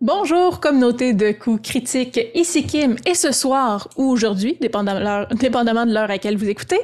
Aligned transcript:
Bonjour, 0.00 0.60
communauté 0.60 1.12
de 1.12 1.32
coups 1.32 1.62
critiques, 1.62 2.20
ici 2.34 2.66
Kim, 2.66 2.96
et 3.06 3.14
ce 3.14 3.32
soir 3.32 3.88
ou 3.96 4.10
aujourd'hui, 4.10 4.56
dépendamment, 4.60 5.26
dépendamment 5.32 5.86
de 5.86 5.92
l'heure 5.92 6.04
à 6.04 6.08
laquelle 6.08 6.36
vous 6.36 6.48
écoutez, 6.48 6.80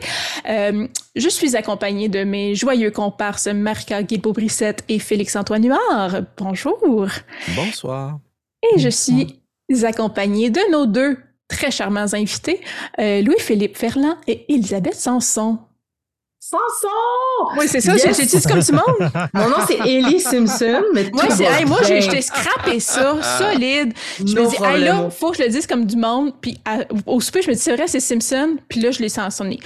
euh, 0.48 0.86
je 1.14 1.28
suis 1.28 1.56
accompagnée 1.56 2.08
de 2.08 2.24
mes 2.24 2.54
joyeux 2.54 2.90
comparses 2.90 3.46
Marca 3.46 4.02
Guilbeault-Brissette 4.02 4.84
et 4.88 4.98
Félix-Antoine 4.98 5.66
Huard. 5.66 6.22
Bonjour. 6.36 7.08
Bonsoir. 7.56 8.18
Et 8.62 8.78
je 8.78 8.88
suis 8.88 9.40
accompagnée 9.82 10.50
de 10.50 10.60
nos 10.70 10.86
deux 10.86 11.18
très 11.48 11.70
charmants 11.70 12.14
invités, 12.14 12.60
euh, 12.98 13.22
Louis-Philippe 13.22 13.76
Ferland 13.76 14.16
et 14.26 14.52
Elisabeth 14.52 14.94
Sanson. 14.94 15.58
Sanson! 16.50 17.56
Oui, 17.56 17.68
c'est 17.68 17.80
ça, 17.80 17.96
j'ai 17.96 18.26
dit 18.26 18.42
comme 18.42 18.58
du 18.58 18.72
monde? 18.72 19.12
Mon 19.34 19.50
nom, 19.50 19.56
c'est 19.68 19.78
Ellie 19.88 20.18
Simpson, 20.18 20.82
mais 20.92 21.08
Moi, 21.12 21.24
c'est, 21.30 21.44
hey, 21.44 21.64
moi, 21.64 21.78
j'ai, 21.86 22.00
j'ai 22.00 22.20
scrappé 22.20 22.80
ça, 22.80 23.18
solide. 23.38 23.92
Je 24.18 24.34
me 24.34 24.48
dis, 24.48 24.56
hey, 24.60 24.82
là, 24.82 25.08
faut 25.10 25.30
que 25.30 25.36
je 25.36 25.42
le 25.44 25.48
dise 25.48 25.68
comme 25.68 25.86
du 25.86 25.94
monde. 25.94 26.32
Puis 26.40 26.60
au 27.06 27.20
souper, 27.20 27.42
je 27.42 27.50
me 27.50 27.54
dis, 27.54 27.60
c'est 27.60 27.76
vrai, 27.76 27.86
c'est 27.86 28.00
Simpson. 28.00 28.56
Puis 28.68 28.80
là, 28.80 28.90
je 28.90 28.98
l'ai 28.98 29.08
sansonné. 29.08 29.60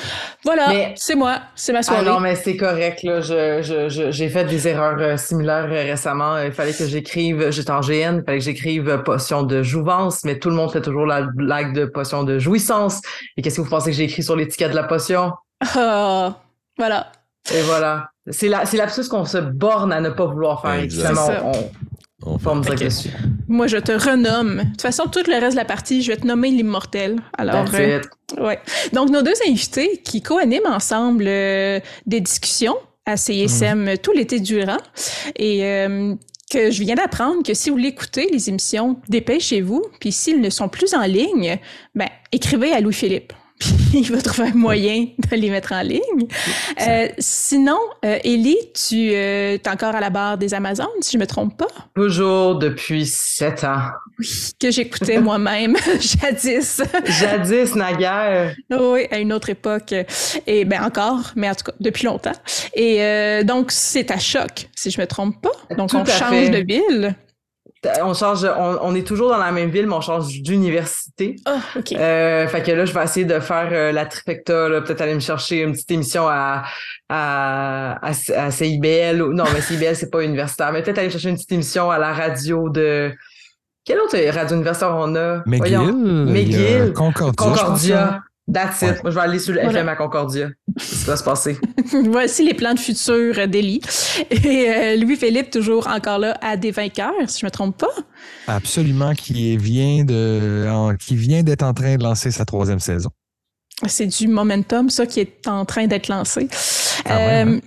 Voilà, 0.44 0.92
c'est 0.96 1.14
moi, 1.14 1.38
c'est 1.54 1.72
ma 1.72 1.82
soirée. 1.82 2.04
Ah 2.06 2.10
non, 2.10 2.20
mais 2.20 2.34
c'est 2.36 2.56
correct, 2.56 3.02
là. 3.02 3.22
Je, 3.22 3.62
je, 3.62 3.88
je, 3.88 4.10
j'ai 4.10 4.28
fait 4.28 4.44
des 4.44 4.68
erreurs 4.68 4.98
euh, 5.00 5.16
similaires 5.16 5.68
euh, 5.70 5.84
récemment. 5.84 6.36
Il 6.38 6.52
fallait 6.52 6.74
que 6.74 6.86
j'écrive, 6.86 7.50
j'étais 7.50 7.70
en 7.70 7.80
GN, 7.80 8.18
il 8.18 8.22
fallait 8.26 8.38
que 8.38 8.44
j'écrive 8.44 8.90
euh, 8.90 8.98
potion 8.98 9.42
de 9.42 9.62
jouvence, 9.62 10.22
mais 10.24 10.38
tout 10.38 10.50
le 10.50 10.56
monde 10.56 10.70
fait 10.70 10.82
toujours 10.82 11.06
la 11.06 11.22
blague 11.22 11.74
de 11.74 11.86
potion 11.86 12.24
de 12.24 12.38
jouissance. 12.38 13.00
Et 13.38 13.42
qu'est-ce 13.42 13.56
que 13.56 13.62
vous 13.62 13.70
pensez 13.70 13.90
que 13.90 13.96
j'ai 13.96 14.04
écrit 14.04 14.22
sur 14.22 14.36
l'étiquette 14.36 14.72
de 14.72 14.76
la 14.76 14.84
potion? 14.84 15.32
Ah. 15.74 16.36
Voilà. 16.76 17.12
Et 17.54 17.62
voilà. 17.62 18.10
C'est 18.30 18.48
la, 18.48 18.64
c'est 18.64 18.76
l'absurde 18.76 19.08
qu'on 19.08 19.24
se 19.24 19.38
borne 19.38 19.92
à 19.92 20.00
ne 20.00 20.10
pas 20.10 20.26
vouloir 20.26 20.62
faire. 20.62 20.74
Exactement. 20.74 21.52
On, 21.52 22.32
on 22.34 22.38
forme 22.38 22.60
okay. 22.60 22.86
dessus. 22.86 23.10
Moi, 23.48 23.66
je 23.66 23.76
te 23.76 23.92
renomme. 23.92 24.56
De 24.56 24.70
toute 24.70 24.82
façon, 24.82 25.04
tout 25.04 25.22
le 25.26 25.38
reste 25.38 25.52
de 25.52 25.56
la 25.56 25.66
partie, 25.66 26.02
je 26.02 26.10
vais 26.10 26.16
te 26.16 26.26
nommer 26.26 26.50
l'immortel. 26.50 27.20
Alors, 27.36 27.66
euh, 27.74 28.00
ouais. 28.38 28.58
Donc, 28.94 29.10
nos 29.10 29.20
deux 29.20 29.34
invités 29.46 30.00
qui 30.02 30.22
co-animent 30.22 30.72
ensemble 30.72 31.24
euh, 31.26 31.80
des 32.06 32.20
discussions 32.20 32.76
à 33.04 33.18
CISM 33.18 33.92
mmh. 33.92 33.98
tout 33.98 34.12
l'été 34.12 34.40
durant. 34.40 34.78
Et 35.36 35.66
euh, 35.66 36.14
que 36.50 36.70
je 36.70 36.82
viens 36.82 36.94
d'apprendre 36.94 37.42
que 37.42 37.52
si 37.52 37.68
vous 37.68 37.76
l'écoutez, 37.76 38.30
les 38.32 38.48
émissions, 38.48 38.98
dépêchez-vous. 39.08 39.84
Puis 40.00 40.12
s'ils 40.12 40.40
ne 40.40 40.48
sont 40.48 40.68
plus 40.68 40.94
en 40.94 41.02
ligne, 41.02 41.58
ben, 41.94 42.08
écrivez 42.32 42.72
à 42.72 42.80
Louis-Philippe. 42.80 43.34
il 43.94 44.10
va 44.10 44.20
trouver 44.20 44.48
un 44.48 44.54
moyen 44.54 45.06
de 45.30 45.36
les 45.36 45.50
mettre 45.50 45.72
en 45.72 45.82
ligne. 45.82 46.00
Euh, 46.80 47.08
sinon, 47.18 47.78
euh, 48.04 48.18
Ellie, 48.24 48.58
tu 48.74 49.10
euh, 49.12 49.56
es 49.56 49.68
encore 49.68 49.94
à 49.94 50.00
la 50.00 50.10
barre 50.10 50.38
des 50.38 50.54
Amazones, 50.54 50.86
si 51.00 51.12
je 51.12 51.18
me 51.18 51.26
trompe 51.26 51.56
pas? 51.56 51.68
Toujours 51.94 52.56
depuis 52.56 53.06
sept 53.06 53.64
ans. 53.64 53.90
Oui, 54.18 54.28
que 54.60 54.70
j'écoutais 54.70 55.18
moi-même 55.20 55.76
jadis. 56.00 56.82
jadis, 57.04 57.74
naguère. 57.74 58.54
Oui, 58.70 59.06
à 59.10 59.18
une 59.18 59.32
autre 59.32 59.50
époque. 59.50 59.94
Et 60.46 60.64
ben 60.64 60.82
encore, 60.82 61.32
mais 61.36 61.48
en 61.48 61.54
tout 61.54 61.64
cas, 61.64 61.72
depuis 61.80 62.06
longtemps. 62.06 62.32
Et 62.74 63.02
euh, 63.02 63.44
donc, 63.44 63.70
c'est 63.70 64.10
à 64.10 64.18
choc, 64.18 64.68
si 64.74 64.90
je 64.90 65.00
me 65.00 65.06
trompe 65.06 65.40
pas. 65.40 65.74
Donc, 65.76 65.90
tout 65.90 65.96
on 65.96 66.04
change 66.04 66.30
fait. 66.30 66.50
de 66.50 66.66
ville 66.66 67.14
on 68.02 68.14
change, 68.14 68.44
on, 68.44 68.78
on, 68.82 68.94
est 68.94 69.06
toujours 69.06 69.28
dans 69.28 69.38
la 69.38 69.52
même 69.52 69.70
ville, 69.70 69.86
mais 69.86 69.94
on 69.94 70.00
change 70.00 70.40
d'université. 70.42 71.36
Ah, 71.44 71.56
oh, 71.58 71.78
OK. 71.78 71.92
Euh, 71.92 72.46
fait 72.48 72.62
que 72.62 72.72
là, 72.72 72.84
je 72.84 72.92
vais 72.92 73.04
essayer 73.04 73.26
de 73.26 73.38
faire 73.40 73.68
euh, 73.72 73.92
la 73.92 74.06
trifecta, 74.06 74.68
peut-être 74.80 75.00
aller 75.00 75.14
me 75.14 75.20
chercher 75.20 75.62
une 75.62 75.72
petite 75.72 75.90
émission 75.90 76.26
à, 76.28 76.64
à, 77.08 77.98
à, 78.02 78.10
à 78.10 78.50
CIBL. 78.50 79.18
Non, 79.32 79.44
mais 79.52 79.60
CIBL, 79.60 79.96
c'est 79.96 80.10
pas 80.10 80.22
universitaire, 80.22 80.72
mais 80.72 80.82
peut-être 80.82 80.98
aller 80.98 81.10
chercher 81.10 81.30
une 81.30 81.36
petite 81.36 81.52
émission 81.52 81.90
à 81.90 81.98
la 81.98 82.12
radio 82.12 82.68
de. 82.68 83.12
Quelle 83.84 83.98
autre 84.00 84.16
radio 84.30 84.56
universitaire 84.56 84.96
on 84.96 85.14
a? 85.14 85.42
McGill. 85.44 85.92
McGill. 85.92 86.92
Concordia. 86.94 87.34
Concordia. 87.36 88.22
That's 88.52 88.82
it. 88.82 89.02
Moi, 89.02 89.10
je 89.10 89.14
vais 89.14 89.20
aller 89.22 89.38
sur 89.38 89.54
le 89.54 89.62
voilà. 89.62 89.80
FM 89.80 89.88
à 89.88 89.96
Concordia. 89.96 90.48
C'est 90.76 90.94
ce 90.94 91.00
qui 91.00 91.06
va 91.06 91.16
se 91.16 91.24
passer. 91.24 91.58
Voici 92.10 92.44
les 92.44 92.54
plans 92.54 92.74
de 92.74 92.78
futur 92.78 93.48
d'Élie. 93.48 93.80
Et 94.30 94.68
euh, 94.68 94.96
Louis-Philippe, 94.96 95.50
toujours 95.50 95.86
encore 95.88 96.18
là, 96.18 96.36
à 96.42 96.56
des 96.56 96.70
vainqueurs, 96.70 97.12
si 97.26 97.40
je 97.40 97.46
me 97.46 97.50
trompe 97.50 97.78
pas. 97.78 97.94
Absolument, 98.46 99.14
qui 99.14 99.56
vient 99.56 100.04
de, 100.04 100.66
en, 100.70 100.94
qui 100.94 101.16
vient 101.16 101.42
d'être 101.42 101.62
en 101.62 101.72
train 101.72 101.96
de 101.96 102.02
lancer 102.02 102.30
sa 102.30 102.44
troisième 102.44 102.80
saison. 102.80 103.10
C'est 103.86 104.06
du 104.06 104.28
momentum, 104.28 104.88
ça, 104.88 105.06
qui 105.06 105.20
est 105.20 105.48
en 105.48 105.64
train 105.64 105.86
d'être 105.86 106.08
lancé. 106.08 106.48
Ah 107.04 107.16
ouais, 107.16 107.44
euh, 107.44 107.60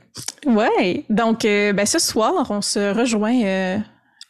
ouais. 0.45 1.05
Donc, 1.09 1.43
euh, 1.43 1.73
ben, 1.73 1.85
ce 1.85 1.99
soir, 1.99 2.47
on 2.49 2.61
se 2.61 2.93
rejoint 2.93 3.43
euh, 3.43 3.77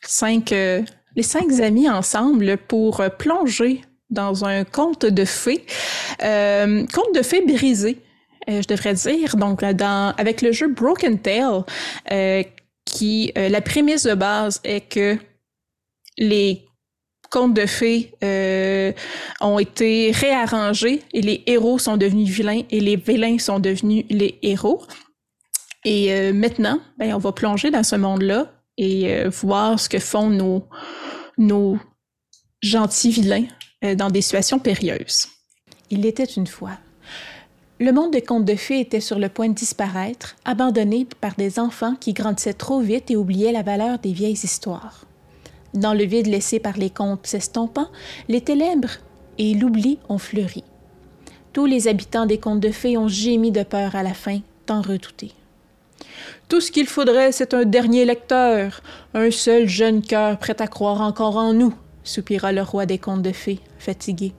cinq, 0.02 0.50
les 0.52 1.24
cinq 1.24 1.52
amis 1.60 1.90
ensemble 1.90 2.58
pour 2.58 3.04
plonger 3.20 3.82
dans 4.10 4.46
un 4.46 4.64
conte 4.64 5.06
de 5.06 5.26
fées, 5.26 5.66
euh, 6.24 6.86
conte 6.94 7.16
de 7.16 7.22
fées 7.22 7.46
brisé, 7.46 7.98
euh, 8.50 8.62
je 8.62 8.68
devrais 8.68 8.94
dire. 8.94 9.36
Donc, 9.36 9.62
avec 9.64 10.42
le 10.42 10.52
jeu 10.52 10.68
Broken 10.68 11.20
Tale, 11.20 11.64
euh, 12.12 12.44
qui 12.86 13.34
la 13.36 13.60
prémisse 13.60 14.04
de 14.04 14.14
base 14.14 14.62
est 14.64 14.80
que 14.80 15.18
les 16.18 16.64
contes 17.30 17.54
de 17.54 17.66
fées 17.66 18.14
ont 19.42 19.60
été 19.60 20.12
réarrangés 20.12 21.02
et 21.12 21.22
les 21.22 21.44
héros 21.48 21.80
sont 21.80 21.98
devenus 21.98 22.30
vilains 22.30 22.62
et 22.72 22.80
les 22.80 22.96
vilains 22.96 23.40
sont 23.40 23.60
devenus 23.60 24.06
les 24.10 24.40
héros. 24.42 24.84
Et 25.84 26.32
maintenant, 26.32 26.80
ben, 26.98 27.14
on 27.14 27.18
va 27.18 27.34
plonger 27.34 27.72
dans 27.72 27.84
ce 27.84 27.98
monde-là 27.98 28.54
et 28.78 29.28
voir 29.28 29.78
ce 29.78 29.90
que 29.90 30.00
font 30.00 30.30
nos, 30.30 30.66
nos 31.38 31.78
gentils 32.62 33.12
vilains 33.12 33.48
dans 33.82 34.10
des 34.10 34.22
situations 34.22 34.60
périlleuses. 34.60 35.28
Il 35.90 36.06
était 36.06 36.24
une 36.24 36.48
fois. 36.48 36.78
Le 37.80 37.92
monde 37.92 38.12
des 38.12 38.24
contes 38.24 38.46
de 38.46 38.56
fées 38.56 38.80
était 38.80 39.00
sur 39.00 39.20
le 39.20 39.30
point 39.30 39.50
de 39.50 39.54
disparaître, 39.54 40.36
abandonné 40.46 41.08
par 41.22 41.36
des 41.36 41.60
enfants 41.60 41.96
qui 41.96 42.14
grandissaient 42.14 42.54
trop 42.54 42.80
vite 42.80 43.12
et 43.12 43.16
oubliaient 43.16 43.52
la 43.52 43.62
valeur 43.62 44.00
des 44.00 44.14
vieilles 44.14 44.34
histoires. 44.34 45.06
Dans 45.76 45.94
le 45.94 46.04
vide 46.04 46.26
laissé 46.26 46.60
par 46.60 46.76
les 46.78 46.90
contes 46.90 47.28
s'estompant, 47.28 47.88
les 48.30 48.42
ténèbres 48.42 48.98
et 49.38 49.54
l'oubli 49.54 50.00
ont 50.10 50.18
fleuri. 50.18 50.64
Tous 51.54 51.66
les 51.66 51.88
habitants 51.88 52.26
des 52.26 52.40
contes 52.40 52.62
de 52.62 52.72
fées 52.72 52.98
ont 52.98 53.08
gémi 53.08 53.52
de 53.52 53.64
peur 53.64 53.96
à 53.96 54.02
la 54.02 54.16
fin, 54.16 54.40
tant 54.66 54.82
redoutés. 54.82 55.34
Tout 56.50 56.62
ce 56.62 56.72
qu'il 56.72 56.88
faudrait, 56.88 57.32
c'est 57.32 57.54
un 57.54 57.66
dernier 57.66 58.06
lecteur, 58.06 58.82
un 59.14 59.30
seul 59.30 59.68
jeune 59.68 60.02
cœur 60.02 60.40
prêt 60.40 60.60
à 60.62 60.68
croire 60.68 61.02
encore 61.02 61.38
en 61.38 61.54
nous, 61.54 61.76
soupira 62.04 62.52
le 62.52 62.64
roi 62.64 62.88
des 62.88 62.98
contes 62.98 63.22
de 63.22 63.32
fées, 63.32 63.60
fatigué. 63.80 64.34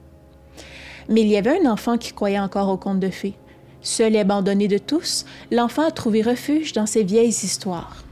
Mais 1.09 1.23
il 1.23 1.29
y 1.29 1.37
avait 1.37 1.59
un 1.61 1.71
enfant 1.71 1.97
qui 1.99 2.13
croyait 2.13 2.39
encore 2.39 2.69
aux 2.69 2.77
contes 2.77 3.01
de 3.01 3.11
fées. 3.11 3.35
Seul 3.81 4.17
et 4.17 4.21
abandonné 4.21 4.69
de 4.69 4.79
tous, 4.79 5.25
l'enfant 5.51 5.87
a 5.87 5.91
trouvé 5.91 6.23
refuge 6.23 6.73
dans 6.73 6.87
ces 6.87 7.05
vieilles 7.05 7.29
histoires. 7.29 8.05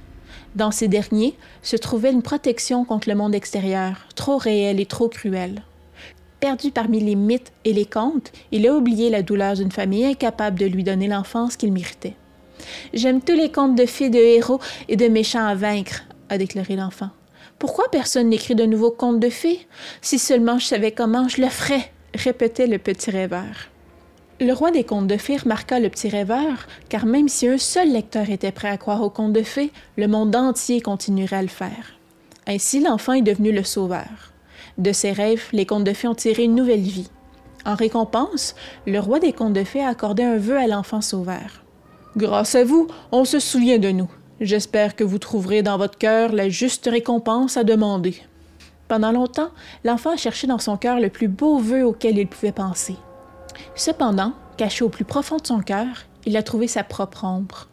Dans 0.55 0.71
ces 0.71 0.89
derniers 0.89 1.35
se 1.63 1.77
trouvait 1.77 2.13
une 2.13 2.23
protection 2.23 2.85
contre 2.85 3.09
le 3.11 3.15
monde 3.15 3.35
extérieur, 3.35 4.07
trop 4.15 4.39
réel 4.39 4.81
et 4.81 4.87
trop 4.87 5.09
cruel. 5.09 5.63
Perdu 6.41 6.71
parmi 6.71 7.01
les 7.01 7.15
mythes 7.15 7.53
et 7.65 7.73
les 7.73 7.85
contes, 7.85 8.33
il 8.53 8.67
a 8.67 8.75
oublié 8.75 9.11
la 9.11 9.23
douleur 9.23 9.55
d'une 9.55 9.73
famille 9.73 10.07
incapable 10.07 10.59
de 10.59 10.67
lui 10.67 10.85
donner 10.85 11.09
l'enfance 11.09 11.57
qu'il 11.57 11.73
méritait. 11.73 12.15
J'aime 12.95 13.21
tous 13.21 13.35
les 13.35 13.51
contes 13.51 13.75
de 13.75 13.87
fées 13.87 14.11
de 14.11 14.19
héros 14.19 14.61
et 14.89 14.97
de 14.97 15.09
méchants 15.09 15.47
à 15.47 15.55
vaincre, 15.55 16.05
a 16.29 16.39
déclaré 16.39 16.77
l'enfant. 16.77 17.11
Pourquoi 17.59 17.87
personne 17.91 18.29
n'écrit 18.29 18.55
de 18.55 18.67
nouveaux 18.67 18.91
contes 18.91 19.19
de 19.19 19.31
fées? 19.31 19.67
Si 20.03 20.19
seulement 20.19 20.59
je 20.59 20.67
savais 20.67 20.93
comment, 20.93 21.27
je 21.27 21.41
le 21.41 21.49
ferais, 21.49 21.91
répétait 22.15 22.67
le 22.67 22.79
petit 22.79 23.11
rêveur. 23.11 23.71
Le 24.41 24.53
roi 24.53 24.71
des 24.71 24.85
contes 24.85 25.07
de 25.07 25.17
fées 25.17 25.39
remarqua 25.39 25.81
le 25.81 25.89
petit 25.89 26.11
rêveur, 26.11 26.67
car 26.91 27.07
même 27.07 27.29
si 27.31 27.49
un 27.49 27.57
seul 27.57 27.91
lecteur 27.91 28.29
était 28.29 28.53
prêt 28.53 28.69
à 28.69 28.77
croire 28.77 29.01
aux 29.01 29.09
contes 29.09 29.33
de 29.33 29.43
fées, 29.43 29.73
le 29.97 30.07
monde 30.07 30.37
entier 30.37 30.83
continuerait 30.83 31.37
à 31.37 31.43
le 31.43 31.49
faire. 31.49 31.99
Ainsi, 32.47 32.81
l'enfant 32.81 33.15
est 33.15 33.23
devenu 33.23 33.53
le 33.53 33.65
sauveur. 33.65 34.35
De 34.77 34.93
ses 34.93 35.13
rêves, 35.13 35.45
les 35.53 35.65
contes 35.65 35.85
de 35.85 35.95
fées 35.95 36.09
ont 36.09 36.15
tiré 36.15 36.45
une 36.45 36.55
nouvelle 36.55 36.81
vie. 36.81 37.09
En 37.65 37.75
récompense, 37.75 38.55
le 38.87 39.01
roi 39.01 39.19
des 39.19 39.33
contes 39.33 39.55
de 39.55 39.65
fées 39.65 39.83
a 39.83 39.89
accordé 39.89 40.23
un 40.23 40.37
vœu 40.37 40.59
à 40.59 40.67
l'enfant 40.67 41.01
sauveur. 41.01 41.65
Grâce 42.19 42.55
à 42.55 42.65
vous, 42.65 42.87
on 43.13 43.25
se 43.25 43.39
souvient 43.39 43.79
de 43.79 43.91
nous. 43.91 44.11
J'espère 44.41 44.97
que 44.97 45.05
vous 45.05 45.19
trouverez 45.19 45.63
dans 45.63 45.79
votre 45.79 45.97
cœur 45.97 46.33
la 46.33 46.51
juste 46.51 46.87
récompense 46.91 47.57
à 47.57 47.65
demander. 47.65 48.17
Pendant 48.87 49.11
longtemps, 49.11 49.51
l'enfant 49.83 50.11
a 50.11 50.17
cherché 50.17 50.47
dans 50.47 50.59
son 50.59 50.77
cœur 50.77 51.01
le 51.01 51.09
plus 51.09 51.29
beau 51.29 51.59
vœu 51.59 51.85
auquel 51.85 52.19
il 52.19 52.27
pouvait 52.27 52.53
penser. 52.53 52.97
Cependant, 53.75 54.35
caché 54.59 54.85
au 54.85 54.91
plus 54.91 55.07
profond 55.07 55.39
de 55.39 55.47
son 55.47 55.61
cœur, 55.61 55.87
il 56.27 56.37
a 56.37 56.43
trouvé 56.43 56.69
sa 56.69 56.85
propre 56.85 57.25
ombre. 57.25 57.69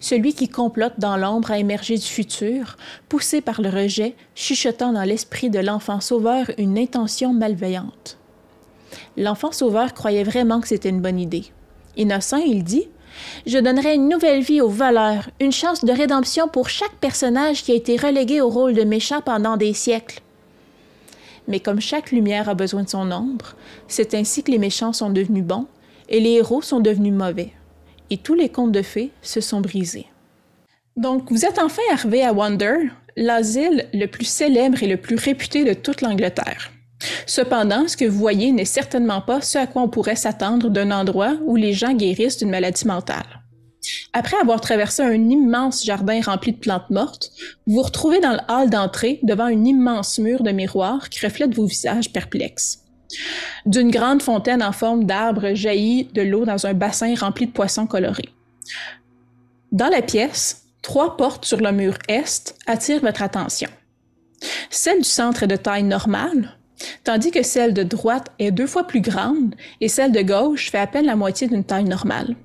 Celui 0.00 0.34
qui 0.34 0.48
complote 0.48 0.94
dans 0.98 1.16
l'ombre 1.16 1.52
à 1.52 1.58
émerger 1.58 1.96
du 1.96 2.06
futur, 2.06 2.76
poussé 3.08 3.40
par 3.40 3.62
le 3.62 3.70
rejet, 3.70 4.16
chuchotant 4.34 4.92
dans 4.92 5.04
l'esprit 5.04 5.48
de 5.48 5.60
l'enfant 5.60 6.00
sauveur 6.00 6.50
une 6.58 6.76
intention 6.76 7.32
malveillante. 7.32 8.18
L'enfant 9.16 9.52
sauveur 9.52 9.94
croyait 9.94 10.24
vraiment 10.24 10.60
que 10.60 10.68
c'était 10.68 10.88
une 10.88 11.00
bonne 11.00 11.20
idée. 11.20 11.44
Innocent, 11.96 12.38
il 12.38 12.64
dit 12.64 12.88
je 13.46 13.58
donnerai 13.58 13.94
une 13.94 14.08
nouvelle 14.08 14.42
vie 14.42 14.60
aux 14.60 14.68
voleurs, 14.68 15.30
une 15.40 15.52
chance 15.52 15.84
de 15.84 15.92
rédemption 15.92 16.48
pour 16.48 16.68
chaque 16.68 16.94
personnage 17.00 17.62
qui 17.62 17.72
a 17.72 17.76
été 17.76 17.96
relégué 17.96 18.40
au 18.40 18.48
rôle 18.48 18.74
de 18.74 18.84
méchant 18.84 19.20
pendant 19.20 19.56
des 19.56 19.72
siècles. 19.72 20.20
Mais 21.48 21.60
comme 21.60 21.80
chaque 21.80 22.12
lumière 22.12 22.48
a 22.48 22.54
besoin 22.54 22.84
de 22.84 22.88
son 22.88 23.10
ombre, 23.10 23.54
c'est 23.88 24.14
ainsi 24.14 24.42
que 24.42 24.50
les 24.50 24.58
méchants 24.58 24.92
sont 24.92 25.10
devenus 25.10 25.44
bons 25.44 25.66
et 26.08 26.20
les 26.20 26.32
héros 26.32 26.62
sont 26.62 26.80
devenus 26.80 27.12
mauvais. 27.12 27.52
Et 28.10 28.18
tous 28.18 28.34
les 28.34 28.48
contes 28.48 28.72
de 28.72 28.82
fées 28.82 29.10
se 29.22 29.40
sont 29.40 29.60
brisés. 29.60 30.06
Donc, 30.96 31.30
vous 31.30 31.44
êtes 31.44 31.58
enfin 31.58 31.82
arrivé 31.92 32.22
à 32.24 32.32
Wonder, 32.32 32.90
l'asile 33.16 33.86
le 33.92 34.06
plus 34.06 34.24
célèbre 34.24 34.82
et 34.82 34.88
le 34.88 34.96
plus 34.96 35.16
réputé 35.16 35.64
de 35.64 35.72
toute 35.72 36.02
l'Angleterre. 36.02 36.70
Cependant, 37.26 37.88
ce 37.88 37.96
que 37.96 38.04
vous 38.04 38.18
voyez 38.18 38.52
n'est 38.52 38.64
certainement 38.64 39.20
pas 39.20 39.40
ce 39.40 39.58
à 39.58 39.66
quoi 39.66 39.82
on 39.82 39.88
pourrait 39.88 40.16
s'attendre 40.16 40.68
d'un 40.68 40.90
endroit 40.90 41.36
où 41.44 41.56
les 41.56 41.72
gens 41.72 41.94
guérissent 41.94 42.38
d'une 42.38 42.50
maladie 42.50 42.86
mentale. 42.86 43.40
Après 44.12 44.36
avoir 44.36 44.60
traversé 44.60 45.02
un 45.02 45.28
immense 45.28 45.84
jardin 45.84 46.20
rempli 46.20 46.52
de 46.52 46.58
plantes 46.58 46.90
mortes, 46.90 47.30
vous 47.66 47.76
vous 47.76 47.82
retrouvez 47.82 48.20
dans 48.20 48.32
le 48.32 48.40
hall 48.48 48.68
d'entrée 48.68 49.20
devant 49.22 49.44
un 49.44 49.64
immense 49.64 50.18
mur 50.18 50.42
de 50.42 50.50
miroirs 50.50 51.08
qui 51.08 51.24
reflète 51.24 51.54
vos 51.54 51.66
visages 51.66 52.12
perplexes. 52.12 52.80
D'une 53.66 53.90
grande 53.90 54.22
fontaine 54.22 54.62
en 54.62 54.72
forme 54.72 55.04
d'arbre 55.04 55.54
jaillit 55.54 56.04
de 56.12 56.22
l'eau 56.22 56.44
dans 56.44 56.66
un 56.66 56.74
bassin 56.74 57.14
rempli 57.14 57.46
de 57.46 57.52
poissons 57.52 57.86
colorés. 57.86 58.28
Dans 59.72 59.88
la 59.88 60.02
pièce, 60.02 60.64
trois 60.82 61.16
portes 61.16 61.44
sur 61.44 61.58
le 61.58 61.72
mur 61.72 61.96
est 62.08 62.54
attirent 62.66 63.00
votre 63.00 63.22
attention. 63.22 63.70
Celle 64.70 64.98
du 64.98 65.08
centre 65.08 65.42
est 65.42 65.48
de 65.48 65.56
taille 65.56 65.82
normale, 65.82 66.56
tandis 67.04 67.30
que 67.30 67.42
celle 67.42 67.74
de 67.74 67.82
droite 67.82 68.28
est 68.38 68.50
deux 68.50 68.66
fois 68.66 68.86
plus 68.86 69.00
grande 69.00 69.54
et 69.80 69.88
celle 69.88 70.12
de 70.12 70.22
gauche 70.22 70.70
fait 70.70 70.78
à 70.78 70.86
peine 70.86 71.06
la 71.06 71.16
moitié 71.16 71.46
d'une 71.46 71.64
taille 71.64 71.84
normale. 71.84 72.36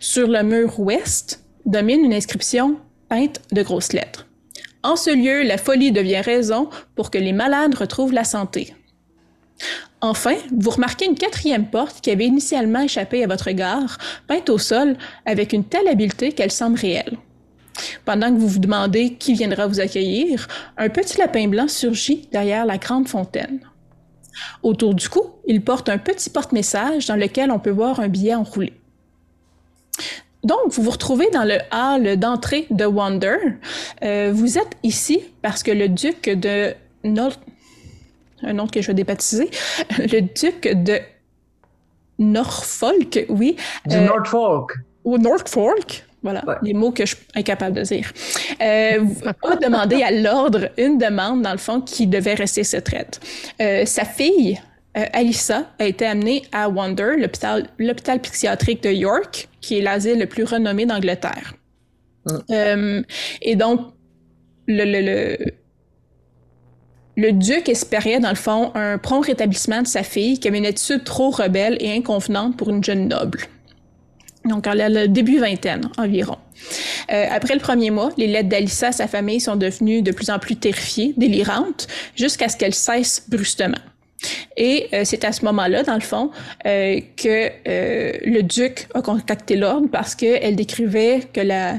Sur 0.00 0.28
le 0.28 0.42
mur 0.42 0.78
ouest 0.80 1.44
domine 1.66 2.04
une 2.04 2.14
inscription 2.14 2.76
peinte 3.08 3.40
de 3.52 3.62
grosses 3.62 3.92
lettres. 3.92 4.26
En 4.82 4.96
ce 4.96 5.10
lieu, 5.10 5.42
la 5.42 5.58
folie 5.58 5.92
devient 5.92 6.20
raison 6.20 6.70
pour 6.94 7.10
que 7.10 7.18
les 7.18 7.32
malades 7.32 7.74
retrouvent 7.74 8.12
la 8.12 8.24
santé. 8.24 8.74
Enfin, 10.00 10.36
vous 10.56 10.70
remarquez 10.70 11.06
une 11.06 11.16
quatrième 11.16 11.68
porte 11.68 12.00
qui 12.00 12.10
avait 12.10 12.26
initialement 12.26 12.82
échappé 12.82 13.24
à 13.24 13.26
votre 13.26 13.46
regard, 13.46 13.98
peinte 14.28 14.48
au 14.48 14.58
sol 14.58 14.96
avec 15.26 15.52
une 15.52 15.64
telle 15.64 15.88
habileté 15.88 16.32
qu'elle 16.32 16.52
semble 16.52 16.78
réelle. 16.78 17.18
Pendant 18.04 18.32
que 18.32 18.38
vous 18.38 18.48
vous 18.48 18.58
demandez 18.58 19.14
qui 19.14 19.34
viendra 19.34 19.66
vous 19.66 19.80
accueillir, 19.80 20.48
un 20.76 20.88
petit 20.88 21.18
lapin 21.18 21.48
blanc 21.48 21.68
surgit 21.68 22.28
derrière 22.32 22.66
la 22.66 22.78
grande 22.78 23.08
fontaine. 23.08 23.60
Autour 24.62 24.94
du 24.94 25.08
cou, 25.08 25.22
il 25.46 25.62
porte 25.62 25.88
un 25.88 25.98
petit 25.98 26.30
porte-message 26.30 27.06
dans 27.06 27.16
lequel 27.16 27.50
on 27.50 27.58
peut 27.58 27.70
voir 27.70 28.00
un 28.00 28.08
billet 28.08 28.34
enroulé. 28.34 28.72
Donc, 30.44 30.70
vous 30.70 30.82
vous 30.82 30.90
retrouvez 30.90 31.28
dans 31.30 31.44
le 31.44 31.58
hall 31.72 32.16
d'entrée 32.16 32.66
de 32.70 32.84
Wonder. 32.84 33.36
Euh, 34.02 34.30
vous 34.32 34.56
êtes 34.56 34.76
ici 34.82 35.20
parce 35.42 35.62
que 35.62 35.70
le 35.70 35.88
duc 35.88 36.28
de 36.28 36.74
North... 37.04 37.40
Un 38.42 38.52
nom 38.52 38.68
que 38.68 38.80
je 38.80 38.86
vais 38.86 38.94
débaptiser. 38.94 39.50
Le 39.98 40.20
duc 40.20 40.62
de 40.62 41.00
Norfolk, 42.20 43.26
oui. 43.28 43.56
Du 43.84 43.96
euh, 43.96 44.06
Norfolk. 44.06 44.74
Ou 45.04 45.18
Norfolk, 45.18 46.06
voilà, 46.22 46.42
Ouais. 46.46 46.56
les 46.62 46.74
mots 46.74 46.90
que 46.90 47.06
je 47.06 47.14
suis 47.14 47.24
incapable 47.34 47.76
de 47.76 47.82
dire, 47.82 48.12
euh, 48.60 49.04
a 49.42 49.56
demandé 49.62 50.02
à 50.02 50.10
l'ordre 50.10 50.68
une 50.76 50.98
demande, 50.98 51.42
dans 51.42 51.52
le 51.52 51.58
fond, 51.58 51.80
qui 51.80 52.06
devait 52.06 52.34
rester 52.34 52.64
secrète. 52.64 53.20
Euh, 53.60 53.84
sa 53.86 54.04
fille, 54.04 54.60
euh, 54.96 55.04
Alyssa, 55.12 55.66
a 55.78 55.84
été 55.86 56.06
amenée 56.06 56.42
à 56.52 56.68
Wonder, 56.68 57.14
l'hôpital 57.18 57.68
l'hôpital 57.78 58.20
psychiatrique 58.20 58.82
de 58.82 58.90
York, 58.90 59.48
qui 59.60 59.78
est 59.78 59.82
l'asile 59.82 60.18
le 60.18 60.26
plus 60.26 60.44
renommé 60.44 60.86
d'Angleterre. 60.86 61.54
Mm. 62.26 62.36
Euh, 62.50 63.02
et 63.42 63.54
donc, 63.56 63.80
le, 64.66 64.84
le, 64.84 65.00
le, 65.00 65.36
le 67.16 67.32
duc 67.32 67.68
espérait, 67.68 68.20
dans 68.20 68.28
le 68.30 68.34
fond, 68.36 68.70
un 68.74 68.98
prompt 68.98 69.20
rétablissement 69.20 69.82
de 69.82 69.86
sa 69.86 70.02
fille, 70.02 70.38
qui 70.38 70.46
avait 70.48 70.58
une 70.58 70.66
attitude 70.66 71.04
trop 71.04 71.30
rebelle 71.30 71.76
et 71.80 71.92
inconvenante 71.96 72.56
pour 72.56 72.68
une 72.70 72.82
jeune 72.84 73.08
noble. 73.08 73.40
Donc, 74.44 74.66
elle 74.66 74.92
le 74.92 75.08
début 75.08 75.38
vingtaine 75.38 75.90
environ. 75.98 76.38
Euh, 77.12 77.26
après 77.30 77.54
le 77.54 77.60
premier 77.60 77.90
mois, 77.90 78.10
les 78.16 78.26
lettres 78.26 78.48
d'Alyssa 78.48 78.88
à 78.88 78.92
sa 78.92 79.06
famille 79.06 79.40
sont 79.40 79.56
devenues 79.56 80.02
de 80.02 80.12
plus 80.12 80.30
en 80.30 80.38
plus 80.38 80.56
terrifiées, 80.56 81.14
délirantes, 81.16 81.86
jusqu'à 82.14 82.48
ce 82.48 82.56
qu'elles 82.56 82.74
cessent 82.74 83.24
brusquement. 83.28 83.78
Et 84.56 84.88
euh, 84.92 85.02
c'est 85.04 85.24
à 85.24 85.32
ce 85.32 85.44
moment-là, 85.44 85.82
dans 85.84 85.94
le 85.94 86.00
fond, 86.00 86.30
euh, 86.66 87.00
que 87.16 87.50
euh, 87.68 88.12
le 88.24 88.42
duc 88.42 88.88
a 88.94 89.02
contacté 89.02 89.56
l'ordre 89.56 89.88
parce 89.90 90.14
qu'elle 90.14 90.56
décrivait 90.56 91.20
que 91.32 91.40
la, 91.40 91.78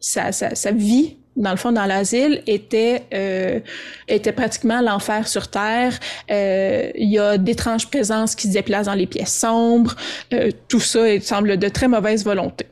sa, 0.00 0.32
sa, 0.32 0.54
sa 0.54 0.70
vie, 0.72 1.16
dans 1.36 1.50
le 1.50 1.56
fond, 1.56 1.72
dans 1.72 1.86
l'asile, 1.86 2.42
était, 2.46 3.04
euh, 3.14 3.60
était 4.06 4.32
pratiquement 4.32 4.80
l'enfer 4.80 5.26
sur 5.26 5.48
Terre. 5.48 5.98
Euh, 6.30 6.90
il 6.94 7.10
y 7.10 7.18
a 7.18 7.38
d'étranges 7.38 7.88
présences 7.88 8.34
qui 8.34 8.48
se 8.48 8.52
déplacent 8.52 8.86
dans 8.86 8.94
les 8.94 9.06
pièces 9.06 9.34
sombres. 9.34 9.96
Euh, 10.32 10.50
tout 10.68 10.80
ça 10.80 11.08
il 11.08 11.22
semble 11.22 11.56
de 11.56 11.68
très 11.68 11.88
mauvaise 11.88 12.24
volonté. 12.24 12.66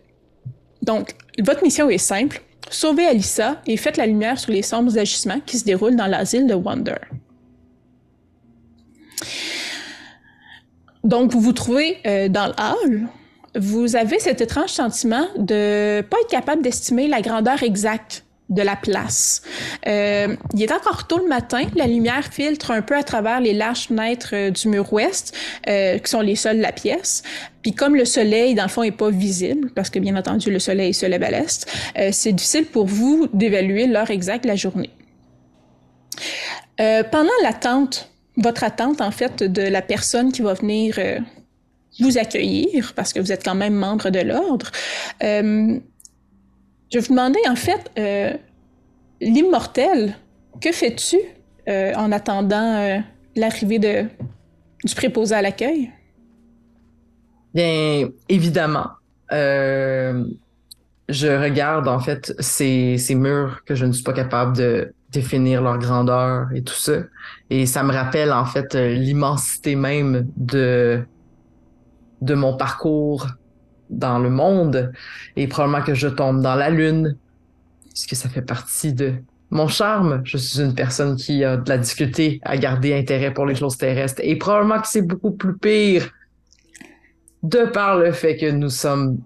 Donc, 0.83 1.15
votre 1.39 1.63
mission 1.63 1.89
est 1.89 1.99
simple. 1.99 2.43
Sauvez 2.71 3.07
Alyssa 3.07 3.61
et 3.67 3.77
faites 3.77 3.97
la 3.97 4.07
lumière 4.07 4.39
sur 4.39 4.53
les 4.53 4.63
sombres 4.63 4.97
agissements 4.99 5.41
qui 5.45 5.59
se 5.59 5.65
déroulent 5.65 5.97
dans 5.97 6.07
l'asile 6.07 6.47
de 6.47 6.55
Wonder. 6.55 6.97
Donc, 11.03 11.33
vous 11.33 11.41
vous 11.41 11.53
trouvez 11.53 11.97
euh, 12.07 12.29
dans 12.29 12.47
le 12.47 12.53
hall. 12.59 13.09
Vous 13.57 13.97
avez 13.97 14.19
cet 14.19 14.41
étrange 14.41 14.71
sentiment 14.71 15.27
de 15.37 16.03
pas 16.03 16.19
être 16.23 16.31
capable 16.31 16.63
d'estimer 16.63 17.09
la 17.09 17.21
grandeur 17.21 17.63
exacte 17.63 18.25
de 18.51 18.63
la 18.63 18.77
place. 18.77 19.43
Euh, 19.87 20.37
il 20.55 20.63
est 20.63 20.73
encore 20.73 21.07
tôt 21.07 21.19
le 21.19 21.29
matin, 21.29 21.63
la 21.77 21.87
lumière 21.87 22.25
filtre 22.25 22.73
un 22.73 22.83
peu 22.83 22.97
à 22.97 23.03
travers 23.03 23.41
les 23.41 23.55
larges 23.55 23.87
fenêtres 23.87 24.31
euh, 24.35 24.51
du 24.51 24.69
mur 24.69 24.93
ouest, 24.93 25.35
euh, 25.69 25.99
qui 25.99 26.11
sont 26.11 26.21
les 26.21 26.37
seules 26.37 26.59
de 26.59 26.63
la 26.63 26.73
pièce. 26.73 27.23
Puis 27.63 27.73
comme 27.73 27.95
le 27.95 28.05
soleil, 28.05 28.55
dans 28.55 28.65
le 28.65 28.69
fond, 28.69 28.83
est 28.83 28.91
pas 28.91 29.11
visible, 29.11 29.71
parce 29.75 29.91
que 29.91 29.99
bien 29.99 30.17
entendu, 30.17 30.51
le 30.51 30.59
soleil 30.59 30.95
se 30.95 31.07
lève 31.07 31.23
à 31.23 31.31
l'est, 31.31 31.67
euh, 31.99 32.11
c'est 32.13 32.33
difficile 32.33 32.67
pour 32.67 32.87
vous 32.87 33.29
d'évaluer 33.33 33.87
l'heure 33.87 34.11
exacte 34.11 34.45
de 34.45 34.49
la 34.49 34.57
journée. 34.57 34.91
Euh, 36.81 37.03
pendant 37.05 37.31
l'attente, 37.43 38.11
votre 38.37 38.65
attente, 38.65 39.01
en 39.01 39.11
fait, 39.11 39.43
de 39.43 39.63
la 39.63 39.83
personne 39.83 40.33
qui 40.33 40.43
va 40.43 40.55
venir 40.55 40.95
euh, 40.99 41.19
vous 41.99 42.17
accueillir, 42.17 42.95
parce 42.95 43.13
que 43.13 43.21
vous 43.21 43.33
êtes 43.33 43.45
quand 43.45 43.55
même 43.55 43.75
membre 43.75 44.11
de 44.11 44.21
l'ordre, 44.21 44.71
euh, 45.23 45.79
je 46.91 46.99
vais 46.99 47.05
vous 47.05 47.15
demander, 47.15 47.39
en 47.49 47.57
fait, 47.57 47.91
euh, 47.99 48.33
l'immortel, 49.21 50.17
que 50.61 50.73
fais-tu 50.73 51.19
euh, 51.69 51.95
en 51.95 52.11
attendant 52.11 52.77
euh, 52.77 52.99
l'arrivée 53.37 53.79
de, 53.79 54.07
du 54.85 54.95
préposé 54.95 55.35
à 55.35 55.43
l'accueil? 55.43 55.93
Bien, 57.55 58.09
évidemment, 58.29 58.87
je 59.31 60.27
regarde 61.09 61.89
en 61.89 61.99
fait 61.99 62.35
ces, 62.39 62.99
ces 62.99 63.15
murs 63.15 63.63
que 63.65 63.75
je 63.75 63.87
ne 63.87 63.93
suis 63.93 64.05
pas 64.05 64.13
capable 64.13 64.57
de 64.57 64.93
définir 65.11 65.63
leur 65.63 65.79
grandeur 65.79 66.49
et 66.55 66.63
tout 66.63 66.75
ça. 66.75 67.03
Et 67.51 67.67
ça 67.67 67.83
me 67.83 67.93
rappelle 67.93 68.33
en 68.33 68.45
fait 68.45 68.75
l'immensité 68.75 69.75
même 69.75 70.29
de, 70.37 71.05
de 72.21 72.35
mon 72.35 72.57
parcours 72.57 73.27
dans 73.91 74.19
le 74.19 74.31
monde. 74.31 74.93
Et 75.37 75.47
probablement 75.47 75.83
que 75.85 75.95
je 75.95 76.09
tombe 76.09 76.41
dans 76.41 76.55
la 76.55 76.71
lune, 76.71 77.17
puisque 77.91 78.17
ça 78.17 78.29
fait 78.29 78.43
partie 78.43 78.93
de 78.93 79.15
mon 79.51 79.69
charme? 79.69 80.23
Je 80.25 80.37
suis 80.37 80.61
une 80.61 80.75
personne 80.75 81.17
qui 81.17 81.45
a 81.45 81.57
de 81.57 81.69
la 81.69 81.79
difficulté 81.79 82.41
à 82.43 82.57
garder 82.57 82.95
intérêt 82.95 83.35
pour 83.35 83.47
les 83.47 83.55
choses 83.55 83.77
terrestres. 83.77 84.23
Et 84.25 84.37
probablement 84.37 84.81
que 84.81 84.89
c'est 84.89 85.03
beaucoup 85.03 85.33
plus 85.33 85.57
pire 85.57 86.11
de 87.43 87.65
par 87.65 87.99
le 87.99 88.13
fait 88.13 88.37
que 88.37 88.51
nous 88.51 88.71
sommes 88.71 89.19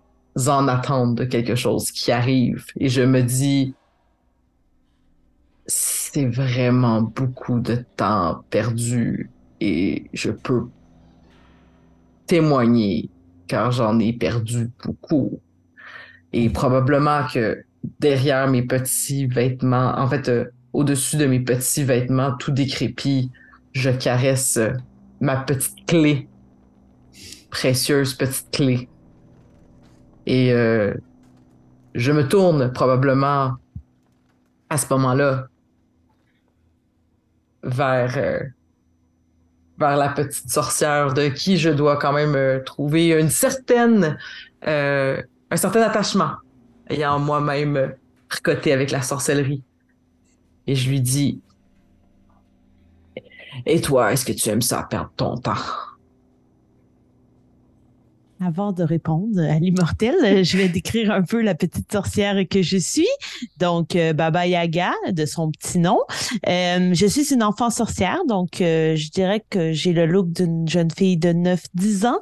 en 0.46 0.68
attente 0.68 1.14
de 1.16 1.24
quelque 1.24 1.54
chose 1.54 1.90
qui 1.90 2.10
arrive. 2.10 2.64
Et 2.78 2.88
je 2.88 3.02
me 3.02 3.22
dis, 3.22 3.74
c'est 5.66 6.26
vraiment 6.26 7.02
beaucoup 7.02 7.58
de 7.60 7.84
temps 7.96 8.44
perdu 8.50 9.30
et 9.60 10.04
je 10.12 10.30
peux 10.30 10.66
témoigner 12.26 13.08
car 13.46 13.72
j'en 13.72 13.98
ai 13.98 14.12
perdu 14.12 14.70
beaucoup. 14.82 15.40
Et 16.32 16.50
probablement 16.50 17.26
que 17.32 17.64
derrière 18.00 18.48
mes 18.48 18.62
petits 18.62 19.26
vêtements, 19.26 19.94
en 19.96 20.08
fait, 20.08 20.28
euh, 20.28 20.46
au-dessus 20.72 21.16
de 21.16 21.26
mes 21.26 21.40
petits 21.40 21.84
vêtements 21.84 22.34
tout 22.36 22.50
décrépits, 22.50 23.30
je 23.72 23.90
caresse 23.90 24.56
euh, 24.56 24.72
ma 25.20 25.36
petite 25.36 25.86
clé, 25.86 26.28
précieuse 27.50 28.14
petite 28.14 28.50
clé. 28.50 28.88
Et 30.26 30.52
euh, 30.52 30.94
je 31.94 32.12
me 32.12 32.26
tourne 32.26 32.72
probablement 32.72 33.52
à 34.70 34.78
ce 34.78 34.92
moment-là 34.94 35.46
vers, 37.62 38.48
vers 39.78 39.96
la 39.96 40.08
petite 40.08 40.50
sorcière 40.50 41.12
de 41.14 41.28
qui 41.28 41.56
je 41.58 41.70
dois 41.70 41.96
quand 41.96 42.12
même 42.12 42.34
euh, 42.34 42.60
trouver 42.60 43.08
une 43.08 43.30
certaine, 43.30 44.18
euh, 44.66 45.20
un 45.50 45.56
certain 45.56 45.82
attachement, 45.82 46.32
ayant 46.88 47.18
moi-même 47.18 47.76
euh, 47.76 47.88
tricoté 48.28 48.72
avec 48.72 48.90
la 48.90 49.02
sorcellerie. 49.02 49.62
Et 50.66 50.74
je 50.74 50.88
lui 50.88 51.00
dis, 51.00 51.40
Et 53.66 53.80
toi, 53.80 54.12
est-ce 54.12 54.24
que 54.24 54.32
tu 54.32 54.48
aimes 54.48 54.62
ça, 54.62 54.86
perdre 54.88 55.10
ton 55.16 55.36
temps? 55.36 55.54
Avant 58.40 58.72
de 58.72 58.82
répondre 58.82 59.40
à 59.40 59.58
l'immortel, 59.60 60.44
je 60.44 60.56
vais 60.56 60.68
décrire 60.68 61.12
un 61.12 61.22
peu 61.22 61.40
la 61.40 61.54
petite 61.54 61.90
sorcière 61.92 62.36
que 62.50 62.62
je 62.62 62.76
suis. 62.76 63.08
Donc, 63.58 63.94
euh, 63.94 64.12
Baba 64.12 64.46
Yaga, 64.46 64.92
de 65.12 65.24
son 65.24 65.52
petit 65.52 65.78
nom. 65.78 66.00
Euh, 66.48 66.90
je 66.92 67.06
suis 67.06 67.32
une 67.32 67.44
enfant 67.44 67.70
sorcière, 67.70 68.22
donc 68.26 68.60
euh, 68.60 68.96
je 68.96 69.10
dirais 69.10 69.44
que 69.48 69.72
j'ai 69.72 69.92
le 69.92 70.06
look 70.06 70.32
d'une 70.32 70.68
jeune 70.68 70.90
fille 70.90 71.16
de 71.16 71.28
9-10 71.28 72.06
ans. 72.06 72.20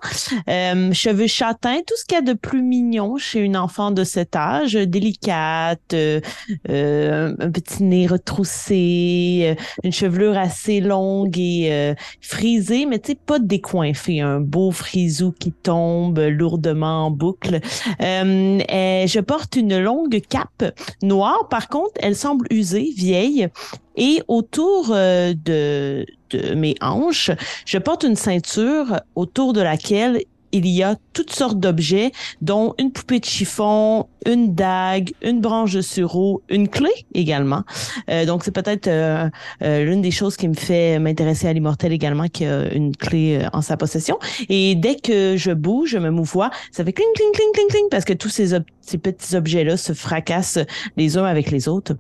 cheveux 0.93 1.27
châtains, 1.27 1.79
tout 1.87 1.95
ce 1.97 2.05
qu'il 2.05 2.17
y 2.17 2.19
a 2.19 2.23
de 2.23 2.35
plus 2.35 2.63
mignon 2.63 3.17
chez 3.17 3.41
une 3.41 3.57
enfant 3.57 3.91
de 3.91 4.05
cet 4.05 4.37
âge. 4.37 4.75
Délicate, 4.75 5.95
un 5.95 7.51
petit 7.51 7.85
nez 7.85 8.07
retroussé, 8.07 9.57
une 9.83 9.93
chevelure 9.93 10.37
assez 10.37 10.81
longue 10.81 11.39
et 11.39 11.95
frisée, 12.21 12.85
mais 12.85 12.99
tu 12.99 13.13
sais, 13.13 13.19
pas 13.27 13.39
décoiffée. 13.39 14.21
Un 14.21 14.41
beau 14.41 14.71
frisou 14.71 15.33
qui 15.33 15.53
tombe 15.53 16.02
lourdement 16.11 17.07
en 17.07 17.11
boucle. 17.11 17.61
Euh, 18.01 18.59
je 19.07 19.21
porte 19.21 19.57
une 19.57 19.79
longue 19.79 20.21
cape 20.29 20.75
noire. 21.03 21.49
Par 21.49 21.69
contre, 21.69 21.93
elle 22.01 22.17
semble 22.17 22.47
usée, 22.51 22.93
vieille. 22.97 23.49
Et 23.97 24.23
autour 24.29 24.91
euh, 24.91 25.35
de, 25.35 26.07
de 26.31 26.55
mes 26.55 26.75
hanches, 26.81 27.31
je 27.67 27.79
porte 27.79 28.05
une 28.05 28.17
ceinture 28.17 29.01
autour 29.15 29.53
de 29.53 29.61
laquelle 29.61 30.23
il 30.53 30.67
y 30.67 30.83
a 30.83 30.97
toutes 31.13 31.33
sortes 31.33 31.59
d'objets, 31.59 32.13
dont 32.41 32.75
une 32.79 32.93
poupée 32.93 33.21
de 33.21 33.25
chiffon, 33.25 34.07
une 34.27 34.55
dague, 34.55 35.13
une 35.23 35.41
branche 35.41 35.73
de 35.73 35.81
sureau, 35.81 36.43
une 36.49 36.69
clé 36.69 36.91
également. 37.15 37.65
Euh, 38.11 38.27
donc, 38.27 38.45
c'est 38.45 38.53
peut-être 38.53 38.87
euh, 38.87 39.29
euh, 39.63 39.85
l'une 39.85 40.03
des 40.03 40.11
choses 40.11 40.37
qui 40.37 40.49
me 40.49 40.55
fait 40.55 40.99
m'intéresser 40.99 41.49
à 41.49 41.53
l'immortel 41.53 41.93
également, 41.93 42.29
qui 42.29 42.45
a 42.45 42.73
une 42.73 42.95
clé 42.95 43.47
en 43.53 43.63
sa 43.63 43.77
possession. 43.77 44.19
Et 44.49 44.75
dès 44.75 44.97
que 44.97 45.37
je 45.37 45.53
bouge, 45.53 45.91
je 45.91 45.99
me 45.99 46.11
mouvoie, 46.11 46.51
ça 46.71 46.85
fait 46.85 46.93
cling, 46.93 47.09
cling, 47.15 47.33
cling, 47.33 47.53
cling, 47.55 47.69
cling, 47.69 47.89
parce 47.91 48.05
que 48.05 48.13
tous 48.13 48.29
ces, 48.29 48.57
ces 48.81 48.99
petits 48.99 49.35
objets-là 49.35 49.77
se 49.77 49.93
fracassent 49.93 50.59
les 50.97 51.17
uns 51.17 51.25
avec 51.25 51.51
les 51.51 51.69
autres. 51.69 51.95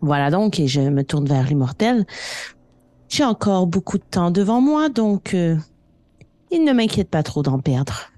Voilà 0.00 0.30
donc, 0.30 0.60
et 0.60 0.68
je 0.68 0.80
me 0.80 1.02
tourne 1.02 1.26
vers 1.26 1.46
l'immortel. 1.46 2.06
J'ai 3.08 3.24
encore 3.24 3.66
beaucoup 3.66 3.98
de 3.98 4.04
temps 4.10 4.30
devant 4.30 4.60
moi, 4.60 4.88
donc 4.88 5.36
il 6.54 6.64
ne 6.64 6.72
m'inquiète 6.72 7.10
pas 7.10 7.22
trop 7.22 7.42
d'en 7.42 7.58
perdre. 7.58 8.10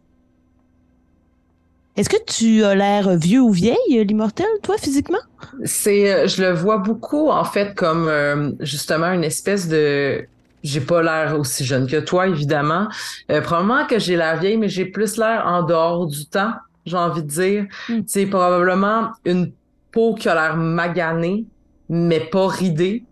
Est-ce 1.97 2.11
que 2.11 2.23
tu 2.27 2.63
as 2.63 2.75
l'air 2.75 3.17
vieux 3.17 3.41
ou 3.41 3.51
vieille, 3.51 3.77
l'immortel, 3.89 4.47
toi, 4.63 4.77
physiquement? 4.77 5.19
C'est, 5.65 6.13
euh, 6.13 6.27
je 6.27 6.43
le 6.43 6.53
vois 6.53 6.77
beaucoup, 6.77 7.31
en 7.31 7.45
fait, 7.45 7.75
comme 7.75 8.07
euh, 8.09 8.53
justement 8.61 9.11
une 9.13 9.25
espèce 9.25 9.67
de. 9.67 10.27
J'ai 10.63 10.81
pas 10.81 11.03
l'air 11.03 11.39
aussi 11.39 11.65
jeune 11.65 11.87
que 11.87 12.01
toi, 12.01 12.27
évidemment. 12.27 12.89
Euh, 13.31 13.41
probablement 13.41 13.87
que 13.87 13.99
j'ai 13.99 14.17
l'air 14.17 14.39
vieille, 14.39 14.59
mais 14.59 14.69
j'ai 14.69 14.85
plus 14.85 15.17
l'air 15.17 15.45
en 15.47 15.63
dehors 15.63 16.07
du 16.07 16.27
temps, 16.27 16.53
j'ai 16.85 16.97
envie 16.97 17.23
de 17.23 17.29
dire. 17.29 17.67
Hmm. 17.89 18.01
C'est 18.07 18.27
probablement 18.27 19.13
une 19.25 19.53
peau 19.91 20.15
qui 20.15 20.29
a 20.29 20.35
l'air 20.35 20.57
maganée, 20.57 21.47
mais 21.89 22.21
pas 22.21 22.49
ridée. 22.49 23.05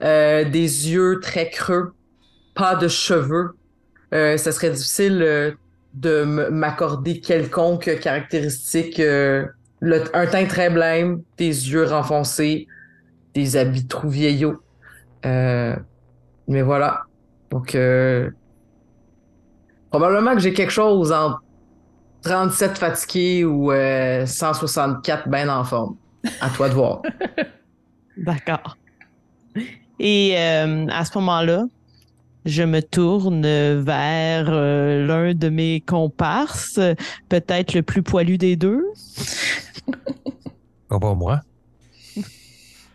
des 0.00 0.90
yeux 0.90 1.18
très 1.20 1.48
creux, 1.50 1.92
pas 2.54 2.76
de 2.76 2.88
cheveux, 2.88 3.56
euh, 4.12 4.36
ça 4.36 4.52
serait 4.52 4.70
difficile 4.70 5.22
euh, 5.22 5.52
de 5.94 6.24
m'accorder 6.24 7.20
quelconque 7.20 7.98
caractéristique. 8.00 9.00
Euh, 9.00 9.46
un 9.82 10.26
teint 10.26 10.46
très 10.46 10.70
blême, 10.70 11.22
des 11.38 11.70
yeux 11.70 11.84
renfoncés, 11.84 12.68
des 13.34 13.56
habits 13.56 13.86
trop 13.86 14.08
vieillots. 14.08 14.60
mais 15.24 16.62
voilà. 16.62 17.02
Donc, 17.50 17.76
probablement 19.90 20.34
que 20.34 20.40
j'ai 20.40 20.52
quelque 20.52 20.70
chose 20.70 21.10
en 21.10 21.36
37 22.22 22.78
fatigué 22.78 23.44
ou 23.44 23.72
164 23.72 25.28
bien 25.28 25.48
en 25.48 25.64
forme. 25.64 25.96
À 26.40 26.48
toi 26.50 26.68
de 26.68 26.74
voir. 26.74 27.02
D'accord. 28.16 28.76
Et 29.98 30.36
à 30.36 31.04
ce 31.04 31.18
moment-là, 31.18 31.64
je 32.44 32.62
me 32.62 32.80
tourne 32.80 33.42
vers 33.42 34.46
euh, 34.48 35.06
l'un 35.06 35.34
de 35.34 35.48
mes 35.48 35.80
comparses, 35.80 36.80
peut-être 37.28 37.74
le 37.74 37.82
plus 37.82 38.02
poilu 38.02 38.38
des 38.38 38.56
deux. 38.56 38.84
Oh, 40.90 40.98
pas 40.98 41.14
moi. 41.14 41.40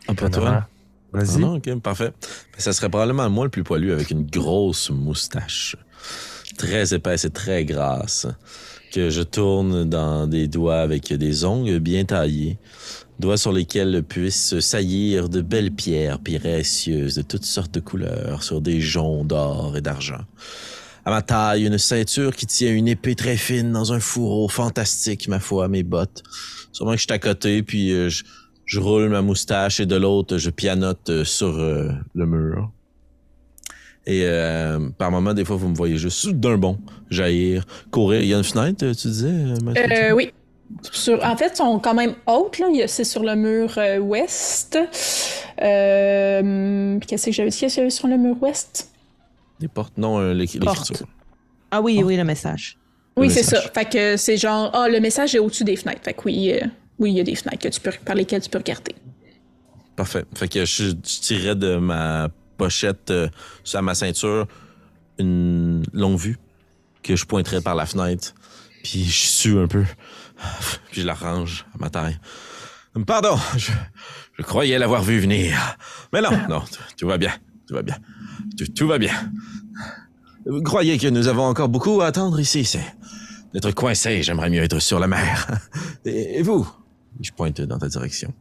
Un 0.08 0.16
peu 0.16 0.30
toi? 0.30 0.68
Vas-y. 1.12 1.44
Ah 1.44 1.54
ok, 1.54 1.80
parfait. 1.80 2.12
Ça 2.58 2.74
serait 2.74 2.90
probablement 2.90 3.30
moi 3.30 3.46
le 3.46 3.50
plus 3.50 3.64
poilu 3.64 3.92
avec 3.92 4.12
une 4.12 4.26
grosse 4.26 4.90
moustache. 4.90 5.76
Très 6.58 6.94
épaisse 6.94 7.26
et 7.26 7.30
très 7.30 7.66
grasse. 7.66 8.28
Que 8.94 9.10
je 9.10 9.22
tourne 9.22 9.90
dans 9.90 10.28
des 10.28 10.48
doigts 10.48 10.80
avec 10.80 11.12
des 11.14 11.44
ongles 11.44 11.80
bien 11.80 12.06
taillés 12.06 12.58
doigts 13.20 13.38
sur 13.38 13.52
lesquels 13.52 14.04
puissent 14.04 14.60
saillir 14.60 15.30
de 15.30 15.42
belles 15.42 15.72
pierres 15.72 16.20
précieuses 16.20 17.16
de 17.16 17.22
toutes 17.22 17.46
sortes 17.46 17.74
de 17.74 17.80
couleurs 17.80 18.44
sur 18.44 18.62
des 18.62 18.82
joncs 18.82 19.28
d'or 19.28 19.76
et 19.78 19.82
d'argent. 19.82 20.22
À 21.06 21.10
ma 21.10 21.22
taille, 21.22 21.66
une 21.66 21.78
ceinture 21.78 22.36
qui 22.36 22.46
tient 22.46 22.74
une 22.74 22.88
épée 22.88 23.16
très 23.16 23.38
fine 23.38 23.72
dans 23.72 23.94
un 23.94 24.00
fourreau 24.00 24.50
fantastique, 24.50 25.28
ma 25.30 25.40
foi, 25.40 25.68
mes 25.70 25.84
bottes. 25.84 26.22
Sûrement 26.74 26.92
que 26.92 26.98
je 26.98 27.04
suis 27.04 27.14
à 27.14 27.20
côté, 27.20 27.64
puis 27.64 27.92
euh, 27.92 28.10
je, 28.66 28.80
roule 28.80 29.08
ma 29.10 29.22
moustache 29.22 29.80
et 29.80 29.86
de 29.86 29.96
l'autre, 29.96 30.38
je 30.38 30.50
pianote 30.50 31.10
euh, 31.10 31.24
sur 31.24 31.58
euh, 31.58 31.92
le 32.14 32.26
mur. 32.26 32.72
Et 34.06 34.26
par 34.98 35.12
moment, 35.12 35.34
des 35.34 35.44
fois, 35.44 35.58
vous 35.58 35.68
me 35.68 35.76
voyez 35.76 35.98
juste 35.98 36.30
d'un 36.30 36.58
bond 36.58 36.80
jaillir, 37.10 37.66
courir. 37.92 38.22
Il 38.22 38.28
y 38.28 38.34
a 38.34 38.38
une 38.38 38.44
fenêtre, 38.44 38.86
tu 38.94 39.08
disais? 39.08 39.28
Euh, 39.28 40.12
oui, 40.14 40.32
en 41.24 41.38
fait, 41.38 41.52
ils 41.54 41.58
sont 41.58 41.80
quand 41.80 41.94
même 41.94 42.16
hautes. 42.26 42.62
C'est 42.88 43.04
sur 43.04 43.24
le 43.24 43.36
mur 43.36 43.74
euh, 43.78 44.00
ouest. 44.00 44.78
Euh, 45.62 47.00
qu'est-ce 47.00 47.26
que 47.28 47.32
j'avais 47.32 47.50
dit? 47.50 47.92
Sur 47.92 48.08
le 48.08 48.18
mur 48.18 48.36
ouest? 48.42 48.92
Des 49.60 49.68
portes, 49.68 49.98
non, 49.98 50.20
euh, 50.20 50.34
l'écriture. 50.34 51.08
Ah 51.72 51.82
oui, 51.82 52.02
oui, 52.04 52.16
le 52.16 52.24
message. 52.24 52.78
Oui, 53.16 53.32
c'est 53.32 53.44
ça. 53.44 53.62
Fait 53.62 53.90
que 53.90 54.18
c'est 54.18 54.38
genre, 54.38 54.70
ah, 54.74 54.88
le 54.88 55.00
message 55.00 55.34
est 55.34 55.40
au-dessus 55.40 55.64
des 55.64 55.76
fenêtres. 55.76 56.02
Fait 56.04 56.14
que 56.14 56.22
oui, 56.26 56.54
oui, 57.00 57.12
il 57.12 57.18
y 57.18 57.20
a 57.20 57.24
des 57.24 57.36
fenêtres 57.36 57.64
que 57.64 57.70
tu 57.70 57.80
peux, 57.80 57.92
par 58.06 58.16
lesquelles 58.16 58.42
tu 58.42 58.50
peux 58.50 58.60
regarder. 58.60 58.96
Parfait. 59.96 60.26
Fait 60.36 60.48
que 60.48 60.66
je, 60.66 60.92
tirais 60.92 61.56
de 61.56 61.78
ma 61.78 62.30
pochette 62.58 63.12
sur 63.64 63.82
ma 63.82 63.96
ceinture 63.96 64.48
une 65.18 65.84
longue 65.94 66.20
vue 66.20 66.38
que 67.02 67.16
je 67.16 67.26
pointerais 67.26 67.62
par 67.62 67.74
la 67.74 67.88
fenêtre. 67.88 68.36
Puis 68.84 69.04
je 69.04 69.26
sue 69.26 69.58
un 69.58 69.68
peu. 69.68 69.84
Puis 70.92 71.02
je 71.02 71.06
la 71.06 71.14
range 71.14 71.66
à 71.74 71.78
ma 71.78 71.90
taille. 71.90 72.20
Pardon, 73.06 73.38
je, 73.58 73.72
croyais 74.44 74.78
l'avoir 74.80 75.04
vu 75.04 75.20
venir. 75.20 75.78
Mais 76.14 76.22
non, 76.22 76.32
non, 76.50 76.64
tout, 76.98 77.08
va 77.08 77.18
bien, 77.18 77.32
tout 77.68 77.76
va 77.76 77.84
bien. 77.84 77.98
Tout, 78.76 78.88
va 78.88 78.98
bien. 78.98 79.14
Vous 80.46 80.62
croyez 80.64 80.98
que 80.98 81.08
nous 81.08 81.28
avons 81.28 81.44
encore 81.44 81.70
beaucoup 81.70 82.02
à 82.02 82.08
attendre 82.08 82.40
ici, 82.40 82.66
c'est 82.66 82.96
d'être 83.54 83.72
coincé, 83.72 84.24
j'aimerais 84.24 84.50
mieux 84.50 84.64
être 84.64 84.80
sur 84.80 85.00
la 85.00 85.08
mer. 85.08 85.48
Et, 86.06 86.42
vous? 86.42 86.68
Je 87.22 87.32
pointe 87.32 87.62
dans 87.62 87.78
ta 87.78 87.88
direction. 87.88 88.34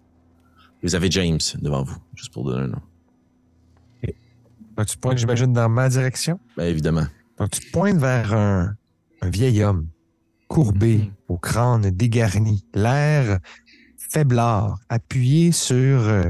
Vous 0.82 0.94
avez 0.94 1.10
James 1.10 1.38
devant 1.60 1.82
vous, 1.82 1.96
juste 2.14 2.32
pour 2.32 2.44
donner 2.44 2.64
un 2.64 2.68
nom. 2.68 2.82
Donc, 4.76 4.86
tu 4.86 4.98
pointes, 4.98 5.16
j'imagine, 5.16 5.52
dans 5.54 5.70
ma 5.70 5.88
direction? 5.88 6.38
Bien, 6.56 6.66
évidemment. 6.66 7.06
Donc, 7.38 7.50
tu 7.50 7.70
pointes 7.70 7.96
vers 7.96 8.34
un 8.34 8.76
vieil 9.22 9.62
homme 9.62 9.88
courbé, 10.48 10.98
mm. 10.98 11.10
au 11.28 11.38
crâne 11.38 11.90
dégarni, 11.90 12.64
l'air 12.74 13.38
faiblard, 14.10 14.78
appuyé 14.88 15.52
sur, 15.52 15.76
euh, 15.76 16.24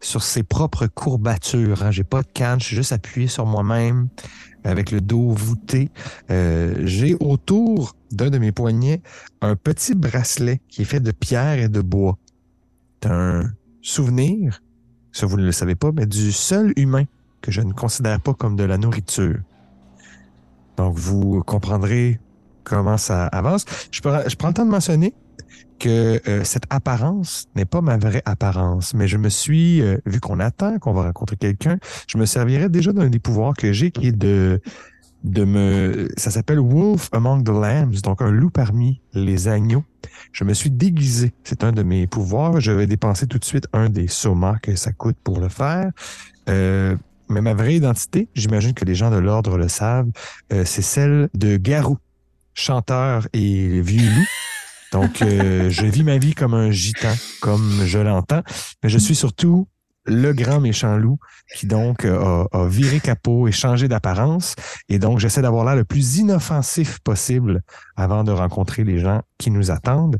sur 0.00 0.22
ses 0.22 0.42
propres 0.42 0.86
courbatures. 0.86 1.82
Hein. 1.82 1.90
J'ai 1.90 2.04
pas 2.04 2.22
de 2.22 2.28
canne, 2.32 2.60
je 2.60 2.66
suis 2.66 2.76
juste 2.76 2.92
appuyé 2.92 3.28
sur 3.28 3.46
moi-même 3.46 4.08
avec 4.64 4.90
le 4.90 5.00
dos 5.00 5.30
voûté. 5.30 5.90
Euh, 6.30 6.74
j'ai 6.84 7.16
autour 7.20 7.94
d'un 8.10 8.30
de 8.30 8.38
mes 8.38 8.52
poignets 8.52 9.00
un 9.40 9.56
petit 9.56 9.94
bracelet 9.94 10.60
qui 10.68 10.82
est 10.82 10.86
fait 10.86 11.00
de 11.00 11.12
pierre 11.12 11.58
et 11.58 11.68
de 11.68 11.80
bois. 11.80 12.18
C'est 13.02 13.10
un 13.10 13.52
souvenir, 13.80 14.62
ça 15.12 15.26
vous 15.26 15.38
ne 15.38 15.44
le 15.44 15.52
savez 15.52 15.74
pas, 15.74 15.92
mais 15.92 16.06
du 16.06 16.32
seul 16.32 16.72
humain 16.76 17.04
que 17.40 17.50
je 17.50 17.62
ne 17.62 17.72
considère 17.72 18.20
pas 18.20 18.34
comme 18.34 18.56
de 18.56 18.64
la 18.64 18.76
nourriture. 18.76 19.38
Donc 20.76 20.96
vous 20.96 21.42
comprendrez 21.44 22.20
comment 22.64 22.96
ça 22.96 23.26
avance. 23.26 23.64
Je, 23.90 24.00
prends 24.00 24.48
le 24.48 24.54
temps 24.54 24.64
de 24.64 24.70
mentionner 24.70 25.14
que 25.80 26.20
euh, 26.28 26.44
cette 26.44 26.64
apparence 26.70 27.48
n'est 27.56 27.64
pas 27.64 27.80
ma 27.80 27.96
vraie 27.96 28.22
apparence, 28.26 28.94
mais 28.94 29.08
je 29.08 29.16
me 29.16 29.28
suis, 29.28 29.82
euh, 29.82 29.96
vu 30.06 30.20
qu'on 30.20 30.38
attend 30.38 30.78
qu'on 30.78 30.92
va 30.92 31.04
rencontrer 31.04 31.36
quelqu'un, 31.36 31.78
je 32.06 32.18
me 32.18 32.26
servirais 32.26 32.68
déjà 32.68 32.92
d'un 32.92 33.08
des 33.08 33.18
pouvoirs 33.18 33.54
que 33.54 33.72
j'ai 33.72 33.90
qui 33.90 34.08
est 34.08 34.12
de 34.12 34.60
me 35.24 36.08
ça 36.16 36.30
s'appelle 36.30 36.60
Wolf 36.60 37.08
Among 37.12 37.44
the 37.44 37.48
Lambs, 37.48 38.02
donc 38.02 38.22
un 38.22 38.30
loup 38.30 38.50
parmi 38.50 39.00
les 39.12 39.48
agneaux. 39.48 39.84
Je 40.32 40.44
me 40.44 40.54
suis 40.54 40.70
déguisé, 40.70 41.32
c'est 41.44 41.64
un 41.64 41.72
de 41.72 41.82
mes 41.82 42.06
pouvoirs. 42.06 42.60
Je 42.60 42.72
vais 42.72 42.86
dépenser 42.86 43.26
tout 43.26 43.38
de 43.38 43.44
suite 43.44 43.66
un 43.72 43.88
des 43.88 44.06
somas 44.06 44.56
que 44.62 44.76
ça 44.76 44.92
coûte 44.92 45.16
pour 45.22 45.40
le 45.40 45.48
faire. 45.48 45.90
Euh, 46.48 46.96
mais 47.28 47.40
ma 47.40 47.54
vraie 47.54 47.76
identité, 47.76 48.28
j'imagine 48.34 48.74
que 48.74 48.84
les 48.84 48.94
gens 48.94 49.10
de 49.10 49.18
l'ordre 49.18 49.56
le 49.56 49.68
savent, 49.68 50.10
c'est 50.50 50.82
celle 50.82 51.28
de 51.34 51.56
Garou, 51.58 51.96
chanteur 52.54 53.26
et 53.32 53.80
vieux 53.80 54.08
loup. 54.08 54.26
Donc, 54.92 55.22
euh, 55.22 55.70
je 55.70 55.86
vis 55.86 56.02
ma 56.04 56.18
vie 56.18 56.34
comme 56.34 56.54
un 56.54 56.70
gitan, 56.70 57.14
comme 57.40 57.82
je 57.84 57.98
l'entends, 57.98 58.42
mais 58.82 58.88
je 58.88 58.98
suis 58.98 59.14
surtout 59.14 59.68
le 60.06 60.32
grand 60.32 60.60
méchant 60.60 60.96
loup 60.96 61.18
qui 61.54 61.66
donc 61.66 62.04
a, 62.06 62.46
a 62.50 62.66
viré 62.66 63.00
capot 63.00 63.46
et 63.48 63.52
changé 63.52 63.86
d'apparence. 63.86 64.56
Et 64.88 64.98
donc, 64.98 65.18
j'essaie 65.20 65.42
d'avoir 65.42 65.64
l'air 65.64 65.76
le 65.76 65.84
plus 65.84 66.16
inoffensif 66.18 66.98
possible 67.00 67.60
avant 67.96 68.24
de 68.24 68.32
rencontrer 68.32 68.82
les 68.82 68.98
gens 68.98 69.22
qui 69.38 69.50
nous 69.50 69.70
attendent. 69.70 70.18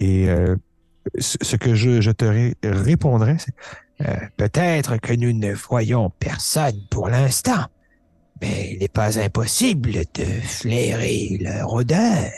Et 0.00 0.28
euh, 0.28 0.56
ce 1.18 1.56
que 1.56 1.74
je, 1.74 2.00
je 2.00 2.10
te 2.10 2.24
ré- 2.24 2.56
répondrai, 2.62 3.36
c'est 3.38 3.54
Euh, 4.02 4.16
Peut-être 4.38 4.96
que 4.96 5.12
nous 5.12 5.32
ne 5.34 5.52
voyons 5.52 6.08
personne 6.18 6.80
pour 6.90 7.08
l'instant, 7.10 7.66
mais 8.40 8.70
il 8.72 8.78
n'est 8.78 8.88
pas 8.88 9.18
impossible 9.18 9.92
de 10.14 10.24
flairer 10.42 11.38
leur 11.40 11.72
odeur. 11.72 12.30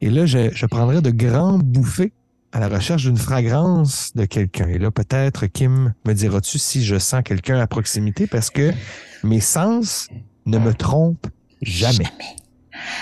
Et 0.00 0.10
là, 0.10 0.26
je, 0.26 0.50
je 0.52 0.66
prendrais 0.66 1.00
de 1.00 1.10
grandes 1.10 1.62
bouffées 1.62 2.12
à 2.52 2.60
la 2.60 2.68
recherche 2.68 3.04
d'une 3.04 3.16
fragrance 3.16 4.12
de 4.14 4.26
quelqu'un. 4.26 4.68
Et 4.68 4.78
là, 4.78 4.90
peut-être, 4.90 5.46
Kim, 5.46 5.94
me 6.04 6.12
diras-tu 6.12 6.58
si 6.58 6.84
je 6.84 6.98
sens 6.98 7.22
quelqu'un 7.24 7.58
à 7.58 7.66
proximité 7.66 8.26
parce 8.26 8.50
que 8.50 8.70
mes 9.22 9.40
sens 9.40 10.08
ne 10.46 10.58
me 10.58 10.74
trompent 10.74 11.26
jamais. 11.62 12.06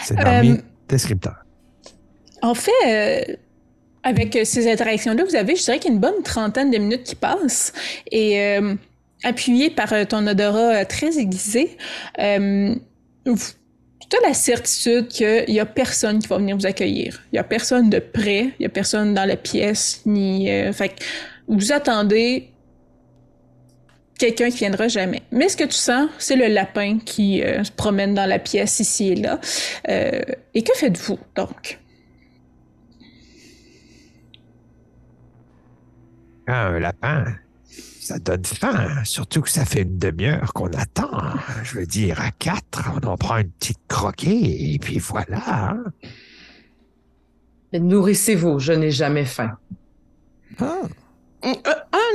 C'est 0.04 0.14
dans 0.14 0.26
Euh, 0.26 0.42
mes 0.42 0.60
descripteurs. 0.88 1.44
En 2.40 2.54
fait, 2.54 2.70
euh, 2.86 3.36
avec 4.04 4.38
ces 4.44 4.70
interactions-là, 4.70 5.24
vous 5.24 5.36
avez, 5.36 5.56
je 5.56 5.64
dirais 5.64 5.78
qu'il 5.78 5.90
y 5.90 5.92
a 5.92 5.94
une 5.94 6.00
bonne 6.00 6.22
trentaine 6.22 6.70
de 6.70 6.78
minutes 6.78 7.04
qui 7.04 7.14
passent. 7.16 7.72
Et 8.10 8.40
euh, 8.40 8.74
appuyé 9.24 9.70
par 9.70 9.92
euh, 9.92 10.04
ton 10.04 10.26
odorat 10.26 10.80
euh, 10.80 10.84
très 10.84 11.18
aiguisé, 11.18 11.76
euh, 12.18 12.74
tu 13.24 14.16
as 14.16 14.28
la 14.28 14.34
certitude 14.34 15.08
qu'il 15.08 15.44
n'y 15.48 15.60
a 15.60 15.66
personne 15.66 16.18
qui 16.18 16.28
va 16.28 16.38
venir 16.38 16.56
vous 16.56 16.66
accueillir. 16.66 17.22
Il 17.32 17.36
n'y 17.36 17.38
a 17.38 17.44
personne 17.44 17.88
de 17.88 17.98
près, 17.98 18.42
il 18.42 18.60
n'y 18.60 18.66
a 18.66 18.70
personne 18.70 19.14
dans 19.14 19.24
la 19.24 19.36
pièce, 19.36 20.02
ni. 20.04 20.48
fait 20.72 20.94
vous 21.48 21.72
attendez 21.72 22.50
quelqu'un 24.18 24.50
qui 24.50 24.58
viendra 24.58 24.88
jamais. 24.88 25.22
Mais 25.30 25.48
ce 25.48 25.56
que 25.56 25.64
tu 25.64 25.76
sens, 25.76 26.10
c'est 26.18 26.36
le 26.36 26.48
lapin 26.48 26.98
qui 26.98 27.40
se 27.40 27.70
promène 27.70 28.14
dans 28.14 28.26
la 28.26 28.38
pièce 28.38 28.80
ici 28.80 29.12
et 29.12 29.16
là. 29.16 29.40
Et 29.88 30.62
que 30.62 30.74
faites-vous 30.74 31.18
donc? 31.34 31.78
Ah, 36.46 36.66
un 36.66 36.80
lapin, 36.80 37.24
ça 38.12 38.18
donne 38.18 38.44
faim, 38.44 39.04
surtout 39.04 39.40
que 39.40 39.48
ça 39.48 39.64
fait 39.64 39.82
une 39.82 39.96
demi-heure 39.98 40.52
qu'on 40.52 40.68
attend. 40.68 41.10
Je 41.64 41.78
veux 41.78 41.86
dire, 41.86 42.20
à 42.20 42.30
quatre, 42.30 42.90
on 43.02 43.06
en 43.06 43.16
prend 43.16 43.38
une 43.38 43.50
petite 43.50 43.78
croquée, 43.88 44.74
et 44.74 44.78
puis 44.78 44.98
voilà. 44.98 45.70
hein. 45.70 45.84
Mais 47.72 47.78
Nourrissez-vous, 47.80 48.58
je 48.58 48.72
n'ai 48.72 48.90
jamais 48.90 49.24
faim. 49.24 49.52
Ah, 50.60 50.80
Euh, 51.44 51.54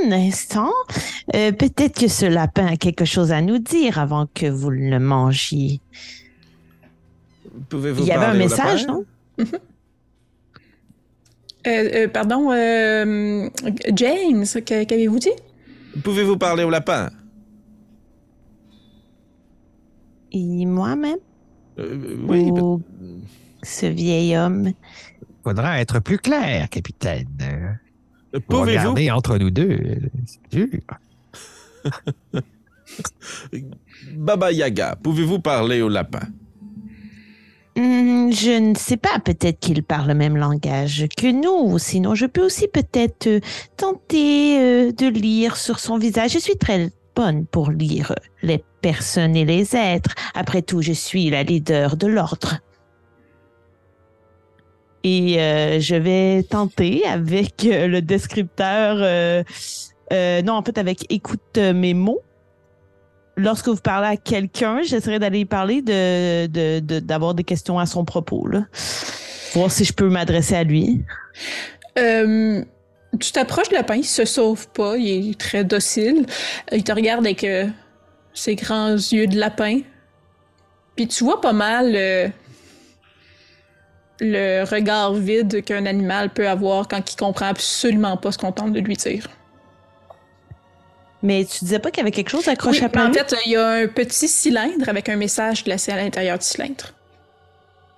Un 0.04 0.12
instant. 0.12 0.70
Euh, 1.34 1.50
Peut-être 1.52 1.98
que 1.98 2.06
ce 2.08 2.26
lapin 2.26 2.66
a 2.66 2.76
quelque 2.76 3.04
chose 3.04 3.32
à 3.32 3.40
nous 3.42 3.58
dire 3.58 3.98
avant 3.98 4.26
que 4.32 4.46
vous 4.46 4.70
le 4.70 4.98
mangiez. 5.00 5.80
pouvez-vous 7.68 8.02
Il 8.02 8.06
y 8.06 8.12
avait 8.12 8.26
un 8.26 8.34
message, 8.34 8.82
lapin? 8.86 8.92
non? 9.38 9.44
Euh, 11.66 12.04
euh, 12.04 12.08
pardon, 12.08 12.50
euh, 12.52 13.50
James, 13.92 14.44
qu'avez-vous 14.64 15.18
dit? 15.18 15.28
Pouvez-vous 16.02 16.36
parler 16.36 16.64
au 16.64 16.70
lapin? 16.70 17.10
Et 20.32 20.66
moi-même? 20.66 21.18
Euh, 21.78 22.16
oui, 22.26 22.50
Ou 22.50 22.82
ce 23.62 23.86
vieil 23.86 24.36
homme? 24.36 24.72
Faudra 25.44 25.80
être 25.80 26.00
plus 26.00 26.18
clair, 26.18 26.68
capitaine. 26.68 27.28
Euh, 27.40 28.40
pouvez-vous? 28.48 28.90
Regardez 28.90 29.10
entre 29.10 29.38
nous 29.38 29.50
deux, 29.50 29.78
c'est 30.26 30.50
dur. 30.50 30.68
Baba 34.14 34.52
Yaga, 34.52 34.96
pouvez-vous 35.02 35.38
parler 35.40 35.82
au 35.82 35.88
lapin? 35.88 36.26
Hmm, 37.78 38.32
je 38.32 38.58
ne 38.58 38.74
sais 38.74 38.96
pas, 38.96 39.20
peut-être 39.20 39.60
qu'il 39.60 39.84
parle 39.84 40.08
le 40.08 40.14
même 40.14 40.36
langage 40.36 41.06
que 41.16 41.28
nous. 41.30 41.78
Sinon, 41.78 42.16
je 42.16 42.26
peux 42.26 42.44
aussi 42.44 42.66
peut-être 42.66 43.28
euh, 43.28 43.40
tenter 43.76 44.58
euh, 44.58 44.90
de 44.90 45.06
lire 45.06 45.56
sur 45.56 45.78
son 45.78 45.96
visage. 45.96 46.32
Je 46.32 46.40
suis 46.40 46.56
très 46.56 46.90
bonne 47.14 47.46
pour 47.46 47.70
lire 47.70 48.16
les 48.42 48.64
personnes 48.80 49.36
et 49.36 49.44
les 49.44 49.76
êtres. 49.76 50.12
Après 50.34 50.60
tout, 50.60 50.82
je 50.82 50.90
suis 50.90 51.30
la 51.30 51.44
leader 51.44 51.96
de 51.96 52.08
l'ordre. 52.08 52.56
Et 55.04 55.40
euh, 55.40 55.78
je 55.78 55.94
vais 55.94 56.42
tenter 56.42 57.06
avec 57.06 57.62
le 57.62 58.00
descripteur, 58.00 58.96
non, 60.10 60.52
en 60.52 60.62
fait, 60.64 60.78
avec 60.78 61.06
écoute 61.12 61.58
mes 61.58 61.94
mots. 61.94 62.22
Lorsque 63.38 63.68
vous 63.68 63.76
parlez 63.76 64.08
à 64.08 64.16
quelqu'un, 64.16 64.82
j'essaierai 64.82 65.20
d'aller 65.20 65.44
parler 65.44 65.80
de, 65.80 66.46
de, 66.46 66.80
de- 66.80 66.98
d'avoir 66.98 67.34
des 67.34 67.44
questions 67.44 67.78
à 67.78 67.86
son 67.86 68.04
propos. 68.04 68.48
Voir 69.54 69.70
si 69.70 69.84
je 69.84 69.92
peux 69.92 70.08
m'adresser 70.08 70.56
à 70.56 70.64
lui. 70.64 71.02
Euh, 71.98 72.62
tu 73.20 73.32
t'approches 73.32 73.68
du 73.68 73.74
lapin, 73.76 73.94
il 73.94 74.04
se 74.04 74.24
sauve 74.24 74.68
pas, 74.68 74.96
il 74.96 75.30
est 75.30 75.38
très 75.40 75.64
docile. 75.64 76.26
Il 76.72 76.82
te 76.82 76.92
regarde 76.92 77.24
avec 77.24 77.44
euh, 77.44 77.66
ses 78.34 78.56
grands 78.56 78.90
yeux 78.94 79.28
de 79.28 79.38
lapin. 79.38 79.80
Puis 80.96 81.06
tu 81.06 81.22
vois 81.22 81.40
pas 81.40 81.52
mal 81.52 81.92
euh, 81.94 82.28
le 84.20 84.64
regard 84.64 85.14
vide 85.14 85.64
qu'un 85.64 85.86
animal 85.86 86.30
peut 86.30 86.48
avoir 86.48 86.88
quand 86.88 87.12
il 87.12 87.16
comprend 87.16 87.46
absolument 87.46 88.16
pas 88.16 88.32
ce 88.32 88.38
qu'on 88.38 88.50
tente 88.52 88.72
de 88.72 88.80
lui 88.80 88.96
dire. 88.96 89.28
Mais 91.22 91.44
tu 91.44 91.64
disais 91.64 91.78
pas 91.78 91.90
qu'il 91.90 91.98
y 91.98 92.02
avait 92.02 92.10
quelque 92.10 92.30
chose 92.30 92.46
accroché 92.48 92.80
Oui, 92.80 92.86
à 92.86 92.88
plein 92.88 93.10
en 93.10 93.12
fait, 93.12 93.34
il 93.46 93.52
y 93.52 93.56
a 93.56 93.68
un 93.68 93.86
petit 93.88 94.28
cylindre 94.28 94.88
avec 94.88 95.08
un 95.08 95.16
message 95.16 95.64
glacé 95.64 95.92
à 95.92 95.96
l'intérieur 95.96 96.38
du 96.38 96.44
cylindre. 96.44 96.92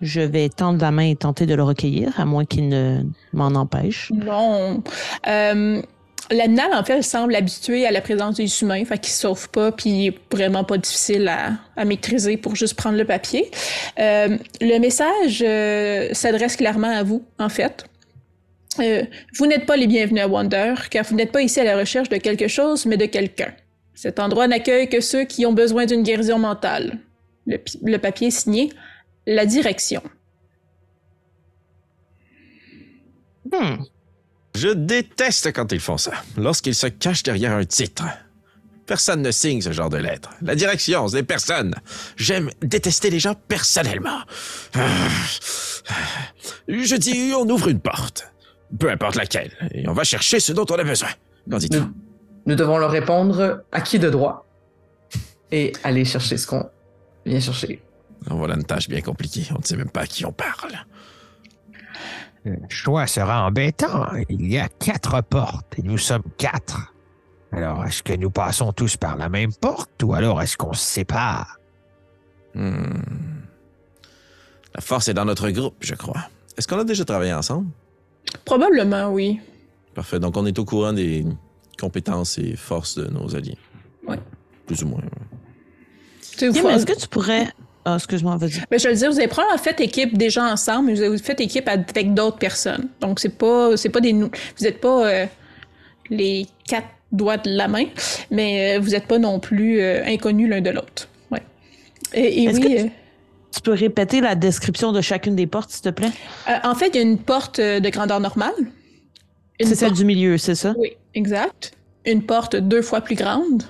Je 0.00 0.22
vais 0.22 0.48
tendre 0.48 0.80
la 0.80 0.90
main 0.90 1.10
et 1.10 1.16
tenter 1.16 1.44
de 1.44 1.54
le 1.54 1.62
recueillir, 1.62 2.18
à 2.18 2.24
moins 2.24 2.46
qu'il 2.46 2.68
ne 2.68 3.02
m'en 3.34 3.48
empêche. 3.48 4.10
Non. 4.14 4.82
Euh, 5.26 5.82
L'animal, 6.32 6.72
en 6.74 6.84
fait, 6.84 7.02
semble 7.02 7.34
habitué 7.34 7.86
à 7.86 7.90
la 7.90 8.00
présence 8.00 8.36
des 8.36 8.62
humains, 8.62 8.84
fait 8.84 8.98
qu'il 8.98 9.12
se 9.12 9.22
sauve 9.22 9.48
pas, 9.48 9.72
puis 9.72 9.90
il 9.90 10.06
est 10.08 10.18
vraiment 10.32 10.62
pas 10.62 10.78
difficile 10.78 11.26
à, 11.26 11.54
à 11.76 11.84
maîtriser 11.84 12.36
pour 12.36 12.54
juste 12.54 12.74
prendre 12.74 12.96
le 12.96 13.04
papier. 13.04 13.50
Euh, 13.98 14.38
le 14.60 14.78
message 14.78 15.42
euh, 15.44 16.08
s'adresse 16.12 16.54
clairement 16.54 16.90
à 16.96 17.02
vous, 17.02 17.24
en 17.40 17.48
fait. 17.48 17.84
Euh, 18.78 19.04
vous 19.36 19.46
n'êtes 19.46 19.66
pas 19.66 19.76
les 19.76 19.86
bienvenus 19.86 20.22
à 20.22 20.28
Wonder, 20.28 20.74
car 20.90 21.04
vous 21.04 21.16
n'êtes 21.16 21.32
pas 21.32 21.42
ici 21.42 21.60
à 21.60 21.64
la 21.64 21.76
recherche 21.76 22.08
de 22.08 22.16
quelque 22.16 22.48
chose, 22.48 22.86
mais 22.86 22.96
de 22.96 23.06
quelqu'un. 23.06 23.52
Cet 23.94 24.18
endroit 24.18 24.46
n'accueille 24.46 24.88
que 24.88 25.00
ceux 25.00 25.24
qui 25.24 25.44
ont 25.44 25.52
besoin 25.52 25.86
d'une 25.86 26.02
guérison 26.02 26.38
mentale. 26.38 26.98
Le, 27.46 27.58
le 27.82 27.98
papier 27.98 28.30
signé 28.30 28.70
La 29.26 29.44
direction. 29.44 30.02
Hmm. 33.50 33.82
Je 34.54 34.68
déteste 34.68 35.52
quand 35.52 35.72
ils 35.72 35.80
font 35.80 35.98
ça, 35.98 36.12
lorsqu'ils 36.36 36.74
se 36.74 36.86
cachent 36.86 37.22
derrière 37.22 37.52
un 37.52 37.64
titre. 37.64 38.04
Personne 38.86 39.22
ne 39.22 39.30
signe 39.30 39.60
ce 39.60 39.72
genre 39.72 39.90
de 39.90 39.96
lettres. 39.96 40.30
La 40.42 40.54
direction, 40.54 41.06
c'est 41.08 41.22
personne. 41.22 41.74
J'aime 42.16 42.50
détester 42.60 43.08
les 43.10 43.20
gens 43.20 43.34
personnellement. 43.46 44.18
Ah. 44.74 44.88
Je 46.66 46.96
dis, 46.96 47.32
on 47.36 47.48
ouvre 47.48 47.68
une 47.68 47.80
porte. 47.80 48.30
Peu 48.78 48.90
importe 48.90 49.16
laquelle. 49.16 49.50
Et 49.72 49.88
on 49.88 49.92
va 49.92 50.04
chercher 50.04 50.40
ce 50.40 50.52
dont 50.52 50.66
on 50.70 50.74
a 50.74 50.84
besoin. 50.84 51.08
Qu'en 51.50 51.58
dites-vous? 51.58 51.80
Nous, 51.84 51.92
nous 52.46 52.54
devons 52.54 52.78
leur 52.78 52.90
répondre 52.90 53.64
à 53.72 53.80
qui 53.80 53.98
de 53.98 54.08
droit 54.10 54.46
et 55.50 55.72
aller 55.82 56.04
chercher 56.04 56.36
ce 56.36 56.46
qu'on 56.46 56.68
vient 57.26 57.40
chercher. 57.40 57.82
Oh, 58.30 58.36
Voilà 58.36 58.54
une 58.54 58.64
tâche 58.64 58.88
bien 58.88 59.00
compliquée. 59.00 59.46
On 59.50 59.58
ne 59.58 59.64
sait 59.64 59.76
même 59.76 59.90
pas 59.90 60.02
à 60.02 60.06
qui 60.06 60.24
on 60.24 60.32
parle. 60.32 60.72
Le 62.44 62.56
choix 62.68 63.06
sera 63.06 63.44
embêtant. 63.46 64.06
Il 64.28 64.50
y 64.50 64.58
a 64.58 64.68
quatre 64.68 65.20
portes 65.22 65.78
et 65.78 65.82
nous 65.82 65.98
sommes 65.98 66.22
quatre. 66.38 66.94
Alors, 67.52 67.84
est-ce 67.84 68.02
que 68.02 68.12
nous 68.14 68.30
passons 68.30 68.72
tous 68.72 68.96
par 68.96 69.16
la 69.16 69.28
même 69.28 69.52
porte 69.52 70.02
ou 70.02 70.14
alors 70.14 70.40
est-ce 70.40 70.56
qu'on 70.56 70.72
se 70.72 70.84
sépare? 70.84 71.58
Hmm. 72.54 73.00
La 74.74 74.80
force 74.80 75.08
est 75.08 75.14
dans 75.14 75.24
notre 75.24 75.50
groupe, 75.50 75.76
je 75.80 75.94
crois. 75.94 76.28
Est-ce 76.56 76.68
qu'on 76.68 76.78
a 76.78 76.84
déjà 76.84 77.04
travaillé 77.04 77.34
ensemble? 77.34 77.68
Probablement, 78.44 79.10
oui. 79.10 79.40
Parfait. 79.94 80.18
Donc, 80.20 80.36
on 80.36 80.46
est 80.46 80.58
au 80.58 80.64
courant 80.64 80.92
des 80.92 81.24
compétences 81.78 82.38
et 82.38 82.56
forces 82.56 82.96
de 82.96 83.06
nos 83.10 83.34
alliés. 83.34 83.58
Oui. 84.06 84.16
Plus 84.66 84.82
ou 84.82 84.88
moins. 84.88 85.00
Est-ce 86.40 86.86
que 86.86 86.98
tu 86.98 87.08
pourrais... 87.08 87.48
Ah, 87.84 87.94
excuse-moi, 87.96 88.36
vas-y. 88.36 88.60
Ben, 88.70 88.78
je 88.78 88.84
vais 88.84 88.90
le 88.90 88.98
dire, 88.98 89.10
vous 89.10 89.18
avez 89.18 89.28
probablement 89.28 89.58
fait 89.58 89.80
équipe 89.80 90.16
déjà 90.16 90.44
ensemble, 90.44 90.88
mais 90.88 90.94
vous 90.94 91.02
avez 91.02 91.18
fait 91.18 91.40
équipe 91.40 91.66
avec 91.66 92.12
d'autres 92.12 92.38
personnes. 92.38 92.88
Donc, 93.00 93.20
c'est 93.20 93.36
pas, 93.36 93.76
c'est 93.76 93.88
pas 93.88 94.00
des, 94.00 94.12
vous 94.12 94.30
n'êtes 94.60 94.80
pas 94.80 95.06
euh, 95.08 95.26
les 96.10 96.46
quatre 96.68 96.88
doigt 97.10 97.38
de 97.38 97.50
la 97.50 97.68
main, 97.68 97.86
mais 98.30 98.78
vous 98.78 98.90
n'êtes 98.90 99.06
pas 99.06 99.18
non 99.18 99.40
plus 99.40 99.82
inconnus 99.82 100.48
l'un 100.48 100.60
de 100.60 100.70
l'autre. 100.70 101.08
Ouais. 101.30 101.42
Et, 102.12 102.48
oui. 102.48 102.60
Tu 102.60 102.90
peux 103.58 103.72
répéter 103.72 104.20
la 104.20 104.36
description 104.36 104.92
de 104.92 105.00
chacune 105.00 105.34
des 105.34 105.48
portes, 105.48 105.70
s'il 105.70 105.82
te 105.82 105.88
plaît? 105.88 106.12
en 106.62 106.74
fait, 106.76 106.90
il 106.90 106.96
y 106.96 106.98
a 106.98 107.02
une 107.02 107.18
porte 107.18 107.60
de 107.60 107.88
grandeur 107.90 108.20
normale. 108.20 108.54
C'est 109.60 109.74
celle 109.74 109.92
du 109.92 110.04
milieu, 110.04 110.38
c'est 110.38 110.54
ça? 110.54 110.74
Oui, 110.78 110.96
exact. 111.14 111.72
Une 112.06 112.24
porte 112.24 112.56
deux 112.56 112.82
fois 112.82 113.00
plus 113.00 113.16
grande 113.16 113.64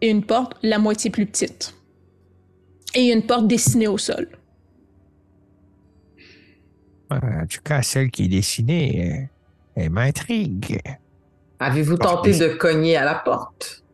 et 0.00 0.08
une 0.10 0.24
porte 0.24 0.54
la 0.62 0.78
moitié 0.78 1.10
plus 1.10 1.26
petite. 1.26 1.74
Et 2.94 3.12
une 3.12 3.22
porte 3.22 3.46
dessinée 3.46 3.88
au 3.88 3.98
sol. 3.98 4.28
En 7.10 7.46
tout 7.48 7.60
cas, 7.62 7.82
celle 7.82 8.10
qui 8.10 8.24
est 8.24 8.28
dessinée, 8.28 9.28
elle 9.74 9.90
m'intrigue. 9.90 10.80
Avez-vous 11.60 11.96
tenté 11.96 12.36
de 12.36 12.48
cogner 12.48 12.96
à 12.96 13.04
la 13.04 13.14
porte? 13.14 13.84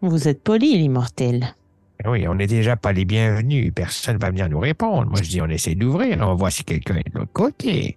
Vous 0.00 0.28
êtes 0.28 0.42
poli, 0.42 0.76
l'immortel. 0.76 1.54
Oui, 2.04 2.26
on 2.28 2.34
n'est 2.34 2.46
déjà 2.46 2.76
pas 2.76 2.92
les 2.92 3.04
bienvenus. 3.04 3.72
Personne 3.74 4.16
ne 4.16 4.20
va 4.20 4.30
venir 4.30 4.48
nous 4.48 4.58
répondre. 4.58 5.06
Moi, 5.06 5.20
je 5.22 5.28
dis, 5.28 5.40
on 5.40 5.48
essaie 5.48 5.74
d'ouvrir. 5.74 6.18
On 6.20 6.34
voit 6.34 6.50
si 6.50 6.64
quelqu'un 6.64 6.96
est 6.96 7.12
de 7.12 7.18
l'autre 7.18 7.32
côté. 7.32 7.96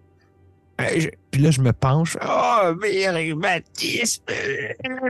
Euh, 0.80 1.08
puis 1.32 1.42
là, 1.42 1.50
je 1.50 1.62
me 1.62 1.74
penche. 1.74 2.18
Oh, 2.24 2.74
rhumatismes! 2.80 4.24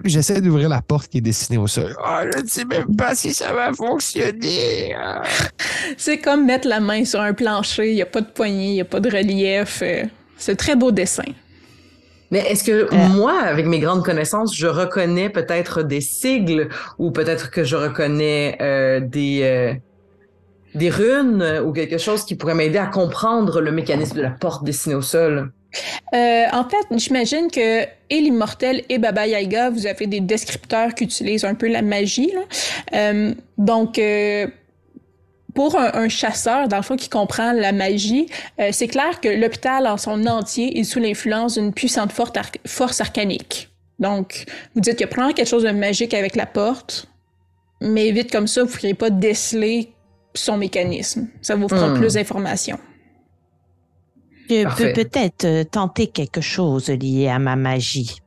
Puis 0.01 0.11
j'essaie 0.11 0.39
d'ouvrir 0.39 0.69
la 0.69 0.81
porte 0.81 1.09
qui 1.09 1.17
est 1.17 1.21
dessinée 1.21 1.57
au 1.57 1.67
sol. 1.67 1.93
Oh, 1.99 2.19
je 2.33 2.41
ne 2.41 2.47
sais 2.47 2.65
même 2.65 2.95
pas 2.95 3.15
si 3.15 3.33
ça 3.33 3.53
va 3.53 3.73
fonctionner. 3.73 4.95
C'est 5.97 6.19
comme 6.19 6.45
mettre 6.45 6.67
la 6.67 6.79
main 6.79 7.03
sur 7.03 7.19
un 7.19 7.33
plancher. 7.33 7.89
Il 7.89 7.95
n'y 7.95 8.01
a 8.01 8.05
pas 8.05 8.21
de 8.21 8.27
poignée, 8.27 8.69
il 8.69 8.73
n'y 8.75 8.81
a 8.81 8.85
pas 8.85 9.01
de 9.01 9.09
relief. 9.09 9.81
Euh, 9.81 10.05
c'est 10.37 10.55
très 10.55 10.75
beau 10.75 10.91
dessin. 10.91 11.23
Mais 12.31 12.39
est-ce 12.39 12.63
que 12.63 12.93
euh. 12.93 13.07
moi, 13.09 13.39
avec 13.41 13.65
mes 13.65 13.79
grandes 13.79 14.03
connaissances, 14.03 14.55
je 14.55 14.67
reconnais 14.67 15.29
peut-être 15.29 15.83
des 15.83 16.01
sigles 16.01 16.69
ou 16.97 17.11
peut-être 17.11 17.51
que 17.51 17.63
je 17.63 17.75
reconnais 17.75 18.57
des 19.01 19.79
des 20.75 20.89
runes 20.89 21.61
ou 21.65 21.71
quelque 21.71 21.97
chose 21.97 22.23
qui 22.23 22.35
pourrait 22.35 22.53
m'aider 22.53 22.77
à 22.77 22.85
comprendre 22.85 23.61
le 23.61 23.71
mécanisme 23.71 24.17
de 24.17 24.21
la 24.21 24.29
porte 24.29 24.63
dessinée 24.63 24.95
au 24.95 25.01
sol? 25.01 25.51
Euh, 26.13 26.45
en 26.53 26.63
fait, 26.63 26.97
j'imagine 26.97 27.49
que 27.51 27.83
et 27.83 28.21
l'immortel 28.21 28.83
et 28.89 28.97
Baba 28.97 29.27
Yaga, 29.27 29.69
vous 29.69 29.85
avez 29.85 30.07
des 30.07 30.21
descripteurs 30.21 30.95
qui 30.95 31.03
utilisent 31.03 31.45
un 31.45 31.55
peu 31.55 31.67
la 31.67 31.81
magie. 31.81 32.31
Euh, 32.93 33.33
donc, 33.57 33.99
euh, 33.99 34.47
pour 35.57 35.75
un, 35.75 36.07
chasseur, 36.07 36.67
dans 36.67 36.77
le 36.77 36.83
fond, 36.83 36.95
qui 36.95 37.09
comprend 37.09 37.51
la 37.51 37.71
magie, 37.71 38.27
c'est 38.71 38.87
clair 38.87 39.19
que 39.19 39.27
l'hôpital 39.27 39.87
en 39.87 39.97
son 39.97 40.27
entier 40.27 40.77
est 40.77 40.83
sous 40.83 40.99
l'influence 40.99 41.55
d'une 41.55 41.73
puissante 41.73 42.11
force 42.11 43.01
arcanique. 43.01 43.69
Donc, 43.97 44.45
vous 44.75 44.81
dites 44.81 44.93
qu'il 44.93 45.01
y 45.01 45.03
a 45.05 45.07
probablement 45.07 45.33
quelque 45.33 45.49
chose 45.49 45.63
de 45.63 45.71
magique 45.71 46.13
avec 46.13 46.35
la 46.35 46.45
porte, 46.45 47.07
mais 47.81 48.11
vite 48.11 48.31
comme 48.31 48.45
ça, 48.45 48.61
vous 48.61 48.67
ne 48.67 48.71
pourriez 48.71 48.93
pas 48.93 49.09
déceler 49.09 49.89
son 50.35 50.57
mécanisme. 50.57 51.27
Ça 51.41 51.55
vous 51.55 51.67
fera 51.67 51.89
hmm. 51.89 51.97
plus 51.97 52.13
d'informations. 52.13 52.77
Je 54.47 54.77
peux 54.77 54.93
peut-être 54.93 55.45
euh, 55.45 55.63
tenter 55.63 56.05
quelque 56.05 56.39
chose 56.39 56.89
lié 56.89 57.29
à 57.29 57.39
ma 57.39 57.55
magie. 57.55 58.19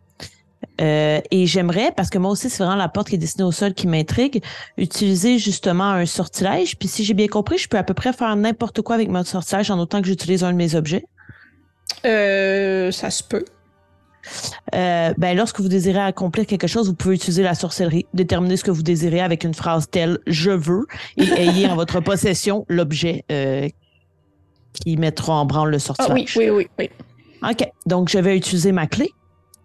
Euh, 0.81 1.21
et 1.31 1.47
j'aimerais, 1.47 1.93
parce 1.95 2.11
que 2.11 2.19
moi 2.19 2.31
aussi, 2.31 2.49
c'est 2.49 2.63
vraiment 2.63 2.77
la 2.77 2.89
porte 2.89 3.09
qui 3.09 3.17
est 3.17 3.19
dessinée 3.19 3.45
au 3.45 3.53
sol 3.53 3.75
qui 3.75 3.87
m'intrigue, 3.87 4.43
utiliser 4.77 5.39
justement 5.39 5.91
un 5.91 6.07
sortilège. 6.07 6.77
Puis 6.79 6.89
si 6.89 7.05
j'ai 7.05 7.15
bien 7.15 7.29
compris, 7.29 7.59
je 7.59 7.69
peux 7.69 7.77
à 7.77 7.83
peu 7.83 7.95
près 7.95 8.13
faire 8.13 8.35
n'importe 8.37 8.81
quoi 8.83 8.95
avec 8.95 9.09
mon 9.09 9.25
sortilège 9.25 9.71
en 9.71 9.79
autant 9.79 10.01
que 10.01 10.07
j'utilise 10.07 10.43
un 10.43 10.53
de 10.53 10.57
mes 10.57 10.75
objets. 10.75 11.05
Euh, 12.07 12.91
ça 12.93 13.11
se 13.11 13.23
peut. 13.23 13.45
ben, 14.73 15.37
lorsque 15.37 15.61
vous 15.61 15.69
désirez 15.69 16.01
accomplir 16.01 16.47
quelque 16.47 16.67
chose, 16.67 16.89
vous 16.89 16.95
pouvez 16.95 17.17
utiliser 17.17 17.43
la 17.43 17.55
sorcellerie, 17.55 18.07
déterminer 18.15 18.57
ce 18.57 18.65
que 18.65 18.71
vous 18.71 18.83
désirez 18.83 19.21
avec 19.21 19.45
une 19.45 19.55
phrase 19.55 19.89
telle 19.91 20.19
je 20.27 20.51
veux 20.51 20.87
et 21.17 21.25
ayez 21.25 21.67
en 21.67 21.75
votre 21.75 22.01
possession 22.01 22.65
l'objet 22.69 23.25
qui 24.73 24.97
mettront 24.97 25.33
en 25.33 25.47
branle 25.47 25.71
le 25.71 25.79
sortilège. 25.79 26.33
Ah, 26.37 26.39
oui, 26.39 26.51
oui, 26.51 26.69
oui, 26.79 26.91
OK. 27.43 27.69
Donc, 27.87 28.09
je 28.09 28.19
vais 28.19 28.37
utiliser 28.37 28.73
ma 28.73 28.87
clé. 28.87 29.11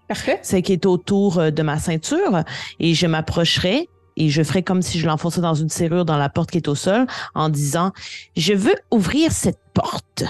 Parfait. 0.08 0.40
Celle 0.44 0.62
qui 0.62 0.74
est 0.74 0.86
autour 0.86 1.40
euh, 1.40 1.52
de 1.52 1.64
ma 1.64 1.80
ceinture 1.80 2.44
et 2.80 2.94
je 2.94 3.08
m'approcherai 3.08 3.90
et 4.18 4.30
je 4.30 4.44
ferai 4.44 4.64
comme 4.64 4.82
si 4.82 5.00
je 5.00 5.08
l'enfonçais 5.08 5.42
dans 5.42 5.56
une 5.56 5.70
serrure 5.70 6.06
dans 6.06 6.18
la 6.18 6.30
porte 6.30 6.52
qui 6.52 6.58
est 6.58 6.68
au 6.68 6.76
sol 6.76 7.06
en 7.34 7.50
disant 7.50 7.92
je 8.36 8.54
veux 8.54 8.76
ouvrir 8.92 9.32
cette 9.32 9.60
porte. 9.74 10.24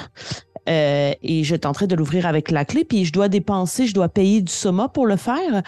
Euh, 0.67 1.13
et 1.21 1.43
je 1.43 1.55
tenterai 1.55 1.85
de 1.85 1.95
l'ouvrir 1.95 2.25
avec 2.25 2.49
la 2.49 2.65
clé, 2.65 2.85
puis 2.85 3.05
je 3.05 3.13
dois 3.13 3.27
dépenser, 3.27 3.85
je 3.85 3.93
dois 3.93 4.09
payer 4.09 4.41
du 4.41 4.51
soma 4.51 4.89
pour 4.89 5.05
le 5.05 5.15
faire. 5.15 5.61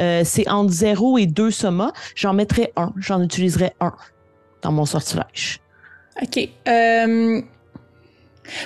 Euh, 0.00 0.22
c'est 0.24 0.48
entre 0.48 0.72
0 0.72 1.18
et 1.18 1.26
2 1.26 1.52
somas. 1.52 1.92
J'en 2.16 2.34
mettrai 2.34 2.72
un, 2.76 2.92
j'en 2.96 3.22
utiliserai 3.22 3.74
un 3.80 3.92
dans 4.62 4.72
mon 4.72 4.86
sortilège. 4.86 5.60
OK. 6.20 6.48
Euh, 6.68 7.40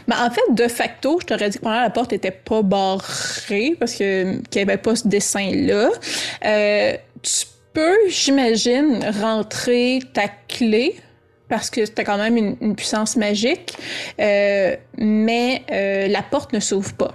mais 0.07 0.15
en 0.15 0.31
fait, 0.31 0.43
de 0.51 0.69
facto, 0.69 1.19
je 1.21 1.27
t'aurais 1.27 1.51
dit 1.51 1.59
que 1.59 1.65
la 1.65 1.91
porte 1.91 2.13
était 2.13 2.31
pas 2.31 2.63
barrée 2.63 3.77
parce 3.79 3.95
que 3.95 4.41
qu'il 4.49 4.65
n'y 4.65 4.71
avait 4.71 4.81
pas 4.81 4.97
ce 4.97 5.09
dessin-là. 5.09 5.91
Euh, 6.45 6.97
tu 7.23 7.47
peux, 7.73 7.97
j'imagine, 8.09 9.05
rentrer 9.21 10.01
ta 10.13 10.29
clé 10.49 10.97
parce 11.49 11.71
que 11.71 11.85
c'était 11.85 12.05
quand 12.05 12.17
même 12.17 12.37
une, 12.37 12.75
puissance 12.75 13.17
magique, 13.17 13.77
euh, 14.21 14.77
mais 14.97 15.63
euh, 15.71 16.09
la 16.09 16.23
porte 16.23 16.53
ne 16.53 16.61
s'ouvre 16.61 16.95
pas. 16.95 17.15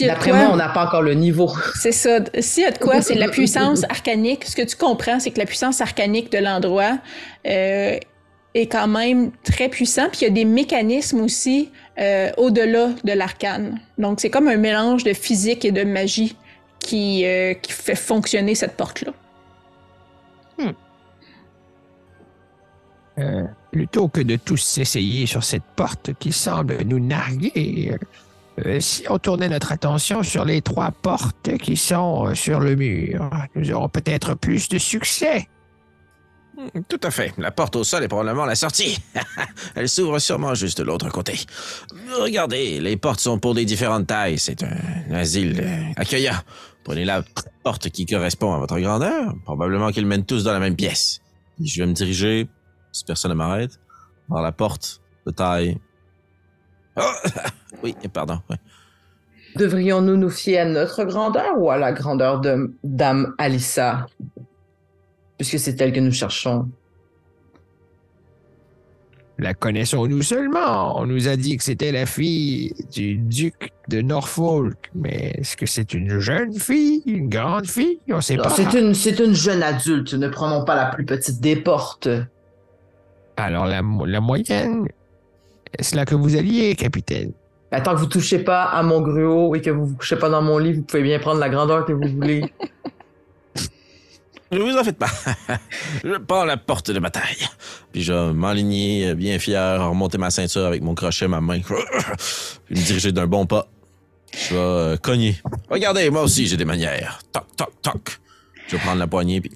D'après 0.00 0.32
moi, 0.32 0.48
on 0.50 0.56
n'a 0.56 0.70
pas 0.70 0.84
encore 0.84 1.02
le 1.02 1.14
niveau. 1.14 1.52
C'est 1.76 1.92
ça. 1.92 2.18
S'il 2.40 2.64
y 2.64 2.66
a 2.66 2.72
de 2.72 2.78
quoi, 2.78 3.02
c'est 3.02 3.14
la 3.14 3.28
puissance 3.28 3.84
arcanique. 3.88 4.44
Ce 4.44 4.56
que 4.56 4.62
tu 4.62 4.74
comprends, 4.74 5.20
c'est 5.20 5.30
que 5.30 5.38
la 5.38 5.46
puissance 5.46 5.80
arcanique 5.80 6.32
de 6.32 6.38
l'endroit 6.38 6.98
est 8.56 8.66
quand 8.66 8.88
même 8.88 9.30
très 9.42 9.68
puissant. 9.68 10.08
Puis 10.10 10.20
il 10.22 10.24
y 10.24 10.26
a 10.26 10.30
des 10.30 10.44
mécanismes 10.44 11.20
aussi 11.20 11.70
euh, 11.98 12.30
au-delà 12.36 12.90
de 13.04 13.12
l'arcane. 13.12 13.80
Donc 13.98 14.20
c'est 14.20 14.30
comme 14.30 14.48
un 14.48 14.56
mélange 14.56 15.04
de 15.04 15.12
physique 15.12 15.64
et 15.64 15.72
de 15.72 15.84
magie 15.84 16.36
qui, 16.78 17.24
euh, 17.26 17.54
fait 17.68 17.94
fonctionner 17.94 18.54
cette 18.54 18.76
porte-là. 18.76 19.12
Hmm. 20.58 20.72
Euh, 23.18 23.44
plutôt 23.72 24.08
que 24.08 24.20
de 24.20 24.36
tous 24.36 24.58
s'essayer 24.58 25.26
sur 25.26 25.42
cette 25.42 25.64
porte 25.74 26.12
qui 26.18 26.32
semble 26.32 26.82
nous 26.84 27.00
narguer, 27.00 27.96
si 28.78 29.04
on 29.08 29.18
tournait 29.18 29.48
notre 29.48 29.72
attention 29.72 30.22
sur 30.22 30.44
les 30.44 30.62
trois 30.62 30.90
portes 30.90 31.56
qui 31.58 31.76
sont 31.76 32.34
sur 32.34 32.60
le 32.60 32.74
mur, 32.74 33.30
nous 33.54 33.70
aurons 33.72 33.88
peut-être 33.88 34.34
plus 34.34 34.68
de 34.68 34.78
succès. 34.78 35.46
Tout 36.88 37.00
à 37.02 37.10
fait. 37.10 37.32
La 37.38 37.50
porte 37.50 37.76
au 37.76 37.84
sol 37.84 38.02
est 38.02 38.08
probablement 38.08 38.46
la 38.46 38.54
sortie. 38.54 38.98
Elle 39.74 39.88
s'ouvre 39.88 40.18
sûrement 40.18 40.54
juste 40.54 40.78
de 40.78 40.84
l'autre 40.84 41.10
côté. 41.10 41.38
Regardez, 42.18 42.80
les 42.80 42.96
portes 42.96 43.20
sont 43.20 43.38
pour 43.38 43.54
des 43.54 43.64
différentes 43.64 44.06
tailles. 44.06 44.38
C'est 44.38 44.62
un 44.62 45.14
asile 45.14 45.62
accueillant. 45.96 46.36
Prenez 46.84 47.04
la 47.04 47.22
porte 47.62 47.90
qui 47.90 48.06
correspond 48.06 48.54
à 48.54 48.58
votre 48.58 48.78
grandeur. 48.78 49.34
Probablement 49.44 49.90
qu'ils 49.90 50.06
mènent 50.06 50.24
tous 50.24 50.44
dans 50.44 50.52
la 50.52 50.60
même 50.60 50.76
pièce. 50.76 51.20
je 51.62 51.82
vais 51.82 51.86
me 51.86 51.92
diriger, 51.92 52.48
si 52.92 53.04
personne 53.04 53.32
ne 53.32 53.36
m'arrête, 53.36 53.78
vers 54.30 54.42
la 54.42 54.52
porte 54.52 55.00
de 55.26 55.32
taille. 55.32 55.78
Oh! 56.96 57.02
oui, 57.82 57.94
pardon. 58.12 58.40
Devrions-nous 59.56 60.16
nous 60.16 60.30
fier 60.30 60.60
à 60.60 60.64
notre 60.64 61.04
grandeur 61.04 61.58
ou 61.58 61.70
à 61.70 61.76
la 61.76 61.92
grandeur 61.92 62.40
de 62.40 62.74
Dame 62.84 63.34
Alissa? 63.38 64.06
Puisque 65.36 65.58
c'est 65.58 65.80
elle 65.80 65.92
que 65.92 66.00
nous 66.00 66.12
cherchons. 66.12 66.68
La 69.38 69.52
connaissons-nous 69.52 70.22
seulement? 70.22 70.98
On 70.98 71.04
nous 71.06 71.28
a 71.28 71.36
dit 71.36 71.58
que 71.58 71.62
c'était 71.62 71.92
la 71.92 72.06
fille 72.06 72.72
du 72.90 73.16
duc 73.16 73.70
de 73.88 74.00
Norfolk. 74.00 74.90
Mais 74.94 75.34
est-ce 75.36 75.58
que 75.58 75.66
c'est 75.66 75.92
une 75.92 76.20
jeune 76.20 76.54
fille? 76.54 77.02
Une 77.04 77.28
grande 77.28 77.66
fille? 77.66 77.98
On 78.08 78.22
sait 78.22 78.38
pas. 78.38 78.48
C'est 78.48 78.72
une, 78.72 78.94
c'est 78.94 79.18
une 79.18 79.34
jeune 79.34 79.62
adulte. 79.62 80.14
Ne 80.14 80.28
prenons 80.28 80.64
pas 80.64 80.74
la 80.74 80.86
plus 80.86 81.04
petite 81.04 81.40
des 81.42 81.56
portes. 81.56 82.08
Alors, 83.36 83.66
la, 83.66 83.82
la 84.06 84.20
moyenne? 84.20 84.88
Est-ce 85.78 85.94
là 85.96 86.06
que 86.06 86.14
vous 86.14 86.34
alliez, 86.36 86.74
capitaine? 86.74 87.32
Tant 87.84 87.92
que 87.92 87.98
vous 87.98 88.06
touchez 88.06 88.38
pas 88.38 88.62
à 88.64 88.82
mon 88.82 89.02
gruau 89.02 89.54
et 89.54 89.60
que 89.60 89.68
vous 89.68 89.84
vous 89.84 89.96
couchez 89.96 90.16
pas 90.16 90.30
dans 90.30 90.40
mon 90.40 90.56
lit, 90.56 90.72
vous 90.72 90.82
pouvez 90.82 91.02
bien 91.02 91.18
prendre 91.18 91.40
la 91.40 91.50
grandeur 91.50 91.84
que 91.84 91.92
vous 91.92 92.08
voulez. 92.08 92.42
Ne 94.52 94.58
vous 94.58 94.76
en 94.76 94.84
faites 94.84 94.98
pas. 94.98 95.10
je 96.04 96.16
prends 96.18 96.44
la 96.44 96.56
porte 96.56 96.90
de 96.90 96.98
bataille. 96.98 97.48
Puis 97.92 98.02
je 98.02 98.12
vais 98.12 98.32
m'aligner 98.32 99.14
bien 99.14 99.38
fier, 99.38 99.88
remonter 99.88 100.18
ma 100.18 100.30
ceinture 100.30 100.64
avec 100.64 100.82
mon 100.82 100.94
crochet, 100.94 101.26
ma 101.26 101.40
main. 101.40 101.60
Puis 101.60 102.76
me 102.76 102.84
diriger 102.84 103.12
d'un 103.12 103.26
bon 103.26 103.46
pas. 103.46 103.68
Je 104.32 104.54
vais 104.54 104.60
euh, 104.60 104.96
cogner. 104.96 105.36
Regardez, 105.70 106.10
moi 106.10 106.22
aussi, 106.22 106.46
j'ai 106.46 106.56
des 106.56 106.64
manières. 106.64 107.20
Toc, 107.32 107.44
toc, 107.56 107.70
toc. 107.82 108.18
Je 108.68 108.76
vais 108.76 108.82
prendre 108.82 108.98
la 108.98 109.06
poignée, 109.06 109.40
puis 109.40 109.52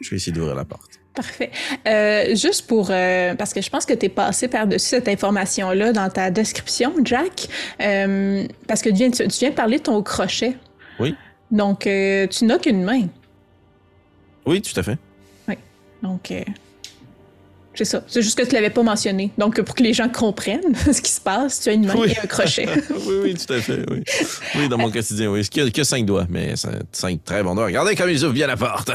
je 0.00 0.10
vais 0.10 0.16
essayer 0.16 0.32
d'ouvrir 0.32 0.54
la 0.54 0.64
porte. 0.64 0.98
Parfait. 1.14 1.50
Euh, 1.86 2.36
juste 2.36 2.68
pour... 2.68 2.88
Euh, 2.90 3.34
parce 3.34 3.52
que 3.52 3.60
je 3.60 3.68
pense 3.68 3.84
que 3.84 3.92
tu 3.94 4.06
es 4.06 4.08
passé 4.08 4.46
par-dessus 4.46 4.88
cette 4.88 5.08
information-là 5.08 5.92
dans 5.92 6.08
ta 6.08 6.30
description, 6.30 6.94
Jack. 7.02 7.48
parce 7.78 8.82
que 8.82 8.90
tu 8.90 8.94
viens, 8.94 9.10
tu 9.10 9.26
viens 9.26 9.50
de 9.50 9.54
parler 9.54 9.78
de 9.78 9.82
ton 9.82 10.00
crochet. 10.02 10.56
Oui. 11.00 11.14
Donc, 11.50 11.86
euh, 11.86 12.26
tu 12.26 12.44
n'as 12.44 12.58
qu'une 12.58 12.82
main. 12.82 13.08
Oui, 14.48 14.62
tout 14.62 14.80
à 14.80 14.82
fait. 14.82 14.96
Oui. 15.46 15.54
Donc, 16.02 16.30
euh, 16.30 16.42
c'est 17.74 17.84
ça. 17.84 18.02
C'est 18.08 18.22
juste 18.22 18.38
que 18.38 18.46
tu 18.48 18.54
l'avais 18.54 18.70
pas 18.70 18.82
mentionné. 18.82 19.30
Donc, 19.36 19.60
pour 19.60 19.74
que 19.74 19.82
les 19.82 19.92
gens 19.92 20.08
comprennent 20.08 20.74
ce 20.92 21.02
qui 21.02 21.12
se 21.12 21.20
passe, 21.20 21.60
tu 21.60 21.68
as 21.68 21.72
une 21.74 21.86
main 21.86 21.94
Oui. 21.96 22.12
et 22.12 22.18
un 22.18 22.26
crochet. 22.26 22.66
oui, 22.90 23.14
oui, 23.22 23.34
tout 23.34 23.52
à 23.52 23.60
fait. 23.60 23.84
Oui, 23.90 24.02
oui 24.56 24.68
dans 24.70 24.78
mon 24.78 24.90
quotidien, 24.90 25.30
oui. 25.30 25.46
Que, 25.46 25.68
que 25.68 25.84
cinq 25.84 26.06
doigts, 26.06 26.26
mais 26.30 26.54
cinq 26.56 27.22
très 27.24 27.42
bons 27.42 27.54
doigts. 27.54 27.66
Regardez 27.66 27.94
comme 27.94 28.08
ils 28.08 28.24
ouvrent 28.24 28.32
bien 28.32 28.46
la 28.46 28.56
porte. 28.56 28.90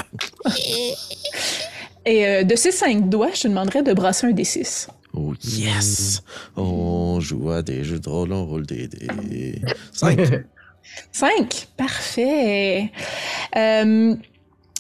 et 2.04 2.26
euh, 2.26 2.44
de 2.44 2.56
ces 2.56 2.72
cinq 2.72 3.08
doigts, 3.08 3.30
je 3.36 3.42
te 3.44 3.48
demanderais 3.48 3.84
de 3.84 3.94
brasser 3.94 4.26
un 4.26 4.32
D6. 4.32 4.88
Oh, 5.13 5.36
yes! 5.44 6.24
On 6.58 7.20
joue 7.20 7.52
à 7.52 7.62
des 7.62 7.84
jeux 7.84 8.00
de 8.00 8.10
rôle, 8.10 8.34
on 8.34 8.48
roule 8.48 8.66
des 8.66 8.88
dés. 8.88 9.62
Cinq. 9.92 10.20
Cinq? 11.12 11.68
Parfait. 11.78 12.92
Euh, 13.56 14.16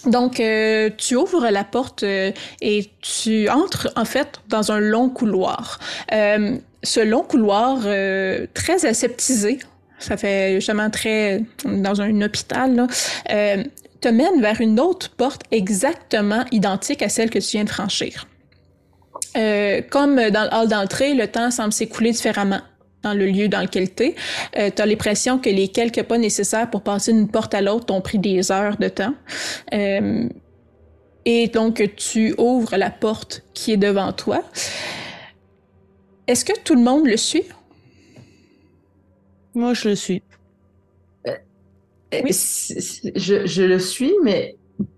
donc, 0.05 0.39
euh, 0.39 0.89
tu 0.97 1.15
ouvres 1.15 1.49
la 1.49 1.63
porte 1.63 2.03
euh, 2.03 2.31
et 2.61 2.89
tu 3.01 3.49
entres 3.49 3.89
en 3.95 4.05
fait 4.05 4.41
dans 4.49 4.71
un 4.71 4.79
long 4.79 5.09
couloir. 5.09 5.79
Euh, 6.11 6.57
ce 6.83 6.99
long 6.99 7.23
couloir 7.23 7.79
euh, 7.85 8.45
très 8.53 8.85
aseptisé, 8.85 9.59
ça 9.99 10.17
fait 10.17 10.55
justement 10.55 10.89
très 10.89 11.43
dans 11.63 12.01
un 12.01 12.21
hôpital, 12.21 12.75
là, 12.75 12.87
euh, 13.31 13.63
te 14.01 14.09
mène 14.09 14.41
vers 14.41 14.59
une 14.59 14.79
autre 14.81 15.09
porte 15.11 15.43
exactement 15.51 16.43
identique 16.51 17.01
à 17.01 17.07
celle 17.07 17.29
que 17.29 17.39
tu 17.39 17.51
viens 17.51 17.63
de 17.63 17.69
franchir. 17.69 18.27
Euh, 19.37 19.81
comme 19.89 20.15
dans 20.29 20.43
le 20.43 20.53
hall 20.53 20.67
d'entrée, 20.67 21.13
le 21.13 21.27
temps 21.27 21.49
semble 21.49 21.71
s'écouler 21.71 22.11
différemment 22.11 22.59
dans 23.03 23.13
le 23.13 23.25
lieu 23.25 23.47
dans 23.49 23.61
lequel 23.61 23.93
tu 23.93 24.03
es. 24.03 24.15
Euh, 24.57 24.69
tu 24.75 24.81
as 24.81 24.85
l'impression 24.85 25.37
que 25.39 25.49
les 25.49 25.67
quelques 25.67 26.03
pas 26.03 26.17
nécessaires 26.17 26.69
pour 26.69 26.81
passer 26.81 27.13
d'une 27.13 27.29
porte 27.29 27.53
à 27.53 27.61
l'autre 27.61 27.85
t'ont 27.87 28.01
pris 28.01 28.17
des 28.19 28.51
heures 28.51 28.77
de 28.77 28.87
temps. 28.87 29.13
Euh, 29.73 30.27
et 31.25 31.47
donc, 31.47 31.83
tu 31.95 32.33
ouvres 32.37 32.75
la 32.77 32.89
porte 32.89 33.43
qui 33.53 33.71
est 33.73 33.77
devant 33.77 34.11
toi. 34.13 34.43
Est-ce 36.27 36.43
que 36.45 36.53
tout 36.63 36.75
le 36.75 36.81
monde 36.81 37.05
le 37.07 37.17
suit? 37.17 37.43
Moi, 39.55 39.73
je 39.73 39.89
le 39.89 39.95
suis. 39.95 40.23
Oui. 42.13 42.31
Je, 43.15 43.45
je 43.45 43.63
le 43.63 43.79
suis, 43.79 44.13
mais 44.23 44.55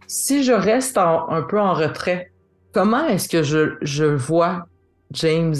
si 0.07 0.43
je 0.43 0.51
reste 0.51 0.97
en- 0.97 1.29
un 1.29 1.41
peu 1.43 1.59
en 1.59 1.73
retrait, 1.73 2.31
comment 2.73 3.07
est-ce 3.07 3.29
que 3.29 3.41
je, 3.41 3.75
je 3.81 4.03
vois 4.05 4.67
James 5.11 5.55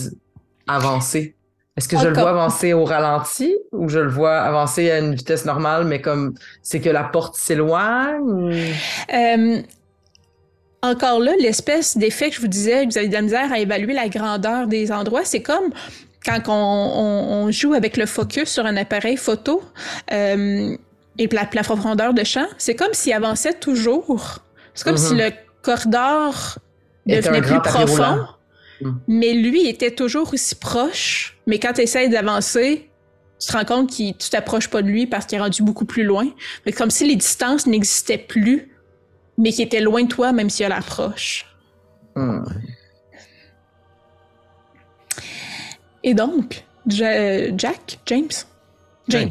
avancer? 0.68 1.35
Est-ce 1.78 1.90
que 1.90 1.98
je 1.98 2.08
le 2.08 2.14
vois 2.14 2.30
avancer 2.30 2.72
au 2.74 2.86
ralenti 2.86 3.54
ou 3.74 3.90
je 3.90 4.00
le 4.00 4.10
vois 4.10 4.38
avancer 4.40 4.90
à 4.92 5.00
une 5.00 5.14
vitesse 5.16 5.44
normale, 5.46 5.84
mais 5.86 6.00
comme 6.02 6.34
c'est 6.64 6.80
que 6.80 6.90
la 6.90 7.04
porte 7.04 7.36
s'éloigne? 7.36 8.22
ou- 8.22 8.50
Euh, 9.14 9.62
encore 10.82 11.20
là, 11.20 11.34
l'espèce 11.40 11.98
d'effet 11.98 12.30
que 12.30 12.36
je 12.36 12.42
vous 12.42 12.48
disais, 12.48 12.86
que 12.86 12.92
vous 12.92 12.98
avez 12.98 13.08
de 13.10 13.14
la 13.14 13.22
misère 13.22 13.52
à 13.52 13.60
évaluer 13.60 13.94
la 13.94 14.08
grandeur 14.08 14.68
des 14.68 14.92
endroits, 14.92 15.26
c'est 15.26 15.42
comme 15.42 15.72
quand 16.26 16.44
on, 16.48 16.52
on- 16.54 17.46
on 17.46 17.52
joue 17.52 17.74
avec 17.74 17.98
le 17.98 18.06
focus 18.06 18.50
sur 18.50 18.66
un 18.66 18.78
appareil 18.78 19.18
photo 19.18 19.62
euh, 20.14 20.76
et 21.18 21.28
la, 21.28 21.48
la 21.54 21.64
profondeur 21.64 22.14
de 22.14 22.24
champ, 22.24 22.48
c'est 22.58 22.76
comme 22.76 22.94
s'il 22.94 23.14
avançait 23.14 23.54
toujours. 23.54 24.40
C'est 24.74 24.84
comme 24.86 24.94
Mhm. 24.94 24.98
si 25.00 25.16
le 25.16 25.30
corridor 25.62 26.58
devenait 27.06 27.42
plus 27.42 27.60
profond, 27.62 27.86
roulant. 27.94 28.28
Mhm. 28.82 29.00
mais 29.08 29.34
lui 29.34 29.68
était 29.68 29.92
toujours 29.92 30.34
aussi 30.34 30.56
proche. 30.56 31.38
Mais 31.48 31.60
quand 31.60 31.74
tu 31.74 31.82
essaies 31.82 32.10
d'avancer, 32.10 32.90
tu 33.40 33.48
te 33.48 33.54
rends 33.54 33.66
compte 33.66 33.90
que 33.90 34.12
tu 34.12 34.30
t'approches 34.30 34.70
pas 34.70 34.82
de 34.82 34.88
lui 34.88 35.08
parce 35.08 35.26
qu'il 35.26 35.38
est 35.38 35.42
rendu 35.42 35.62
beaucoup 35.64 35.86
plus 35.86 36.04
loin. 36.04 36.26
C'est 36.66 36.74
comme 36.74 36.90
si 36.92 37.08
les 37.08 37.16
distances 37.16 37.68
n'existaient 37.68 38.18
plus, 38.18 38.72
mais 39.38 39.52
qu'il 39.52 39.66
était 39.66 39.82
loin 39.82 40.04
de 40.04 40.08
toi, 40.10 40.32
même 40.32 40.50
s'il 40.50 40.66
a 40.66 40.70
l'approche. 40.70 41.46
Hmm. 42.16 42.44
Et 46.04 46.14
donc, 46.14 46.64
Ja- 46.88 47.56
Jack, 47.58 48.00
James, 48.06 48.30
James, 49.08 49.30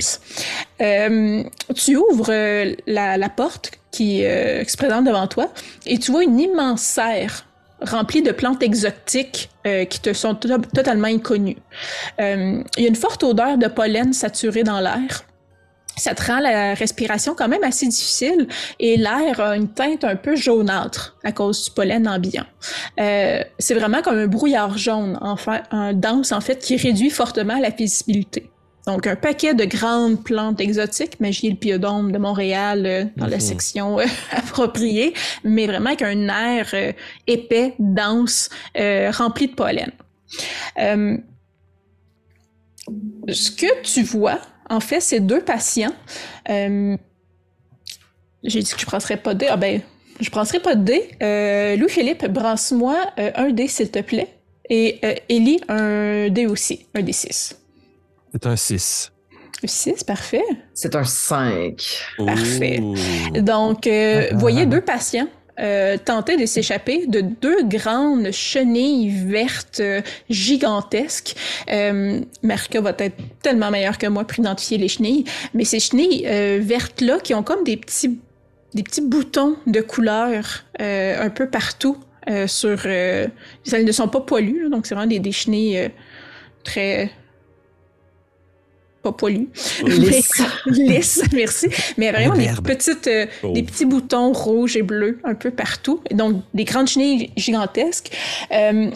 euh, 0.81 1.43
tu 1.75 1.97
ouvres 1.97 2.31
euh, 2.33 2.75
la, 2.87 3.17
la 3.17 3.29
porte 3.29 3.73
qui, 3.91 4.25
euh, 4.25 4.63
qui 4.65 4.71
se 4.71 4.77
présente 4.77 5.05
devant 5.05 5.27
toi 5.29 5.53
et 5.87 5.99
tu 5.99 6.11
vois 6.11 6.25
une 6.25 6.39
immense 6.41 6.83
serre 6.83 7.47
remplie 7.85 8.23
de 8.23 8.33
plantes 8.33 8.63
exotiques 8.63 9.51
euh, 9.67 9.85
qui 9.85 10.01
te 10.01 10.13
sont 10.13 10.35
to- 10.35 10.59
totalement 10.75 11.09
inconnues. 11.09 11.59
Euh, 12.21 12.63
Il 12.77 12.83
y 12.83 12.87
a 12.87 12.89
une 12.89 12.97
forte 12.97 13.23
odeur 13.23 13.59
de 13.59 13.67
pollen 13.69 14.13
saturé 14.13 14.63
dans 14.63 14.81
l'air. 14.81 15.25
Ça 15.97 16.13
te 16.13 16.25
rend 16.27 16.41
la 16.41 16.75
respiration 16.75 17.37
quand 17.37 17.47
même 17.47 17.63
assez 17.63 17.87
difficile 17.87 18.49
et 18.81 18.97
l'air 18.97 19.39
a 19.39 19.57
une 19.57 19.69
teinte 19.69 20.03
un 20.03 20.17
peu 20.17 20.35
jaunâtre 20.35 21.17
à 21.23 21.31
cause 21.31 21.67
du 21.67 21.71
pollen 21.71 22.09
ambiant. 22.09 22.47
Euh, 22.99 23.45
c'est 23.61 23.75
vraiment 23.75 24.03
comme 24.03 24.19
un 24.19 24.27
brouillard 24.27 24.77
jaune, 24.77 25.17
en 25.21 25.37
fait, 25.37 25.63
un 25.71 25.93
dense 25.93 26.33
en 26.33 26.41
fait, 26.41 26.59
qui 26.59 26.77
réduit 26.77 27.11
fortement 27.11 27.59
la 27.61 27.71
visibilité. 27.71 28.51
Donc, 28.87 29.07
un 29.07 29.17
paquet 29.17 29.55
de 29.55 29.65
grandes 29.65 30.23
plantes 30.23 30.61
exotiques, 30.61 31.19
magie 31.19 31.47
et 31.47 31.51
le 31.51 31.57
piodome 31.57 32.13
de 32.13 32.19
Montréal 32.19 32.85
euh, 32.85 33.05
dans 33.17 33.27
la 33.27 33.37
Mhm. 33.37 33.41
section 33.41 33.99
euh, 33.99 34.05
appropriée, 34.33 35.15
mais 35.43 35.67
vraiment 35.67 35.87
avec 35.87 36.03
un 36.03 36.29
air 36.29 36.69
euh, 36.75 36.93
épais, 37.27 37.75
dense, 37.79 38.51
rempli 38.77 39.49
de 39.49 39.55
pollen. 39.55 39.91
Euh, 40.79 41.17
ce 43.29 43.51
que 43.51 43.83
tu 43.83 44.03
vois, 44.03 44.39
en 44.69 44.81
fait, 44.81 45.01
c'est 45.01 45.21
deux 45.21 45.41
patients. 45.41 45.95
Euh, 46.51 46.97
J'ai 48.43 48.61
dit 48.61 48.71
que 48.73 48.79
je 48.79 48.85
ne 48.85 48.89
prendrais 48.91 49.17
pas 49.17 49.33
de 49.33 49.39
dés. 49.41 49.47
Ah 49.49 49.57
ben, 49.57 49.81
je 50.21 50.27
ne 50.27 50.31
prendrai 50.31 50.61
pas 50.61 50.75
de 50.75 50.85
dés. 50.85 51.09
Euh, 51.23 51.77
Louis-Philippe, 51.77 52.27
brasse-moi 52.27 52.97
un 53.17 53.51
dé, 53.51 53.67
s'il 53.69 53.91
te 53.91 54.01
plaît. 54.01 54.29
Et 54.69 54.99
euh, 55.05 55.15
Ellie, 55.31 55.61
un 55.69 56.29
dé 56.29 56.47
aussi, 56.47 56.87
un 56.95 57.01
dé 57.03 57.13
6. 57.13 57.59
C'est 58.35 58.47
un 58.47 58.57
6. 58.57 59.13
6, 59.63 60.03
parfait. 60.03 60.43
C'est 60.75 60.97
un 60.97 61.05
5. 61.05 61.81
Parfait. 62.19 62.83
Donc, 63.37 63.87
euh, 63.87 64.27
Ah, 64.29 64.35
vous 64.35 64.41
voyez 64.41 64.63
ah, 64.63 64.67
deux 64.67 64.81
patients 64.81 65.29
euh, 65.61 65.97
tenter 66.05 66.37
de 66.37 66.45
s'échapper 66.47 67.07
de 67.07 67.21
deux 67.21 67.63
grandes 67.63 68.33
chenilles 68.33 69.09
vertes 69.11 69.79
euh, 69.79 70.03
gigantesques. 70.29 71.37
Euh, 71.71 72.21
Marika 72.43 72.81
va 72.81 72.93
être 72.99 73.17
tellement 73.41 73.71
meilleure 73.71 73.97
que 73.97 74.09
moi 74.09 74.25
pour 74.25 74.41
identifier 74.41 74.79
les 74.79 74.89
chenilles, 74.89 75.25
mais 75.55 75.65
ces 75.65 75.79
chenilles 75.79 76.25
euh, 76.27 76.59
vertes-là 76.61 77.21
qui 77.23 77.35
ont 77.35 77.45
comme 77.45 77.63
des 77.63 77.77
petits, 77.77 78.19
des 78.75 78.83
petits 78.83 79.01
boutons 79.03 79.55
de 79.69 79.81
couleur 79.81 80.65
euh, 80.81 81.25
un 81.25 81.31
peu 81.31 81.49
partout 81.49 81.99
euh, 82.29 82.49
sur... 82.49 82.81
euh, 82.87 83.29
elles 83.73 83.85
ne 83.85 83.93
sont 83.93 84.09
pas 84.09 84.23
poilues, 84.23 84.69
donc 84.71 84.87
c'est 84.87 84.97
vraiment 84.97 85.09
des, 85.09 85.21
des 85.21 85.33
chenilles 85.33 85.79
euh, 85.79 85.89
très... 86.65 87.13
pas 89.05 89.13
poilues. 89.13 89.49
Lisse. 89.87 90.43
Lisse, 90.67 91.23
merci. 91.33 91.69
Mais 91.99 92.11
vraiment 92.11 92.35
des 92.35 92.51
petites, 92.65 93.07
euh, 93.07 93.27
Oh. 93.43 93.53
des 93.53 93.63
petits 93.63 93.85
boutons 93.85 94.33
rouges 94.33 94.77
et 94.77 94.83
bleus 94.83 95.19
un 95.25 95.35
peu 95.35 95.51
partout. 95.51 96.01
Donc, 96.11 96.43
des 96.55 96.65
grandes 96.65 96.89
chenilles 96.89 97.31
gigantesques. 97.37 98.11
Euh, 98.53 98.91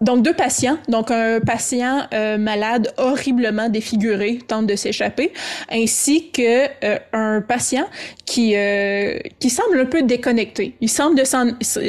donc, 0.00 0.22
deux 0.22 0.34
patients. 0.34 0.76
Donc, 0.88 1.10
un 1.10 1.40
patient 1.40 2.06
euh, 2.12 2.36
malade 2.36 2.92
horriblement 2.98 3.68
défiguré 3.70 4.38
tente 4.46 4.66
de 4.66 4.76
s'échapper, 4.76 5.32
ainsi 5.70 6.30
que 6.30 6.66
euh, 6.84 6.98
un 7.12 7.40
patient 7.40 7.86
qui, 8.26 8.54
euh, 8.56 9.18
qui 9.38 9.48
semble 9.50 9.80
un 9.80 9.86
peu 9.86 10.02
déconnecté. 10.02 10.74
Il 10.80 10.90
semble 10.90 11.16
de 11.16 11.24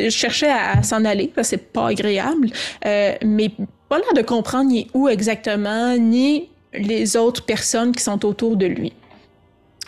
chercher 0.09 0.47
à, 0.47 0.81
s'en 0.83 1.03
aller, 1.03 1.31
parce 1.35 1.49
que 1.49 1.57
c'est 1.57 1.71
pas 1.73 1.87
agréable, 1.89 2.49
euh, 2.85 3.13
mais 3.25 3.49
pas 3.89 3.97
l'air 3.97 4.13
de 4.15 4.21
comprendre 4.21 4.69
ni 4.69 4.87
où 4.93 5.09
exactement, 5.09 5.97
ni 5.97 6.49
les 6.79 7.15
autres 7.17 7.45
personnes 7.45 7.91
qui 7.93 8.03
sont 8.03 8.23
autour 8.25 8.57
de 8.57 8.65
lui. 8.65 8.93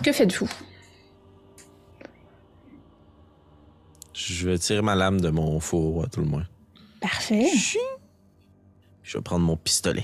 Que 0.04 0.12
faites-vous? 0.12 0.50
Je 4.13 4.50
vais 4.50 4.58
tirer 4.58 4.82
ma 4.82 4.95
lame 4.95 5.21
de 5.21 5.30
mon 5.30 5.60
four, 5.60 6.04
à 6.06 6.08
tout 6.08 6.19
le 6.21 6.26
moins. 6.26 6.45
Parfait. 7.02 7.45
Je 9.04 9.17
vais 9.17 9.21
prendre 9.23 9.45
mon 9.45 9.56
pistolet. 9.56 10.04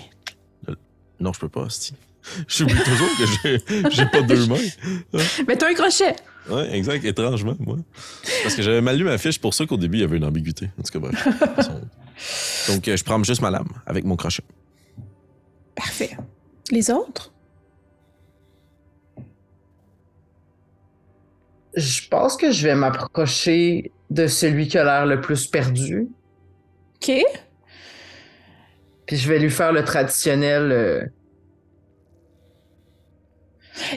Le- 0.67 0.77
Non, 1.19 1.33
je 1.33 1.39
peux 1.39 1.49
pas, 1.49 1.67
Sti. 1.69 1.93
J'oublie 2.47 2.75
toujours 2.83 3.09
que 3.17 3.89
j'ai- 3.91 4.05
pas 4.05 4.21
deux 4.21 4.45
mains. 4.45 4.55
Mais 5.47 5.57
t'as 5.57 5.69
un 5.69 5.73
crochet! 5.73 6.15
Ouais, 6.49 6.75
exact, 6.75 7.03
étrangement, 7.05 7.55
moi. 7.59 7.77
Parce 8.43 8.55
que 8.55 8.61
j'avais 8.61 8.81
mal 8.81 8.97
lu 8.97 9.03
ma 9.03 9.17
fiche, 9.17 9.39
pour 9.39 9.53
ça 9.53 9.65
qu'au 9.65 9.77
début, 9.77 9.97
il 9.97 10.01
y 10.01 10.03
avait 10.03 10.17
une 10.17 10.25
ambiguïté. 10.25 10.69
En 10.79 10.83
tout 10.83 10.91
cas, 10.91 10.99
bref. 10.99 11.27
Donc, 12.69 12.87
euh, 12.87 12.95
je 12.97 13.03
prends 13.03 13.21
juste 13.23 13.41
ma 13.41 13.49
lame 13.49 13.67
avec 13.85 14.03
mon 14.05 14.15
crochet. 14.15 14.43
Parfait. 15.75 16.15
Les 16.73 16.89
autres? 16.89 17.31
Je 21.75 22.07
pense 22.07 22.35
que 22.35 22.51
je 22.51 22.67
vais 22.67 22.73
m'approcher 22.75 23.91
de 24.09 24.25
celui 24.27 24.67
qui 24.67 24.77
a 24.79 24.83
l'air 24.83 25.05
le 25.05 25.21
plus 25.21 25.45
perdu. 25.47 26.07
OK. 26.95 27.11
Puis 29.05 29.17
je 29.17 29.27
vais 29.29 29.37
lui 29.37 29.51
faire 29.51 29.71
le 29.71 29.83
traditionnel. 29.83 30.71
euh, 30.71 31.05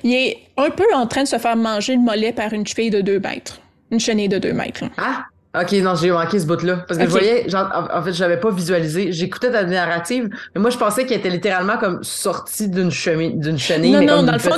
Il 0.04 0.12
est 0.14 0.38
un 0.58 0.70
peu 0.70 0.84
en 0.94 1.06
train 1.06 1.22
de 1.22 1.28
se 1.28 1.38
faire 1.38 1.56
manger 1.56 1.94
le 1.96 2.02
mollet 2.02 2.32
par 2.32 2.52
une 2.52 2.66
cheville 2.66 2.90
de 2.90 3.00
2 3.00 3.20
mètres. 3.20 3.60
Une 3.90 4.00
chenille 4.00 4.28
de 4.28 4.38
2 4.38 4.52
mètres. 4.52 4.84
Ah! 4.98 5.24
Ok, 5.58 5.72
non, 5.72 5.94
j'ai 5.94 6.10
manqué 6.10 6.38
ce 6.38 6.46
bout-là. 6.46 6.84
Parce 6.86 6.98
que 6.98 7.06
je 7.06 7.10
voyais, 7.10 7.48
genre, 7.48 7.88
en, 7.92 8.02
fait, 8.02 8.12
je 8.12 8.20
n'avais 8.20 8.38
pas 8.38 8.50
visualisé. 8.50 9.12
J'écoutais 9.12 9.50
ta 9.50 9.64
narrative, 9.64 10.28
mais 10.54 10.60
moi, 10.60 10.70
je 10.70 10.76
pensais 10.76 11.06
qu'il 11.06 11.16
était 11.16 11.30
littéralement 11.30 11.78
comme 11.78 12.02
sorti 12.02 12.68
d'une 12.68 12.90
chemin, 12.90 13.30
d'une 13.30 13.58
chenille. 13.58 13.92
Non, 13.92 14.02
non, 14.02 14.22
dans 14.22 14.32
le 14.32 14.38
fond, 14.38 14.56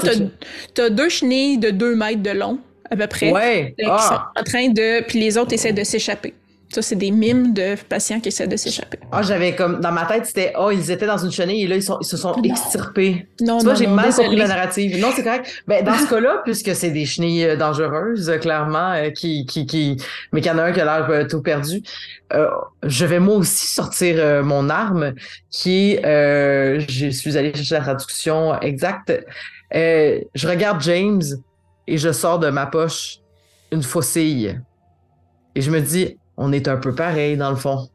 tu 0.74 0.80
as 0.80 0.90
deux 0.90 1.08
chenilles 1.08 1.58
de 1.58 1.70
2 1.70 1.94
mètres 1.94 2.22
de 2.22 2.30
long, 2.30 2.58
à 2.90 2.96
peu 2.96 3.06
près. 3.06 3.30
Ouais. 3.30 3.74
Ah. 3.86 3.98
sont 4.34 4.40
en 4.40 4.44
train 4.44 4.68
de. 4.68 5.04
Puis 5.04 5.20
les 5.20 5.38
autres 5.38 5.52
essaient 5.52 5.72
de 5.72 5.84
s'échapper. 5.84 6.34
Ça, 6.70 6.82
c'est 6.82 6.96
des 6.96 7.10
mimes 7.10 7.54
de 7.54 7.76
patients 7.88 8.20
qui 8.20 8.28
essaient 8.28 8.46
de 8.46 8.56
s'échapper. 8.56 8.98
Ah, 9.10 9.22
j'avais 9.22 9.54
comme, 9.54 9.80
dans 9.80 9.90
ma 9.90 10.04
tête, 10.04 10.26
c'était, 10.26 10.52
oh, 10.58 10.70
ils 10.70 10.90
étaient 10.90 11.06
dans 11.06 11.16
une 11.16 11.30
chenille 11.30 11.62
et 11.62 11.66
là, 11.66 11.76
ils, 11.76 11.82
sont, 11.82 11.98
ils 12.00 12.06
se 12.06 12.18
sont 12.18 12.34
extirpés. 12.42 13.26
Non, 13.40 13.58
tu 13.58 13.64
vois, 13.64 13.74
j'ai 13.74 13.86
mal 13.86 14.12
compris 14.12 14.36
la 14.36 14.48
narrative. 14.48 15.00
Non, 15.00 15.08
c'est 15.16 15.22
correct. 15.22 15.62
Ben, 15.66 15.82
dans 15.82 15.96
ce 15.96 16.06
cas-là, 16.10 16.42
puisque 16.44 16.74
c'est 16.74 16.90
des 16.90 17.06
chenilles 17.06 17.44
euh, 17.44 17.56
dangereuses, 17.56 18.30
clairement, 18.42 18.92
euh, 18.92 19.10
qui, 19.10 19.46
qui, 19.46 19.64
qui, 19.64 19.96
mais 20.32 20.42
qu'il 20.42 20.52
y 20.52 20.54
en 20.54 20.58
a 20.58 20.64
un 20.64 20.72
qui 20.72 20.80
a 20.80 20.84
l'air 20.84 21.08
euh, 21.08 21.24
tout 21.26 21.40
perdu, 21.40 21.82
je 22.82 23.06
vais 23.06 23.18
moi 23.18 23.36
aussi 23.36 23.66
sortir 23.66 24.44
mon 24.44 24.68
arme, 24.68 25.14
qui 25.50 25.94
est, 25.94 26.80
je 26.86 27.08
suis 27.08 27.38
allé 27.38 27.54
chercher 27.54 27.76
la 27.76 27.80
traduction 27.80 28.60
exacte. 28.60 29.24
je 29.72 30.46
regarde 30.46 30.82
James 30.82 31.22
et 31.86 31.96
je 31.96 32.12
sors 32.12 32.38
de 32.38 32.50
ma 32.50 32.66
poche 32.66 33.20
une 33.72 33.82
faucille. 33.82 34.60
Et 35.54 35.62
je 35.62 35.70
me 35.70 35.80
dis, 35.80 36.17
on 36.38 36.52
est 36.52 36.68
un 36.68 36.76
peu 36.76 36.94
pareil 36.94 37.36
dans 37.36 37.50
le 37.50 37.56
fond. 37.56 37.88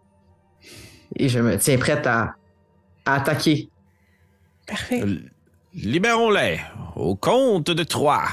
Et 1.15 1.29
je 1.29 1.39
me 1.39 1.57
tiens 1.57 1.77
prête 1.77 2.05
à, 2.05 2.35
attaquer. 3.05 3.69
Parfait. 4.67 5.01
Euh, 5.01 5.17
libérons-les 5.73 6.59
au 6.95 7.15
compte 7.15 7.71
de 7.71 7.83
trois. 7.83 8.23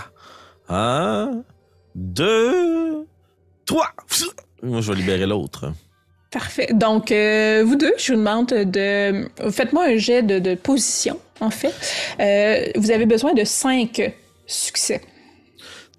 Un, 0.68 1.42
deux, 1.94 3.06
trois. 3.64 3.90
Moi, 4.62 4.80
je 4.80 4.92
vais 4.92 4.98
libérer 4.98 5.26
l'autre. 5.26 5.72
Parfait. 6.30 6.68
Donc, 6.72 7.10
euh, 7.10 7.64
vous 7.64 7.76
deux, 7.76 7.92
je 7.98 8.12
vous 8.12 8.18
demande 8.18 8.48
de... 8.48 9.28
Faites-moi 9.50 9.86
un 9.86 9.96
jet 9.96 10.22
de, 10.22 10.54
position, 10.54 11.18
en 11.40 11.50
fait. 11.50 11.74
Euh, 12.20 12.70
vous 12.76 12.90
avez 12.90 13.06
besoin 13.06 13.34
de 13.34 13.44
cinq 13.44 14.12
succès. 14.46 15.00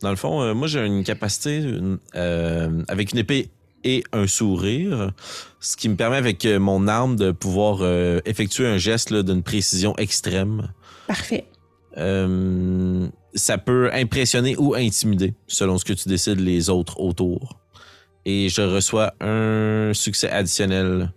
Dans 0.01 0.09
le 0.09 0.15
fond, 0.15 0.53
moi, 0.55 0.67
j'ai 0.67 0.85
une 0.85 1.03
capacité 1.03 1.63
avec 2.13 3.11
une 3.11 3.19
épée 3.19 3.51
et 3.83 4.03
un 4.11 4.27
sourire, 4.27 5.11
ce 5.59 5.75
qui 5.75 5.89
me 5.89 5.95
permet 5.95 6.17
avec 6.17 6.45
euh, 6.45 6.59
mon 6.59 6.87
arme 6.87 7.15
de 7.15 7.31
pouvoir 7.31 7.79
euh, 7.81 8.19
effectuer 8.25 8.67
un 8.67 8.77
geste 8.77 9.13
d'une 9.13 9.43
précision 9.43 9.95
extrême. 9.97 10.71
Parfait. 11.07 11.45
Euh, 11.97 13.07
ça 13.33 13.57
peut 13.57 13.89
impressionner 13.93 14.55
ou 14.57 14.75
intimider, 14.75 15.33
selon 15.47 15.77
ce 15.77 15.85
que 15.85 15.93
tu 15.93 16.09
décides 16.09 16.39
les 16.39 16.69
autres 16.69 16.99
autour. 16.99 17.59
Et 18.25 18.49
je 18.49 18.61
reçois 18.61 19.13
un 19.19 19.91
succès 19.93 20.29
additionnel 20.29 21.11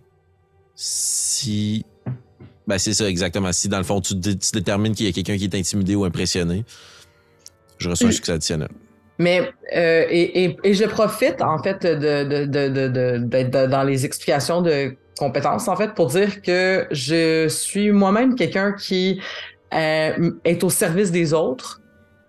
si... 0.75 1.85
Ben 2.67 2.79
c'est 2.79 2.95
ça 2.95 3.09
exactement. 3.11 3.53
Si 3.53 3.69
dans 3.69 3.77
le 3.77 3.85
fond 3.85 4.01
tu, 4.01 4.15
détermines 4.15 4.95
qu'il 4.95 5.05
y 5.05 5.09
a 5.11 5.13
quelqu'un 5.13 5.37
qui 5.37 5.45
est 5.45 5.55
intimidé 5.55 5.95
ou 5.95 6.05
impressionné, 6.05 6.65
je 7.77 7.91
reçois 7.91 8.09
un 8.09 8.13
succès 8.13 8.33
additionnel. 8.33 8.71
Mais 9.19 9.53
euh, 9.77 10.07
et, 10.09 10.45
et, 10.45 10.57
et, 10.65 10.75
je 10.75 10.85
profite 10.85 11.41
en 11.41 11.63
fait 11.63 11.87
de, 11.87 12.25
de, 12.25 12.69
de, 13.27 13.67
dans 13.67 13.85
les 13.85 14.05
explications 14.05 14.61
de 14.61 14.97
compétences 15.17 15.69
en 15.69 15.77
fait 15.77 15.95
pour 15.95 16.09
dire 16.09 16.43
que 16.43 16.87
je 16.91 17.47
suis 17.49 17.93
moi-même 17.93 18.35
quelqu'un 18.35 18.73
qui 18.73 19.21
euh, 19.73 20.31
est 20.45 20.65
au 20.65 20.71
service 20.71 21.13
des 21.13 21.33
autres 21.33 21.81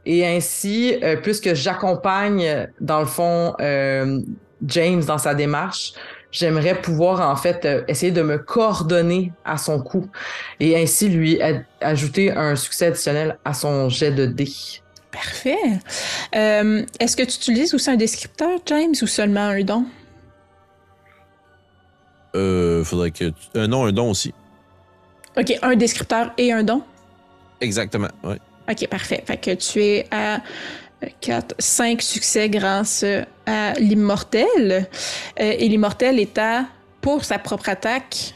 et 0.06 0.26
ainsi 0.26 0.98
euh, 1.04 1.16
puisque 1.18 1.56
j'accompagne 1.56 2.68
dans 2.80 3.00
le 3.00 3.08
fond 3.08 3.56
euh, 3.60 4.22
James 4.68 5.04
dans 5.04 5.18
sa 5.18 5.34
démarche 5.34 5.94
j'aimerais 6.32 6.80
pouvoir 6.82 7.28
en 7.30 7.36
fait 7.36 7.66
euh, 7.66 7.84
essayer 7.88 8.12
de 8.12 8.22
me 8.22 8.38
coordonner 8.38 9.32
à 9.46 9.58
son 9.58 9.82
coup 9.82 10.08
et 10.60 10.78
ainsi 10.78 11.10
lui 11.10 11.40
ajouter 11.82 12.32
un 12.32 12.56
succès 12.56 12.88
additionnel 12.88 13.38
à 13.46 13.54
son 13.54 13.90
jet 13.90 14.12
de 14.12 14.26
dés. 14.26 14.82
Parfait. 15.16 15.80
Euh, 16.36 16.86
est-ce 17.00 17.16
que 17.16 17.24
tu 17.24 17.38
utilises 17.38 17.74
aussi 17.74 17.90
un 17.90 17.96
descripteur, 17.96 18.60
James, 18.66 18.94
ou 19.02 19.08
seulement 19.08 19.48
un 19.48 19.64
don? 19.64 19.86
Euh, 22.36 22.84
faudrait 22.84 23.12
que. 23.12 23.32
Euh, 23.56 23.66
non, 23.66 23.86
un 23.86 23.94
don 23.94 24.10
aussi. 24.10 24.34
OK, 25.38 25.58
un 25.62 25.76
descripteur 25.76 26.34
et 26.38 26.52
un 26.52 26.64
don? 26.64 26.82
Exactement, 27.62 28.10
oui. 28.26 28.36
OK, 28.70 28.88
parfait. 28.88 29.24
Fait 29.26 29.38
que 29.38 29.52
tu 29.52 29.82
es 29.82 30.08
à 30.12 30.42
4, 31.22 31.56
5 31.60 32.02
succès 32.02 32.50
grâce 32.50 33.06
à 33.46 33.74
l'immortel. 33.74 34.50
Euh, 34.70 34.84
et 35.38 35.70
l'immortel 35.70 36.20
est 36.20 36.38
à, 36.38 36.66
pour 37.00 37.24
sa 37.24 37.40
propre 37.40 37.70
attaque. 37.70 38.34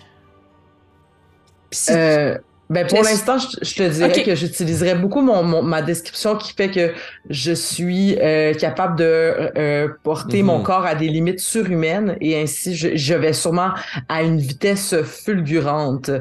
Euh, 1.89 2.37
ben 2.69 2.85
pour 2.85 3.01
l'instant, 3.01 3.37
je, 3.39 3.73
te 3.73 3.89
dirais 3.89 4.23
que 4.23 4.35
j'utiliserais 4.35 4.93
beaucoup 4.93 5.21
mon, 5.21 5.63
ma 5.63 5.81
description 5.81 6.35
qui 6.35 6.53
fait 6.53 6.69
que 6.69 6.93
je 7.27 7.51
suis 7.51 8.15
euh, 8.19 8.53
capable 8.53 8.95
de 8.99 9.51
euh, 9.57 9.87
porter 10.03 10.43
mon 10.43 10.59
mhm. 10.59 10.63
corps 10.63 10.85
à 10.85 10.93
des 10.93 11.07
limites 11.07 11.39
surhumaines 11.39 12.15
et 12.21 12.39
ainsi 12.39 12.75
je, 12.75 13.13
vais 13.15 13.33
sûrement 13.33 13.71
à 14.07 14.21
une 14.21 14.37
vitesse 14.37 15.01
fulgurante, 15.01 16.11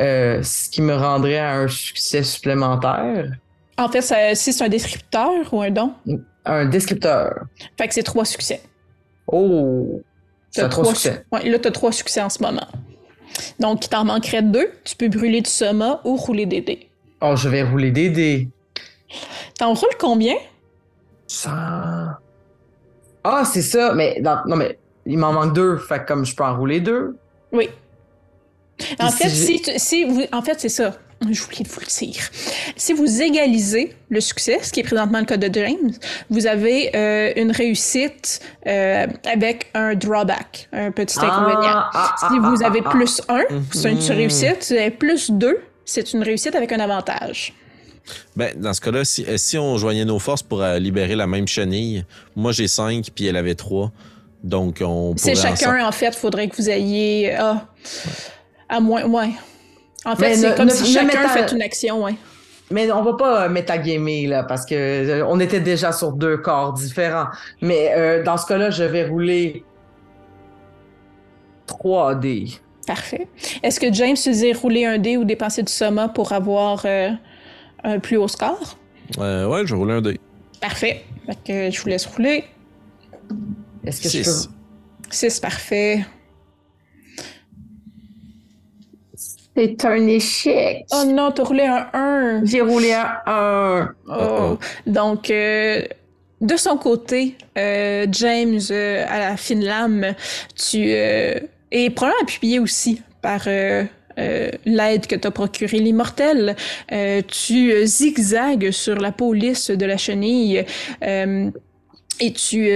euh, 0.00 0.42
ce 0.42 0.70
qui 0.70 0.80
me 0.80 0.94
rendrait 0.94 1.38
à 1.38 1.56
un 1.56 1.68
succès 1.68 2.22
supplémentaire. 2.22 3.30
En 3.76 3.88
fait, 3.90 4.34
si 4.34 4.52
c'est 4.54 4.64
un 4.64 4.70
descripteur 4.70 5.52
ou 5.52 5.60
un 5.60 5.70
don? 5.70 5.92
Un 6.46 6.64
descripteur. 6.64 7.34
Fait 7.76 7.88
que 7.88 7.92
c'est 7.92 8.02
trois 8.02 8.24
succès. 8.24 8.62
Oh! 9.26 10.00
C'est 10.50 10.68
trois 10.70 10.86
succès. 10.86 11.24
Ouais, 11.30 11.48
là, 11.48 11.58
tu 11.58 11.68
as 11.68 11.70
trois 11.70 11.92
succès 11.92 12.22
en 12.22 12.30
ce 12.30 12.42
moment. 12.42 12.66
Donc, 13.58 13.84
il 13.84 13.88
t'en 13.88 14.04
manquerait 14.04 14.42
deux. 14.42 14.70
Tu 14.84 14.96
peux 14.96 15.08
brûler 15.08 15.40
du 15.40 15.50
soma 15.50 16.00
ou 16.04 16.16
rouler 16.16 16.46
des 16.46 16.60
dés. 16.60 16.88
Oh, 17.20 17.34
je 17.36 17.48
vais 17.48 17.62
rouler 17.62 17.90
des 17.90 18.10
dés. 18.10 18.48
T'en 19.58 19.74
roules 19.74 19.96
combien? 19.98 20.34
100. 21.26 21.50
Ah, 23.24 23.44
c'est 23.44 23.62
ça. 23.62 23.94
Mais 23.94 24.20
non, 24.20 24.56
mais 24.56 24.78
il 25.06 25.18
m'en 25.18 25.32
manque 25.32 25.54
deux. 25.54 25.76
Fait 25.78 26.04
comme 26.04 26.24
je 26.24 26.34
peux 26.34 26.44
en 26.44 26.56
rouler 26.56 26.80
deux. 26.80 27.16
Oui. 27.52 27.68
En 28.98 29.10
fait, 29.10 29.28
si, 29.28 29.62
si 29.76 30.04
vous, 30.04 30.24
en 30.32 30.42
fait, 30.42 30.58
c'est 30.58 30.68
ça 30.68 30.92
je 31.30 31.42
voulais 31.42 31.64
vous 31.68 31.80
le 31.80 32.06
dire. 32.06 32.22
Si 32.76 32.92
vous 32.92 33.22
égalisez 33.22 33.94
le 34.08 34.20
succès, 34.20 34.58
ce 34.62 34.72
qui 34.72 34.80
est 34.80 34.84
présentement 34.84 35.18
le 35.18 35.24
cas 35.24 35.36
de 35.36 35.52
James, 35.52 35.92
vous 36.30 36.46
avez 36.46 36.94
euh, 36.94 37.32
une 37.36 37.50
réussite 37.50 38.40
euh, 38.66 39.06
avec 39.30 39.70
un 39.74 39.94
drawback, 39.94 40.68
un 40.72 40.90
petit 40.90 41.16
ah, 41.20 41.26
inconvénient. 41.26 41.82
Ah, 41.92 42.14
ah, 42.20 42.28
si 42.28 42.38
vous 42.38 42.62
avez 42.64 42.82
plus 42.82 43.20
un, 43.28 43.42
c'est 43.72 43.90
une 43.90 43.98
mhm. 43.98 44.10
réussite. 44.10 44.62
Si 44.62 44.74
vous 44.74 44.80
avez 44.80 44.90
plus 44.90 45.30
deux, 45.30 45.58
c'est 45.84 46.12
une 46.12 46.22
réussite 46.22 46.54
avec 46.54 46.72
un 46.72 46.80
avantage. 46.80 47.54
Ben, 48.34 48.52
dans 48.56 48.72
ce 48.72 48.80
cas-là, 48.80 49.04
si, 49.04 49.24
euh, 49.26 49.36
si, 49.36 49.56
on 49.58 49.76
joignait 49.78 50.04
nos 50.04 50.18
forces 50.18 50.42
pour 50.42 50.62
libérer 50.62 51.14
la 51.14 51.26
même 51.26 51.46
chenille, 51.46 52.04
moi 52.34 52.50
j'ai 52.52 52.66
cinq, 52.66 53.08
puis 53.14 53.26
elle 53.26 53.36
avait 53.36 53.54
trois. 53.54 53.92
Donc, 54.42 54.82
on 54.84 55.14
C'est 55.16 55.36
chacun, 55.36 55.86
en 55.86 55.92
fait, 55.92 56.08
il 56.08 56.14
faudrait 56.14 56.48
que 56.48 56.56
vous 56.56 56.68
ayez. 56.68 57.32
Ah, 57.34 57.68
à 58.68 58.80
moins. 58.80 59.04
Ouais. 59.04 59.30
En 60.04 60.16
fait, 60.16 60.34
c'est 60.34 60.56
comme 60.56 60.70
si 60.70 60.92
chacun 60.92 61.28
fait 61.28 61.52
une 61.52 61.62
action, 61.62 62.04
ouais. 62.04 62.14
Mais 62.70 62.90
on 62.90 63.02
va 63.02 63.12
pas 63.14 63.48
metagamer, 63.48 64.26
là, 64.26 64.44
parce 64.44 64.64
que 64.64 64.74
euh, 64.74 65.26
on 65.28 65.38
était 65.40 65.60
déjà 65.60 65.92
sur 65.92 66.12
deux 66.12 66.38
corps 66.38 66.72
différents. 66.72 67.26
Mais 67.60 67.92
euh, 67.94 68.22
dans 68.22 68.38
ce 68.38 68.46
cas-là, 68.46 68.70
je 68.70 68.84
vais 68.84 69.06
rouler 69.06 69.62
3 71.66 72.14
dés. 72.14 72.48
Parfait. 72.86 73.28
Est-ce 73.62 73.78
que 73.78 73.92
James 73.92 74.16
faisait 74.16 74.52
rouler 74.52 74.86
un 74.86 74.98
dé 74.98 75.16
ou 75.16 75.24
dépenser 75.24 75.62
du 75.62 75.72
soma 75.72 76.08
pour 76.08 76.32
avoir 76.32 76.82
euh, 76.84 77.10
un 77.84 77.98
plus 77.98 78.16
haut 78.16 78.28
score? 78.28 78.78
ouais, 79.18 79.62
je 79.66 79.74
vais 79.74 79.78
rouler 79.78 79.94
un 79.94 80.00
dé. 80.00 80.18
Parfait. 80.60 81.04
Fait 81.26 81.38
que 81.44 81.70
je 81.70 81.80
vous 81.80 81.88
laisse 81.88 82.06
rouler. 82.06 82.44
Est-ce 83.84 84.00
que 84.00 84.08
je 84.08 84.24
peux... 84.24 84.48
6, 85.10 85.40
parfait. 85.40 86.06
C'est 89.54 89.84
un 89.84 90.06
échec. 90.06 90.86
Oh 90.92 91.04
non, 91.06 91.30
t'as 91.30 91.42
roulé 91.42 91.64
un 91.64 91.88
1. 91.92 92.44
J'ai 92.44 92.62
roulé 92.62 92.92
un 92.92 93.18
1. 93.26 93.94
Oh. 94.08 94.58
Donc, 94.86 95.30
euh, 95.30 95.82
de 96.40 96.56
son 96.56 96.78
côté, 96.78 97.36
euh, 97.58 98.06
James, 98.10 98.60
euh, 98.70 99.04
à 99.06 99.18
la 99.18 99.36
fine 99.36 99.64
lame, 99.64 100.14
tu 100.56 100.88
es 100.88 101.90
probablement 101.94 102.22
appuyé 102.22 102.58
aussi 102.58 103.02
par 103.20 103.46
l'aide 103.46 105.06
que 105.06 105.16
t'as 105.16 105.30
procuré 105.30 105.78
l'immortel. 105.78 106.56
tu 107.28 107.86
zigzags 107.86 108.70
sur 108.70 108.96
la 108.96 109.12
peau 109.12 109.32
lisse 109.34 109.70
de 109.70 109.84
la 109.86 109.96
chenille 109.96 110.64
et 111.02 112.32
tu 112.32 112.70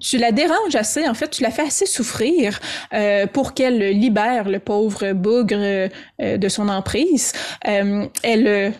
tu 0.00 0.18
la 0.18 0.32
déranges 0.32 0.74
assez, 0.74 1.06
en 1.06 1.14
fait, 1.14 1.28
tu 1.28 1.42
la 1.42 1.50
fais 1.50 1.62
assez 1.62 1.86
souffrir 1.86 2.58
euh, 2.92 3.26
pour 3.26 3.54
qu'elle 3.54 3.78
libère 3.78 4.48
le 4.48 4.58
pauvre 4.58 5.12
bougre 5.12 5.56
euh, 5.60 5.88
de 6.18 6.48
son 6.48 6.68
emprise. 6.68 7.32
Euh, 7.68 8.06
elle 8.22 8.74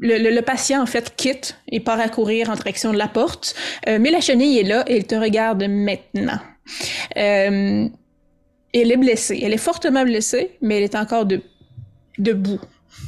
le, 0.00 0.40
patient, 0.40 0.82
en 0.82 0.86
fait, 0.86 1.14
quitte 1.16 1.56
et 1.68 1.80
part 1.80 2.00
à 2.00 2.08
courir 2.08 2.50
en 2.50 2.54
direction 2.54 2.92
de 2.92 2.98
la 2.98 3.08
porte. 3.08 3.54
mais 3.86 4.10
la 4.10 4.20
chenille 4.20 4.58
est 4.58 4.64
là 4.64 4.84
et 4.86 4.96
elle 4.96 5.06
te 5.06 5.14
regarde 5.14 5.62
maintenant. 5.68 6.40
elle 7.14 7.90
est 8.72 8.96
blessée. 8.96 9.40
Elle 9.42 9.54
est 9.54 9.58
fortement 9.58 10.04
blessée, 10.04 10.56
mais 10.60 10.78
elle 10.78 10.82
est 10.82 10.96
encore 10.96 11.26
de, 11.26 11.40
debout, 12.18 12.60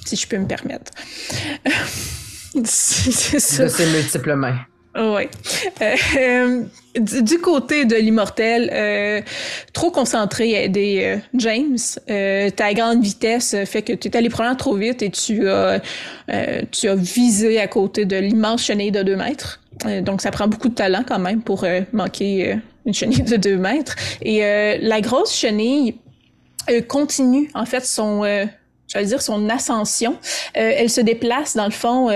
si 0.04 0.16
je 0.16 0.26
peux 0.26 0.38
me 0.38 0.46
permettre. 0.46 0.92
c'est 2.64 3.40
ça. 3.40 3.64
De 3.64 3.68
ses 3.68 3.86
multiples 3.86 4.34
mains. 4.34 4.58
Oui. 4.98 5.28
Euh, 5.82 6.64
du, 6.98 7.38
côté 7.38 7.84
de 7.84 7.96
l'immortel, 7.96 8.70
euh, 8.72 9.20
trop 9.72 9.90
concentré 9.90 10.56
à 10.56 10.62
aider 10.62 11.00
euh, 11.02 11.16
James, 11.34 11.78
ta 12.56 12.74
grande 12.74 13.02
vitesse 13.02 13.56
fait 13.64 13.82
que 13.82 13.92
tu 13.92 14.08
es 14.08 14.16
allé 14.16 14.28
probablement 14.28 14.56
trop 14.56 14.74
vite 14.74 15.02
et 15.02 15.10
tu 15.10 15.48
as, 15.48 15.80
tu 16.70 16.88
as 16.88 16.94
visé 16.94 17.60
à 17.60 17.66
côté 17.66 18.04
de 18.04 18.16
l'immense 18.16 18.64
chenille 18.64 18.92
de 18.92 19.02
2 19.02 19.16
mètres. 19.16 19.60
donc, 20.02 20.22
ça 20.22 20.30
prend 20.30 20.48
beaucoup 20.48 20.68
de 20.68 20.74
talent 20.74 21.04
quand 21.06 21.18
même 21.18 21.42
pour 21.42 21.66
manquer 21.92 22.56
une 22.84 22.94
chenille 22.94 23.22
de 23.22 23.36
2 23.36 23.56
mètres. 23.56 23.96
Et 24.22 24.40
la 24.80 25.00
grosse 25.00 25.34
chenille 25.34 25.96
continue, 26.88 27.50
en 27.54 27.66
fait, 27.66 27.84
son 27.84 28.22
j'allais 28.88 29.06
dire 29.06 29.22
son 29.22 29.48
ascension. 29.48 30.16
elle 30.54 30.90
se 30.90 31.00
déplace 31.00 31.56
dans 31.56 31.66
le 31.66 31.72
fond 31.72 32.08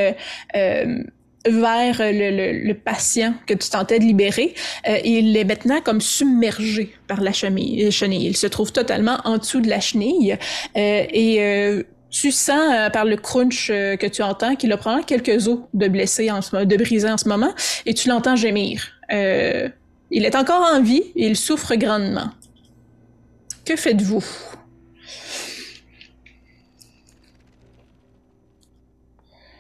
vers 1.47 1.97
le, 2.01 2.67
le, 2.67 2.75
patient 2.75 3.35
que 3.47 3.55
tu 3.55 3.71
tentais 3.71 3.99
de 3.99 4.05
libérer. 4.05 4.55
Euh, 4.89 4.99
il 5.05 5.37
est 5.37 5.45
maintenant 5.45 5.81
comme 5.81 6.01
submergé 6.01 6.95
par 7.07 7.21
la 7.21 7.33
chenille. 7.33 7.91
Il 8.27 8.37
se 8.37 8.47
trouve 8.47 8.73
totalement 8.73 9.19
en 9.25 9.39
dessous 9.39 9.61
de 9.61 9.69
la 9.69 9.81
chenille. 9.81 10.37
Euh, 10.77 11.05
et 11.11 11.37
euh, 11.41 11.83
tu 12.11 12.33
sens 12.33 12.91
par 12.93 13.05
le 13.05 13.17
crunch 13.17 13.69
que 13.69 14.07
tu 14.07 14.23
entends 14.23 14.57
qu'il 14.57 14.73
a 14.73 14.77
probablement 14.77 15.07
quelques 15.07 15.47
os 15.47 15.61
de 15.75 15.89
blessés, 15.89 16.31
en 16.31 16.43
ce, 16.43 16.65
de 16.65 16.77
brisés 16.77 17.09
en 17.09 17.17
ce 17.17 17.29
moment, 17.29 17.55
et 17.87 17.95
tu 17.95 18.09
l'entends 18.09 18.35
gémir. 18.35 18.89
il 19.09 20.25
est 20.25 20.35
encore 20.35 20.63
en 20.75 20.83
vie 20.83 21.05
et 21.15 21.27
il 21.29 21.37
souffre 21.37 21.77
grandement. 21.77 22.31
Que 23.65 23.77
faites-vous? 23.77 24.25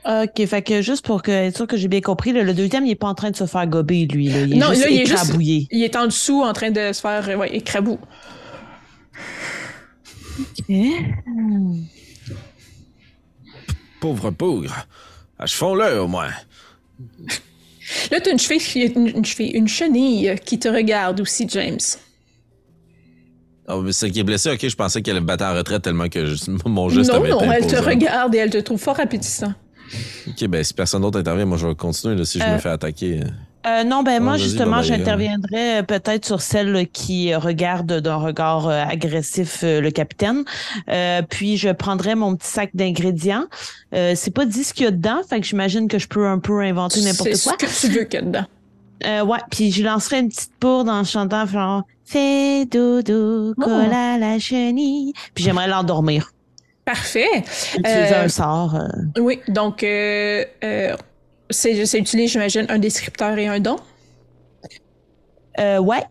OK, 0.04 0.46
fait 0.46 0.62
que 0.62 0.80
juste 0.80 1.04
pour 1.04 1.22
que, 1.22 1.30
être 1.30 1.56
sûr 1.56 1.66
que 1.66 1.76
j'ai 1.76 1.88
bien 1.88 2.00
compris, 2.00 2.32
le 2.32 2.54
deuxième, 2.54 2.86
il 2.86 2.90
est 2.90 2.96
pas 2.96 3.08
en 3.08 3.14
train 3.14 3.30
de 3.30 3.36
se 3.36 3.46
faire 3.46 3.66
gober, 3.66 4.06
lui. 4.06 4.28
Là. 4.28 4.40
Il 4.40 4.54
est 4.54 4.56
non, 4.56 4.70
juste 4.70 4.84
là, 4.84 4.90
il 4.90 5.00
écrabouillé. 5.00 5.56
Est 5.56 5.60
juste, 5.60 5.72
il 5.72 5.82
est 5.84 5.96
en 5.96 6.06
dessous 6.06 6.42
en 6.42 6.52
train 6.52 6.70
de 6.70 6.92
se 6.92 7.00
faire 7.00 7.38
ouais, 7.38 7.54
écrabou. 7.54 7.98
Pauvre 14.00 14.30
pauvre. 14.30 14.86
Achevons-le 15.38 16.00
au 16.00 16.08
moins. 16.08 16.30
Là, 18.10 18.20
tu 18.20 18.30
as 18.30 18.32
une 18.32 18.38
cheville, 18.38 18.92
une, 18.94 19.08
une, 19.08 19.56
une 19.56 19.68
chenille 19.68 20.36
qui 20.44 20.58
te 20.58 20.68
regarde 20.68 21.20
aussi, 21.20 21.46
James. 21.48 21.78
Oh, 23.68 23.84
c'est 23.92 24.10
qui 24.10 24.20
est 24.20 24.24
blessé, 24.24 24.50
ok, 24.50 24.68
je 24.68 24.74
pensais 24.74 25.00
qu'elle 25.02 25.20
battait 25.20 25.44
en 25.44 25.54
retraite 25.54 25.82
tellement 25.82 26.08
que 26.08 26.26
je, 26.26 26.50
mon 26.66 26.88
geste 26.88 27.10
non, 27.10 27.16
avait 27.16 27.30
Non, 27.30 27.46
non, 27.46 27.52
elle 27.52 27.66
te 27.66 27.76
regarde 27.76 28.34
et 28.34 28.38
elle 28.38 28.50
te 28.50 28.58
trouve 28.58 28.80
fort 28.80 28.98
appétissant. 28.98 29.52
Ok, 30.28 30.46
ben 30.48 30.62
si 30.64 30.74
personne 30.74 31.02
d'autre 31.02 31.18
intervient, 31.18 31.46
moi 31.46 31.56
je 31.56 31.66
vais 31.66 31.74
continuer 31.74 32.14
là, 32.14 32.24
si 32.24 32.38
je 32.38 32.44
me 32.44 32.50
euh, 32.50 32.58
fais 32.58 32.68
attaquer. 32.68 33.20
Euh, 33.66 33.84
non, 33.84 34.02
ben 34.02 34.22
moi 34.22 34.36
justement, 34.36 34.82
j'interviendrai 34.82 35.78
euh, 35.78 35.82
peut-être 35.82 36.24
sur 36.24 36.40
celle 36.40 36.88
qui 36.88 37.34
regarde 37.34 38.00
d'un 38.00 38.16
regard 38.16 38.68
agressif 38.68 39.62
le 39.62 39.90
capitaine. 39.90 40.44
puis 41.28 41.56
je 41.56 41.70
prendrai 41.70 42.14
mon 42.14 42.36
petit 42.36 42.48
sac 42.48 42.70
d'ingrédients. 42.74 43.46
c'est 43.92 44.34
pas 44.34 44.46
dit 44.46 44.64
ce 44.64 44.74
qu'il 44.74 44.84
y 44.84 44.88
a 44.88 44.92
dedans, 44.92 45.20
fait 45.28 45.40
que 45.40 45.46
j'imagine 45.46 45.88
que 45.88 45.98
je 45.98 46.08
peux 46.08 46.26
un 46.26 46.38
peu 46.38 46.60
inventer 46.60 47.00
n'importe 47.02 47.30
quoi. 47.30 47.56
C'est 47.58 47.66
ce 47.66 47.82
que 47.82 47.86
tu 47.86 47.98
veux 47.98 48.04
qu'il 48.04 48.20
y 48.20 48.22
a 48.22 48.26
dedans. 48.26 49.26
ouais, 49.26 49.40
puis 49.50 49.72
je 49.72 49.82
lancerai 49.82 50.20
une 50.20 50.28
petite 50.28 50.52
bourde 50.60 50.88
en 50.88 51.04
chantant 51.04 51.46
genre 51.46 51.84
Fais 52.10 52.64
dodo, 52.64 53.54
oh. 53.56 53.62
colle 53.62 53.92
à 53.92 54.18
la 54.18 54.40
chenille. 54.40 55.12
Puis 55.32 55.44
j'aimerais 55.44 55.68
l'endormir. 55.68 56.32
Parfait. 56.90 57.44
Utiliser 57.78 58.14
un 58.14 58.28
sort. 58.28 58.74
Euh. 58.74 59.20
Oui, 59.20 59.38
donc 59.46 59.84
euh, 59.84 60.44
euh, 60.64 60.96
c'est 61.48 61.70
utiliser, 61.72 62.26
j'imagine, 62.26 62.66
un 62.68 62.80
descripteur 62.80 63.38
et 63.38 63.46
un 63.46 63.60
don. 63.60 63.76
Euh, 65.60 65.78
ouais. 65.78 66.02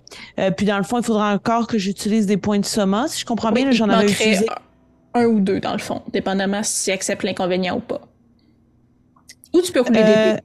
puis 0.56 0.66
dans 0.66 0.78
le 0.78 0.84
fond, 0.84 1.00
il 1.00 1.04
faudra 1.04 1.34
encore 1.34 1.68
que 1.68 1.78
j'utilise 1.78 2.28
des 2.28 2.38
points 2.38 2.60
de 2.60 2.66
soma. 2.66 3.10
Si 3.10 3.20
je 3.20 3.26
comprends 3.26 3.52
bien, 3.52 3.72
j'en 3.72 3.90
avais 3.90 4.10
utilisé. 4.10 4.46
Un 5.14 5.26
ou 5.26 5.42
deux, 5.42 5.60
dans 5.60 5.74
le 5.74 5.80
fond, 5.80 6.02
dépendamment 6.14 6.64
si 6.64 6.92
accepte 6.92 7.24
l'inconvénient 7.24 7.76
ou 7.76 7.82
pas. 7.82 8.02
Ou 9.54 9.62
tu 9.62 9.74
peux 9.74 9.82
rouler 9.82 10.04
des 10.04 10.40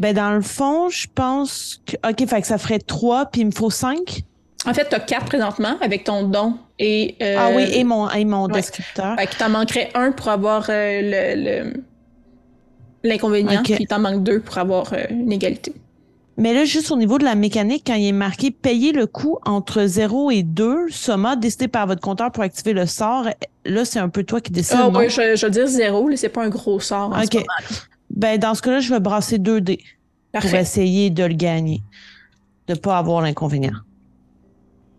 Ben, 0.00 0.14
dans 0.14 0.32
le 0.32 0.42
fond, 0.42 0.90
je 0.90 1.06
pense 1.14 1.80
que. 1.86 1.96
OK, 2.06 2.28
fait 2.28 2.40
que 2.42 2.46
ça 2.46 2.58
ferait 2.58 2.80
trois, 2.80 3.24
puis 3.26 3.40
il 3.40 3.46
me 3.46 3.52
faut 3.52 3.70
cinq. 3.70 4.24
En 4.66 4.74
fait, 4.74 4.88
tu 4.88 4.94
as 4.94 5.00
quatre 5.00 5.26
présentement 5.26 5.76
avec 5.80 6.04
ton 6.04 6.24
don 6.24 6.58
et. 6.78 7.16
Euh, 7.22 7.36
ah 7.38 7.50
oui, 7.54 7.68
et 7.72 7.84
mon, 7.84 8.10
et 8.10 8.24
mon 8.24 8.48
descripteur. 8.48 9.16
Fait 9.18 9.26
que 9.26 9.36
t'en 9.36 9.48
manquerait 9.48 9.90
un 9.94 10.12
pour 10.12 10.28
avoir 10.28 10.66
euh, 10.68 11.00
le, 11.02 11.82
l'inconvénient, 13.04 13.62
puis 13.62 13.86
t'en 13.86 14.00
manques 14.00 14.24
deux 14.24 14.40
pour 14.40 14.58
avoir 14.58 14.92
euh, 14.92 15.04
une 15.10 15.32
égalité. 15.32 15.72
Mais 16.38 16.52
là, 16.52 16.66
juste 16.66 16.90
au 16.90 16.96
niveau 16.96 17.16
de 17.16 17.24
la 17.24 17.34
mécanique, 17.34 17.84
quand 17.86 17.94
il 17.94 18.08
est 18.08 18.12
marqué 18.12 18.50
payer 18.50 18.92
le 18.92 19.06
coût 19.06 19.38
entre 19.46 19.84
0 19.84 20.30
et 20.30 20.42
2, 20.42 20.88
Soma, 20.90 21.34
décidé 21.34 21.66
par 21.66 21.86
votre 21.86 22.02
compteur 22.02 22.30
pour 22.30 22.42
activer 22.42 22.74
le 22.74 22.84
sort, 22.84 23.26
là, 23.64 23.84
c'est 23.86 24.00
un 24.00 24.10
peu 24.10 24.22
toi 24.22 24.42
qui 24.42 24.52
décides. 24.52 24.76
Ah 24.78 24.90
oui, 24.92 25.08
je, 25.08 25.34
je 25.34 25.46
veux 25.46 25.50
dire 25.52 25.66
0, 25.66 26.10
c'est 26.16 26.28
pas 26.28 26.44
un 26.44 26.50
gros 26.50 26.78
sort. 26.78 27.10
En 27.14 27.22
OK. 27.22 27.42
ben, 28.10 28.38
dans 28.38 28.54
ce 28.54 28.60
cas-là, 28.60 28.80
je 28.80 28.92
vais 28.92 29.00
brasser 29.00 29.38
2 29.38 29.62
dés 29.62 29.80
pour 30.38 30.52
essayer 30.54 31.08
de 31.08 31.24
le 31.24 31.34
gagner, 31.34 31.82
de 32.68 32.74
pas 32.74 32.98
avoir 32.98 33.22
l'inconvénient. 33.22 33.72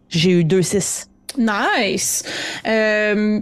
J'ai 0.10 0.32
eu 0.32 0.43
2-6. 0.43 1.08
Nice! 1.38 2.24
Euh, 2.68 3.39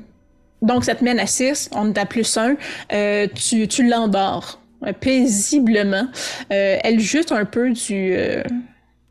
donc, 0.62 0.84
ça 0.84 0.96
te 0.96 1.04
mène 1.04 1.20
à 1.20 1.28
6, 1.28 1.70
on 1.74 1.94
est 1.94 1.98
à 1.98 2.06
plus 2.06 2.38
1. 2.38 2.56
Euh, 2.92 3.28
tu 3.34 3.68
tu 3.68 3.88
l'endors 3.88 4.60
euh, 4.86 4.94
paisiblement. 4.94 6.08
elle 6.50 7.00
jute 7.00 7.32
un 7.32 7.46
peu 7.46 7.72
du, 7.72 8.16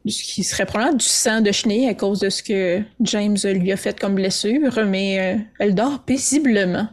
ce 0.06 0.22
qui 0.22 0.44
serait 0.44 0.66
probablement 0.66 0.96
du 0.96 1.04
sang 1.04 1.40
de 1.40 1.52
chenille 1.52 1.88
à 1.88 1.94
cause 1.94 2.20
de 2.20 2.28
ce 2.28 2.42
que 2.42 2.82
James 3.00 3.36
lui 3.44 3.72
a 3.72 3.76
fait 3.76 3.98
comme 3.98 4.16
blessure, 4.16 4.84
mais 4.86 5.38
elle 5.58 5.74
dort 5.74 6.00
paisiblement. 6.00 6.88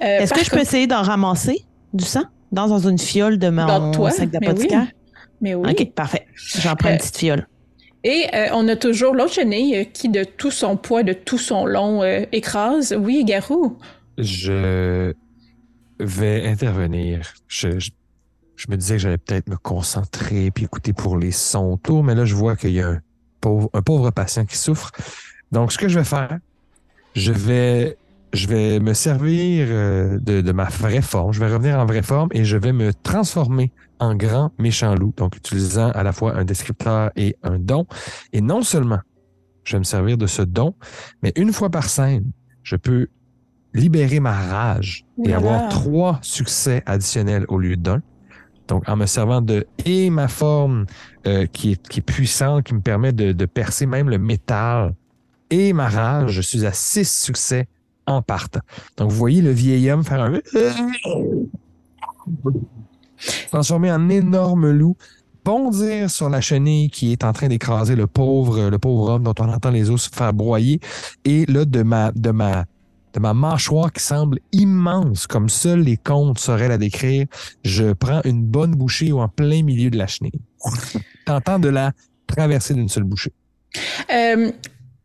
Est-ce 0.00 0.34
que 0.34 0.44
je 0.44 0.50
peux 0.50 0.60
essayer 0.60 0.86
d'en 0.86 1.02
ramasser 1.02 1.64
du 1.92 2.04
sang 2.04 2.24
dans, 2.52 2.78
une 2.78 2.98
fiole 2.98 3.38
de 3.38 3.48
mon 3.48 4.10
sac 4.10 4.30
d'apothicaire? 4.30 4.86
Mais 5.40 5.56
oui. 5.56 5.70
OK, 5.72 5.92
parfait. 5.92 6.26
J'en 6.34 6.76
prends 6.76 6.90
une 6.90 6.98
petite 6.98 7.18
fiole. 7.18 7.46
Et 8.04 8.26
euh, 8.34 8.48
on 8.52 8.66
a 8.68 8.76
toujours 8.76 9.14
l'autre 9.14 9.34
chenille 9.34 9.76
euh, 9.76 9.84
qui, 9.84 10.08
de 10.08 10.24
tout 10.24 10.50
son 10.50 10.76
poids, 10.76 11.02
de 11.02 11.12
tout 11.12 11.38
son 11.38 11.66
long, 11.66 12.02
euh, 12.02 12.24
écrase. 12.32 12.96
Oui, 12.98 13.24
Garou? 13.24 13.78
Je 14.18 15.14
vais 16.00 16.46
intervenir. 16.46 17.32
Je, 17.46 17.68
me 18.68 18.76
disais 18.76 18.94
que 18.96 19.02
j'allais 19.02 19.18
peut-être 19.18 19.48
me 19.48 19.56
concentrer 19.56 20.50
puis 20.50 20.64
écouter 20.64 20.92
pour 20.92 21.16
les 21.16 21.30
sons 21.30 21.74
autour, 21.74 22.02
mais 22.02 22.14
là, 22.14 22.24
je 22.24 22.34
vois 22.34 22.56
qu'il 22.56 22.72
y 22.72 22.80
a 22.80 22.88
un 22.88 23.00
pauvre, 23.40 23.70
un 23.72 23.82
pauvre 23.82 24.10
patient 24.10 24.44
qui 24.46 24.56
souffre. 24.56 24.90
Donc, 25.52 25.72
ce 25.72 25.78
que 25.78 25.88
je 25.88 25.98
vais 25.98 26.04
faire, 26.04 26.38
je 27.14 27.32
vais, 27.32 27.96
je 28.32 28.46
vais 28.46 28.80
me 28.80 28.94
servir 28.94 29.66
de, 29.68 30.40
de 30.40 30.52
ma 30.52 30.64
vraie 30.64 31.02
forme. 31.02 31.32
Je 31.32 31.40
vais 31.40 31.52
revenir 31.52 31.78
en 31.78 31.84
vraie 31.84 32.02
forme 32.02 32.28
et 32.32 32.44
je 32.44 32.56
vais 32.56 32.72
me 32.72 32.92
transformer 32.92 33.72
en 33.98 34.14
grand 34.14 34.52
méchant 34.58 34.94
loup, 34.94 35.12
donc 35.16 35.36
utilisant 35.36 35.90
à 35.90 36.02
la 36.02 36.12
fois 36.12 36.34
un 36.36 36.44
descripteur 36.44 37.10
et 37.16 37.36
un 37.42 37.58
don. 37.58 37.86
Et 38.32 38.40
non 38.40 38.62
seulement 38.62 39.00
je 39.64 39.76
vais 39.76 39.78
me 39.78 39.84
servir 39.84 40.18
de 40.18 40.26
ce 40.26 40.42
don, 40.42 40.74
mais 41.22 41.32
une 41.36 41.52
fois 41.52 41.70
par 41.70 41.84
scène, 41.88 42.32
je 42.62 42.76
peux 42.76 43.08
libérer 43.74 44.20
ma 44.20 44.32
rage 44.32 45.04
et 45.24 45.32
avoir 45.32 45.68
trois 45.68 46.18
succès 46.22 46.82
additionnels 46.86 47.44
au 47.48 47.58
lieu 47.58 47.76
d'un. 47.76 48.02
Donc, 48.68 48.88
en 48.88 48.96
me 48.96 49.06
servant 49.06 49.40
de 49.40 49.66
et 49.84 50.10
ma 50.10 50.28
forme 50.28 50.86
euh, 51.26 51.46
qui, 51.46 51.72
est, 51.72 51.88
qui 51.88 52.00
est 52.00 52.02
puissante, 52.02 52.64
qui 52.64 52.74
me 52.74 52.80
permet 52.80 53.12
de, 53.12 53.32
de 53.32 53.46
percer 53.46 53.86
même 53.86 54.08
le 54.08 54.18
métal, 54.18 54.94
et 55.50 55.72
ma 55.72 55.88
rage, 55.88 56.30
je 56.30 56.40
suis 56.40 56.64
à 56.64 56.72
six 56.72 57.10
succès 57.10 57.68
en 58.06 58.22
partant. 58.22 58.60
Donc, 58.96 59.10
vous 59.10 59.16
voyez 59.16 59.42
le 59.42 59.50
vieil 59.50 59.90
homme 59.90 60.04
faire 60.04 60.22
un 60.22 60.38
transformer 63.48 63.92
en 63.92 64.08
énorme 64.08 64.70
loup, 64.70 64.96
bondir 65.44 66.10
sur 66.10 66.28
la 66.28 66.40
chenille 66.40 66.90
qui 66.90 67.12
est 67.12 67.24
en 67.24 67.32
train 67.32 67.48
d'écraser 67.48 67.96
le 67.96 68.06
pauvre, 68.06 68.68
le 68.68 68.78
pauvre 68.78 69.10
homme 69.10 69.22
dont 69.22 69.34
on 69.38 69.48
entend 69.48 69.70
les 69.70 69.90
os 69.90 70.04
se 70.04 70.10
faire 70.10 70.32
broyer. 70.32 70.80
Et 71.24 71.46
là, 71.46 71.64
de 71.64 71.82
ma, 71.82 72.12
de 72.12 72.30
ma, 72.30 72.64
de 73.12 73.20
ma 73.20 73.34
mâchoire 73.34 73.92
qui 73.92 74.02
semble 74.02 74.38
immense, 74.52 75.26
comme 75.26 75.48
seuls 75.48 75.80
les 75.80 75.96
contes 75.96 76.38
sauraient 76.38 76.68
la 76.68 76.78
décrire, 76.78 77.26
je 77.64 77.92
prends 77.92 78.22
une 78.24 78.42
bonne 78.42 78.74
bouchée 78.74 79.12
en 79.12 79.28
plein 79.28 79.62
milieu 79.62 79.90
de 79.90 79.98
la 79.98 80.06
chenille. 80.06 80.40
T'entends 81.26 81.58
de 81.58 81.68
la 81.68 81.92
traverser 82.26 82.74
d'une 82.74 82.88
seule 82.88 83.04
bouchée. 83.04 83.32
Euh, 84.12 84.52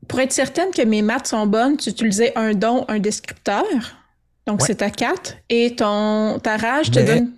pour 0.07 0.19
être 0.19 0.31
certaine 0.33 0.71
que 0.71 0.81
mes 0.81 1.01
maths 1.01 1.27
sont 1.27 1.45
bonnes, 1.47 1.77
tu 1.77 1.89
utilisais 1.89 2.31
un 2.35 2.53
don, 2.53 2.85
un 2.87 2.99
descripteur. 2.99 3.63
Donc, 4.45 4.61
Ouais. 4.61 4.67
c'est 4.67 4.81
à 4.81 4.89
4. 4.89 5.35
Et 5.49 5.75
ton, 5.75 6.39
ta 6.41 6.55
rage 6.57 6.89
te 6.91 6.99
donne 6.99 7.31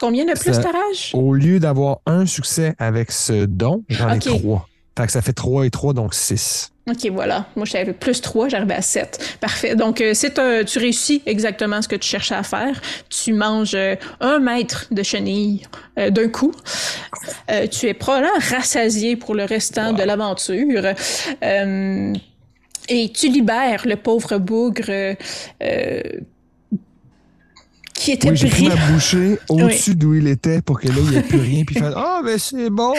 combien 0.00 0.24
de 0.24 0.32
plus 0.32 0.52
Ça- 0.54 0.62
ta 0.62 0.70
rage? 0.72 1.10
Au 1.14 1.32
lieu 1.32 1.60
d'avoir 1.60 1.98
un 2.06 2.26
succès 2.26 2.74
avec 2.78 3.12
ce 3.12 3.44
don, 3.46 3.84
j'en 3.88 4.12
ai 4.14 4.18
trois. 4.18 4.68
Fait 4.96 5.06
que 5.06 5.12
ça 5.12 5.20
fait 5.22 5.32
3 5.32 5.66
et 5.66 5.70
3, 5.70 5.92
donc 5.92 6.14
6. 6.14 6.70
OK, 6.88 7.10
voilà. 7.12 7.46
Moi, 7.56 7.66
j'avais 7.66 7.92
plus 7.92 8.20
3, 8.20 8.48
j'arrivais 8.48 8.74
à 8.74 8.80
7. 8.82 9.36
Parfait. 9.40 9.74
Donc, 9.74 10.00
euh, 10.00 10.12
c'est 10.14 10.38
un- 10.38 10.62
tu 10.64 10.78
réussis 10.78 11.20
exactement 11.26 11.82
ce 11.82 11.88
que 11.88 11.96
tu 11.96 12.08
cherchais 12.08 12.36
à 12.36 12.42
faire. 12.44 12.80
Tu 13.10 13.32
manges 13.32 13.74
euh, 13.74 13.96
un 14.20 14.38
mètre 14.38 14.86
de 14.92 15.02
chenille 15.02 15.64
euh, 15.98 16.10
d'un 16.10 16.28
coup. 16.28 16.52
Euh, 17.50 17.66
tu 17.66 17.86
es 17.86 17.94
probablement 17.94 18.32
rassasié 18.50 19.16
pour 19.16 19.34
le 19.34 19.44
restant 19.44 19.92
de 19.92 20.02
l'aventure. 20.02 20.94
Euh, 21.42 22.12
et 22.88 23.12
tu 23.12 23.28
libères 23.28 23.82
le 23.84 23.96
pauvre 23.96 24.38
bougre 24.38 24.84
euh, 24.88 25.14
qui 27.96 28.12
était 28.12 28.30
Oui, 28.30 28.36
j'ai 28.36 28.48
pris 28.48 28.68
ma 28.68 28.76
bouchée 28.76 29.38
au-dessus 29.48 29.94
d'où 29.94 30.14
il 30.14 30.28
était 30.28 30.62
pour 30.62 30.80
que 30.80 30.88
là, 30.88 30.94
il 30.96 31.10
n'y 31.10 31.16
ait 31.16 31.22
plus 31.22 31.38
rien. 31.38 31.64
Puis 31.64 31.76
il 31.76 31.82
fait 31.82 31.92
Ah, 31.96 32.20
mais 32.24 32.38
c'est 32.38 32.70
bon. 32.70 32.94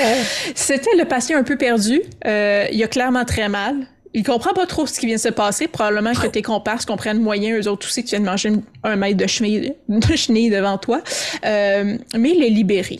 C'était 0.55 0.95
le 0.97 1.05
patient 1.05 1.37
un 1.37 1.43
peu 1.43 1.57
perdu. 1.57 2.01
Euh, 2.25 2.65
il 2.71 2.83
a 2.83 2.87
clairement 2.87 3.25
très 3.25 3.49
mal. 3.49 3.87
Il 4.13 4.23
comprend 4.23 4.53
pas 4.53 4.65
trop 4.65 4.87
ce 4.87 4.99
qui 4.99 5.05
vient 5.05 5.15
de 5.15 5.21
se 5.21 5.29
passer. 5.29 5.67
Probablement 5.67 6.13
que 6.13 6.27
tes 6.27 6.41
comparses 6.41 6.85
comprennent 6.85 7.21
moyen, 7.21 7.55
eux 7.57 7.67
autres 7.67 7.87
aussi, 7.87 8.03
que 8.03 8.09
tu 8.09 8.15
viens 8.15 8.21
de 8.21 8.29
manger 8.29 8.51
un 8.83 8.95
mètre 8.95 9.17
de 9.17 9.27
chenille, 9.27 9.75
de 9.89 10.15
chenille 10.15 10.49
devant 10.49 10.77
toi. 10.77 11.01
Euh, 11.45 11.97
mais 12.17 12.31
il 12.31 12.43
est 12.43 12.49
libéré. 12.49 12.99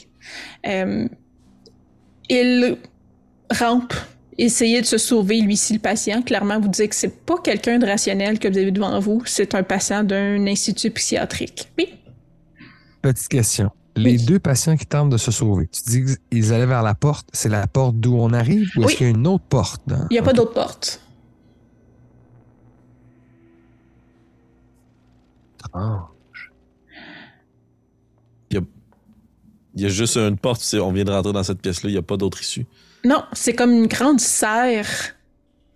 Euh, 0.67 1.07
il 2.29 2.77
rampe, 3.49 3.93
essayer 4.38 4.81
de 4.81 4.85
se 4.85 4.97
sauver, 4.97 5.41
lui-ci, 5.41 5.73
le 5.73 5.79
patient. 5.79 6.21
Clairement, 6.21 6.59
vous 6.59 6.67
dites 6.67 6.89
que 6.89 6.95
c'est 6.95 7.25
pas 7.25 7.38
quelqu'un 7.43 7.79
de 7.79 7.85
rationnel 7.85 8.39
que 8.39 8.47
vous 8.47 8.57
avez 8.57 8.71
devant 8.71 8.99
vous. 8.99 9.21
C'est 9.25 9.55
un 9.55 9.63
patient 9.63 10.03
d'un 10.03 10.45
institut 10.47 10.91
psychiatrique. 10.91 11.71
Oui. 11.77 11.89
Petite 13.01 13.27
question. 13.27 13.71
Les 13.95 14.11
Oui. 14.17 14.25
deux 14.25 14.38
patients 14.38 14.77
qui 14.77 14.85
tentent 14.85 15.09
de 15.09 15.17
se 15.17 15.31
sauver, 15.31 15.67
tu 15.69 15.81
dis 15.89 16.15
qu'ils 16.31 16.53
allaient 16.53 16.67
vers 16.67 16.83
la 16.83 16.93
porte. 16.93 17.27
C'est 17.33 17.49
la 17.49 17.65
porte 17.65 17.95
d'où 17.95 18.15
on 18.15 18.31
arrive 18.31 18.69
ou 18.77 18.81
est-ce 18.81 18.88
Oui. 18.89 18.95
qu'il 18.95 19.07
y 19.07 19.09
a 19.09 19.13
une 19.13 19.25
autre 19.25 19.45
porte? 19.49 19.81
dans- 19.88 20.05
Il 20.11 20.13
n'y 20.13 20.19
a 20.19 20.23
pas 20.23 20.33
d'autre 20.33 20.53
porte. 20.53 21.01
Ah. 25.73 26.07
Il 29.79 29.83
y 29.83 29.85
a 29.85 29.89
juste 29.89 30.17
une 30.17 30.38
porte, 30.38 30.75
on 30.81 30.91
vient 30.91 31.03
de 31.03 31.11
rentrer 31.11 31.33
dans 31.33 31.43
cette 31.43 31.61
pièce-là, 31.61 31.89
il 31.91 31.93
n'y 31.93 31.99
a 31.99 32.01
pas 32.01 32.17
d'autre 32.17 32.41
issue. 32.41 32.65
Non, 33.05 33.23
c'est 33.33 33.53
comme 33.53 33.71
une 33.71 33.87
grande 33.87 34.19
serre 34.19 34.87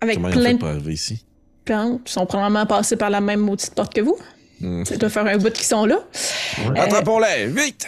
avec 0.00 0.16
Comment 0.16 0.28
ils 0.28 0.36
ont 0.36 0.40
plein 0.40 0.48
fait 0.48 0.54
de 0.54 0.58
pour 0.58 0.68
arriver 0.68 0.92
ici? 0.92 1.24
plantes. 1.64 2.00
Ils 2.06 2.12
sont 2.12 2.26
probablement 2.26 2.66
passés 2.66 2.96
par 2.96 3.08
la 3.10 3.20
même 3.20 3.40
maudite 3.40 3.74
porte 3.74 3.94
que 3.94 4.00
vous. 4.00 4.16
Hmm. 4.60 4.84
Ça 4.84 4.96
doit 4.96 5.08
faire 5.08 5.26
un 5.26 5.36
bout 5.38 5.52
qu'ils 5.52 5.64
sont 5.64 5.86
là. 5.86 5.98
Attrapons-les, 6.76 7.46
vite! 7.46 7.86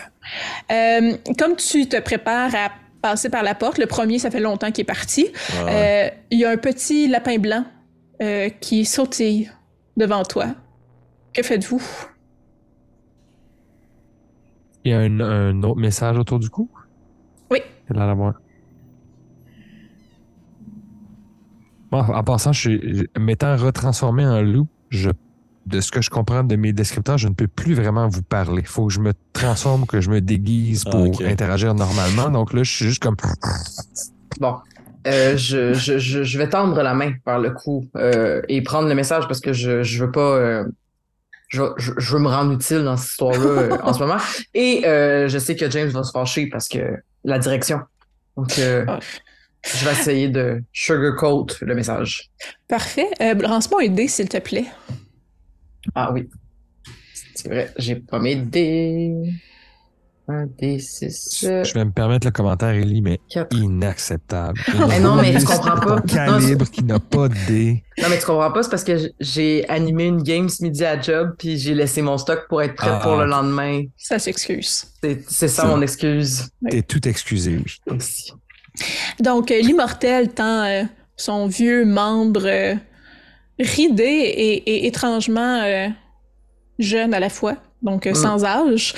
Euh, 0.70 1.16
comme 1.39 1.57
tu 1.57 1.89
te 1.89 2.01
prépares 2.01 2.55
à 2.55 2.70
passer 3.03 3.28
par 3.30 3.43
la 3.43 3.55
porte, 3.57 3.78
le 3.78 3.87
premier, 3.87 4.18
ça 4.20 4.30
fait 4.30 4.41
longtemps 4.41 4.70
qu'il 4.70 4.82
est 4.82 4.85
parti. 4.85 5.28
Ah 5.53 5.64
ouais. 5.64 5.72
Euh, 5.74 6.11
Il 6.30 6.39
y 6.39 6.45
a 6.45 6.51
un 6.51 6.57
petit 6.57 7.09
lapin 7.09 7.39
blanc 7.39 7.64
euh, 8.22 8.49
qui 8.61 8.85
sautille 8.85 9.51
devant 9.97 10.22
toi. 10.22 10.47
Que 11.32 11.43
faites-vous? 11.43 11.82
Il 14.85 14.93
y 14.93 14.95
a 14.95 14.99
un, 15.01 15.20
un 15.20 15.62
autre 15.64 15.80
message 15.80 16.16
autour 16.18 16.39
du 16.39 16.49
cou? 16.51 16.68
Oui. 17.51 17.59
Il 17.91 17.97
a 17.97 17.99
l'air 17.99 18.09
d'avoir. 18.09 18.35
Bon, 21.95 22.13
en 22.15 22.25
passant, 22.25 22.53
je, 22.53 22.61
suis- 22.61 22.97
je- 23.15 23.21
m'étant 23.21 23.57
retransformé 23.57 24.27
en 24.27 24.43
loup, 24.43 24.67
je, 24.91 25.11
de 25.67 25.81
ce 25.81 25.91
que 25.93 26.03
je 26.03 26.11
comprends 26.11 26.43
de 26.43 26.57
mes 26.57 26.73
descripteurs, 26.73 27.19
je 27.19 27.29
ne 27.29 27.35
peux 27.35 27.47
plus 27.47 27.75
vraiment 27.75 28.09
vous 28.09 28.23
parler. 28.23 28.63
Il 28.63 28.67
faut 28.69 28.87
que 28.89 28.93
je 28.93 29.01
me 29.01 29.13
transforme, 29.33 29.87
que 29.87 30.01
je 30.01 30.11
me 30.11 30.21
déguise 30.21 30.83
Ah, 30.87 30.91
pour 30.91 31.23
interagir 31.23 31.73
normalement. 31.75 32.31
Donc 32.31 32.53
là, 32.53 32.63
je 32.65 32.71
suis 32.71 32.87
juste 32.87 33.03
comme. 33.03 33.17
Bon. 34.41 34.57
Euh, 35.07 35.37
je, 35.37 35.75
je, 35.75 35.99
je, 35.99 36.23
je 36.25 36.39
vais 36.39 36.49
tendre 36.49 36.81
la 36.83 36.95
main 36.95 37.13
par 37.27 37.39
le 37.39 37.51
cou 37.51 37.87
euh, 37.97 38.41
et 38.49 38.63
prendre 38.63 38.89
le 38.89 38.95
message 38.95 39.29
parce 39.29 39.41
que 39.41 39.53
je, 39.53 39.83
je 39.83 40.05
veux 40.05 40.11
pas. 40.11 40.21
euh, 40.39 40.65
je, 41.49 41.63
je, 41.77 41.93
je 41.99 42.13
veux 42.17 42.21
me 42.23 42.29
rendre 42.29 42.53
utile 42.53 42.83
dans 42.85 42.97
cette 42.97 43.11
histoire-là 43.11 43.39
euh, 43.39 43.79
en 43.83 43.93
ce 43.93 43.99
moment. 44.01 44.17
Et 44.55 44.83
euh, 44.87 45.29
je 45.29 45.39
sais 45.39 45.55
que 45.57 45.71
James 45.71 45.91
va 45.91 46.03
se 46.03 46.11
fâcher 46.11 46.47
parce 46.49 46.69
que 46.69 46.97
la 47.23 47.39
direction. 47.39 47.81
Donc, 48.37 48.59
euh, 48.59 48.85
Ah. 48.89 48.99
Je 49.65 49.85
vais 49.85 49.93
essayer 49.93 50.29
de 50.29 50.62
sugarcoat 50.73 51.47
le 51.62 51.75
message. 51.75 52.31
Parfait. 52.69 53.09
Euh, 53.21 53.35
Lance-moi 53.35 53.83
un 53.85 53.89
dé, 53.89 54.09
s'il 54.09 54.29
te 54.29 54.39
plaît. 54.39 54.67
Ah 55.95 56.12
oui. 56.12 56.29
C'est 57.35 57.49
vrai, 57.49 57.73
j'ai 57.79 57.97
pas 57.97 58.19
mes 58.19 58.37
dés. 58.37 59.12
Un 60.27 60.47
dé, 60.47 60.79
six. 60.79 61.41
Je 61.43 61.75
vais 61.75 61.85
me 61.85 61.91
permettre 61.91 62.27
le 62.27 62.31
commentaire, 62.31 62.71
Ellie, 62.71 63.03
mais 63.03 63.21
quatre. 63.29 63.55
inacceptable. 63.55 64.59
Mais 64.89 64.99
non, 64.99 65.17
mais 65.17 65.35
tu 65.39 65.45
comprends 65.45 65.79
pas. 65.79 66.01
Calibre 66.01 66.65
qui 66.71 66.83
n'a 66.83 66.99
pas 66.99 67.29
de 67.29 67.35
dés. 67.47 67.85
Non, 68.01 68.09
mais 68.09 68.19
tu 68.19 68.25
comprends 68.25 68.51
pas, 68.51 68.62
c'est 68.62 68.71
parce 68.71 68.85
que 68.85 68.97
j'ai 69.21 69.69
animé 69.69 70.07
une 70.07 70.23
game 70.23 70.49
ce 70.49 70.62
midi 70.62 70.83
à 70.83 70.99
job, 70.99 71.35
puis 71.39 71.59
j'ai 71.59 71.75
laissé 71.75 72.01
mon 72.01 72.17
stock 72.17 72.47
pour 72.49 72.62
être 72.62 72.75
prêt 72.75 72.89
Ah. 72.91 73.01
pour 73.03 73.17
le 73.17 73.27
lendemain. 73.27 73.83
Ça 73.99 74.19
s'excuse. 74.19 74.87
C'est 75.03 75.23
c'est 75.31 75.49
ça 75.49 75.62
Ça. 75.65 75.69
mon 75.69 75.83
excuse. 75.83 76.49
T'es 76.71 76.81
tout 76.81 77.07
excusé, 77.07 77.59
oui. 77.59 77.77
Merci. 77.91 78.33
Donc, 79.20 79.51
euh, 79.51 79.61
l'immortel 79.61 80.33
tend 80.33 80.64
euh, 80.64 80.83
son 81.16 81.47
vieux 81.47 81.85
membre 81.85 82.47
euh, 82.47 82.75
ridé 83.59 84.03
et, 84.05 84.55
et 84.70 84.87
étrangement 84.87 85.61
euh, 85.62 85.89
jeune 86.79 87.14
à 87.14 87.20
la 87.20 87.29
fois, 87.29 87.57
donc 87.83 88.07
euh, 88.07 88.11
Mm. 88.11 88.14
sans 88.14 88.45
âge. 88.45 88.95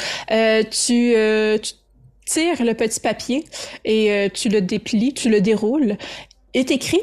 Tu, 0.71 1.15
tu 1.63 1.73
tires 2.27 2.65
le 2.65 2.73
petit 2.75 3.01
papier 3.01 3.45
et 3.85 4.31
tu 4.35 4.49
le 4.49 4.61
déplies, 4.61 5.15
tu 5.15 5.29
le 5.29 5.41
déroules. 5.41 5.97
Est 6.55 6.71
écrit 6.71 7.03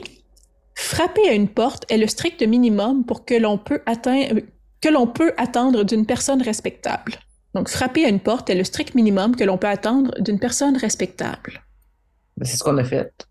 Frapper 0.76 1.30
à 1.30 1.34
une 1.34 1.48
porte 1.48 1.86
est 1.90 1.98
le 2.00 2.08
strict 2.08 2.42
minimum 2.42 3.06
pour 3.06 3.26
que 3.26 3.36
l'on 3.36 3.60
peut 3.60 3.82
atteindre 3.86 4.42
que 4.82 4.90
l'on 4.90 5.08
peut 5.08 5.32
attendre 5.38 5.84
d'une 5.86 6.06
personne 6.06 6.42
respectable. 6.42 7.14
Donc, 7.56 7.70
frapper 7.70 8.04
à 8.04 8.10
une 8.10 8.20
porte 8.20 8.50
est 8.50 8.56
le 8.56 8.66
strict 8.66 8.96
minimum 8.96 9.36
que 9.36 9.46
l'on 9.46 9.58
peut 9.58 9.68
attendre 9.68 10.12
d'une 10.20 10.40
personne 10.40 10.76
respectable. 10.76 11.63
Ben, 12.38 12.46
C'est 12.46 12.58
ce 12.58 12.64
qu'on 12.64 12.78
a 12.78 12.84
fait. 12.84 13.28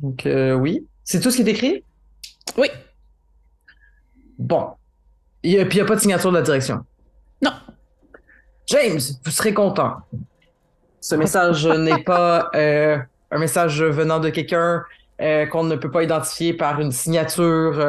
Donc, 0.00 0.26
euh, 0.26 0.52
oui. 0.52 0.86
C'est 1.04 1.20
tout 1.20 1.30
ce 1.30 1.36
qui 1.36 1.42
est 1.42 1.52
écrit? 1.52 1.84
Oui. 2.58 2.68
Bon. 4.38 4.70
Et 5.42 5.64
puis, 5.64 5.78
il 5.78 5.80
n'y 5.80 5.86
a 5.86 5.88
pas 5.88 5.96
de 5.96 6.00
signature 6.00 6.30
de 6.30 6.36
la 6.36 6.42
direction? 6.42 6.84
Non. 7.42 7.52
James, 8.66 9.00
vous 9.24 9.30
serez 9.30 9.54
content. 9.54 9.96
Ce 11.00 11.14
message 11.14 11.66
n'est 11.78 12.02
pas 12.02 12.50
euh, 12.54 12.98
un 13.30 13.38
message 13.38 13.82
venant 13.82 14.20
de 14.20 14.30
quelqu'un 14.30 14.82
euh, 15.20 15.46
qu'on 15.46 15.64
ne 15.64 15.76
peut 15.76 15.90
pas 15.90 16.02
identifier 16.02 16.54
par 16.54 16.80
une 16.80 16.92
signature, 16.92 17.80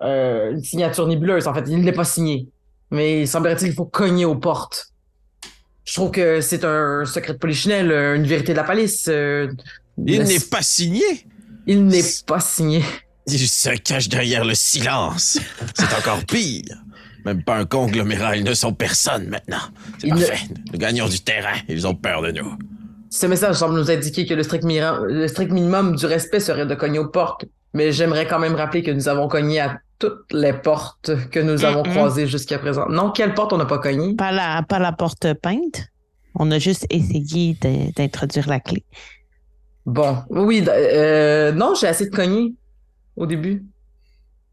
une 0.00 0.62
signature 0.62 1.06
nébuleuse. 1.06 1.46
En 1.46 1.54
fait, 1.54 1.64
il 1.68 1.80
n'est 1.80 1.92
pas 1.92 2.04
signé. 2.04 2.48
Mais 2.90 3.22
il 3.22 3.28
semblerait-il 3.28 3.68
qu'il 3.68 3.74
faut 3.74 3.86
cogner 3.86 4.24
aux 4.24 4.36
portes. 4.36 4.93
Je 5.84 5.94
trouve 5.94 6.10
que 6.10 6.40
c'est 6.40 6.64
un 6.64 7.04
secret 7.04 7.34
de 7.34 7.38
polichinelle, 7.38 7.90
euh, 7.92 8.16
une 8.16 8.26
vérité 8.26 8.52
de 8.52 8.56
la 8.58 8.64
police. 8.64 9.06
euh, 9.08 9.48
Il 10.06 10.22
n'est 10.22 10.40
pas 10.40 10.62
signé! 10.62 11.04
il 11.66 11.86
n'est 11.86 12.04
pas 12.26 12.40
signé. 12.40 12.82
Il 13.26 13.38
se 13.48 13.70
cache 13.70 14.08
derrière 14.10 14.44
le 14.44 14.54
silence. 14.54 15.38
C'est 15.74 15.94
encore 15.98 16.22
pire. 16.26 16.76
Même 17.24 17.42
pas 17.42 17.56
un 17.56 17.64
conglomérat, 17.64 18.36
ils 18.36 18.44
ne 18.44 18.52
sont 18.52 18.74
personne 18.74 19.28
maintenant. 19.28 19.62
C'est 19.98 20.08
Ils 20.08 20.14
ne- 20.14 20.18
parfait. 20.26 20.44
Nous 20.72 20.78
gagnons 20.78 21.08
du 21.08 21.20
terrain. 21.20 21.54
Ils 21.68 21.86
ont 21.86 21.94
peur 21.94 22.20
de 22.20 22.32
nous. 22.32 22.52
Ce 23.08 23.24
message 23.26 23.54
semble 23.56 23.76
nous 23.76 23.90
indiquer 23.90 24.26
que 24.26 24.34
le 24.34 24.42
strict, 24.42 24.64
le 24.64 25.26
strict 25.28 25.52
minimum 25.52 25.96
du 25.96 26.04
respect 26.04 26.40
serait 26.40 26.66
de 26.66 26.74
cogner 26.74 26.98
aux 26.98 27.08
portes, 27.08 27.46
mais 27.72 27.92
j'aimerais 27.92 28.26
quand 28.26 28.38
même 28.40 28.56
rappeler 28.56 28.82
que 28.82 28.90
nous 28.90 29.08
avons 29.08 29.26
cogné 29.28 29.60
à 29.60 29.78
toutes 30.04 30.32
les 30.32 30.52
portes 30.52 31.10
que 31.30 31.40
nous 31.40 31.64
avons 31.64 31.82
croisées 31.82 32.26
jusqu'à 32.26 32.58
présent. 32.58 32.86
Non, 32.88 33.10
quelle 33.10 33.34
porte 33.34 33.52
on 33.52 33.58
n'a 33.58 33.64
pas 33.66 33.78
cogné? 33.78 34.14
Pas 34.14 34.32
la, 34.32 34.62
pas 34.62 34.78
la 34.78 34.92
porte 34.92 35.32
peinte. 35.34 35.88
On 36.34 36.50
a 36.50 36.58
juste 36.58 36.86
essayé 36.90 37.56
d'introduire 37.96 38.48
la 38.48 38.60
clé. 38.60 38.84
Bon, 39.86 40.16
oui, 40.30 40.64
euh, 40.68 41.52
non, 41.52 41.74
j'ai 41.78 41.86
assez 41.86 42.06
de 42.10 42.14
cogner 42.14 42.54
au 43.16 43.26
début. 43.26 43.64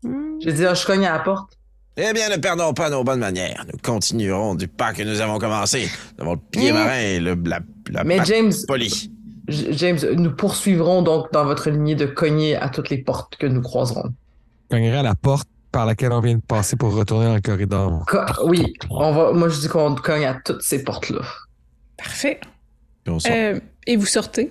Hmm. 0.04 0.40
J'ai 0.42 0.54
dit, 0.54 0.66
ah, 0.66 0.74
je 0.74 0.86
cogne 0.86 1.06
à 1.06 1.14
la 1.14 1.20
porte. 1.20 1.54
Eh 1.98 2.14
bien, 2.14 2.30
ne 2.30 2.38
perdons 2.38 2.74
pas 2.74 2.90
nos 2.90 3.04
bonnes 3.04 3.20
manières. 3.20 3.66
Nous 3.72 3.78
continuerons 3.82 4.56
du 4.56 4.68
pas 4.68 4.94
que 4.94 5.04
nous 5.04 5.20
avons 5.22 5.40
commencé. 5.40 5.90
Nous 6.18 6.24
avons 6.24 6.34
le 6.34 6.40
pied 6.52 6.72
Mm. 6.72 6.76
marin 6.76 7.00
et 7.00 7.20
le, 7.20 7.36
la, 7.46 7.60
la 7.90 8.04
Mais 8.04 8.20
James, 8.26 8.54
polie. 8.68 9.12
J- 9.48 9.68
James, 9.72 10.00
nous 10.16 10.32
poursuivrons 10.36 11.02
donc 11.02 11.32
dans 11.34 11.44
votre 11.46 11.70
lignée 11.70 11.96
de 11.96 12.06
cogner 12.06 12.56
à 12.56 12.70
toutes 12.70 12.90
les 12.90 13.00
portes 13.00 13.36
que 13.38 13.46
nous 13.48 13.62
croiserons. 13.62 14.14
Cognerait 14.72 14.98
à 15.00 15.04
la 15.04 15.16
porte 15.16 15.48
par 15.72 15.86
laquelle 15.86 16.12
on 16.12 16.20
vient 16.22 16.36
de 16.36 16.42
passer 16.42 16.76
pour 16.76 16.94
retourner 16.94 17.26
dans 17.28 17.36
le 17.36 17.42
corridor. 17.42 18.06
Co- 18.08 18.48
oui, 18.50 18.74
on 18.90 19.12
va, 19.14 19.32
moi 19.32 19.48
je 19.50 19.60
dis 19.62 19.68
qu'on 19.68 19.96
cogne 19.96 20.26
à 20.26 20.36
toutes 20.44 20.62
ces 20.62 20.84
portes-là. 20.84 21.22
Parfait. 21.98 22.40
Sort. 23.06 23.20
Euh, 23.30 23.60
et 23.88 23.96
vous 23.96 24.06
sortez. 24.06 24.50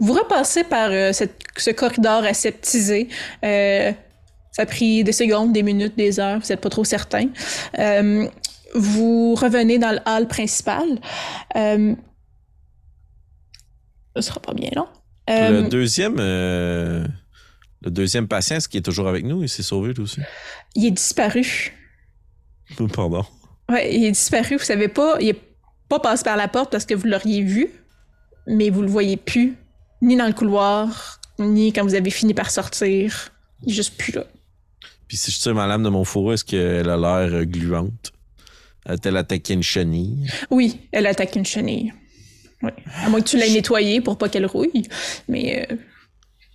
Vous 0.00 0.12
repassez 0.14 0.64
par 0.64 0.90
euh, 0.90 1.12
cette- 1.12 1.40
ce 1.56 1.70
corridor 1.70 2.24
aseptisé. 2.24 3.08
Euh, 3.44 3.92
Ça 4.54 4.62
a 4.62 4.66
pris 4.66 5.02
des 5.02 5.12
secondes, 5.12 5.52
des 5.54 5.62
minutes, 5.62 5.96
des 5.96 6.20
heures, 6.20 6.38
vous 6.40 6.46
n'êtes 6.48 6.60
pas 6.60 6.68
trop 6.68 6.84
certain. 6.84 7.26
Euh, 7.78 8.26
vous 8.74 9.34
revenez 9.34 9.78
dans 9.78 9.92
le 9.92 10.00
hall 10.06 10.26
principal. 10.28 10.84
Euh, 11.56 11.94
ce 14.16 14.22
sera 14.22 14.40
pas 14.40 14.52
bien 14.54 14.70
long. 14.76 14.88
le 15.28 15.68
deuxième, 15.68 16.16
le 17.84 17.90
deuxième 17.90 18.28
patient, 18.28 18.56
est-ce 18.56 18.68
qu'il 18.68 18.78
est 18.78 18.82
toujours 18.82 19.08
avec 19.08 19.24
nous? 19.24 19.42
Il 19.42 19.48
s'est 19.48 19.62
sauvé 19.62 19.92
lui 19.92 20.02
aussi? 20.02 20.20
Il 20.74 20.86
est 20.86 20.90
disparu. 20.90 21.72
Pardon. 22.94 23.24
Ouais, 23.68 23.94
il 23.94 24.04
est 24.04 24.12
disparu. 24.12 24.56
Vous 24.56 24.64
savez 24.64 24.88
pas, 24.88 25.16
il 25.20 25.28
est 25.28 25.40
pas 25.88 25.98
passé 25.98 26.24
par 26.24 26.36
la 26.36 26.48
porte 26.48 26.70
parce 26.70 26.86
que 26.86 26.94
vous 26.94 27.06
l'auriez 27.06 27.42
vu, 27.42 27.68
mais 28.46 28.70
vous 28.70 28.82
le 28.82 28.88
voyez 28.88 29.16
plus, 29.16 29.56
ni 30.00 30.16
dans 30.16 30.26
le 30.26 30.32
couloir, 30.32 31.20
ni 31.38 31.72
quand 31.72 31.82
vous 31.82 31.94
avez 31.94 32.10
fini 32.10 32.34
par 32.34 32.50
sortir. 32.50 33.30
Il 33.64 33.72
est 33.72 33.74
juste 33.74 33.96
plus 33.96 34.12
là. 34.12 34.24
Puis 35.08 35.16
si 35.16 35.30
je 35.30 35.40
tire 35.40 35.54
ma 35.54 35.66
lame 35.66 35.82
de 35.82 35.88
mon 35.88 36.04
fourreau, 36.04 36.32
est-ce 36.32 36.44
qu'elle 36.44 36.88
a 36.88 36.96
l'air 36.96 37.34
euh, 37.34 37.44
gluante? 37.44 38.12
A-t-elle 38.86 39.16
attaqué 39.16 39.54
une 39.54 39.62
chenille? 39.62 40.26
Oui, 40.50 40.80
elle 40.90 41.06
a 41.06 41.10
attaqué 41.10 41.38
une 41.38 41.46
chenille. 41.46 41.92
Oui. 42.62 42.70
À 43.04 43.08
moins 43.08 43.20
que 43.20 43.28
tu 43.28 43.36
l'aies 43.36 43.50
nettoyée 43.50 44.00
pour 44.00 44.16
pas 44.18 44.28
qu'elle 44.28 44.46
rouille. 44.46 44.88
Mais. 45.28 45.68
Euh... 45.70 45.76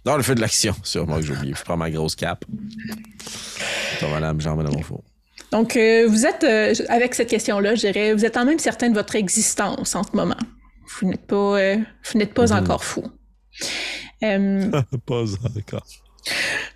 Non, 0.08 0.16
elle 0.16 0.24
fait 0.24 0.36
de 0.36 0.40
l'action, 0.40 0.74
sûrement 0.84 1.18
que 1.18 1.24
j'ai 1.24 1.34
oublié. 1.34 1.54
Je 1.54 1.64
prends 1.66 1.76
ma 1.76 1.92
grosse 1.92 2.16
cape. 2.16 2.46
Ton 4.00 4.10
ma 4.10 4.22
lame, 4.22 4.40
j'en 4.40 4.56
mets 4.56 4.64
dans 4.64 4.72
mon 4.72 4.82
fourreau. 4.82 5.04
Donc, 5.52 5.76
euh, 5.76 6.08
vous 6.08 6.26
êtes, 6.26 6.46
euh, 6.46 6.74
avec 6.88 7.14
cette 7.14 7.28
question-là, 7.28 7.76
je 7.76 7.82
dirais, 7.82 8.14
vous 8.14 8.24
êtes 8.24 8.34
quand 8.34 8.46
même 8.46 8.58
certain 8.58 8.90
de 8.90 8.94
votre 8.94 9.18
existence 9.18 9.96
en 9.96 10.04
ce 10.04 10.16
moment. 10.16 10.38
Vous 11.02 11.10
n'êtes 11.10 11.28
pas, 11.28 11.60
euh, 11.60 11.76
vous 11.76 12.20
n'êtes 12.20 12.34
pas 12.34 12.46
mhm. 12.46 12.64
encore 12.64 12.86
fou. 12.86 13.04
pas 14.22 14.28
encore. 14.30 15.86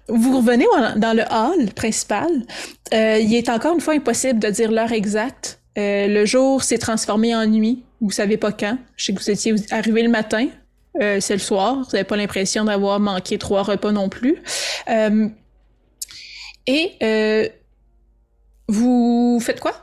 Vous 0.09 0.37
revenez 0.37 0.65
dans 0.97 1.15
le 1.15 1.23
hall 1.31 1.73
principal. 1.73 2.29
il 2.91 3.33
est 3.33 3.47
encore 3.47 3.75
une 3.75 3.81
fois 3.81 3.93
impossible 3.93 4.39
de 4.39 4.49
dire 4.49 4.71
l'heure 4.71 4.91
exacte. 4.91 5.61
le 5.77 6.25
jour 6.25 6.63
s'est 6.63 6.79
transformé 6.79 7.33
en 7.33 7.45
nuit. 7.47 7.85
Vous 8.01 8.11
savez 8.11 8.35
pas 8.35 8.51
quand. 8.51 8.77
Je 8.97 9.05
sais 9.05 9.13
que 9.13 9.19
vous 9.19 9.31
étiez 9.31 9.55
arrivé 9.71 10.03
le 10.03 10.09
matin. 10.09 10.49
C'est 10.99 11.33
le 11.33 11.39
soir. 11.39 11.75
Vous 11.75 11.91
n'avez 11.93 12.03
pas 12.03 12.17
l'impression 12.17 12.65
d'avoir 12.65 12.99
manqué 12.99 13.37
trois 13.37 13.63
repas 13.63 13.91
non 13.91 14.09
plus. 14.09 14.41
et 16.67 17.51
vous 18.67 19.39
faites 19.41 19.59
quoi? 19.59 19.73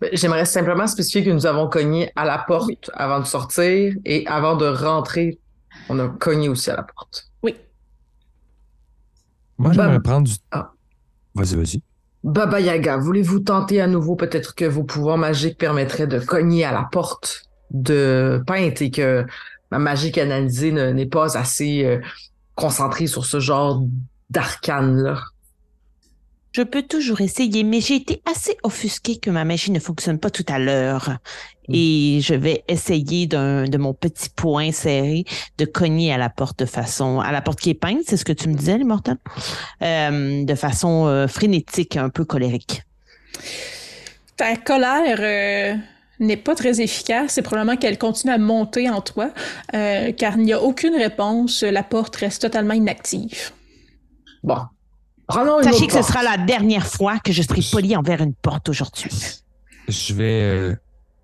Ben, 0.00 0.10
j'aimerais 0.12 0.44
simplement 0.44 0.86
spécifier 0.86 1.24
que 1.24 1.30
nous 1.30 1.46
avons 1.46 1.68
cogné 1.68 2.12
à 2.16 2.26
la 2.26 2.38
porte 2.38 2.90
avant 2.92 3.18
de 3.18 3.24
sortir 3.24 3.94
et 4.04 4.26
avant 4.26 4.56
de 4.56 4.66
rentrer, 4.66 5.38
on 5.88 5.98
a 5.98 6.08
cogné 6.08 6.50
aussi 6.50 6.70
à 6.70 6.76
la 6.76 6.82
porte. 6.82 7.30
Oui. 7.42 7.56
Moi, 9.56 9.72
j'aimerais 9.72 10.00
prendre 10.00 10.26
du. 10.26 10.34
Ah. 10.50 10.72
Vas-y, 11.34 11.56
vas-y. 11.56 11.82
Baba 12.24 12.60
Yaga, 12.60 12.98
voulez-vous 12.98 13.40
tenter 13.40 13.80
à 13.80 13.86
nouveau 13.86 14.16
peut-être 14.16 14.54
que 14.54 14.64
vos 14.66 14.84
pouvoirs 14.84 15.16
magiques 15.16 15.56
permettraient 15.56 16.06
de 16.06 16.18
cogner 16.18 16.64
à 16.64 16.72
la 16.72 16.86
porte 16.90 17.44
de 17.70 18.42
Peinte 18.46 18.82
et 18.82 18.90
que 18.90 19.24
ma 19.70 19.78
magie 19.78 20.12
canalisée 20.12 20.72
n'est 20.72 21.06
pas 21.06 21.36
assez 21.36 21.84
euh, 21.84 22.00
concentrée 22.54 23.06
sur 23.06 23.24
ce 23.24 23.40
genre 23.40 23.82
d'arcane-là? 24.30 25.18
Je 26.56 26.62
peux 26.62 26.82
toujours 26.82 27.20
essayer, 27.20 27.64
mais 27.64 27.82
j'ai 27.82 27.96
été 27.96 28.22
assez 28.24 28.56
offusquée 28.62 29.18
que 29.18 29.28
ma 29.28 29.44
magie 29.44 29.70
ne 29.70 29.78
fonctionne 29.78 30.18
pas 30.18 30.30
tout 30.30 30.46
à 30.48 30.58
l'heure. 30.58 31.18
Mm. 31.68 31.74
Et 31.74 32.20
je 32.22 32.32
vais 32.32 32.64
essayer 32.66 33.26
de 33.26 33.76
mon 33.76 33.92
petit 33.92 34.30
poing 34.30 34.72
serré 34.72 35.26
de 35.58 35.66
cogner 35.66 36.14
à 36.14 36.16
la 36.16 36.30
porte 36.30 36.58
de 36.60 36.64
façon, 36.64 37.20
à 37.20 37.30
la 37.30 37.42
porte 37.42 37.60
qui 37.60 37.68
est 37.68 37.74
peinte, 37.74 37.98
c'est 38.06 38.16
ce 38.16 38.24
que 38.24 38.32
tu 38.32 38.48
me 38.48 38.54
disais, 38.54 38.78
l'immortel, 38.78 39.18
euh, 39.82 40.44
de 40.44 40.54
façon 40.54 41.06
euh, 41.06 41.28
frénétique, 41.28 41.98
un 41.98 42.08
peu 42.08 42.24
colérique. 42.24 42.82
Ta 44.38 44.56
colère 44.56 45.18
euh, 45.20 45.74
n'est 46.20 46.36
pas 46.36 46.54
très 46.54 46.80
efficace. 46.80 47.32
C'est 47.32 47.42
probablement 47.42 47.76
qu'elle 47.76 47.98
continue 47.98 48.32
à 48.32 48.38
monter 48.38 48.88
en 48.90 49.00
toi, 49.00 49.30
car 49.72 50.36
il 50.36 50.44
n'y 50.44 50.52
a 50.52 50.62
aucune 50.62 50.94
réponse. 50.94 51.62
La 51.62 51.82
porte 51.82 52.16
reste 52.16 52.42
totalement 52.42 52.74
inactive. 52.74 53.50
Bon, 54.42 54.58
Sachez 55.28 55.86
que 55.86 55.92
ce 55.92 56.02
sera 56.02 56.22
la 56.22 56.38
dernière 56.38 56.86
fois 56.86 57.18
que 57.18 57.32
je 57.32 57.42
serai 57.42 57.60
poli 57.72 57.96
envers 57.96 58.20
une 58.20 58.34
porte 58.34 58.68
aujourd'hui. 58.68 59.10
Je 59.88 60.14
vais 60.14 60.42
euh, 60.42 60.76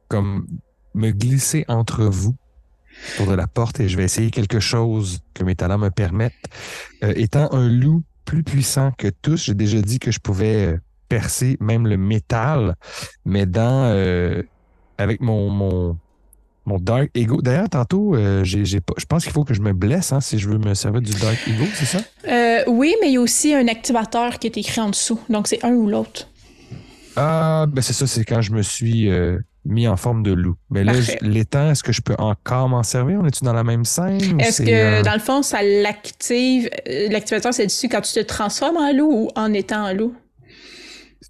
comme 0.08 0.46
me 0.94 1.10
glisser 1.10 1.64
entre 1.68 2.04
vous 2.04 2.34
autour 3.14 3.32
de 3.32 3.36
la 3.36 3.46
porte 3.46 3.80
et 3.80 3.88
je 3.88 3.96
vais 3.96 4.04
essayer 4.04 4.30
quelque 4.30 4.60
chose 4.60 5.20
que 5.34 5.44
mes 5.44 5.54
talents 5.54 5.78
me 5.78 5.90
permettent. 5.90 6.34
Euh, 7.04 7.12
étant 7.16 7.52
un 7.52 7.68
loup 7.68 8.02
plus 8.24 8.42
puissant 8.42 8.92
que 8.92 9.08
tous, 9.08 9.44
j'ai 9.44 9.54
déjà 9.54 9.80
dit 9.80 9.98
que 9.98 10.10
je 10.10 10.18
pouvais 10.18 10.66
euh, 10.66 10.80
percer 11.08 11.56
même 11.60 11.86
le 11.86 11.96
métal, 11.96 12.76
mais 13.24 13.46
dans 13.46 13.92
avec 15.02 15.20
mon, 15.20 15.50
mon 15.50 15.96
mon 16.64 16.78
Dark 16.78 17.10
Ego. 17.14 17.42
D'ailleurs, 17.42 17.68
tantôt, 17.68 18.14
euh, 18.14 18.44
j'ai, 18.44 18.64
je 18.64 18.78
pense 19.08 19.24
qu'il 19.24 19.32
faut 19.32 19.44
que 19.44 19.54
je 19.54 19.60
me 19.60 19.72
blesse 19.72 20.12
hein, 20.12 20.20
si 20.20 20.38
je 20.38 20.48
veux 20.48 20.58
me 20.58 20.74
servir 20.74 21.00
du 21.00 21.12
Dark 21.12 21.36
Ego, 21.48 21.64
c'est 21.74 21.86
ça? 21.86 21.98
Euh, 22.28 22.62
oui, 22.68 22.94
mais 23.00 23.08
il 23.08 23.14
y 23.14 23.16
a 23.16 23.20
aussi 23.20 23.52
un 23.54 23.66
activateur 23.68 24.38
qui 24.38 24.46
est 24.46 24.56
écrit 24.56 24.80
en 24.80 24.90
dessous. 24.90 25.20
Donc, 25.28 25.48
c'est 25.48 25.64
un 25.64 25.72
ou 25.72 25.88
l'autre. 25.88 26.28
Ah, 27.16 27.66
ben 27.68 27.82
c'est 27.82 27.92
ça, 27.92 28.06
c'est 28.06 28.24
quand 28.24 28.40
je 28.40 28.52
me 28.52 28.62
suis 28.62 29.10
euh, 29.10 29.38
mis 29.66 29.86
en 29.86 29.96
forme 29.96 30.22
de 30.22 30.32
loup. 30.32 30.54
Mais 30.70 30.82
là, 30.84 30.92
l'étang, 31.20 31.70
est-ce 31.70 31.82
que 31.82 31.92
je 31.92 32.00
peux 32.00 32.14
encore 32.18 32.68
m'en 32.68 32.82
servir? 32.82 33.18
On 33.20 33.26
est-tu 33.26 33.44
dans 33.44 33.52
la 33.52 33.64
même 33.64 33.84
scène? 33.84 34.40
Est-ce 34.40 34.62
que, 34.62 35.02
dans 35.02 35.12
le 35.12 35.20
fond, 35.20 35.42
ça 35.42 35.62
l'active? 35.62 36.70
L'activateur, 36.86 37.52
c'est 37.52 37.66
dessus 37.66 37.88
quand 37.88 38.00
tu 38.00 38.14
te 38.14 38.20
transformes 38.20 38.78
en 38.78 38.92
loup 38.92 39.10
ou 39.12 39.28
en 39.34 39.52
étant 39.52 39.84
en 39.84 39.92
loup? 39.92 40.14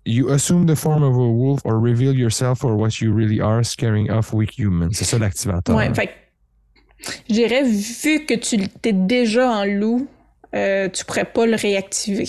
You 0.04 0.30
assume 0.30 0.66
the 0.66 0.76
form 0.76 1.02
of 1.02 1.14
a 1.16 1.28
wolf 1.28 1.60
or 1.64 1.78
reveal 1.78 2.14
yourself 2.14 2.60
for 2.60 2.76
what 2.76 3.00
you 3.00 3.12
really 3.12 3.40
are, 3.40 3.62
scaring 3.62 4.10
off 4.10 4.32
weak 4.32 4.58
humans. 4.58 4.92
C'est 4.92 5.04
ça 5.04 5.18
l'activateur. 5.18 5.76
Ouais, 5.76 5.92
fait 5.94 6.10
je 7.28 7.34
dirais, 7.34 7.62
vu 7.64 8.26
que 8.26 8.34
tu 8.34 8.56
es 8.84 8.92
déjà 8.92 9.50
en 9.50 9.64
loup, 9.64 10.08
euh, 10.54 10.88
tu 10.88 11.04
pourrais 11.04 11.24
pas 11.24 11.46
le 11.46 11.56
réactiver. 11.56 12.28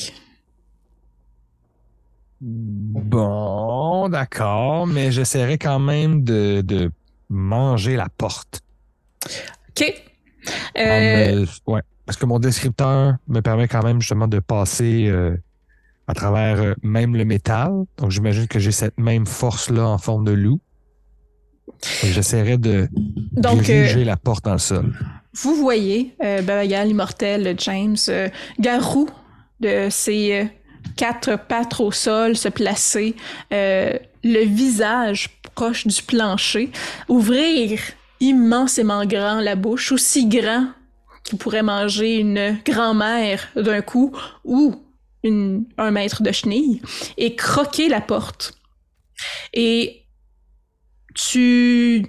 Bon, 2.41 4.09
d'accord, 4.09 4.88
mais 4.88 5.11
j'essaierai 5.11 5.57
quand 5.57 5.80
même 5.80 6.24
de, 6.24 6.61
de, 6.61 6.91
manger 7.30 7.95
la 7.95 8.09
porte. 8.09 8.61
OK. 9.70 10.03
Euh... 10.78 11.45
ouais, 11.68 11.82
parce 12.05 12.18
que 12.18 12.26
mon 12.26 12.39
descripteur 12.39 13.16
me 13.28 13.39
permet 13.39 13.68
quand 13.68 13.84
même 13.84 14.01
justement 14.01 14.28
de 14.28 14.39
passer 14.39 15.07
euh, 15.07 15.38
à 16.08 16.14
travers 16.14 16.62
euh, 16.62 16.74
même 16.84 17.16
le 17.16 17.26
métal. 17.26 17.72
Donc, 17.97 18.12
j'imagine 18.12 18.47
que 18.47 18.60
j'ai 18.60 18.72
cette 18.72 18.99
même 18.99 19.26
force-là 19.26 19.88
en 19.88 19.97
forme 19.97 20.26
de 20.26 20.32
loup. 20.32 20.60
J'essaierai 22.04 22.58
de 22.58 22.88
Donc, 23.32 23.62
diriger 23.62 24.01
euh, 24.01 24.06
la 24.06 24.18
porte 24.18 24.45
dans 24.45 24.54
le 24.54 24.60
sol. 24.60 24.93
Vous 25.34 25.56
voyez 25.56 26.16
euh, 26.24 26.41
Babagal, 26.41 26.88
l'immortel, 26.88 27.56
James, 27.58 27.97
euh, 28.10 28.30
Garou 28.60 29.10
de 29.60 29.88
ses 29.89 30.49
quatre 30.97 31.38
pattes 31.38 31.80
au 31.80 31.91
sol 31.91 32.36
se 32.36 32.49
placer, 32.49 33.16
le 33.51 34.45
visage 34.45 35.30
proche 35.56 35.88
du 35.88 36.01
plancher, 36.01 36.70
ouvrir 37.08 37.80
immensément 38.20 39.06
grand 39.06 39.39
la 39.39 39.56
bouche, 39.56 39.93
aussi 39.93 40.28
grand 40.28 40.68
qu'il 41.24 41.38
pourrait 41.38 41.64
manger 41.64 42.18
une 42.18 42.58
grand-mère 42.66 43.47
d'un 43.56 43.82
coup, 43.82 44.12
ou 44.43 44.83
un 45.24 45.92
mètre 45.92 46.24
de 46.24 46.32
chenille 46.32 46.82
et 47.18 47.36
croquer 47.36 47.90
la 47.90 48.02
porte. 48.02 48.54
Et 49.54 50.06
tu, 51.16 52.06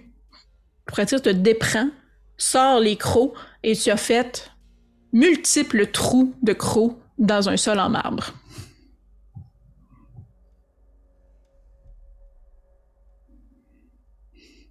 pourrais 0.87 1.07
dire, 1.07 1.23
te 1.23 1.29
déprends, 1.29 1.91
sors 2.37 2.81
les 2.81 2.97
crocs 2.97 3.35
et 3.62 3.77
tu 3.77 3.91
as 3.91 3.97
fait 3.97 4.51
multiples 5.12 5.87
trous 5.91 6.35
de 6.43 6.53
crocs 6.53 6.97
dans 7.19 7.49
un 7.49 7.57
sol 7.57 7.79
en 7.79 7.89
marbre. 7.89 8.35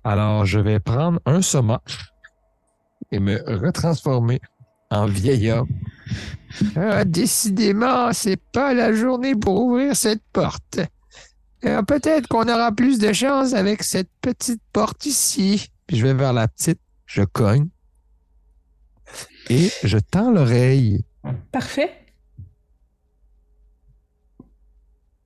Alors, 0.03 0.45
je 0.45 0.59
vais 0.59 0.81
prendre 0.81 1.19
un 1.25 1.41
soma 1.41 1.81
et 3.11 3.19
me 3.19 3.41
retransformer 3.61 4.41
en 4.89 5.05
vieil 5.05 5.49
homme 5.51 5.69
ah, 6.75 7.05
décidément, 7.05 8.13
c'est 8.13 8.41
pas 8.51 8.73
la 8.73 8.93
journée 8.93 9.35
pour 9.35 9.61
ouvrir 9.61 9.95
cette 9.95 10.23
porte. 10.31 10.79
Euh, 11.65 11.81
peut-être 11.81 12.27
qu'on 12.27 12.47
aura 12.47 12.71
plus 12.71 12.99
de 12.99 13.13
chance 13.13 13.53
avec 13.53 13.83
cette 13.83 14.09
petite 14.21 14.61
porte 14.73 15.05
ici. 15.05 15.67
Puis 15.87 15.97
je 15.97 16.05
vais 16.05 16.13
vers 16.13 16.33
la 16.33 16.47
petite, 16.47 16.79
je 17.05 17.23
cogne 17.23 17.67
et 19.49 19.69
je 19.83 19.97
tends 19.97 20.31
l'oreille. 20.31 21.05
Parfait. 21.51 21.91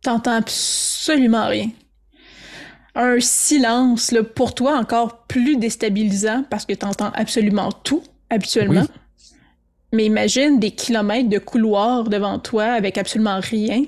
T'entends 0.02 0.36
absolument 0.36 1.48
rien. 1.48 1.70
Un 2.96 3.20
silence, 3.20 4.14
pour 4.36 4.56
toi, 4.56 4.78
encore 4.78 5.26
plus 5.26 5.58
déstabilisant 5.58 6.44
parce 6.50 6.66
que 6.66 6.74
t'entends 6.74 7.12
absolument 7.14 7.72
tout 7.72 8.04
habituellement. 8.30 8.86
Mais 9.94 10.06
imagine 10.06 10.60
des 10.60 10.72
kilomètres 10.72 11.30
de 11.30 11.40
couloirs 11.40 12.04
devant 12.06 12.40
toi 12.40 12.66
avec 12.66 12.98
absolument 12.98 13.40
rien. 13.40 13.84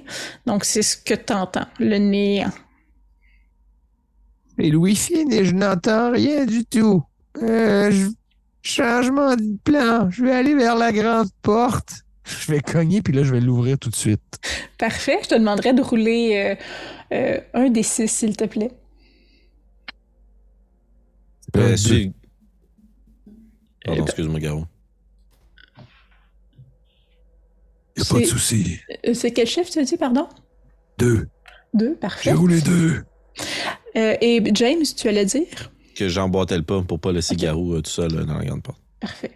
Donc, 0.46 0.66
c'est 0.66 0.82
ce 0.82 0.98
que 0.98 1.14
tu 1.14 1.34
entends, 1.34 1.68
le 1.80 1.98
néant. 1.98 2.52
Et 4.58 4.70
le 4.70 4.78
Wi-Fi, 4.78 5.26
je 5.46 5.54
n'entends 5.54 6.12
rien 6.12 6.46
du 6.46 6.66
tout. 6.66 7.04
Euh, 7.42 7.92
changement 8.62 9.36
de 9.36 9.58
plan. 9.64 10.10
Je 10.10 10.24
vais 10.24 10.32
aller 10.32 10.56
vers 10.56 10.76
la 10.76 10.92
grande 10.92 11.30
porte. 11.42 12.04
Je 12.26 12.52
vais 12.52 12.60
cogner, 12.60 13.02
puis 13.02 13.14
là, 13.14 13.24
je 13.24 13.34
vais 13.34 13.42
l'ouvrir 13.42 13.80
tout 13.80 13.90
de 13.90 13.96
suite. 13.96 14.22
Parfait. 14.78 15.20
Je 15.24 15.30
te 15.30 15.36
demanderais 15.36 15.74
de 15.74 15.82
rouler 15.82 16.58
euh, 17.12 17.16
euh, 17.16 17.40
un 17.54 17.70
des 17.70 17.84
six, 17.84 18.08
s'il 18.08 18.38
te 18.38 18.46
plaît. 18.46 18.72
Euh, 21.56 21.76
Pardon, 23.86 24.04
excuse-moi, 24.04 24.40
A 28.02 28.14
pas 28.14 28.20
de 28.20 28.26
souci. 28.26 28.80
C'est 29.14 29.32
quel 29.32 29.48
chiffre, 29.48 29.70
tu 29.70 29.80
as 29.80 29.84
dit, 29.84 29.98
pardon? 29.98 30.28
Deux. 30.98 31.28
Deux, 31.74 31.96
parfait. 31.96 32.32
J'ai 32.32 32.36
roulé 32.36 32.62
deux. 32.62 33.04
et 33.96 34.44
James, 34.54 34.84
tu 34.96 35.08
allais 35.08 35.26
dire? 35.26 35.72
Que 35.96 36.08
j'emboîtais 36.08 36.58
le 36.58 36.64
pas 36.64 36.82
pour 36.82 37.00
pas 37.00 37.12
laisser 37.12 37.36
Garou 37.36 37.80
tout 37.82 37.90
seul 37.90 38.26
dans 38.26 38.38
la 38.38 38.46
grande 38.46 38.64
porte. 38.64 38.80
Parfait. 39.00 39.32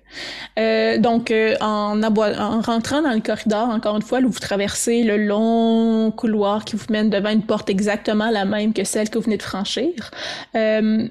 Euh, 0.59 0.97
donc, 0.97 1.31
euh, 1.31 1.55
en, 1.61 2.03
en, 2.03 2.61
rentrant 2.61 3.01
dans 3.01 3.13
le 3.13 3.21
corridor, 3.21 3.69
encore 3.69 3.95
une 3.95 4.01
fois, 4.01 4.19
vous 4.19 4.39
traversez 4.39 5.03
le 5.03 5.17
long 5.17 6.11
couloir 6.11 6.65
qui 6.65 6.75
vous 6.75 6.85
mène 6.89 7.09
devant 7.09 7.29
une 7.29 7.43
porte 7.43 7.69
exactement 7.69 8.29
la 8.29 8.43
même 8.43 8.73
que 8.73 8.83
celle 8.83 9.09
que 9.09 9.17
vous 9.17 9.23
venez 9.23 9.37
de 9.37 9.43
franchir. 9.43 10.11
Euh, 10.55 11.07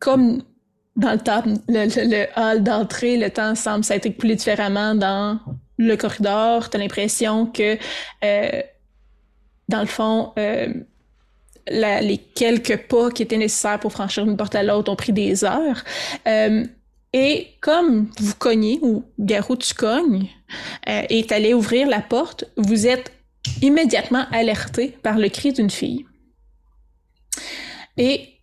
comme 0.00 0.42
dans 0.96 1.12
le, 1.12 1.18
temps, 1.18 1.42
le, 1.68 2.26
hall 2.36 2.62
d'entrée, 2.62 3.16
le 3.16 3.30
temps 3.30 3.54
semble 3.54 3.84
s'être 3.84 4.04
écoulé 4.04 4.34
différemment 4.34 4.94
dans 4.94 5.40
le 5.78 5.96
corridor. 5.96 6.68
Tu 6.68 6.76
as 6.76 6.80
l'impression 6.80 7.46
que, 7.46 7.78
dans 9.68 9.80
le 9.80 9.86
fond, 9.86 10.32
les 10.36 12.20
quelques 12.34 12.88
pas 12.88 13.10
qui 13.10 13.22
étaient 13.22 13.38
nécessaires 13.38 13.80
pour 13.80 13.92
franchir 13.92 14.24
une 14.24 14.36
porte 14.36 14.54
à 14.54 14.62
l'autre 14.62 14.92
ont 14.92 14.96
pris 14.96 15.12
des 15.12 15.44
heures. 15.44 15.84
Et 17.12 17.48
comme 17.60 18.10
vous 18.18 18.34
cognez, 18.34 18.78
ou 18.82 19.04
Garou 19.18 19.56
tu 19.56 19.72
cognes, 19.74 20.28
euh, 20.88 21.02
est 21.08 21.32
allé 21.32 21.54
ouvrir 21.54 21.88
la 21.88 22.00
porte, 22.00 22.44
vous 22.56 22.86
êtes 22.86 23.12
immédiatement 23.62 24.26
alerté 24.30 24.88
par 25.02 25.18
le 25.18 25.28
cri 25.28 25.52
d'une 25.52 25.70
fille. 25.70 26.04
Et 27.96 28.40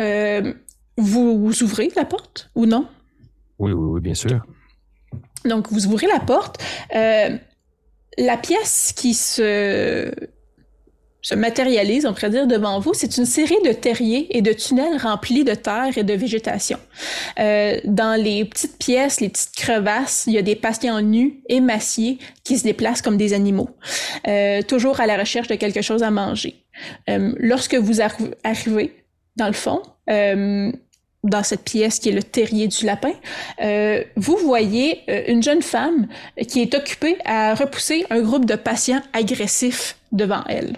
euh, 0.00 0.52
vous, 0.96 1.62
ouvrez 1.62 1.90
la 1.96 2.04
porte 2.04 2.50
ou 2.54 2.66
non? 2.66 2.86
Oui, 3.58 3.72
oui, 3.72 3.88
oui, 3.92 4.00
bien 4.00 4.14
sûr. 4.14 4.44
Donc, 5.44 5.70
vous 5.70 5.86
ouvrez 5.86 6.06
la 6.06 6.20
porte. 6.20 6.58
Euh, 6.94 7.36
la 8.18 8.36
pièce 8.36 8.92
qui 8.94 9.14
se 9.14 10.12
se 11.22 11.34
matérialise, 11.34 12.06
on 12.06 12.14
pourrait 12.14 12.30
dire, 12.30 12.46
devant 12.46 12.80
vous, 12.80 12.94
c'est 12.94 13.18
une 13.18 13.26
série 13.26 13.58
de 13.64 13.72
terriers 13.72 14.26
et 14.36 14.42
de 14.42 14.52
tunnels 14.52 14.96
remplis 14.96 15.44
de 15.44 15.54
terre 15.54 15.96
et 15.96 16.02
de 16.02 16.14
végétation. 16.14 16.78
Euh, 17.38 17.78
dans 17.84 18.20
les 18.20 18.44
petites 18.44 18.78
pièces, 18.78 19.20
les 19.20 19.28
petites 19.28 19.54
crevasses, 19.54 20.24
il 20.26 20.32
y 20.32 20.38
a 20.38 20.42
des 20.42 20.56
patients 20.56 21.00
nus, 21.02 21.40
émaciés, 21.48 22.18
qui 22.42 22.56
se 22.56 22.64
déplacent 22.64 23.02
comme 23.02 23.18
des 23.18 23.34
animaux, 23.34 23.70
euh, 24.26 24.62
toujours 24.62 25.00
à 25.00 25.06
la 25.06 25.18
recherche 25.18 25.48
de 25.48 25.56
quelque 25.56 25.82
chose 25.82 26.02
à 26.02 26.10
manger. 26.10 26.64
Euh, 27.10 27.34
lorsque 27.38 27.74
vous 27.74 28.00
arrivez, 28.00 29.04
dans 29.36 29.46
le 29.46 29.52
fond, 29.52 29.82
euh, 30.08 30.72
dans 31.22 31.42
cette 31.42 31.64
pièce 31.64 31.98
qui 31.98 32.08
est 32.08 32.12
le 32.12 32.22
terrier 32.22 32.68
du 32.68 32.86
lapin, 32.86 33.12
euh, 33.62 34.02
vous 34.16 34.36
voyez 34.38 35.02
euh, 35.08 35.24
une 35.28 35.42
jeune 35.42 35.62
femme 35.62 36.08
qui 36.48 36.62
est 36.62 36.74
occupée 36.74 37.18
à 37.24 37.54
repousser 37.54 38.06
un 38.10 38.20
groupe 38.20 38.46
de 38.46 38.56
patients 38.56 39.02
agressifs 39.12 39.96
devant 40.12 40.42
elle. 40.48 40.76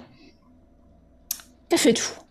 Que 1.70 1.76
faites-vous? 1.76 2.22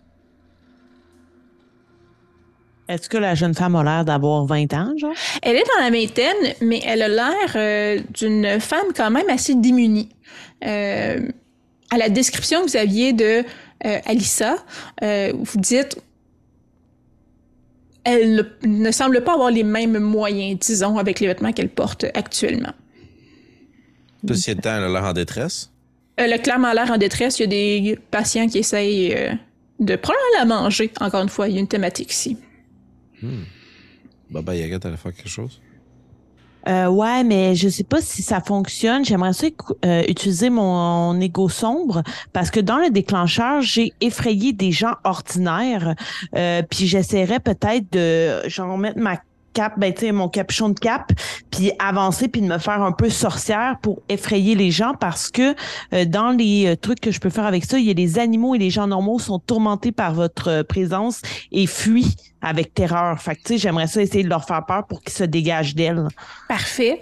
Est-ce 2.91 3.07
que 3.07 3.17
la 3.17 3.35
jeune 3.35 3.53
femme 3.53 3.75
a 3.77 3.83
l'air 3.83 4.03
d'avoir 4.03 4.45
20 4.45 4.73
ans, 4.73 4.91
genre? 4.97 5.13
Elle 5.41 5.55
est 5.55 5.63
dans 5.63 5.83
la 5.83 5.89
vingtaine, 5.89 6.55
mais 6.59 6.81
elle 6.85 7.01
a 7.01 7.07
l'air 7.07 7.53
euh, 7.55 7.99
d'une 8.13 8.59
femme 8.59 8.87
quand 8.95 9.09
même 9.09 9.29
assez 9.29 9.55
démunie. 9.55 10.09
Euh, 10.65 11.21
à 11.89 11.97
la 11.97 12.09
description 12.09 12.61
que 12.61 12.69
vous 12.69 12.77
aviez 12.77 13.13
de 13.13 13.43
euh, 13.85 13.99
Alissa, 14.05 14.57
vous 15.01 15.57
dites 15.57 15.97
elle 18.03 18.51
ne, 18.63 18.91
semble 18.91 19.23
pas 19.23 19.33
avoir 19.33 19.51
les 19.51 19.63
mêmes 19.63 19.99
moyens, 19.99 20.59
disons, 20.59 20.97
avec 20.97 21.19
les 21.19 21.27
vêtements 21.27 21.53
qu'elle 21.53 21.69
porte 21.69 22.05
actuellement. 22.13 22.73
Ceci 24.27 24.51
étant, 24.51 24.77
elle 24.77 24.83
a 24.83 24.89
l'air 24.89 25.03
en 25.03 25.13
détresse? 25.13 25.71
Elle 26.15 26.33
a 26.33 26.37
clairement 26.37 26.73
l'air 26.73 26.91
en 26.91 26.97
détresse. 26.97 27.39
Il 27.39 27.43
y 27.43 27.45
a 27.45 27.47
des 27.47 27.99
patients 28.11 28.47
qui 28.47 28.59
essayent 28.59 29.13
euh, 29.15 29.33
de 29.79 29.95
prendre 29.95 30.19
la 30.37 30.45
manger. 30.45 30.91
Encore 30.99 31.23
une 31.23 31.29
fois, 31.29 31.47
il 31.47 31.55
y 31.55 31.57
a 31.57 31.59
une 31.59 31.67
thématique 31.67 32.11
ici. 32.11 32.37
Hmm. 33.21 33.43
Baba 34.29 34.55
Yaga, 34.55 34.79
t'allais 34.79 34.97
faire 34.97 35.13
quelque 35.13 35.29
chose? 35.29 35.59
Euh, 36.67 36.87
ouais, 36.87 37.23
mais 37.23 37.55
je 37.55 37.69
sais 37.69 37.83
pas 37.83 38.01
si 38.01 38.21
ça 38.21 38.41
fonctionne. 38.41 39.05
J'aimerais 39.05 39.33
ça 39.33 39.47
euh, 39.85 40.03
utiliser 40.07 40.49
mon, 40.49 41.19
égo 41.19 41.49
sombre 41.49 42.03
parce 42.33 42.51
que 42.51 42.59
dans 42.59 42.77
le 42.77 42.89
déclencheur, 42.89 43.61
j'ai 43.61 43.93
effrayé 44.01 44.53
des 44.53 44.71
gens 44.71 44.95
ordinaires. 45.03 45.95
Euh, 46.35 46.61
puis 46.69 46.87
j'essaierais 46.87 47.39
peut-être 47.39 47.91
de 47.91 48.47
genre 48.47 48.77
mettre 48.77 48.99
ma 48.99 49.17
cap, 49.53 49.73
ben, 49.77 49.93
tu 49.93 50.11
mon 50.11 50.29
capuchon 50.29 50.69
de 50.69 50.79
cap, 50.79 51.11
puis 51.51 51.71
avancer, 51.79 52.27
puis 52.27 52.41
de 52.41 52.47
me 52.47 52.57
faire 52.57 52.81
un 52.81 52.91
peu 52.91 53.09
sorcière 53.09 53.77
pour 53.81 54.01
effrayer 54.09 54.55
les 54.55 54.71
gens 54.71 54.93
parce 54.99 55.29
que 55.29 55.55
euh, 55.93 56.05
dans 56.05 56.31
les 56.31 56.67
euh, 56.67 56.75
trucs 56.75 56.99
que 56.99 57.11
je 57.11 57.19
peux 57.19 57.29
faire 57.29 57.45
avec 57.45 57.65
ça, 57.65 57.77
il 57.77 57.85
y 57.85 57.89
a 57.89 57.93
les 57.93 58.19
animaux 58.19 58.55
et 58.55 58.57
les 58.57 58.69
gens 58.69 58.87
normaux 58.87 59.19
sont 59.19 59.39
tourmentés 59.39 59.91
par 59.91 60.13
votre 60.13 60.49
euh, 60.49 60.63
présence 60.63 61.21
et 61.51 61.67
fuient 61.67 62.15
avec 62.41 62.73
terreur. 62.73 63.21
Fait 63.21 63.35
que, 63.35 63.41
tu 63.41 63.47
sais, 63.49 63.57
j'aimerais 63.57 63.87
ça 63.87 64.01
essayer 64.01 64.23
de 64.23 64.29
leur 64.29 64.45
faire 64.45 64.65
peur 64.65 64.87
pour 64.87 65.01
qu'ils 65.01 65.13
se 65.13 65.23
dégagent 65.23 65.75
d'elle. 65.75 66.07
Parfait. 66.47 66.97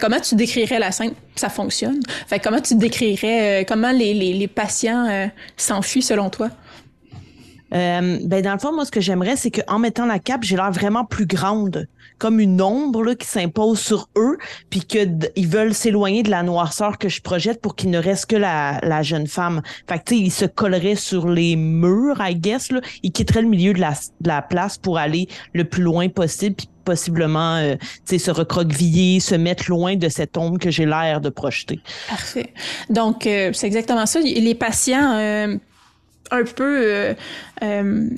comment 0.00 0.20
tu 0.20 0.36
décrirais 0.36 0.78
la 0.78 0.92
scène? 0.92 1.14
Ça 1.34 1.48
fonctionne. 1.48 1.98
Fait 2.28 2.38
comment 2.38 2.60
tu 2.60 2.76
décrirais, 2.76 3.66
comment 3.66 3.90
les, 3.90 4.14
les 4.14 4.46
patients 4.46 5.28
s'enfuient 5.56 6.02
selon 6.02 6.30
toi? 6.30 6.50
Euh, 7.74 8.18
ben 8.22 8.42
dans 8.42 8.52
le 8.52 8.58
fond, 8.58 8.72
moi, 8.72 8.84
ce 8.84 8.90
que 8.90 9.00
j'aimerais, 9.00 9.36
c'est 9.36 9.50
qu'en 9.50 9.78
mettant 9.78 10.06
la 10.06 10.18
cape, 10.18 10.44
j'ai 10.44 10.56
l'air 10.56 10.70
vraiment 10.70 11.04
plus 11.04 11.26
grande, 11.26 11.88
comme 12.18 12.38
une 12.38 12.62
ombre 12.62 13.02
là, 13.02 13.14
qui 13.14 13.26
s'impose 13.26 13.80
sur 13.80 14.08
eux, 14.16 14.38
puis 14.70 14.80
qu'ils 14.80 15.48
veulent 15.48 15.74
s'éloigner 15.74 16.22
de 16.22 16.30
la 16.30 16.42
noirceur 16.42 16.98
que 16.98 17.08
je 17.08 17.20
projette 17.20 17.60
pour 17.60 17.74
qu'il 17.74 17.90
ne 17.90 17.98
reste 17.98 18.26
que 18.26 18.36
la, 18.36 18.78
la 18.82 19.02
jeune 19.02 19.26
femme. 19.26 19.62
Fait 19.88 19.98
que, 19.98 20.04
tu 20.04 20.14
sais, 20.14 20.20
ils 20.20 20.30
se 20.30 20.44
colleraient 20.44 20.96
sur 20.96 21.28
les 21.28 21.56
murs, 21.56 22.16
I 22.20 22.36
guess, 22.36 22.70
là. 22.70 22.80
Ils 23.02 23.12
quitteraient 23.12 23.42
le 23.42 23.48
milieu 23.48 23.72
de 23.72 23.80
la, 23.80 23.92
de 24.20 24.28
la 24.28 24.42
place 24.42 24.78
pour 24.78 24.98
aller 24.98 25.28
le 25.52 25.64
plus 25.64 25.82
loin 25.82 26.08
possible, 26.08 26.54
puis 26.54 26.68
possiblement 26.84 27.56
euh, 27.56 27.76
se 28.04 28.30
recroqueviller, 28.30 29.18
se 29.18 29.34
mettre 29.34 29.70
loin 29.70 29.96
de 29.96 30.08
cette 30.08 30.36
ombre 30.36 30.58
que 30.58 30.70
j'ai 30.70 30.86
l'air 30.86 31.20
de 31.20 31.30
projeter. 31.30 31.80
Parfait. 32.08 32.52
Donc, 32.90 33.26
euh, 33.26 33.50
c'est 33.52 33.66
exactement 33.66 34.06
ça. 34.06 34.20
Les 34.20 34.54
patients 34.54 35.14
euh, 35.16 35.56
un 36.34 36.44
peu 36.44 36.78
euh, 36.82 37.14
euh, 37.62 38.08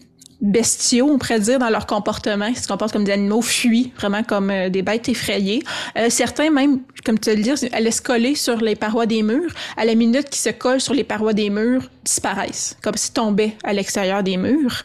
bestiaux, 0.40 1.08
on 1.10 1.18
pourrait 1.18 1.40
dire, 1.40 1.58
dans 1.58 1.70
leur 1.70 1.86
comportement. 1.86 2.46
Ils 2.46 2.56
se 2.56 2.68
comportent 2.68 2.92
comme 2.92 3.04
des 3.04 3.12
animaux, 3.12 3.42
fuient 3.42 3.92
vraiment 3.96 4.22
comme 4.22 4.50
euh, 4.50 4.68
des 4.68 4.82
bêtes 4.82 5.08
effrayées. 5.08 5.62
certains 6.08 6.50
même, 6.50 6.80
comme 7.04 7.18
tu 7.18 7.30
le 7.34 7.42
dis, 7.42 7.50
allaient 7.72 7.90
se 7.90 8.02
coller 8.02 8.34
sur 8.34 8.56
les 8.56 8.76
parois 8.76 9.06
des 9.06 9.22
murs. 9.22 9.52
À 9.76 9.84
la 9.84 9.94
minute 9.94 10.28
qu'ils 10.28 10.42
se 10.42 10.50
collent 10.50 10.80
sur 10.80 10.94
les 10.94 11.04
parois 11.04 11.32
des 11.32 11.50
murs, 11.50 11.90
disparaissent, 12.04 12.76
comme 12.82 12.96
s'ils 12.96 13.14
tombaient 13.14 13.56
à 13.64 13.72
l'extérieur 13.72 14.22
des 14.22 14.36
murs. 14.36 14.84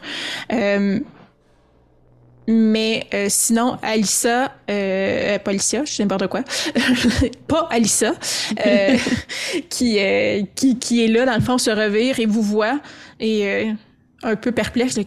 Mais 2.48 3.08
sinon, 3.28 3.78
Alissa, 3.82 4.52
euh, 4.68 5.38
pas 5.38 5.50
Alicia, 5.50 5.84
je 5.84 5.92
sais 5.92 6.02
n'importe 6.02 6.26
quoi, 6.26 6.42
pas 7.46 7.68
Alissa, 7.70 8.14
qui, 9.70 9.98
qui, 10.56 10.78
qui 10.78 11.04
est 11.04 11.08
là, 11.08 11.24
dans 11.24 11.34
le 11.34 11.40
fond, 11.40 11.58
se 11.58 11.70
revire 11.70 12.18
et 12.18 12.26
vous 12.26 12.42
voit 12.42 12.80
et 13.20 13.48
euh, 13.48 13.72
un 14.22 14.36
peu 14.36 14.52
perplexe 14.52 14.98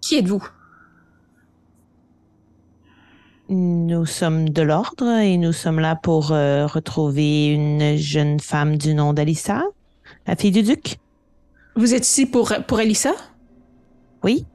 qui 0.00 0.16
êtes-vous? 0.16 0.46
Nous 3.48 4.06
sommes 4.06 4.48
de 4.48 4.62
l'ordre 4.62 5.18
et 5.18 5.36
nous 5.36 5.52
sommes 5.52 5.80
là 5.80 5.96
pour 5.96 6.30
euh, 6.30 6.66
retrouver 6.66 7.48
une 7.48 7.96
jeune 7.96 8.38
femme 8.38 8.76
du 8.76 8.94
nom 8.94 9.12
d'Alissa, 9.12 9.64
la 10.26 10.36
fille 10.36 10.52
du 10.52 10.62
duc. 10.62 10.98
Vous 11.74 11.94
êtes 11.94 12.06
ici 12.06 12.26
pour, 12.26 12.52
pour 12.66 12.78
Alissa? 12.78 13.12
Oui. 14.22 14.46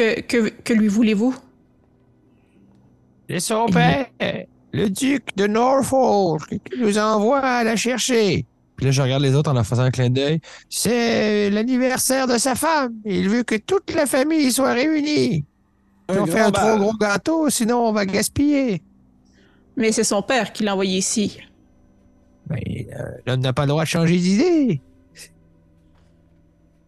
Que, 0.00 0.18
que, 0.22 0.48
que 0.48 0.72
lui 0.72 0.88
voulez-vous? 0.88 1.36
C'est 3.28 3.40
son 3.40 3.66
père, 3.66 4.06
le 4.72 4.88
duc 4.88 5.36
de 5.36 5.46
Norfolk, 5.46 6.48
qui 6.48 6.78
nous 6.80 6.96
envoie 6.96 7.40
à 7.40 7.64
la 7.64 7.76
chercher. 7.76 8.46
Puis 8.76 8.86
là, 8.86 8.92
je 8.92 9.02
regarde 9.02 9.22
les 9.22 9.34
autres 9.34 9.50
en 9.50 9.52
leur 9.52 9.66
faisant 9.66 9.82
un 9.82 9.90
clin 9.90 10.08
d'œil. 10.08 10.40
C'est 10.70 11.50
l'anniversaire 11.50 12.26
de 12.26 12.38
sa 12.38 12.54
femme. 12.54 12.94
Il 13.04 13.28
veut 13.28 13.42
que 13.42 13.56
toute 13.56 13.92
la 13.92 14.06
famille 14.06 14.50
soit 14.50 14.72
réunie. 14.72 15.44
on 16.08 16.24
fait 16.24 16.40
un 16.40 16.50
trop 16.50 16.78
gros 16.78 16.96
gâteau, 16.96 17.50
sinon 17.50 17.86
on 17.86 17.92
va 17.92 18.06
gaspiller. 18.06 18.82
Mais 19.76 19.92
c'est 19.92 20.02
son 20.02 20.22
père 20.22 20.54
qui 20.54 20.62
l'a 20.64 20.72
envoyé 20.72 20.96
ici. 20.96 21.40
Mais 22.48 22.88
euh, 22.98 23.02
l'homme 23.26 23.40
n'a 23.40 23.52
pas 23.52 23.64
le 23.64 23.68
droit 23.68 23.84
de 23.84 23.88
changer 23.88 24.16
d'idée. 24.16 24.80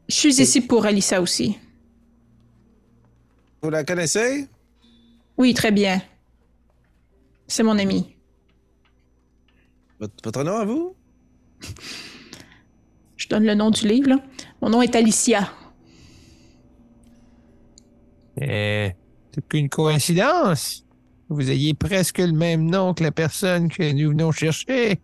Je 0.08 0.14
suis 0.14 0.40
ici 0.40 0.62
pour 0.62 0.86
Alissa 0.86 1.20
aussi. 1.20 1.58
Vous 3.62 3.70
la 3.70 3.84
connaissez? 3.84 4.48
Oui, 5.36 5.54
très 5.54 5.70
bien. 5.70 6.02
C'est 7.46 7.62
mon 7.62 7.78
ami. 7.78 8.16
Votre, 10.00 10.14
votre 10.24 10.42
nom 10.42 10.56
à 10.56 10.64
vous? 10.64 10.96
Je 13.16 13.28
donne 13.28 13.44
le 13.44 13.54
nom 13.54 13.70
du 13.70 13.86
livre. 13.86 14.08
Là. 14.08 14.18
Mon 14.60 14.70
nom 14.70 14.82
est 14.82 14.96
Alicia. 14.96 15.48
Euh, 18.40 18.90
c'est 19.32 19.48
qu'une 19.48 19.68
coïncidence. 19.68 20.84
Vous 21.28 21.48
ayez 21.48 21.72
presque 21.72 22.18
le 22.18 22.32
même 22.32 22.68
nom 22.68 22.94
que 22.94 23.04
la 23.04 23.12
personne 23.12 23.68
que 23.68 23.92
nous 23.92 24.10
venons 24.10 24.32
chercher. 24.32 25.00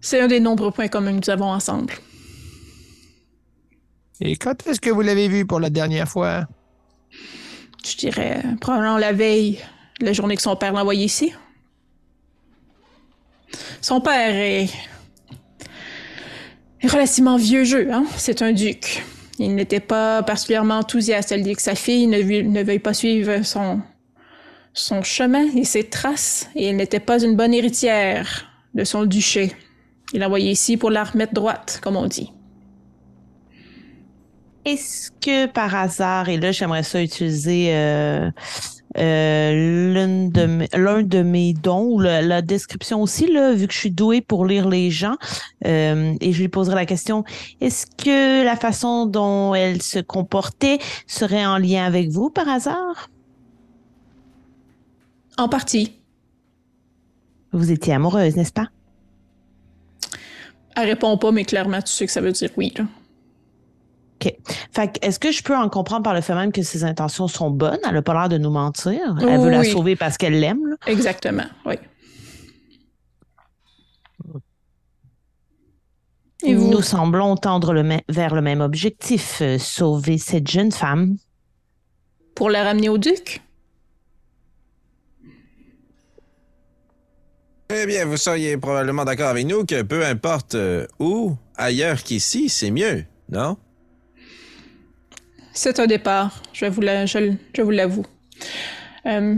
C'est 0.00 0.20
un 0.20 0.26
des 0.26 0.40
nombreux 0.40 0.72
points 0.72 0.88
communs 0.88 1.12
que 1.20 1.26
nous 1.26 1.30
avons 1.30 1.52
ensemble. 1.52 1.94
Et 4.24 4.36
quand 4.36 4.66
est-ce 4.68 4.80
que 4.80 4.90
vous 4.90 5.00
l'avez 5.00 5.26
vu 5.26 5.44
pour 5.44 5.58
la 5.58 5.68
dernière 5.68 6.08
fois? 6.08 6.46
Je 7.84 7.96
dirais 7.96 8.40
probablement 8.60 8.96
la 8.96 9.12
veille, 9.12 9.58
la 10.00 10.12
journée 10.12 10.36
que 10.36 10.42
son 10.42 10.54
père 10.54 10.72
l'a 10.72 10.82
envoyé 10.82 11.04
ici. 11.04 11.32
Son 13.80 14.00
père 14.00 14.34
est, 14.34 14.68
relativement 16.84 17.36
vieux 17.36 17.64
jeu, 17.64 17.92
hein? 17.92 18.04
C'est 18.16 18.42
un 18.42 18.52
duc. 18.52 19.02
Il 19.40 19.56
n'était 19.56 19.80
pas 19.80 20.22
particulièrement 20.22 20.78
enthousiaste 20.78 21.32
à 21.32 21.36
l'idée 21.36 21.56
que 21.56 21.62
sa 21.62 21.74
fille 21.74 22.06
ne, 22.06 22.18
ne 22.22 22.62
veuille 22.62 22.78
pas 22.78 22.94
suivre 22.94 23.42
son, 23.42 23.80
son 24.72 25.02
chemin 25.02 25.48
et 25.56 25.64
ses 25.64 25.84
traces, 25.84 26.48
et 26.54 26.66
elle 26.66 26.76
n'était 26.76 27.00
pas 27.00 27.20
une 27.20 27.34
bonne 27.34 27.54
héritière 27.54 28.46
de 28.74 28.84
son 28.84 29.04
duché. 29.04 29.52
Il 30.12 30.20
l'a 30.20 30.26
envoyé 30.26 30.52
ici 30.52 30.76
pour 30.76 30.90
la 30.90 31.02
remettre 31.02 31.34
droite, 31.34 31.80
comme 31.82 31.96
on 31.96 32.06
dit. 32.06 32.30
Est-ce 34.64 35.10
que 35.10 35.46
par 35.46 35.74
hasard, 35.74 36.28
et 36.28 36.36
là 36.36 36.52
j'aimerais 36.52 36.84
ça 36.84 37.02
utiliser 37.02 37.74
euh, 37.74 38.30
euh, 38.96 40.28
de 40.28 40.76
l'un 40.76 41.02
de 41.02 41.22
mes 41.22 41.52
dons, 41.52 41.94
ou 41.94 42.00
la, 42.00 42.22
la 42.22 42.42
description 42.42 43.02
aussi, 43.02 43.26
là, 43.26 43.54
vu 43.54 43.66
que 43.66 43.72
je 43.72 43.78
suis 43.78 43.90
douée 43.90 44.20
pour 44.20 44.46
lire 44.46 44.68
les 44.68 44.90
gens, 44.90 45.16
euh, 45.66 46.14
et 46.20 46.32
je 46.32 46.40
lui 46.40 46.48
poserai 46.48 46.76
la 46.76 46.86
question, 46.86 47.24
est-ce 47.60 47.86
que 47.86 48.44
la 48.44 48.54
façon 48.54 49.06
dont 49.06 49.54
elle 49.54 49.82
se 49.82 49.98
comportait 49.98 50.78
serait 51.08 51.44
en 51.44 51.58
lien 51.58 51.84
avec 51.84 52.10
vous 52.10 52.30
par 52.30 52.48
hasard? 52.48 53.10
En 55.38 55.48
partie. 55.48 55.98
Vous 57.52 57.72
étiez 57.72 57.94
amoureuse, 57.94 58.36
n'est-ce 58.36 58.52
pas? 58.52 58.68
Elle 60.76 60.88
répond 60.88 61.18
pas, 61.18 61.32
mais 61.32 61.44
clairement, 61.44 61.82
tu 61.82 61.92
sais 61.92 62.06
que 62.06 62.12
ça 62.12 62.20
veut 62.20 62.32
dire 62.32 62.50
oui. 62.56 62.72
là. 62.76 62.84
Fait 64.72 64.88
que, 64.88 65.06
est-ce 65.06 65.18
que 65.18 65.32
je 65.32 65.42
peux 65.42 65.56
en 65.56 65.68
comprendre 65.68 66.02
par 66.02 66.14
le 66.14 66.20
fait 66.20 66.34
même 66.34 66.52
que 66.52 66.62
ses 66.62 66.84
intentions 66.84 67.28
sont 67.28 67.50
bonnes? 67.50 67.78
Elle 67.88 67.96
a 67.96 68.02
pas 68.02 68.14
l'air 68.14 68.28
de 68.28 68.38
nous 68.38 68.50
mentir. 68.50 69.16
Elle 69.20 69.40
veut 69.40 69.50
la 69.50 69.64
sauver 69.64 69.96
parce 69.96 70.16
qu'elle 70.16 70.38
l'aime. 70.40 70.76
Exactement, 70.86 71.46
oui. 71.66 71.74
Et 76.44 76.54
vous? 76.54 76.70
Nous 76.70 76.82
semblons 76.82 77.36
tendre 77.36 77.72
le 77.72 77.84
vers 78.08 78.34
le 78.34 78.42
même 78.42 78.60
objectif, 78.60 79.40
euh, 79.42 79.58
sauver 79.58 80.18
cette 80.18 80.50
jeune 80.50 80.72
femme. 80.72 81.16
Pour 82.34 82.50
la 82.50 82.64
ramener 82.64 82.88
au 82.88 82.98
duc? 82.98 83.42
Eh 87.74 87.86
bien, 87.86 88.04
vous 88.04 88.16
seriez 88.16 88.56
probablement 88.56 89.04
d'accord 89.04 89.28
avec 89.28 89.46
nous 89.46 89.64
que 89.64 89.82
peu 89.82 90.04
importe 90.04 90.56
euh, 90.56 90.86
où, 90.98 91.36
ailleurs 91.56 92.02
qu'ici, 92.02 92.48
c'est 92.48 92.70
mieux, 92.70 93.04
non? 93.30 93.56
C'est 95.54 95.80
un 95.80 95.86
départ, 95.86 96.42
je 96.52 96.66
vous 96.66 97.70
l'avoue. 97.70 98.06
Euh, 99.06 99.36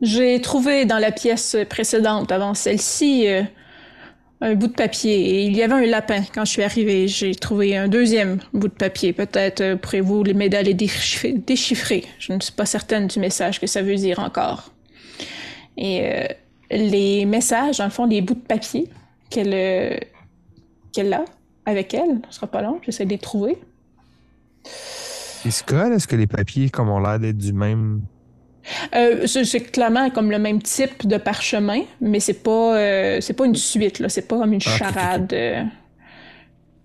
J'ai 0.00 0.40
trouvé 0.40 0.84
dans 0.84 0.98
la 0.98 1.12
pièce 1.12 1.56
précédente, 1.68 2.32
avant 2.32 2.54
celle-ci, 2.54 3.28
euh, 3.28 3.42
un 4.40 4.54
bout 4.54 4.66
de 4.66 4.72
papier. 4.72 5.44
Il 5.44 5.56
y 5.56 5.62
avait 5.62 5.74
un 5.74 5.86
lapin 5.86 6.22
quand 6.34 6.44
je 6.44 6.50
suis 6.50 6.62
arrivée. 6.64 7.06
J'ai 7.06 7.36
trouvé 7.36 7.76
un 7.76 7.86
deuxième 7.86 8.40
bout 8.52 8.66
de 8.66 8.74
papier. 8.74 9.12
Peut-être 9.12 9.60
euh, 9.60 9.76
pourrez-vous 9.76 10.24
les 10.24 10.34
m'aider 10.34 10.56
à 10.56 10.62
les 10.62 10.74
déchiffrer, 10.74 11.32
déchiffrer. 11.32 12.04
Je 12.18 12.32
ne 12.32 12.40
suis 12.40 12.52
pas 12.52 12.66
certaine 12.66 13.06
du 13.06 13.20
message 13.20 13.60
que 13.60 13.68
ça 13.68 13.80
veut 13.80 13.94
dire 13.94 14.18
encore. 14.18 14.72
Et 15.76 16.28
les 16.70 17.26
messages, 17.26 17.78
dans 17.78 17.84
le 17.84 17.90
fond, 17.90 18.06
les 18.06 18.20
bouts 18.20 18.34
de 18.34 18.38
papier 18.38 18.88
qu'elle 19.28 19.98
qu'elle 20.92 21.12
a 21.12 21.24
avec 21.66 21.94
elle, 21.94 22.20
ce 22.30 22.36
sera 22.36 22.46
pas 22.46 22.62
long, 22.62 22.80
j'essaie 22.84 23.04
de 23.04 23.10
les 23.10 23.18
trouver. 23.18 23.58
Ils 25.44 25.52
se 25.52 25.62
collent? 25.62 25.92
Est-ce 25.92 26.08
que 26.08 26.16
les 26.16 26.26
papiers, 26.26 26.70
comme 26.70 26.88
ont 26.88 27.00
l'air 27.00 27.18
d'être 27.18 27.36
du 27.38 27.52
même? 27.52 28.02
Euh, 28.94 29.26
c'est 29.26 29.60
clairement 29.60 30.08
comme 30.08 30.30
le 30.30 30.38
même 30.38 30.62
type 30.62 31.06
de 31.06 31.18
parchemin, 31.18 31.82
mais 32.00 32.18
c'est 32.18 32.42
pas 32.42 32.76
euh, 32.78 33.20
c'est 33.20 33.34
pas 33.34 33.44
une 33.44 33.54
suite 33.56 33.98
là, 33.98 34.08
c'est 34.08 34.26
pas 34.26 34.38
comme 34.38 34.54
une 34.54 34.60
Ah, 34.64 34.70
charade. 34.70 35.32
euh. 35.34 35.62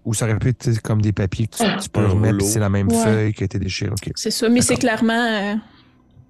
Ou 0.04 0.14
ça 0.14 0.26
aurait 0.26 0.38
pu 0.40 0.50
être 0.50 0.82
comme 0.82 1.02
des 1.02 1.14
papiers 1.14 1.48
que 1.48 1.56
tu, 1.56 1.64
tu 1.82 1.90
peux 1.90 2.02
Un 2.02 2.08
remettre, 2.10 2.42
c'est 2.44 2.60
la 2.60 2.70
même 2.70 2.90
Ouais. 2.92 3.04
feuille 3.04 3.34
qui 3.34 3.44
a 3.44 3.46
été 3.46 3.60
déchirée. 3.60 3.92
OK. 3.92 4.12
C'est 4.16 4.32
ça, 4.32 4.50
mais 4.50 4.62
c'est 4.62 4.76
clairement 4.76 5.14
euh, 5.14 5.56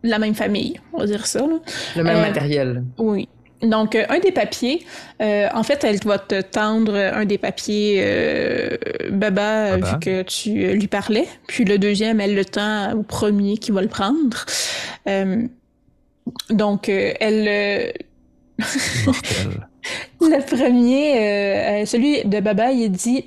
la 0.03 0.19
même 0.19 0.35
famille, 0.35 0.79
on 0.93 0.99
va 0.99 1.05
dire 1.07 1.25
ça. 1.25 1.39
là. 1.39 1.59
Le 1.95 2.03
même 2.03 2.17
Euh, 2.17 2.21
matériel. 2.21 2.83
Oui. 2.99 3.27
Donc, 3.61 3.95
euh, 3.95 4.05
un 4.09 4.19
des 4.19 4.31
papiers, 4.31 4.85
euh, 5.21 5.47
en 5.53 5.63
fait, 5.63 5.83
elle 5.83 5.99
va 6.05 6.17
te 6.17 6.41
tendre 6.41 6.95
un 6.95 7.25
des 7.25 7.37
papiers 7.37 8.01
euh, 8.01 8.77
Baba, 9.11 9.77
Baba. 9.77 9.91
vu 9.91 9.99
que 9.99 10.21
tu 10.21 10.51
lui 10.73 10.87
parlais. 10.87 11.27
Puis 11.47 11.65
le 11.65 11.77
deuxième, 11.77 12.21
elle 12.21 12.35
le 12.35 12.45
tend 12.45 12.93
au 12.93 13.03
premier 13.03 13.57
qui 13.57 13.71
va 13.71 13.81
le 13.81 13.89
prendre. 13.89 14.45
Euh, 15.07 15.43
donc, 16.49 16.89
euh, 16.89 17.13
elle, 17.19 17.47
euh. 17.47 17.91
Le 20.21 20.45
premier, 20.45 21.85
celui 21.85 22.23
de 22.25 22.39
Baba, 22.41 22.71
il 22.71 22.91
dit 22.91 23.25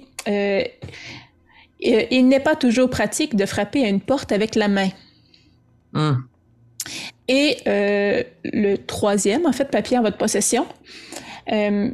Il 1.81 2.29
n'est 2.29 2.41
pas 2.41 2.55
toujours 2.55 2.91
pratique 2.91 3.35
de 3.35 3.47
frapper 3.47 3.85
à 3.85 3.89
une 3.89 4.01
porte 4.01 4.31
avec 4.31 4.55
la 4.55 4.69
main. 4.69 4.89
Hum. 5.95 6.25
Et 7.29 7.57
euh, 7.67 8.23
le 8.45 8.77
troisième, 8.77 9.47
en 9.47 9.53
fait, 9.53 9.71
papier 9.71 9.99
en 9.99 10.03
votre 10.03 10.19
possession. 10.19 10.67
euh, 11.53 11.91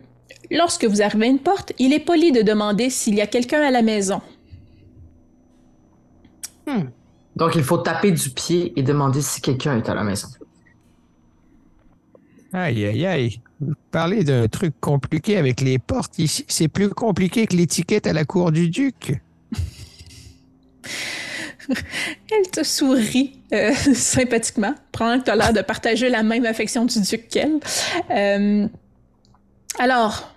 lorsque 0.51 0.85
vous 0.85 1.03
arrivez 1.03 1.26
à 1.26 1.29
une 1.29 1.39
porte, 1.39 1.72
il 1.79 1.93
est 1.93 2.01
poli 2.01 2.33
de 2.33 2.43
demander 2.43 2.91
s'il 2.91 3.14
y 3.14 3.20
a 3.20 3.26
quelqu'un 3.26 3.61
à 3.62 3.70
la 3.70 3.83
maison. 3.83 4.20
Donc, 7.37 7.55
il 7.55 7.62
faut 7.62 7.79
taper 7.79 8.11
du 8.11 8.31
pied 8.31 8.72
et 8.76 8.83
demander 8.83 9.22
si 9.22 9.41
quelqu'un 9.41 9.76
est 9.79 9.89
à 9.89 9.95
la 9.95 10.05
maison. 10.05 10.29
Aïe, 12.53 12.85
aïe, 12.85 13.07
aïe. 13.07 13.41
Vous 13.61 13.74
parlez 13.91 14.24
d'un 14.24 14.49
truc 14.49 14.74
compliqué 14.81 15.37
avec 15.37 15.61
les 15.61 15.79
portes. 15.79 16.18
Ici, 16.18 16.45
c'est 16.49 16.68
plus 16.68 16.89
compliqué 16.91 17.47
que 17.47 17.57
l'étiquette 17.57 18.07
à 18.07 18.12
la 18.12 18.24
cour 18.24 18.53
du 18.53 18.70
duc. 18.70 19.20
Elle 22.31 22.51
te 22.51 22.62
sourit 22.62 23.41
euh, 23.53 23.73
sympathiquement, 23.95 24.75
probablement 24.93 25.21
que 25.21 25.27
tu 25.27 25.31
as 25.31 25.37
l'air 25.37 25.53
de 25.53 25.62
partager 25.62 26.09
la 26.09 26.23
même 26.23 26.47
affection 26.47 26.85
du 26.85 27.01
duc 27.01 27.29
qu'elle. 27.29 27.59
Euh, 28.11 28.66
alors, 29.79 30.35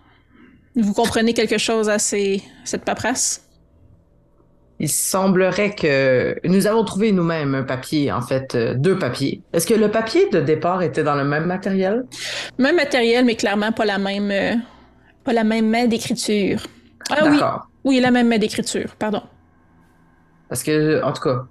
vous 0.75 0.93
comprenez 0.93 1.33
quelque 1.33 1.57
chose 1.57 1.89
à 1.89 1.99
ces, 1.99 2.41
cette 2.63 2.85
paperasse? 2.85 3.47
Il 4.79 4.89
semblerait 4.89 5.75
que 5.75 6.35
nous 6.43 6.65
avons 6.65 6.83
trouvé 6.83 7.11
nous-mêmes 7.11 7.53
un 7.53 7.61
papier, 7.61 8.11
en 8.11 8.21
fait, 8.21 8.55
euh, 8.55 8.73
deux 8.73 8.97
papiers. 8.97 9.43
Est-ce 9.53 9.67
que 9.67 9.75
le 9.75 9.91
papier 9.91 10.27
de 10.29 10.39
départ 10.39 10.81
était 10.81 11.03
dans 11.03 11.13
le 11.13 11.23
même 11.23 11.45
matériel? 11.45 12.05
Même 12.57 12.77
matériel, 12.77 13.23
mais 13.23 13.35
clairement 13.35 13.71
pas 13.71 13.85
la 13.85 13.99
même, 13.99 14.31
euh, 14.31 14.55
pas 15.23 15.33
la 15.33 15.43
même 15.43 15.69
main 15.69 15.85
d'écriture. 15.85 16.65
Ah 17.11 17.25
oui, 17.25 17.39
oui, 17.83 17.99
la 17.99 18.09
même 18.09 18.27
main 18.27 18.39
d'écriture, 18.39 18.95
pardon. 18.97 19.21
Parce 20.51 20.63
que, 20.63 21.01
en 21.01 21.13
tout 21.13 21.21
cas, 21.21 21.45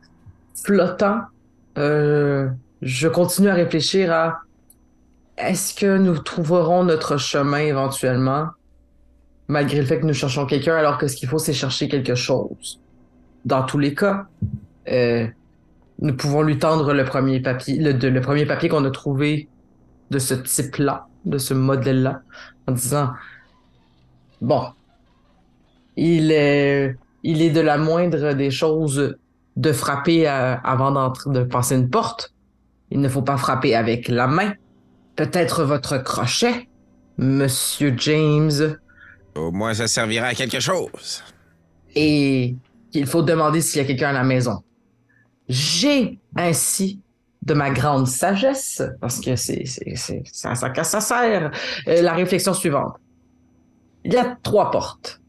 flottant, 0.63 1.23
euh, 1.79 2.51
je 2.83 3.09
continue 3.09 3.49
à 3.49 3.55
réfléchir 3.55 4.13
à 4.13 4.41
est-ce 5.39 5.73
que 5.73 5.97
nous 5.97 6.19
trouverons 6.19 6.85
notre 6.85 7.17
chemin 7.17 7.61
éventuellement, 7.61 8.49
malgré 9.49 9.79
le 9.79 9.87
fait 9.87 10.01
que 10.01 10.05
nous 10.05 10.13
cherchons 10.13 10.45
quelqu'un, 10.45 10.77
alors 10.77 10.99
que 10.99 11.09
ce 11.09 11.17
qu'il 11.17 11.31
faut, 11.31 11.39
c'est 11.39 11.55
chercher 11.55 11.89
quelque 11.89 12.15
chose. 12.15 12.79
Dans 13.47 13.63
tous 13.63 13.79
les 13.79 13.95
cas, 13.95 14.27
euh, 14.91 15.27
nous 16.01 16.15
pouvons 16.15 16.43
lui 16.43 16.59
tendre 16.59 16.93
le 16.93 17.07
premier 17.07 17.41
papier, 17.41 17.79
le, 17.79 18.21
premier 18.21 18.45
papier 18.45 18.69
qu'on 18.69 18.85
a 18.85 18.91
trouvé 18.91 19.49
de 20.11 20.19
ce 20.19 20.35
type-là, 20.35 21.07
de 21.25 21.39
ce 21.39 21.55
modèle-là, 21.55 22.21
en 22.67 22.73
disant 22.73 23.13
bon, 24.43 24.67
il 25.97 26.33
est, 26.33 26.99
il 27.23 27.43
est 27.43 27.51
de 27.51 27.61
la 27.61 27.77
moindre 27.79 28.33
des 28.35 28.51
choses 28.51 29.17
de 29.57 29.73
frapper 29.73 30.27
à- 30.27 30.55
avant 30.55 30.91
d'entrer, 30.93 31.31
de 31.31 31.43
passer 31.45 31.75
une 31.77 31.91
porte, 31.91 32.33
Il 32.93 33.01
ne 33.01 33.09
faut 33.09 33.23
pas 33.23 33.37
frapper 33.37 33.77
avec 33.77 34.09
la 34.09 34.27
main. 34.27 34.53
Peut-être 35.15 35.63
votre 35.63 35.99
crochet, 35.99 36.69
Monsieur 37.19 37.95
James. 37.99 38.77
Au 39.37 39.53
moins, 39.53 39.75
ça 39.75 39.87
servira 39.87 40.27
à 40.27 40.35
quelque 40.35 40.59
chose. 40.59 41.23
Et 41.95 42.57
qu'il 42.91 43.07
faut 43.07 43.23
demander 43.23 43.61
s'il 43.61 43.81
y 43.81 43.85
a 43.85 43.87
quelqu'un 43.87 44.09
à 44.09 44.13
la 44.13 44.25
maison. 44.25 44.59
J'ai 45.49 46.19
ainsi 46.37 47.01
de 47.43 47.55
ma 47.55 47.71
grande 47.71 48.09
sagesse, 48.09 48.83
parce 49.01 49.21
que 49.21 49.37
c'est, 49.37 49.65
c'est, 49.67 49.95
c'est, 49.95 50.23
ça, 50.33 50.55
ça, 50.57 50.73
ça 50.83 51.01
sert, 51.01 51.53
euh, 51.87 52.03
la 52.03 52.13
réflexion 52.15 52.55
suivante. 52.55 52.97
Il 54.05 54.13
y 54.13 54.17
a 54.17 54.37
trois 54.43 54.71
portes. 54.73 55.20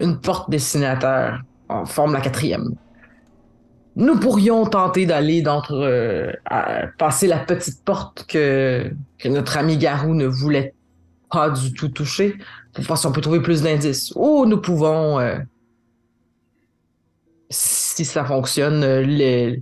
Une 0.00 0.20
porte 0.20 0.50
destinataire 0.50 1.42
en 1.68 1.86
forme 1.86 2.12
la 2.12 2.20
quatrième. 2.20 2.74
Nous 3.96 4.18
pourrions 4.20 4.66
tenter 4.66 5.06
d'aller 5.06 5.40
d'entre 5.40 5.72
euh, 5.72 6.30
passer 6.98 7.26
la 7.26 7.38
petite 7.38 7.82
porte 7.82 8.26
que, 8.28 8.92
notre 9.24 9.56
ami 9.56 9.78
Garou 9.78 10.14
ne 10.14 10.26
voulait 10.26 10.74
pas 11.30 11.48
du 11.48 11.72
tout 11.72 11.88
toucher 11.88 12.36
pour 12.74 12.84
voir 12.84 12.98
si 12.98 13.06
on 13.06 13.12
peut 13.12 13.22
trouver 13.22 13.40
plus 13.40 13.62
d'indices. 13.62 14.12
Ou 14.14 14.44
nous 14.44 14.60
pouvons, 14.60 15.18
euh, 15.18 15.38
si 17.48 18.04
ça 18.04 18.22
fonctionne, 18.26 18.84
euh, 18.84 19.56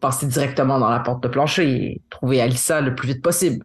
passer 0.00 0.26
directement 0.26 0.80
dans 0.80 0.90
la 0.90 0.98
porte 0.98 1.22
de 1.22 1.28
plancher 1.28 1.70
et 1.70 2.00
trouver 2.10 2.40
Alissa 2.40 2.80
le 2.80 2.96
plus 2.96 3.06
vite 3.06 3.22
possible. 3.22 3.64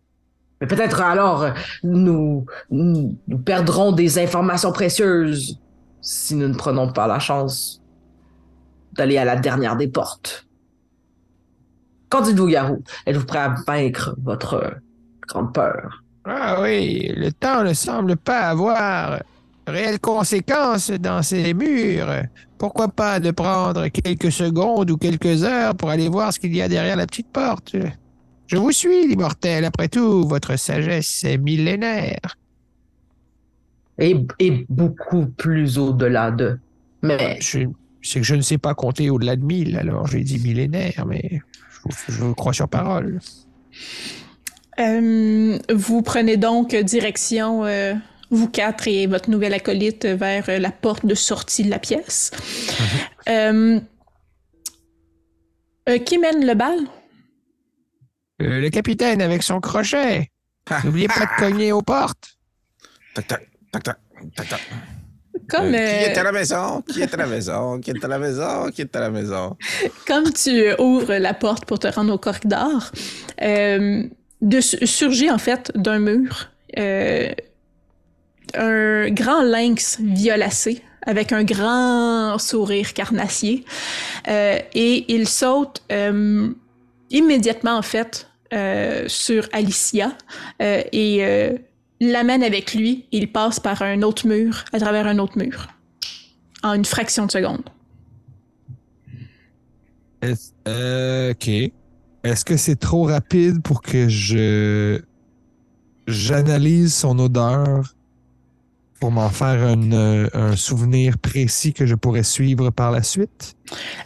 Mais 0.61 0.68
peut-être 0.68 1.01
alors 1.01 1.47
nous, 1.84 2.45
nous 2.70 3.18
perdrons 3.43 3.91
des 3.91 4.20
informations 4.20 4.72
précieuses 4.72 5.59
si 6.04 6.36
nous 6.36 6.47
ne 6.47 6.54
prenons 6.54 6.91
pas 6.91 7.08
la 7.08 7.18
chance 7.18 7.82
d'aller 8.91 9.18
à 9.18 9.26
la 9.26 9.38
dernière 9.38 9.76
des 9.76 9.88
portes. 9.88 10.45
Qu'en 12.10 12.22
dites-vous, 12.22 12.47
Garou? 12.47 12.84
Êtes-vous 13.08 13.26
prêt 13.26 13.39
à 13.39 13.56
vaincre 13.66 14.16
votre 14.22 14.76
grande 15.28 15.51
peur? 15.51 16.04
Ah 16.26 16.62
oui, 16.62 17.12
le 17.16 17.32
temps 17.32 17.64
ne 17.64 17.74
semble 17.74 18.18
pas 18.18 18.41
avoir 18.41 19.20
réelles 19.66 19.99
conséquences 19.99 20.91
dans 20.91 21.24
ces 21.24 21.54
murs. 21.54 22.24
Pourquoi 22.58 22.89
pas 22.89 23.20
de 23.20 23.32
prendre 23.32 23.88
quelques 23.88 24.32
secondes 24.32 24.91
ou 24.91 24.97
quelques 24.97 25.43
heures 25.43 25.76
pour 25.76 25.89
aller 25.89 26.10
voir 26.10 26.32
ce 26.32 26.39
qu'il 26.39 26.56
y 26.56 26.62
a 26.62 26.68
derrière 26.68 26.97
la 26.97 27.08
petite 27.08 27.32
porte? 27.32 27.76
Je 28.47 28.58
vous 28.58 28.72
suis, 28.72 29.08
l'immortel. 29.08 29.66
Après 29.66 29.88
tout, 29.88 30.28
votre 30.28 30.58
sagesse 30.58 31.24
est 31.24 31.38
millénaire. 31.38 32.38
Et, 33.99 34.15
et 34.39 34.65
beaucoup 34.69 35.27
plus 35.27 35.77
au-delà 35.77 36.31
de. 36.31 36.59
Mais. 37.01 37.39
C'est 38.05 38.19
que 38.19 38.25
je 38.25 38.35
ne 38.35 38.41
sais 38.41 38.57
pas 38.57 38.73
compter 38.73 39.09
au-delà 39.09 39.37
de 39.37 39.45
mille, 39.45 39.77
alors 39.77 40.07
j'ai 40.07 40.25
dit 40.25 40.37
millénaire, 40.37 41.05
mais 41.07 41.39
je, 41.87 42.11
je 42.11 42.33
crois 42.33 42.51
sur 42.51 42.67
parole. 42.67 43.21
Euh, 44.77 45.57
vous 45.73 46.01
prenez 46.01 46.35
donc 46.35 46.75
direction, 46.75 47.63
euh, 47.63 47.93
vous 48.29 48.49
quatre 48.49 48.89
et 48.89 49.07
votre 49.07 49.29
nouvelle 49.29 49.53
acolyte, 49.53 50.05
vers 50.05 50.59
la 50.59 50.71
porte 50.71 51.05
de 51.05 51.15
sortie 51.15 51.63
de 51.63 51.69
la 51.69 51.79
pièce. 51.79 52.31
euh, 53.29 53.79
qui 56.05 56.17
mène 56.17 56.45
le 56.45 56.55
bal? 56.55 56.79
Euh, 58.41 58.59
le 58.59 58.69
capitaine 58.69 59.21
avec 59.21 59.43
son 59.43 59.61
crochet. 59.61 60.29
N'oubliez 60.83 61.07
pas 61.07 61.25
de 61.25 61.39
cogner 61.39 61.71
aux 61.71 61.81
portes. 61.81 62.37
Tac, 63.13 63.27
tac, 63.27 63.47
tac, 63.74 63.84
tac, 63.84 63.97
tac, 64.36 64.49
tac. 64.49 64.61
Comme, 65.49 65.71
Qui 65.71 65.76
euh, 65.76 66.07
est 66.07 66.17
à 66.17 66.24
la 66.24 66.32
maison? 66.32 66.82
Qui 66.82 67.01
est 67.01 67.13
à 67.13 67.17
la 67.17 67.26
maison? 67.26 67.80
Qui 67.80 67.91
est 67.91 68.05
à 68.05 68.07
la 68.07 68.19
maison? 68.19 68.69
Qui 68.71 68.82
est 68.82 68.95
à 68.95 68.99
la 68.99 69.09
maison? 69.09 69.57
Comme 70.07 70.32
tu 70.32 70.71
ouvres 70.80 71.15
la 71.15 71.34
porte 71.34 71.65
pour 71.65 71.80
te 71.80 71.88
rendre 71.88 72.13
au 72.13 72.17
corridor, 72.17 72.91
euh, 73.41 74.03
de, 74.41 74.61
surgit 74.61 75.32
en 75.32 75.38
fait 75.38 75.71
d'un 75.76 75.99
mur 75.99 76.49
euh, 76.78 77.32
un 78.53 79.09
grand 79.09 79.41
lynx 79.41 79.99
violacé 79.99 80.84
avec 81.05 81.32
un 81.32 81.43
grand 81.43 82.38
sourire 82.38 82.93
carnassier 82.93 83.65
euh, 84.28 84.59
et 84.74 85.13
il 85.13 85.28
saute 85.28 85.82
euh, 85.91 86.49
immédiatement 87.09 87.78
en 87.78 87.82
fait 87.82 88.28
euh, 88.53 89.05
sur 89.07 89.47
Alicia 89.51 90.11
euh, 90.61 90.82
et 90.91 91.26
euh, 91.26 91.53
l'amène 92.12 92.43
avec 92.43 92.74
lui. 92.74 93.06
Il 93.12 93.32
passe 93.32 93.60
par 93.60 93.82
un 93.82 94.01
autre 94.01 94.28
mur, 94.28 94.66
à 94.74 94.80
travers 94.80 95.08
un 95.08 95.20
autre 95.20 95.38
mur, 95.38 95.68
en 96.64 96.74
une 96.74 96.86
fraction 96.86 97.26
de 97.26 97.32
seconde. 97.32 97.64
Est- 100.22 100.54
euh, 100.68 101.32
ok. 101.32 101.49
Est-ce 102.24 102.45
que 102.45 102.56
c'est 102.56 102.78
trop 102.78 103.04
rapide 103.04 103.62
pour 103.62 103.82
que 103.82 104.08
je 104.08 105.01
j'analyse 106.08 106.93
son 106.93 107.18
odeur 107.20 107.95
pour 108.99 109.12
m'en 109.12 109.30
faire 109.30 109.64
un, 109.64 109.91
euh, 109.91 110.30
un 110.34 110.56
souvenir 110.56 111.18
précis 111.18 111.74
que 111.74 111.86
je 111.86 111.95
pourrais 111.95 112.24
suivre 112.24 112.70
par 112.70 112.91
la 112.91 113.04
suite? 113.04 113.56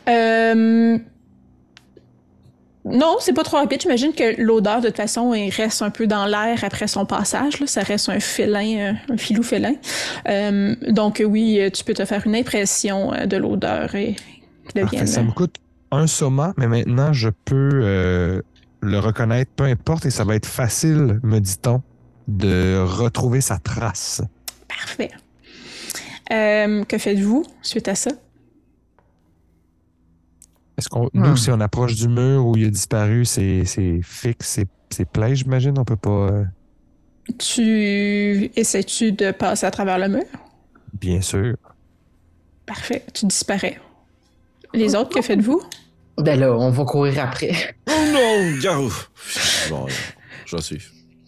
Euh, 0.08 0.98
Non, 2.92 3.18
c'est 3.20 3.34
pas 3.34 3.44
trop 3.44 3.58
rapide. 3.58 3.82
J'imagine 3.82 4.14
que 4.14 4.42
l'odeur, 4.42 4.82
de 4.82 4.88
toute 4.88 4.98
façon, 4.98 5.34
il 5.34 5.50
reste 5.50 5.82
un 5.82 5.90
peu 5.90 6.08
dans 6.08 6.26
l'air 6.26 6.64
après 6.64 6.88
son 6.88 7.06
passage. 7.06 7.60
Là. 7.60 7.68
Ça 7.68 7.82
reste 7.82 8.10
un 8.10 8.20
félin, 8.20 8.78
euh, 8.78 9.14
un 9.14 9.18
filou 9.18 9.44
félin. 9.44 9.76
Euh, 10.28 10.76
donc 10.88 11.24
oui, 11.26 11.60
euh, 11.60 11.70
tu 11.70 11.84
peux 11.84 11.94
te 11.94 12.06
faire 12.06 12.26
une 12.26 12.36
impression 12.36 13.14
de 13.26 13.38
l'odeur 13.38 13.96
et 13.96 14.16
devienne... 14.76 15.08
ça 15.08 15.24
me 15.24 15.32
coûte 15.32 15.56
un 15.92 16.08
soma, 16.08 16.54
mais 16.58 16.68
maintenant 16.68 17.14
je 17.14 17.30
peux 17.30 17.70
euh, 17.74 18.42
le 18.82 19.00
reconnaître, 19.00 19.52
peu 19.56 19.64
importe, 19.64 20.06
et 20.06 20.10
ça 20.10 20.24
va 20.24 20.36
être 20.36 20.46
facile, 20.46 21.20
me 21.24 21.40
dit-on, 21.40 21.82
de 22.28 22.84
retrouver 22.84 23.42
sa 23.42 23.58
trace. 23.58 24.22
Parfait. 24.68 25.12
Euh, 26.32 26.84
que 26.84 26.98
faites-vous 26.98 27.46
suite 27.62 27.88
à 27.88 27.96
ça? 27.96 28.12
Est-ce 30.78 30.90
qu'on, 30.90 31.06
Hmm. 31.14 31.30
nous, 31.30 31.38
si 31.38 31.50
on 31.52 31.60
approche 31.60 31.96
du 31.96 32.08
mur 32.08 32.46
où 32.46 32.56
il 32.58 32.68
a 32.68 32.70
disparu, 32.70 33.26
c'est, 33.26 33.66
c'est 33.66 34.00
fixe, 34.04 34.48
c'est, 34.48 34.68
c'est 34.90 35.10
plein, 35.10 35.34
j'imagine, 35.34 35.78
on 35.80 35.84
peut 35.86 35.96
pas. 35.96 36.10
euh, 36.32 36.44
Tu 37.40 38.52
essaies-tu 38.56 39.12
de 39.12 39.32
passer 39.32 39.66
à 39.66 39.72
travers 39.72 39.98
le 40.00 40.08
mur? 40.10 40.24
bien 40.94 41.22
sûr. 41.22 41.56
Parfait, 42.66 43.04
tu 43.14 43.26
disparais. 43.26 43.80
Les 44.74 44.96
autres, 44.96 45.10
que 45.16 45.22
faites-vous? 45.22 45.62
Ben 46.18 46.40
là, 46.40 46.52
on 46.54 46.70
va 46.72 46.84
courir 46.86 47.24
après. 47.24 47.52
Oh 47.88 47.92
non, 48.12 48.58
Garou! 48.62 48.92
Bon, 49.70 49.86
euh, 49.86 49.90
je 50.46 50.56
vais 50.56 50.62
suivre. 50.62 50.86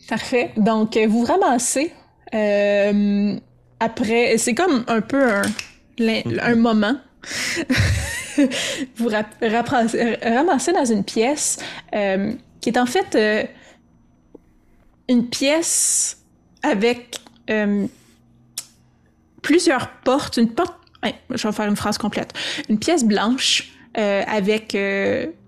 Parfait. 0.07 0.51
Donc, 0.57 0.97
euh, 0.97 1.05
vous 1.07 1.23
ramassez 1.23 1.93
euh, 2.33 3.35
après. 3.79 4.37
C'est 4.37 4.55
comme 4.55 4.83
un 4.87 5.01
peu 5.01 5.23
un, 5.31 5.41
un 6.41 6.55
moment. 6.55 6.95
vous 8.95 9.09
rapassez- 9.09 10.17
ramassez 10.21 10.73
dans 10.73 10.85
une 10.85 11.03
pièce 11.03 11.59
euh, 11.95 12.33
qui 12.61 12.69
est 12.69 12.77
en 12.77 12.85
fait 12.85 13.15
euh, 13.15 13.43
une 15.07 15.27
pièce 15.27 16.23
avec 16.63 17.17
euh, 17.49 17.87
plusieurs 19.41 19.89
portes. 20.03 20.37
Une 20.37 20.51
porte. 20.51 20.75
je 21.29 21.47
vais 21.47 21.53
faire 21.53 21.67
une 21.67 21.75
phrase 21.75 21.97
complète. 21.97 22.33
Une 22.69 22.79
pièce 22.79 23.03
blanche 23.03 23.71
avec 23.95 24.77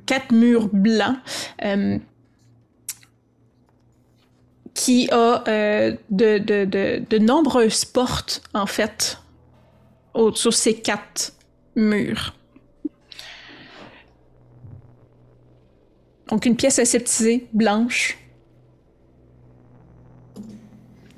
quatre 0.05 0.31
murs 0.33 0.67
blancs. 0.73 1.17
qui 4.73 5.09
a 5.11 5.43
de, 6.09 7.17
nombreuses 7.19 7.85
portes, 7.85 8.41
en 8.53 8.65
fait, 8.65 9.19
sur 10.33 10.53
ces 10.53 10.75
quatre 10.75 11.33
murs. 11.75 12.33
Donc, 16.31 16.45
une 16.45 16.55
pièce 16.55 16.79
aseptisée, 16.79 17.47
blanche. 17.53 18.17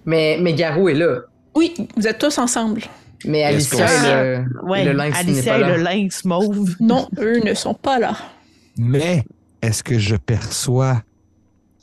Mais, 0.05 0.37
mais 0.41 0.53
Garou 0.53 0.89
est 0.89 0.95
là. 0.95 1.21
Oui, 1.55 1.73
vous 1.95 2.07
êtes 2.07 2.17
tous 2.19 2.37
ensemble. 2.37 2.81
Mais 3.25 3.39
Est-ce 3.39 3.75
Alicia 3.75 3.85
et 3.85 4.37
le, 4.37 4.65
Ouais, 4.65 4.83
le 4.83 4.91
lynx 4.91 5.13
n'est 5.13 5.19
Alicia 5.19 5.51
pas 5.53 5.57
et 5.57 5.61
là. 5.61 5.77
le 5.77 5.83
lynx 5.83 6.25
mauve. 6.25 6.75
Non, 6.81 7.07
eux 7.19 7.39
ne 7.45 7.53
sont 7.53 7.73
pas 7.73 7.99
là. 7.99 8.17
Mais 8.77 9.23
est-ce 9.61 9.83
que 9.83 9.97
je 9.99 10.15
perçois 10.15 11.03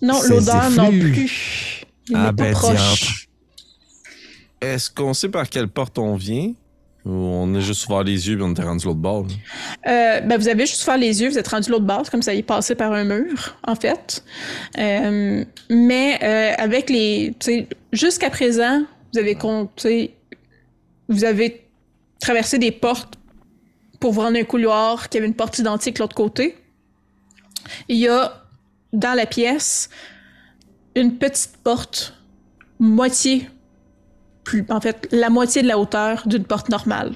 Non, 0.03 0.21
l'odeur 0.29 0.71
non 0.73 0.91
plus. 0.91 1.85
Il 2.09 2.17
Ah 2.17 2.19
n'est 2.19 2.25
pas 2.27 2.33
ben, 2.33 2.53
proche. 2.53 3.29
Est-ce 4.61 4.91
qu'on 4.91 5.15
sait 5.15 5.29
par 5.31 5.49
quelle 5.49 5.69
porte 5.69 5.99
on 5.99 6.17
vient? 6.17 6.53
On 7.07 7.55
a 7.55 7.61
juste 7.61 7.87
ouvert 7.87 8.03
les 8.03 8.29
yeux 8.29 8.39
et 8.39 8.43
on 8.43 8.53
était 8.53 8.63
rendu 8.63 8.85
l'autre 8.85 8.99
bord? 8.99 9.27
Euh, 9.87 10.21
ben, 10.21 10.39
vous 10.39 10.49
avez 10.49 10.67
juste 10.67 10.83
faire 10.83 10.99
les 10.99 11.23
yeux, 11.23 11.31
vous 11.31 11.39
êtes 11.39 11.49
rendu 11.49 11.71
l'autre 11.71 11.87
base, 11.87 12.11
comme 12.11 12.23
ça 12.23 12.35
y 12.35 12.39
est 12.39 12.43
passé 12.43 12.75
par 12.75 12.93
un 12.93 13.05
mur, 13.05 13.57
en 13.67 13.75
fait. 13.75 14.23
Euh, 14.79 15.45
mais 15.71 16.19
euh, 16.23 16.55
avec 16.59 16.91
les. 16.91 17.35
Jusqu'à 17.93 18.29
présent, 18.29 18.83
vous 19.13 19.19
avez 19.19 19.35
compté. 19.35 20.15
Vous 21.09 21.25
avez 21.25 21.67
traversé 22.21 22.59
des 22.59 22.71
portes 22.71 23.15
pour 23.99 24.13
vous 24.13 24.21
rendre 24.21 24.39
un 24.39 24.45
couloir 24.45 25.09
qui 25.09 25.19
avait 25.19 25.27
une 25.27 25.35
porte 25.35 25.59
identique 25.59 25.97
de 25.97 26.01
l'autre 26.01 26.15
côté. 26.15 26.57
Il 27.89 27.97
y 27.97 28.09
a 28.09 28.45
dans 28.93 29.15
la 29.15 29.27
pièce 29.27 29.91
une 30.95 31.19
petite 31.19 31.57
porte, 31.63 32.15
moitié, 32.79 33.49
plus, 34.51 34.67
en 34.69 34.81
fait, 34.81 35.09
la 35.13 35.31
moitié 35.31 35.63
de 35.63 35.69
la 35.69 35.79
hauteur 35.79 36.27
d'une 36.27 36.45
porte 36.45 36.69
normale. 36.71 37.13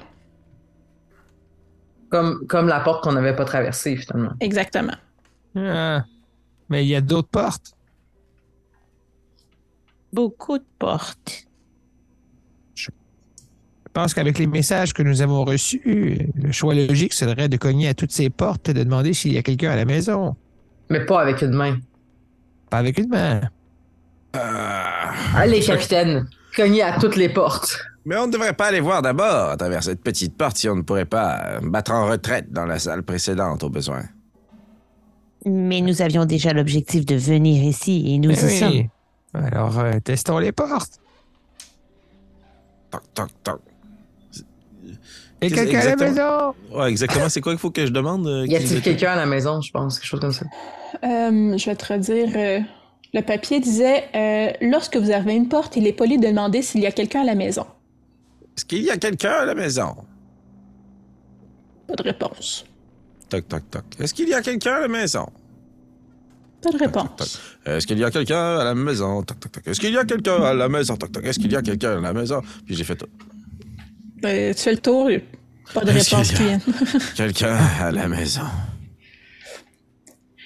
Comme, 2.09 2.47
comme 2.47 2.67
la 2.67 2.79
porte 2.79 3.03
qu'on 3.03 3.11
n'avait 3.11 3.35
pas 3.35 3.43
traversée, 3.43 3.97
finalement. 3.97 4.31
Exactement. 4.39 4.95
Ah, 5.57 6.05
mais 6.69 6.85
il 6.85 6.87
y 6.87 6.95
a 6.95 7.01
d'autres 7.01 7.27
portes? 7.27 7.73
Beaucoup 10.13 10.57
de 10.57 10.65
portes. 10.79 11.45
Je 12.75 12.89
pense 13.91 14.13
qu'avec 14.13 14.39
les 14.39 14.47
messages 14.47 14.93
que 14.93 15.03
nous 15.03 15.21
avons 15.21 15.43
reçus, 15.43 16.29
le 16.35 16.51
choix 16.53 16.73
logique 16.73 17.13
serait 17.13 17.49
de 17.49 17.57
cogner 17.57 17.89
à 17.89 17.93
toutes 17.93 18.11
ces 18.11 18.29
portes 18.29 18.69
et 18.69 18.73
de 18.73 18.83
demander 18.83 19.13
s'il 19.13 19.33
y 19.33 19.37
a 19.37 19.43
quelqu'un 19.43 19.71
à 19.71 19.75
la 19.75 19.85
maison. 19.85 20.37
Mais 20.89 21.05
pas 21.05 21.21
avec 21.21 21.41
une 21.41 21.51
main. 21.51 21.79
Pas 22.69 22.77
avec 22.77 22.97
une 22.97 23.09
main. 23.09 23.41
Allez, 25.35 25.59
capitaine, 25.61 26.29
cognez 26.55 26.81
à 26.81 26.97
toutes 26.99 27.15
les 27.15 27.29
portes. 27.29 27.77
Mais 28.05 28.15
on 28.17 28.27
ne 28.27 28.31
devrait 28.31 28.53
pas 28.53 28.67
aller 28.67 28.79
voir 28.81 29.01
d'abord 29.01 29.49
à 29.49 29.57
travers 29.57 29.83
cette 29.83 30.01
petite 30.01 30.37
porte 30.37 30.57
si 30.57 30.69
on 30.69 30.75
ne 30.75 30.81
pourrait 30.83 31.05
pas 31.05 31.59
battre 31.61 31.91
en 31.91 32.05
retraite 32.07 32.51
dans 32.51 32.65
la 32.65 32.77
salle 32.79 33.03
précédente 33.03 33.63
au 33.63 33.69
besoin. 33.69 34.03
Mais 35.45 35.81
nous 35.81 36.01
avions 36.01 36.25
déjà 36.25 36.53
l'objectif 36.53 37.05
de 37.05 37.15
venir 37.15 37.63
ici 37.63 38.03
et 38.13 38.17
nous 38.19 38.31
Eh 38.31 38.33
y 38.45 38.59
sommes. 38.59 38.83
Alors, 39.33 39.77
euh, 39.79 39.99
testons 40.03 40.37
les 40.39 40.51
portes. 40.51 40.99
Toc, 42.91 43.01
toc, 43.13 43.29
toc. 43.43 43.61
Et 45.41 45.51
quelqu'un 45.51 45.79
à 45.79 45.85
la 45.85 45.95
maison? 45.95 46.53
Ouais, 46.73 46.89
exactement. 46.89 47.29
C'est 47.29 47.41
quoi 47.41 47.51
qu'il 47.51 47.59
faut 47.59 47.69
que 47.69 47.85
je 47.85 47.91
demande? 47.91 48.25
euh, 48.25 48.45
Y 48.47 48.55
a-t-il 48.55 48.81
quelqu'un 48.81 49.11
à 49.11 49.15
la 49.17 49.25
maison, 49.25 49.61
je 49.61 49.71
pense, 49.71 49.99
quelque 49.99 50.07
chose 50.07 50.19
comme 50.19 50.31
ça? 50.31 50.45
Euh, 51.03 51.57
je 51.57 51.65
vais 51.69 51.75
te 51.75 51.93
redire. 51.93 52.65
Le 53.15 53.21
papier 53.21 53.61
disait 53.61 54.09
euh, 54.13 54.51
Lorsque 54.61 54.97
vous 54.97 55.11
arrivez 55.11 55.31
à 55.31 55.35
une 55.35 55.47
porte, 55.47 55.77
il 55.77 55.87
est 55.87 55.93
poli 55.93 56.19
de 56.19 56.27
demander 56.27 56.61
s'il 56.61 56.81
y 56.81 56.85
a 56.85 56.91
quelqu'un 56.91 57.21
à 57.21 57.23
la 57.23 57.33
maison. 57.33 57.65
Est-ce 58.55 58.65
qu'il 58.65 58.83
y 58.83 58.91
a 58.91 58.97
quelqu'un 58.97 59.31
à 59.31 59.45
la 59.45 59.55
maison? 59.55 59.95
Pas 61.87 61.95
de 61.95 62.03
réponse. 62.03 62.65
Toc, 63.29 63.47
toc, 63.47 63.63
toc. 63.71 63.83
Est-ce 63.99 64.13
qu'il 64.13 64.27
y 64.27 64.33
a 64.33 64.41
quelqu'un 64.41 64.73
à 64.73 64.79
la 64.81 64.87
maison? 64.89 65.27
Pas 66.61 66.71
de 66.71 66.77
réponse. 66.77 67.39
Est-ce 67.65 67.87
qu'il 67.87 67.99
y 67.99 68.03
a 68.03 68.11
quelqu'un 68.11 68.57
à 68.57 68.63
la 68.65 68.75
maison? 68.75 69.23
Toc, 69.23 69.39
toc, 69.39 69.51
toc. 69.51 69.67
Est-ce 69.67 69.79
qu'il 69.79 69.91
y 69.91 69.97
a 69.97 70.03
quelqu'un 70.03 70.43
à 70.43 70.53
la 70.53 70.67
maison? 70.67 70.97
Toc, 70.97 71.11
toc. 71.11 71.25
Est-ce 71.25 71.39
qu'il 71.39 71.51
y 71.51 71.55
a 71.55 71.61
quelqu'un 71.61 71.97
à 71.97 72.01
la 72.01 72.13
maison? 72.13 72.41
Puis 72.65 72.75
j'ai 72.75 72.83
fait 72.83 72.95
tout. 72.95 73.07
Euh, 74.25 74.53
tu 74.53 74.61
fais 74.61 74.71
le 74.71 74.79
tour, 74.79 75.09
pas 75.73 75.85
de 75.85 75.91
réponse 75.91 76.31
qui 76.31 76.43
vient. 76.43 76.59
Quelqu'un 77.15 77.57
à 77.79 77.91
la 77.91 78.07
maison? 78.07 78.45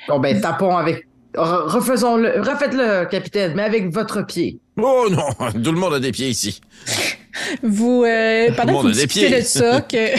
Bon, 0.07 0.19
ben, 0.19 0.39
tapons 0.41 0.75
avec. 0.75 1.08
Re- 1.35 1.67
Refaisons-le. 1.69 2.41
Refaites-le, 2.41 3.05
capitaine, 3.05 3.53
mais 3.55 3.63
avec 3.63 3.89
votre 3.93 4.21
pied. 4.25 4.59
Oh 4.77 5.07
non! 5.09 5.51
Tout 5.63 5.71
le 5.71 5.79
monde 5.79 5.93
a 5.95 5.99
des 5.99 6.11
pieds 6.11 6.29
ici. 6.29 6.61
Vous, 7.63 8.03
euh, 8.03 8.51
pendant 8.55 8.73
que 8.73 8.77
monde 8.77 8.85
vous 8.87 8.99
a 8.99 9.01
des 9.01 9.07
discutez 9.07 9.41
de 9.41 9.45
ça, 9.45 9.81
que, 9.89 10.15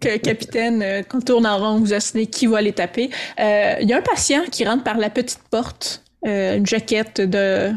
que 0.00 0.08
le 0.08 0.18
capitaine, 0.18 0.82
euh, 0.82 1.02
quand 1.02 1.18
on 1.18 1.22
tourne 1.22 1.46
en 1.46 1.58
rond, 1.58 1.78
vous 1.80 1.92
assinez 1.92 2.26
qui 2.26 2.46
va 2.46 2.60
les 2.62 2.72
taper, 2.72 3.10
euh, 3.40 3.76
il 3.80 3.88
y 3.88 3.92
a 3.92 3.98
un 3.98 4.02
patient 4.02 4.44
qui 4.50 4.64
rentre 4.66 4.84
par 4.84 4.96
la 4.98 5.10
petite 5.10 5.42
porte, 5.50 6.02
euh, 6.26 6.56
une 6.56 6.66
jaquette 6.66 7.20
de 7.20 7.72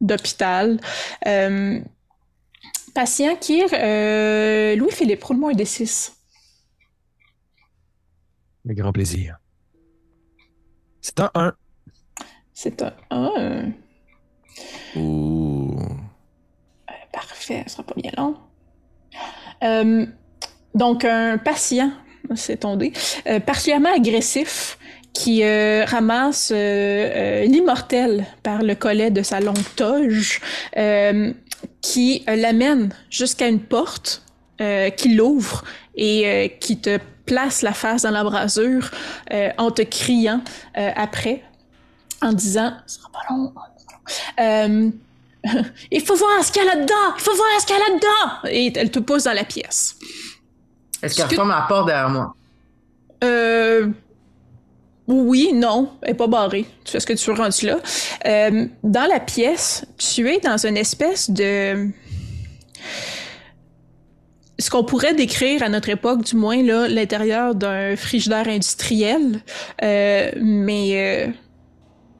d'hôpital. 0.00 0.78
Euh, 1.26 1.78
patient 2.94 3.34
qui 3.36 3.60
est 3.60 3.72
euh, 3.72 4.76
Louis-Philippe, 4.76 5.24
roule-moi 5.24 5.50
un 5.52 5.54
D6. 5.54 6.12
Avec 8.66 8.78
grand 8.78 8.92
plaisir. 8.92 9.36
C'est 11.06 11.20
un 11.20 11.30
1. 11.36 11.52
C'est 12.52 12.82
un 12.82 12.92
1. 13.12 13.72
Ouh. 14.96 15.78
Parfait, 17.12 17.62
ça 17.68 17.74
sera 17.74 17.82
pas 17.84 17.94
bien 17.96 18.10
long. 18.18 18.34
Euh, 19.62 20.04
donc, 20.74 21.04
un 21.04 21.38
patient, 21.38 21.92
c'est 22.34 22.56
ton 22.58 22.76
dé, 22.76 22.92
euh, 23.28 23.38
particulièrement 23.38 23.94
agressif, 23.94 24.78
qui 25.12 25.44
euh, 25.44 25.84
ramasse 25.84 26.50
euh, 26.50 26.56
euh, 26.56 27.44
l'immortel 27.44 28.26
par 28.42 28.64
le 28.64 28.74
collet 28.74 29.12
de 29.12 29.22
sa 29.22 29.38
longue 29.38 29.62
toge, 29.76 30.40
euh, 30.76 31.32
qui 31.82 32.24
euh, 32.28 32.34
l'amène 32.34 32.92
jusqu'à 33.10 33.46
une 33.46 33.60
porte, 33.60 34.24
euh, 34.60 34.90
qui 34.90 35.14
l'ouvre 35.14 35.62
et 35.94 36.26
euh, 36.26 36.48
qui 36.48 36.80
te 36.80 36.98
place 37.26 37.62
la 37.62 37.72
face 37.72 38.02
dans 38.02 38.10
l'embrasure 38.10 38.90
euh, 39.32 39.50
en 39.58 39.70
te 39.70 39.82
criant 39.82 40.40
euh, 40.78 40.90
après, 40.96 41.42
en 42.22 42.32
disant 42.32 42.72
«Ce 42.86 42.98
sera 42.98 43.10
pas 43.10 43.20
long, 43.30 43.52
ça 43.54 43.84
sera 43.84 43.98
pas 43.98 44.44
long. 44.70 44.92
Euh, 45.52 45.62
il 45.90 46.00
faut 46.02 46.16
voir 46.16 46.42
ce 46.44 46.50
qu'il 46.52 46.64
y 46.64 46.68
a 46.68 46.74
là-dedans! 46.74 47.14
Il 47.16 47.22
faut 47.22 47.34
voir 47.34 47.48
ce 47.60 47.66
qu'il 47.66 47.76
y 47.76 47.78
a 47.78 47.82
là-dedans! 47.90 48.48
Et 48.50 48.72
elle 48.76 48.90
te 48.90 49.00
pousse 49.00 49.24
dans 49.24 49.32
la 49.32 49.44
pièce. 49.44 49.96
Est-ce 51.02 51.14
qu'elle 51.16 51.26
que- 51.26 51.30
referme 51.32 51.50
la 51.50 51.66
porte 51.68 51.86
derrière 51.86 52.08
moi? 52.08 52.34
Euh. 53.22 53.88
Oui, 55.08 55.52
non, 55.54 55.92
elle 56.02 56.10
est 56.10 56.14
pas 56.14 56.26
barrée. 56.26 56.66
Tu 56.84 56.90
fais 56.90 56.98
ce 56.98 57.06
que 57.06 57.12
tu 57.12 57.30
veux 57.30 57.36
rendu 57.36 57.66
là. 57.66 57.76
Dans 58.82 59.08
la 59.08 59.20
pièce, 59.20 59.84
tu 59.98 60.28
es 60.28 60.40
dans 60.40 60.66
une 60.66 60.76
espèce 60.76 61.30
de. 61.30 61.90
Ce 64.58 64.70
qu'on 64.70 64.84
pourrait 64.84 65.14
décrire 65.14 65.62
à 65.62 65.68
notre 65.68 65.88
époque, 65.90 66.24
du 66.24 66.36
moins, 66.36 66.62
là, 66.62 66.88
l'intérieur 66.88 67.54
d'un 67.54 67.94
frigidaire 67.96 68.48
industriel, 68.48 69.40
euh, 69.82 70.30
mais 70.40 71.26
euh, 71.28 71.32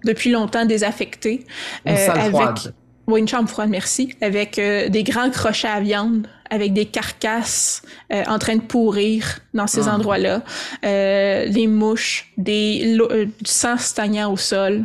depuis 0.05 0.31
longtemps 0.31 0.67
désaffecté. 0.67 1.47
Une 1.87 1.93
Euh, 1.93 1.97
salle 1.97 2.19
avec- 2.21 2.31
froide. 2.33 2.75
Oui, 3.09 3.21
une 3.21 3.29
chambre 3.29 3.49
froide, 3.49 3.71
merci. 3.71 4.13
Avec 4.21 4.59
euh, 4.59 4.89
des 4.89 5.05
grands 5.05 5.31
crochets 5.31 5.69
à 5.69 5.81
viande, 5.81 6.27
avec 6.51 6.73
des 6.73 6.87
carcasses 6.87 7.83
euh, 8.13 8.25
en 8.27 8.39
train 8.39 8.57
de 8.57 8.63
pourrir 8.63 9.39
dans 9.55 9.69
ces 9.69 9.87
Ah. 9.89 9.95
endroits-là. 9.95 10.43
Euh, 10.85 11.45
les 11.47 11.69
mouches, 11.69 12.33
des, 12.37 12.97
du 12.97 13.51
sang 13.51 13.77
stagnant 13.79 14.33
au 14.33 14.37
sol. 14.37 14.85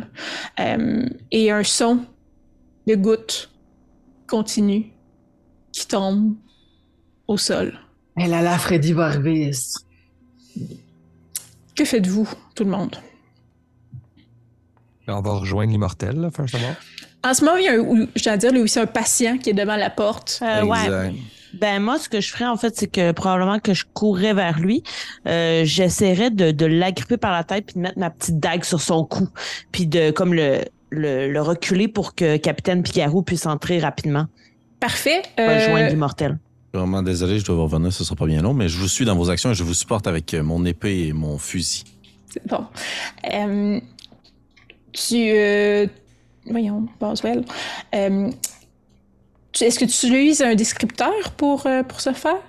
euh, 0.60 1.04
et 1.32 1.50
un 1.50 1.64
son 1.64 1.98
de 2.86 2.94
gouttes 2.94 3.50
continu 4.28 4.92
qui 5.72 5.86
tombe 5.88 6.34
au 7.32 7.38
sol. 7.38 7.78
Elle 8.16 8.34
a 8.34 8.42
la 8.42 8.58
Freddy 8.58 8.92
Varvis. 8.92 9.74
Que 11.74 11.84
faites-vous, 11.84 12.28
tout 12.54 12.64
le 12.64 12.70
monde? 12.70 12.96
On 15.08 15.20
va 15.20 15.32
rejoindre 15.32 15.72
l'immortel, 15.72 16.16
là, 16.20 16.30
first 16.30 16.54
of 16.54 16.62
all. 16.62 16.76
En 17.30 17.34
ce 17.34 17.44
moment, 17.44 17.56
il 17.56 17.64
y 17.64 17.68
a 17.68 17.72
un, 17.72 18.06
je 18.14 18.24
dois 18.24 18.36
dire, 18.36 18.52
lui 18.52 18.60
aussi, 18.60 18.78
un 18.78 18.86
patient 18.86 19.38
qui 19.38 19.50
est 19.50 19.54
devant 19.54 19.76
la 19.76 19.90
porte. 19.90 20.40
Euh, 20.42 20.64
ouais. 20.64 21.12
Ben 21.54 21.82
moi, 21.82 21.98
ce 21.98 22.08
que 22.08 22.20
je 22.20 22.30
ferais 22.30 22.46
en 22.46 22.56
fait, 22.56 22.76
c'est 22.76 22.86
que 22.86 23.12
probablement 23.12 23.58
que 23.58 23.74
je 23.74 23.84
courrais 23.92 24.32
vers 24.32 24.58
lui, 24.58 24.82
euh, 25.26 25.64
j'essaierais 25.64 26.30
de, 26.30 26.50
de 26.50 26.64
l'agripper 26.66 27.18
par 27.18 27.30
la 27.30 27.44
tête 27.44 27.66
puis 27.66 27.74
de 27.74 27.80
mettre 27.80 27.98
ma 27.98 28.08
petite 28.08 28.38
dague 28.40 28.64
sur 28.64 28.80
son 28.80 29.04
cou, 29.04 29.28
puis 29.70 29.86
de 29.86 30.10
comme 30.10 30.32
le, 30.32 30.60
le, 30.88 31.30
le 31.30 31.42
reculer 31.42 31.88
pour 31.88 32.14
que 32.14 32.38
Capitaine 32.38 32.82
Pigarou 32.82 33.22
puisse 33.22 33.44
entrer 33.44 33.80
rapidement, 33.80 34.26
Parfait. 34.80 35.22
Euh, 35.38 35.54
rejoindre 35.54 35.90
l'immortel. 35.90 36.38
Vraiment 36.72 37.02
désolé, 37.02 37.38
je 37.38 37.44
dois 37.44 37.56
vous 37.56 37.64
revenir, 37.64 37.92
ce 37.92 38.02
sera 38.02 38.16
pas 38.16 38.26
bien 38.26 38.40
long, 38.40 38.54
mais 38.54 38.68
je 38.68 38.78
vous 38.78 38.88
suis 38.88 39.04
dans 39.04 39.14
vos 39.14 39.28
actions 39.28 39.50
et 39.50 39.54
je 39.54 39.62
vous 39.62 39.74
supporte 39.74 40.06
avec 40.06 40.32
euh, 40.32 40.42
mon 40.42 40.64
épée 40.64 41.06
et 41.08 41.12
mon 41.12 41.36
fusil. 41.36 41.84
C'est 42.30 42.46
bon. 42.46 42.64
Euh, 43.30 43.78
tu. 44.92 45.16
euh, 45.30 45.86
voyons, 46.46 46.86
Boswell. 46.98 47.44
Euh, 47.94 48.30
Est-ce 49.60 49.78
que 49.78 49.84
tu 49.84 50.06
utilises 50.06 50.40
un 50.40 50.54
descripteur 50.54 51.12
pour, 51.36 51.66
euh, 51.66 51.82
pour 51.82 52.00
ce 52.00 52.12
faire? 52.12 52.40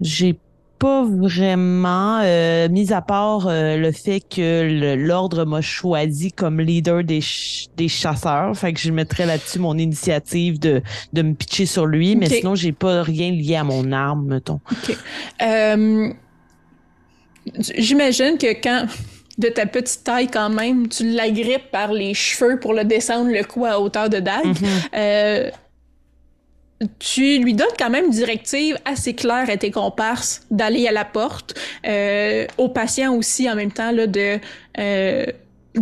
J'ai 0.00 0.38
pas 0.84 1.02
vraiment, 1.04 2.20
euh, 2.22 2.68
mis 2.68 2.92
à 2.92 3.00
part 3.00 3.46
euh, 3.46 3.76
le 3.78 3.90
fait 3.90 4.20
que 4.20 4.94
l'ordre 4.96 5.44
m'a 5.46 5.62
choisi 5.62 6.30
comme 6.30 6.60
leader 6.60 7.02
des, 7.02 7.22
ch- 7.22 7.68
des 7.76 7.88
chasseurs, 7.88 8.54
fait 8.56 8.72
que 8.74 8.80
je 8.80 8.90
mettrais 8.92 9.24
là-dessus 9.24 9.60
mon 9.60 9.78
initiative 9.78 10.58
de, 10.58 10.82
de 11.14 11.22
me 11.22 11.32
pitcher 11.34 11.64
sur 11.64 11.86
lui, 11.86 12.16
mais 12.16 12.28
sinon 12.28 12.54
j'ai 12.54 12.72
pas 12.72 13.02
rien 13.02 13.30
lié 13.30 13.56
à 13.56 13.64
mon 13.64 13.92
arme, 13.92 14.26
mettons. 14.26 14.60
Euh, 15.42 16.08
J'imagine 17.76 18.38
que 18.38 18.52
quand, 18.62 18.86
de 19.38 19.48
ta 19.48 19.66
petite 19.66 20.02
taille 20.04 20.28
quand 20.28 20.48
même, 20.50 20.88
tu 20.88 21.10
l'agrippes 21.14 21.70
par 21.70 21.92
les 21.92 22.14
cheveux 22.14 22.58
pour 22.58 22.72
le 22.72 22.84
descendre 22.84 23.30
le 23.30 23.44
cou 23.44 23.64
à 23.66 23.78
hauteur 23.80 24.08
de 24.08 24.18
dague, 24.18 24.46
Mhm. 24.46 24.54
euh, 24.96 25.50
tu 26.98 27.38
lui 27.38 27.54
donnes 27.54 27.66
quand 27.78 27.88
même 27.90 28.06
une 28.06 28.10
directive 28.10 28.76
assez 28.84 29.14
claire 29.14 29.48
à 29.48 29.56
tes 29.56 29.70
comparses 29.70 30.42
d'aller 30.50 30.86
à 30.88 30.92
la 30.92 31.04
porte, 31.04 31.54
euh, 31.86 32.46
aux 32.58 32.68
patients 32.68 33.14
aussi 33.14 33.48
en 33.50 33.54
même 33.54 33.72
temps 33.72 33.92
là, 33.92 34.06
de 34.06 34.38
euh, 34.78 35.24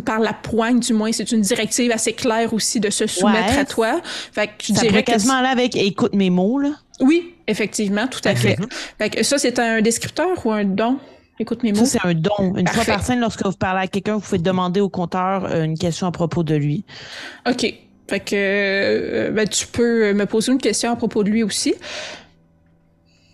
par 0.05 0.21
la 0.21 0.33
poigne 0.33 0.81
du 0.81 0.93
moins, 0.95 1.13
c'est 1.13 1.33
une 1.33 1.41
directive 1.43 1.91
assez 1.93 2.13
claire 2.15 2.55
aussi 2.55 2.81
de 2.81 2.89
se 2.91 3.07
soumettre 3.07 3.53
Ouais. 3.55 3.59
à 3.59 3.65
toi. 3.65 4.01
Fait 4.33 4.47
que 4.47 4.53
je 4.63 4.73
Ça 4.75 4.81
dirais 4.83 5.03
que 5.03 5.11
quasiment 5.13 5.35
aller 5.35 5.49
avec 5.49 5.77
écoute 5.77 6.15
mes 6.15 6.31
mots, 6.31 6.59
là. 6.59 6.71
oui, 7.01 7.35
effectivement, 7.47 8.07
tout 8.07 8.21
à 8.25 8.35
fait. 8.35 8.57
Fait 8.99 9.11
que 9.11 9.23
ça 9.23 9.39
c'est 9.39 9.59
un 9.59 9.81
descripteur 9.83 10.29
ou 10.47 10.53
un 10.53 10.65
don? 10.65 10.99
Écoute 11.39 11.63
mes 11.63 11.73
mots. 11.73 11.85
Ça, 11.85 11.99
c'est 12.03 12.07
un 12.09 12.15
don. 12.15 12.55
Une 12.57 12.67
fois 12.69 12.77
Parfait. 12.77 12.93
par 12.93 13.03
scène, 13.03 13.19
lorsque 13.21 13.45
vous 13.45 13.53
parlez 13.53 13.81
à 13.83 13.87
quelqu'un, 13.89 14.15
vous 14.15 14.21
pouvez 14.21 14.39
demander 14.39 14.81
au 14.81 14.89
compteur 14.91 15.47
euh, 15.47 15.65
une 15.65 15.77
question 15.77 16.07
à 16.07 16.13
propos 16.13 16.43
de 16.45 16.55
lui. 16.55 16.85
OK. 17.51 17.75
Fait 18.09 18.21
que 18.21 18.35
euh, 18.35 19.31
ben, 19.31 19.49
tu 19.49 19.67
peux 19.67 20.13
me 20.13 20.27
poser 20.27 20.53
une 20.53 20.59
question 20.59 20.91
à 20.93 20.97
propos 20.97 21.23
de 21.25 21.31
lui 21.31 21.43
aussi. 21.43 21.75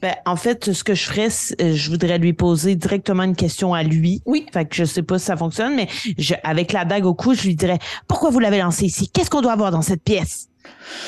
Ben, 0.01 0.15
en 0.27 0.37
fait, 0.37 0.73
ce 0.73 0.85
que 0.85 0.95
je 0.95 1.03
ferais, 1.05 1.29
euh, 1.61 1.75
je 1.75 1.91
voudrais 1.91 2.19
lui 2.19 2.33
poser 2.33 2.77
directement 2.77 3.25
une 3.25 3.35
question 3.35 3.75
à 3.75 3.83
lui. 3.83 4.23
Oui. 4.27 4.47
Fait 4.53 4.65
que 4.65 4.77
je 4.77 4.85
sais 4.85 5.03
pas 5.03 5.19
si 5.19 5.25
ça 5.25 5.37
fonctionne, 5.37 5.75
mais 5.75 5.89
je, 6.17 6.35
avec 6.45 6.73
la 6.73 6.85
dague 6.85 7.05
au 7.05 7.15
cou, 7.15 7.35
je 7.35 7.43
lui 7.43 7.57
dirais 7.57 7.79
pourquoi 8.07 8.31
vous 8.31 8.39
l'avez 8.39 8.59
lancé 8.59 8.85
ici? 8.87 9.09
Qu'est-ce 9.13 9.29
qu'on 9.31 9.41
doit 9.41 9.53
avoir 9.53 9.73
dans 9.73 9.83
cette 9.83 10.05
pièce? 10.05 10.47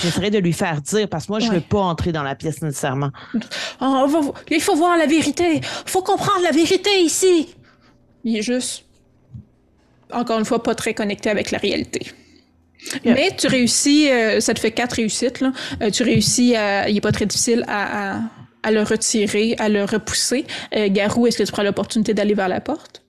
J'essaierai 0.02 0.30
de 0.30 0.38
lui 0.38 0.52
faire 0.52 0.80
dire 0.82 1.08
parce 1.08 1.26
que 1.26 1.32
moi, 1.32 1.38
je 1.38 1.48
Ouais. 1.48 1.56
veux 1.56 1.60
pas 1.60 1.78
entrer 1.80 2.10
dans 2.12 2.22
la 2.24 2.34
pièce 2.34 2.62
nécessairement. 2.62 3.10
Oh, 3.34 3.38
on 3.80 4.06
va 4.06 4.20
vo- 4.20 4.34
il 4.50 4.60
faut 4.60 4.74
voir 4.74 4.96
la 4.96 5.06
vérité. 5.06 5.60
faut 5.86 6.02
comprendre 6.02 6.42
la 6.42 6.50
vérité 6.50 6.90
ici. 7.02 7.54
Il 8.24 8.36
est 8.36 8.42
juste, 8.42 8.84
encore 10.12 10.38
une 10.40 10.44
fois, 10.44 10.62
pas 10.62 10.74
très 10.74 10.94
connecté 10.94 11.30
avec 11.30 11.50
la 11.52 11.58
réalité. 11.58 12.10
Yeah. 13.04 13.14
Mais 13.14 13.30
tu 13.36 13.46
réussis, 13.46 14.10
euh, 14.10 14.40
ça 14.40 14.54
te 14.54 14.60
fait 14.60 14.72
quatre 14.72 14.94
réussites, 14.94 15.40
là. 15.40 15.52
Euh, 15.82 15.90
tu 15.90 16.02
réussis 16.02 16.56
à, 16.56 16.88
il 16.88 16.96
est 16.96 17.00
pas 17.00 17.12
très 17.12 17.26
difficile 17.26 17.64
à, 17.68 18.14
à, 18.16 18.20
à 18.62 18.70
le 18.70 18.82
retirer, 18.82 19.54
à 19.58 19.68
le 19.68 19.84
repousser. 19.84 20.46
Euh, 20.74 20.88
Garou, 20.90 21.26
est-ce 21.26 21.38
que 21.38 21.42
tu 21.42 21.52
prends 21.52 21.62
l'opportunité 21.62 22.14
d'aller 22.14 22.34
vers 22.34 22.48
la 22.48 22.60
porte? 22.60 23.02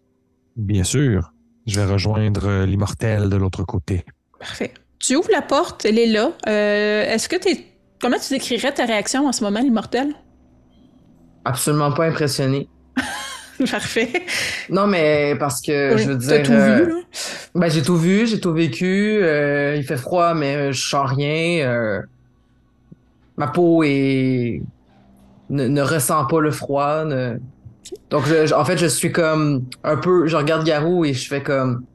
Bien 0.55 0.83
sûr. 0.83 1.31
Je 1.67 1.79
vais 1.79 1.85
rejoindre 1.85 2.65
l'immortel 2.65 3.29
de 3.29 3.35
l'autre 3.37 3.63
côté. 3.63 4.03
Parfait. 4.39 4.73
Tu 4.99 5.15
ouvres 5.15 5.29
la 5.31 5.41
porte, 5.41 5.85
elle 5.85 5.97
est 5.97 6.07
là. 6.07 6.31
Euh, 6.47 7.03
est-ce 7.05 7.29
que 7.29 7.35
t'es, 7.35 7.65
comment 7.99 8.17
tu 8.19 8.33
décrirais 8.33 8.73
ta 8.73 8.85
réaction 8.85 9.27
en 9.27 9.31
ce 9.31 9.43
moment, 9.43 9.59
l'immortel? 9.61 10.13
Absolument 11.45 11.91
pas 11.91 12.05
impressionné. 12.05 12.67
Parfait. 13.71 14.09
Non, 14.69 14.87
mais 14.87 15.35
parce 15.39 15.61
que 15.61 15.97
je 15.97 16.09
veux 16.11 16.17
T'as 16.17 16.37
dire. 16.39 16.43
tout 16.43 16.51
euh, 16.53 16.83
vu, 16.85 16.89
là? 16.89 16.95
Ben, 17.55 17.69
j'ai 17.69 17.81
tout 17.81 17.97
vu, 17.97 18.25
j'ai 18.27 18.39
tout 18.39 18.53
vécu. 18.53 19.19
euh, 19.21 19.75
il 19.75 19.83
fait 19.83 19.97
froid, 19.97 20.33
mais 20.33 20.55
euh, 20.55 20.71
je 20.71 20.81
sens 20.87 21.09
rien. 21.11 21.67
euh, 21.69 22.01
ma 23.37 23.47
peau 23.47 23.83
est 23.83 24.61
ne, 25.49 25.67
ne 25.67 25.81
ressent 25.81 26.25
pas 26.25 26.39
le 26.41 26.51
froid. 26.51 27.03
ne- 27.05 27.37
Donc, 28.09 28.25
je- 28.25 28.45
je- 28.47 28.53
en 28.53 28.63
fait, 28.65 28.77
je 28.77 28.85
suis 28.87 29.11
comme 29.11 29.65
un 29.83 29.97
peu. 29.97 30.27
Je 30.27 30.35
regarde 30.37 30.65
Garou 30.65 31.05
et 31.05 31.13
je 31.13 31.27
fais 31.27 31.43
comme. 31.43 31.85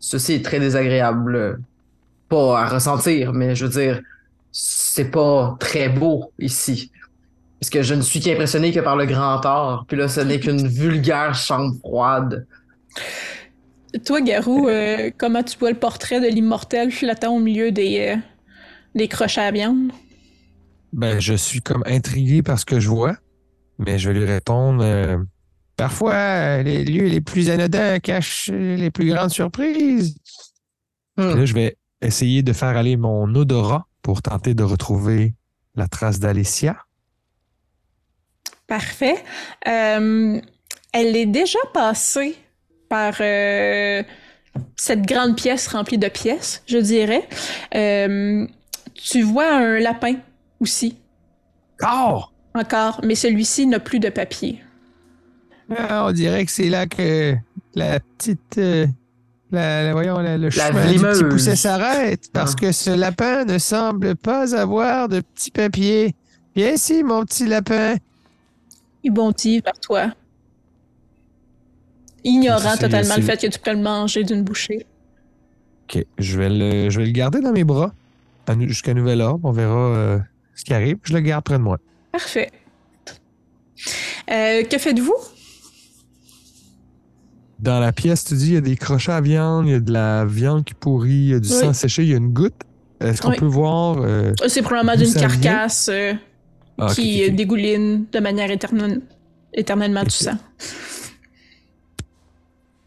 Ceci 0.00 0.34
est 0.34 0.44
très 0.44 0.60
désagréable. 0.60 1.34
euh, 1.36 1.56
Pas 2.28 2.60
à 2.60 2.66
ressentir, 2.66 3.32
mais 3.34 3.54
je 3.54 3.66
veux 3.66 3.70
dire, 3.72 4.00
c'est 4.52 5.10
pas 5.10 5.56
très 5.60 5.88
beau 5.90 6.32
ici. 6.38 6.90
Parce 7.62 7.70
que 7.70 7.82
je 7.82 7.94
ne 7.94 8.02
suis 8.02 8.18
qu'impressionné 8.18 8.72
que 8.72 8.80
par 8.80 8.96
le 8.96 9.06
grand 9.06 9.46
art. 9.46 9.84
Puis 9.86 9.96
là, 9.96 10.08
ce 10.08 10.18
n'est 10.20 10.40
qu'une 10.40 10.66
vulgaire 10.66 11.32
chambre 11.32 11.76
froide. 11.78 12.44
Toi, 14.04 14.20
Garou, 14.20 14.68
euh, 14.68 15.12
comment 15.16 15.44
tu 15.44 15.56
vois 15.60 15.70
le 15.70 15.78
portrait 15.78 16.20
de 16.20 16.26
l'immortel 16.26 16.90
flottant 16.90 17.36
au 17.36 17.38
milieu 17.38 17.70
des, 17.70 18.16
euh, 18.16 18.20
des 18.96 19.06
crochets 19.06 19.42
à 19.42 19.52
viande? 19.52 19.92
Ben, 20.92 21.20
je 21.20 21.34
suis 21.34 21.60
comme 21.60 21.84
intrigué 21.86 22.42
par 22.42 22.58
ce 22.58 22.64
que 22.64 22.80
je 22.80 22.88
vois, 22.88 23.14
mais 23.78 23.96
je 23.96 24.10
vais 24.10 24.18
lui 24.18 24.26
répondre. 24.26 24.82
euh, 24.82 25.18
Parfois, 25.76 26.64
les 26.64 26.84
lieux 26.84 27.06
les 27.06 27.20
plus 27.20 27.48
anodins 27.48 28.00
cachent 28.00 28.50
les 28.52 28.90
plus 28.90 29.06
grandes 29.08 29.30
surprises. 29.30 30.16
Hmm. 31.16 31.30
Puis 31.30 31.38
là, 31.38 31.44
je 31.44 31.54
vais 31.54 31.76
essayer 32.00 32.42
de 32.42 32.52
faire 32.52 32.76
aller 32.76 32.96
mon 32.96 33.32
odorat 33.36 33.86
pour 34.02 34.20
tenter 34.20 34.54
de 34.54 34.64
retrouver 34.64 35.36
la 35.76 35.86
trace 35.86 36.18
d'Alicia. 36.18 36.76
Parfait. 38.66 39.16
Euh, 39.68 40.40
elle 40.92 41.16
est 41.16 41.26
déjà 41.26 41.58
passée 41.74 42.36
par 42.88 43.14
euh, 43.20 44.02
cette 44.76 45.02
grande 45.02 45.36
pièce 45.36 45.66
remplie 45.68 45.98
de 45.98 46.08
pièces, 46.08 46.62
je 46.66 46.78
dirais. 46.78 47.28
Euh, 47.74 48.46
tu 48.94 49.22
vois 49.22 49.54
un 49.56 49.78
lapin 49.78 50.14
aussi, 50.60 50.96
Oh! 51.82 52.22
encore, 52.54 53.00
mais 53.02 53.14
celui-ci 53.14 53.66
n'a 53.66 53.80
plus 53.80 53.98
de 53.98 54.08
papier. 54.10 54.62
Ah, 55.76 56.06
on 56.06 56.12
dirait 56.12 56.44
que 56.44 56.52
c'est 56.52 56.68
là 56.68 56.86
que 56.86 57.34
la 57.74 57.98
petite. 58.00 58.58
euh, 58.58 58.86
la, 59.50 59.84
la- 59.84 59.92
voyons, 59.92 60.18
la- 60.18 60.36
le 60.38 60.48
La 60.48 60.50
chemin 60.68 60.92
du 60.92 60.98
petit 60.98 61.24
pousset 61.24 61.56
s'arrête 61.56 62.30
parce 62.32 62.52
Ah. 62.56 62.60
que 62.60 62.72
ce 62.72 62.90
lapin 62.90 63.44
ne 63.44 63.58
semble 63.58 64.16
pas 64.16 64.54
avoir 64.54 65.08
de 65.08 65.20
petits 65.20 65.50
papiers. 65.50 66.14
Viens 66.54 66.72
ici, 66.72 67.02
mon 67.02 67.24
petit 67.24 67.46
lapin. 67.46 67.96
Il 69.04 69.12
bondit 69.12 69.60
vers 69.60 69.78
toi. 69.80 70.12
Ignorant 72.24 72.76
totalement 72.76 73.16
le 73.16 73.22
fait 73.22 73.40
que 73.40 73.46
tu 73.48 73.58
peux 73.58 73.72
le 73.72 73.80
manger 73.82 74.22
d'une 74.22 74.42
bouchée. 74.42 74.86
OK. 75.92 76.04
Je 76.18 76.38
vais 76.38 76.48
le, 76.48 76.88
je 76.88 77.00
vais 77.00 77.06
le 77.06 77.12
garder 77.12 77.40
dans 77.40 77.52
mes 77.52 77.64
bras 77.64 77.92
jusqu'à 78.60 78.94
nouvel 78.94 79.20
ordre. 79.20 79.40
On 79.44 79.52
verra 79.52 79.74
euh, 79.96 80.18
ce 80.54 80.64
qui 80.64 80.72
arrive. 80.74 80.98
Je 81.02 81.14
le 81.14 81.20
garde 81.20 81.44
près 81.44 81.58
de 81.58 81.62
moi. 81.62 81.78
Parfait. 82.12 82.50
Euh, 84.30 84.62
que 84.62 84.78
faites-vous? 84.78 85.14
Dans 87.58 87.80
la 87.80 87.92
pièce, 87.92 88.24
tu 88.24 88.34
dis, 88.34 88.48
il 88.48 88.54
y 88.54 88.56
a 88.56 88.60
des 88.60 88.76
crochets 88.76 89.12
à 89.12 89.20
viande, 89.20 89.66
il 89.66 89.72
y 89.72 89.74
a 89.74 89.80
de 89.80 89.92
la 89.92 90.24
viande 90.24 90.64
qui 90.64 90.74
pourrit, 90.74 91.10
il 91.10 91.28
y 91.28 91.34
a 91.34 91.40
du 91.40 91.48
Oui. 91.48 91.54
sang 91.60 91.72
séché, 91.72 92.02
il 92.02 92.10
y 92.10 92.14
a 92.14 92.16
une 92.16 92.32
goutte. 92.32 92.54
Est-ce 93.00 93.22
qu'on 93.22 93.30
Oui. 93.30 93.36
peut 93.36 93.46
voir. 93.46 93.98
euh, 94.00 94.32
C'est 94.48 94.62
probablement 94.62 94.96
d'une 94.96 95.06
vient? 95.06 95.68
Ah, 96.78 96.88
qui 96.94 97.30
dégouline 97.30 98.06
de 98.12 98.18
manière 98.20 98.50
éterne- 98.50 99.00
éternellement 99.54 100.02
du 100.04 100.10
sang. 100.10 100.36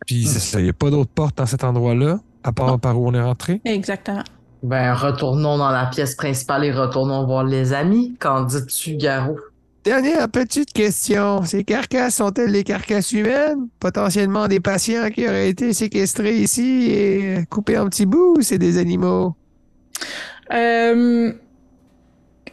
Puis 0.06 0.26
c'est 0.26 0.40
ça, 0.40 0.60
il 0.60 0.64
n'y 0.66 0.70
a 0.70 0.74
pas 0.74 0.90
d'autre 0.92 1.10
porte 1.14 1.38
dans 1.38 1.46
cet 1.46 1.64
endroit-là, 1.64 2.20
à 2.44 2.52
part 2.52 2.68
Non. 2.68 2.78
par 2.78 3.00
où 3.00 3.08
on 3.08 3.14
est 3.14 3.22
rentré? 3.22 3.62
Exactement. 3.66 4.24
Ben, 4.62 4.94
retournons 4.94 5.58
dans 5.58 5.70
la 5.72 5.86
pièce 5.88 6.16
principale 6.16 6.66
et 6.66 6.72
retournons 6.72 7.26
voir 7.26 7.44
les 7.44 7.74
amis. 7.74 8.16
Qu'en 8.20 8.44
dis-tu, 8.44 8.96
Garou? 8.98 9.38
Dernière 9.84 10.28
petite 10.30 10.74
question. 10.74 11.44
Ces 11.44 11.64
carcasses 11.64 12.16
sont-elles 12.16 12.52
des 12.52 12.64
carcasses 12.64 13.12
humaines? 13.12 13.68
Potentiellement 13.80 14.48
des 14.48 14.60
patients 14.60 15.10
qui 15.12 15.28
auraient 15.28 15.50
été 15.50 15.74
séquestrés 15.74 16.38
ici 16.38 16.88
et 16.90 17.46
coupés 17.50 17.78
en 17.78 17.88
petits 17.88 18.08
bouts 18.08 18.36
ou 18.38 18.42
c'est 18.42 18.58
des 18.58 18.80
animaux? 18.80 19.36
Euh, 20.52 21.32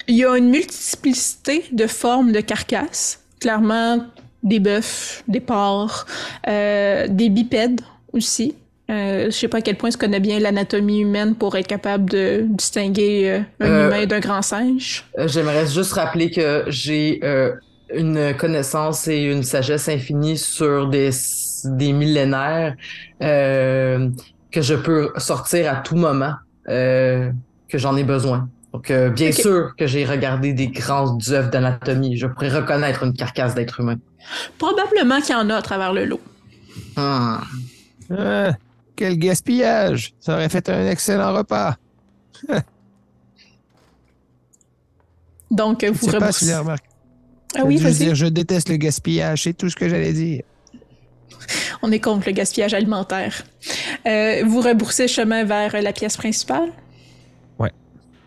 Il 0.08 0.16
y 0.16 0.24
a 0.24 0.36
une 0.36 0.50
multiplicité 0.50 1.64
de 1.72 1.86
formes 1.86 2.32
de 2.32 2.40
carcasses. 2.40 3.20
Clairement, 3.40 4.06
des 4.42 4.60
bœufs, 4.60 5.22
des 5.28 5.40
porcs, 5.40 6.06
euh, 6.48 7.06
des 7.08 7.28
bipèdes 7.28 7.80
aussi. 8.12 8.54
Euh, 8.90 9.26
je 9.26 9.30
sais 9.30 9.48
pas 9.48 9.58
à 9.58 9.60
quel 9.62 9.76
point 9.76 9.90
tu 9.90 9.96
connais 9.96 10.20
bien 10.20 10.38
l'anatomie 10.40 11.00
humaine 11.00 11.34
pour 11.34 11.56
être 11.56 11.66
capable 11.68 12.10
de 12.10 12.44
distinguer 12.48 13.30
euh, 13.30 13.40
un 13.60 13.66
Euh, 13.66 13.86
humain 13.86 14.06
d'un 14.06 14.20
grand 14.20 14.42
singe. 14.42 15.04
Euh, 15.18 15.28
J'aimerais 15.28 15.66
juste 15.66 15.92
rappeler 15.92 16.30
que 16.30 16.64
j'ai 16.68 17.20
euh, 17.22 17.52
une 17.94 18.34
connaissance 18.36 19.08
et 19.08 19.22
une 19.22 19.44
sagesse 19.44 19.88
infinie 19.88 20.36
sur 20.36 20.88
des, 20.88 21.10
des 21.64 21.92
millénaires 21.92 22.74
euh, 23.22 24.08
que 24.50 24.60
je 24.60 24.74
peux 24.74 25.10
sortir 25.16 25.72
à 25.72 25.76
tout 25.76 25.96
moment 25.96 26.34
euh, 26.68 27.30
que 27.68 27.78
j'en 27.78 27.96
ai 27.96 28.04
besoin. 28.04 28.48
Donc, 28.72 28.90
euh, 28.90 29.10
bien 29.10 29.32
sûr 29.32 29.74
que 29.76 29.86
j'ai 29.86 30.04
regardé 30.06 30.52
des 30.54 30.68
grandes 30.68 31.22
œuvres 31.28 31.50
d'anatomie. 31.50 32.16
Je 32.16 32.26
pourrais 32.26 32.48
reconnaître 32.48 33.02
une 33.02 33.12
carcasse 33.12 33.54
d'être 33.54 33.80
humain. 33.80 33.96
Probablement 34.58 35.20
qu'il 35.20 35.34
y 35.34 35.38
en 35.38 35.50
a 35.50 35.56
à 35.56 35.62
travers 35.62 35.92
le 35.92 36.06
lot. 36.06 36.20
Hmm. 36.96 37.36
Ah, 38.16 38.52
quel 38.96 39.18
gaspillage! 39.18 40.14
Ça 40.20 40.34
aurait 40.34 40.48
fait 40.48 40.68
un 40.70 40.86
excellent 40.86 41.34
repas. 41.34 41.76
Donc, 45.50 45.80
Je 45.84 45.88
vous 45.88 46.06
sais 46.06 46.12
pas 46.12 46.18
rebroussez. 46.18 46.38
si 46.38 46.44
vous 46.46 46.50
avez 46.52 46.60
remarqué. 46.60 46.88
Ah 47.54 47.62
oui, 47.66 47.76
Je 47.76 47.82
veux 47.84 47.90
vas-y. 47.90 47.98
dire, 48.06 48.14
je 48.14 48.26
déteste 48.26 48.70
le 48.70 48.76
gaspillage, 48.76 49.42
c'est 49.42 49.52
tout 49.52 49.68
ce 49.68 49.76
que 49.76 49.88
j'allais 49.88 50.14
dire. 50.14 50.42
On 51.82 51.92
est 51.92 52.00
contre 52.00 52.26
le 52.26 52.32
gaspillage 52.32 52.72
alimentaire. 52.72 53.42
Euh, 54.06 54.42
vous 54.46 54.60
rebroussez 54.62 55.08
chemin 55.08 55.44
vers 55.44 55.80
la 55.82 55.92
pièce 55.92 56.16
principale? 56.16 56.72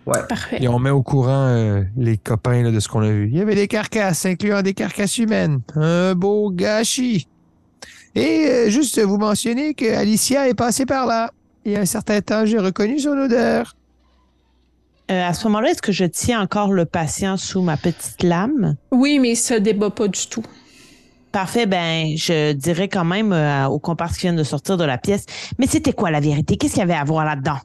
Ouais. 0.06 0.18
Ouais. 0.18 0.28
Parfait. 0.28 0.58
Et 0.62 0.68
on 0.68 0.80
met 0.80 0.90
au 0.90 1.02
courant 1.02 1.48
euh, 1.48 1.84
les 1.98 2.18
copains 2.18 2.64
là, 2.64 2.72
de 2.72 2.80
ce 2.80 2.88
qu'on 2.88 3.02
a 3.02 3.10
vu. 3.10 3.30
Il 3.32 3.38
y 3.38 3.42
avait 3.42 3.56
des 3.56 3.68
carcasses, 3.68 4.26
incluant 4.26 4.62
des 4.62 4.74
carcasses 4.74 5.18
humaines. 5.18 5.62
Un 5.76 6.14
beau 6.16 6.52
gâchis. 6.52 7.28
Et 8.16 8.48
euh, 8.48 8.70
juste 8.70 9.00
vous 9.00 9.18
mentionner 9.18 9.74
que 9.74 9.94
Alicia 9.94 10.48
est 10.48 10.54
passée 10.54 10.86
par 10.86 11.06
là. 11.06 11.32
Il 11.66 11.74
y 11.74 11.76
a 11.76 11.80
un 11.80 11.86
certain 11.86 12.22
temps, 12.22 12.46
j'ai 12.46 12.60
reconnu 12.60 13.00
son 13.00 13.18
odeur. 13.18 13.76
Euh, 15.12 15.28
à 15.28 15.34
ce 15.34 15.44
moment-là, 15.48 15.70
est-ce 15.70 15.82
que 15.82 15.92
je 15.92 16.06
tiens 16.06 16.42
encore 16.42 16.72
le 16.72 16.86
patient 16.86 17.38
sous 17.38 17.62
ma 17.62 17.78
petite 17.78 18.24
lame? 18.24 18.76
Oui, 18.92 19.20
mais 19.20 19.36
ça 19.36 19.60
débat 19.60 19.90
pas 19.90 20.08
du 20.08 20.28
tout. 20.28 20.44
Parfait, 21.32 21.66
ben, 21.66 22.16
je 22.16 22.54
dirais 22.54 22.88
quand 22.88 23.04
même 23.04 23.34
euh, 23.34 23.68
aux 23.68 23.80
comparses 23.80 24.16
qui 24.16 24.22
viennent 24.22 24.36
de 24.38 24.44
sortir 24.44 24.78
de 24.78 24.86
la 24.86 24.98
pièce, 24.98 25.26
mais 25.60 25.68
c'était 25.68 25.92
quoi 25.92 26.10
la 26.10 26.22
vérité? 26.22 26.56
Qu'est-ce 26.56 26.74
qu'il 26.74 26.80
y 26.80 26.84
avait 26.84 26.94
à 26.94 27.04
voir 27.04 27.26
là-dedans? 27.26 27.58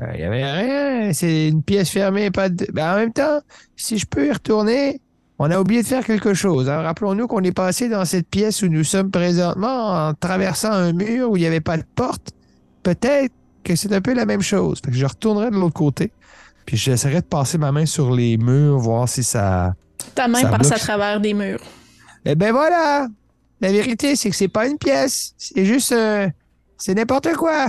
Euh, 0.00 0.12
Il 0.14 0.20
y 0.20 0.24
avait 0.24 0.44
rien. 0.44 1.12
C'est 1.12 1.48
une 1.48 1.62
pièce 1.62 1.90
fermée, 1.90 2.30
pas 2.30 2.48
de... 2.48 2.66
Ben, 2.72 2.92
en 2.92 2.96
même 2.96 3.12
temps, 3.12 3.40
si 3.76 3.98
je 3.98 4.06
peux 4.06 4.26
y 4.26 4.32
retourner, 4.32 5.00
on 5.38 5.50
a 5.50 5.60
oublié 5.60 5.82
de 5.82 5.86
faire 5.86 6.04
quelque 6.04 6.34
chose. 6.34 6.68
hein. 6.68 6.82
Rappelons-nous 6.82 7.26
qu'on 7.26 7.42
est 7.42 7.52
passé 7.52 7.88
dans 7.88 8.04
cette 8.04 8.28
pièce 8.28 8.62
où 8.62 8.68
nous 8.68 8.84
sommes 8.84 9.10
présentement 9.10 10.08
en 10.08 10.14
traversant 10.14 10.72
un 10.72 10.92
mur 10.92 11.30
où 11.30 11.36
il 11.36 11.40
n'y 11.40 11.46
avait 11.46 11.60
pas 11.60 11.76
de 11.76 11.84
porte. 11.94 12.30
Peut-être 12.82 13.32
que 13.64 13.76
c'est 13.76 13.92
un 13.92 14.00
peu 14.00 14.14
la 14.14 14.24
même 14.26 14.40
chose. 14.42 14.80
Fait 14.84 14.90
que 14.90 14.96
je 14.96 15.06
retournerai 15.06 15.50
de 15.50 15.56
l'autre 15.56 15.74
côté, 15.74 16.10
puis 16.64 16.76
j'essaierai 16.76 17.20
de 17.20 17.26
passer 17.26 17.58
ma 17.58 17.70
main 17.72 17.86
sur 17.86 18.14
les 18.14 18.36
murs, 18.38 18.78
voir 18.78 19.08
si 19.08 19.22
ça... 19.22 19.74
Ta 20.14 20.28
main 20.28 20.40
Ça 20.40 20.48
passe 20.48 20.72
à 20.72 20.78
travers 20.78 21.20
des 21.20 21.34
murs. 21.34 21.60
Eh 22.24 22.34
ben 22.34 22.52
voilà! 22.52 23.08
La 23.60 23.72
vérité, 23.72 24.14
c'est 24.16 24.30
que 24.30 24.36
c'est 24.36 24.48
pas 24.48 24.66
une 24.68 24.78
pièce. 24.78 25.34
C'est 25.36 25.64
juste... 25.64 25.92
euh, 25.92 26.28
c'est 26.76 26.94
n'importe 26.94 27.32
quoi. 27.34 27.66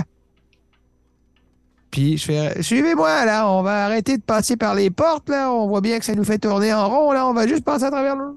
Puis 1.90 2.18
je 2.18 2.24
fais... 2.24 2.62
Suivez-moi, 2.62 3.24
là. 3.24 3.50
On 3.50 3.62
va 3.62 3.84
arrêter 3.84 4.16
de 4.16 4.22
passer 4.22 4.56
par 4.56 4.74
les 4.74 4.90
portes, 4.90 5.28
là. 5.28 5.50
On 5.52 5.66
voit 5.68 5.80
bien 5.80 5.98
que 5.98 6.04
ça 6.04 6.14
nous 6.14 6.24
fait 6.24 6.38
tourner 6.38 6.72
en 6.72 6.88
rond, 6.88 7.12
là. 7.12 7.26
On 7.26 7.32
va 7.34 7.46
juste 7.46 7.64
passer 7.64 7.84
à 7.84 7.90
travers 7.90 8.16
le... 8.16 8.36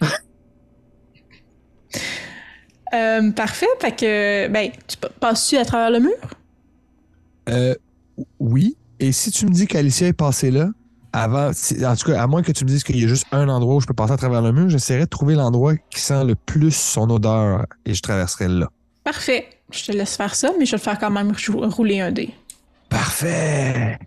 Euh, 2.92 3.32
parfait. 3.32 3.66
Fait 3.80 3.90
que, 3.90 4.48
ben, 4.48 4.70
tu 4.86 4.96
pa- 4.96 5.08
passes-tu 5.18 5.56
à 5.56 5.64
travers 5.64 5.90
le 5.90 5.98
mur? 6.00 6.14
Euh, 7.48 7.74
oui. 8.38 8.76
Et 9.00 9.10
si 9.10 9.30
tu 9.32 9.46
me 9.46 9.50
dis 9.50 9.66
qu'Alicia 9.66 10.06
est 10.06 10.12
passée 10.12 10.52
là, 10.52 10.68
avant, 11.12 11.48
en 11.50 11.96
tout 11.96 12.10
cas, 12.10 12.22
à 12.22 12.26
moins 12.26 12.42
que 12.42 12.52
tu 12.52 12.64
me 12.64 12.68
dises 12.68 12.84
qu'il 12.84 13.00
y 13.00 13.04
a 13.04 13.08
juste 13.08 13.26
un 13.32 13.48
endroit 13.48 13.76
où 13.76 13.80
je 13.80 13.86
peux 13.86 13.94
passer 13.94 14.12
à 14.12 14.16
travers 14.16 14.42
le 14.42 14.52
mur, 14.52 14.68
j'essaierai 14.68 15.04
de 15.04 15.08
trouver 15.08 15.34
l'endroit 15.34 15.74
qui 15.90 16.00
sent 16.00 16.24
le 16.24 16.34
plus 16.36 16.74
son 16.74 17.10
odeur 17.10 17.66
et 17.84 17.94
je 17.94 18.02
traverserai 18.02 18.48
là. 18.48 18.68
Parfait. 19.02 19.48
Je 19.70 19.84
te 19.84 19.92
laisse 19.92 20.16
faire 20.16 20.34
ça, 20.34 20.52
mais 20.58 20.66
je 20.66 20.72
vais 20.72 20.78
te 20.78 20.82
faire 20.84 20.98
quand 20.98 21.10
même 21.10 21.32
rouler 21.48 22.00
un 22.00 22.12
dé. 22.12 22.30
Parfait! 22.88 23.98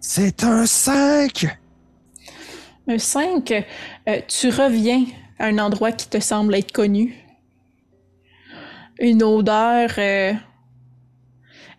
C'est 0.00 0.44
un 0.44 0.64
5! 0.64 1.46
Un 2.88 2.98
5, 2.98 3.52
euh, 3.52 4.20
tu 4.26 4.48
reviens 4.48 5.04
à 5.38 5.46
un 5.46 5.58
endroit 5.58 5.92
qui 5.92 6.08
te 6.08 6.18
semble 6.20 6.54
être 6.54 6.72
connu. 6.72 7.14
Une 8.98 9.22
odeur, 9.22 9.90
euh, 9.98 10.32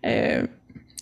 euh, 0.06 0.46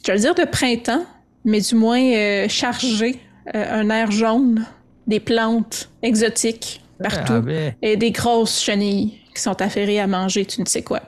je 0.06 0.12
vais 0.12 0.20
dire 0.20 0.34
de 0.34 0.46
printemps, 0.46 1.06
mais 1.44 1.60
du 1.60 1.76
moins 1.76 2.48
chargée. 2.48 3.20
Un 3.54 3.90
air 3.90 4.12
jaune, 4.12 4.66
des 5.08 5.22
plantes 5.22 5.90
exotiques 6.02 6.82
partout 7.02 7.34
Ah, 7.36 7.40
ben, 7.40 7.74
et 7.82 7.96
des 7.96 8.12
grosses 8.12 8.62
chenilles 8.62 9.20
qui 9.38 9.44
sont 9.44 9.62
affairées 9.62 10.00
à 10.00 10.08
manger 10.08 10.46
tu 10.46 10.62
ne 10.62 10.66
sais 10.66 10.82
quoi. 10.82 11.02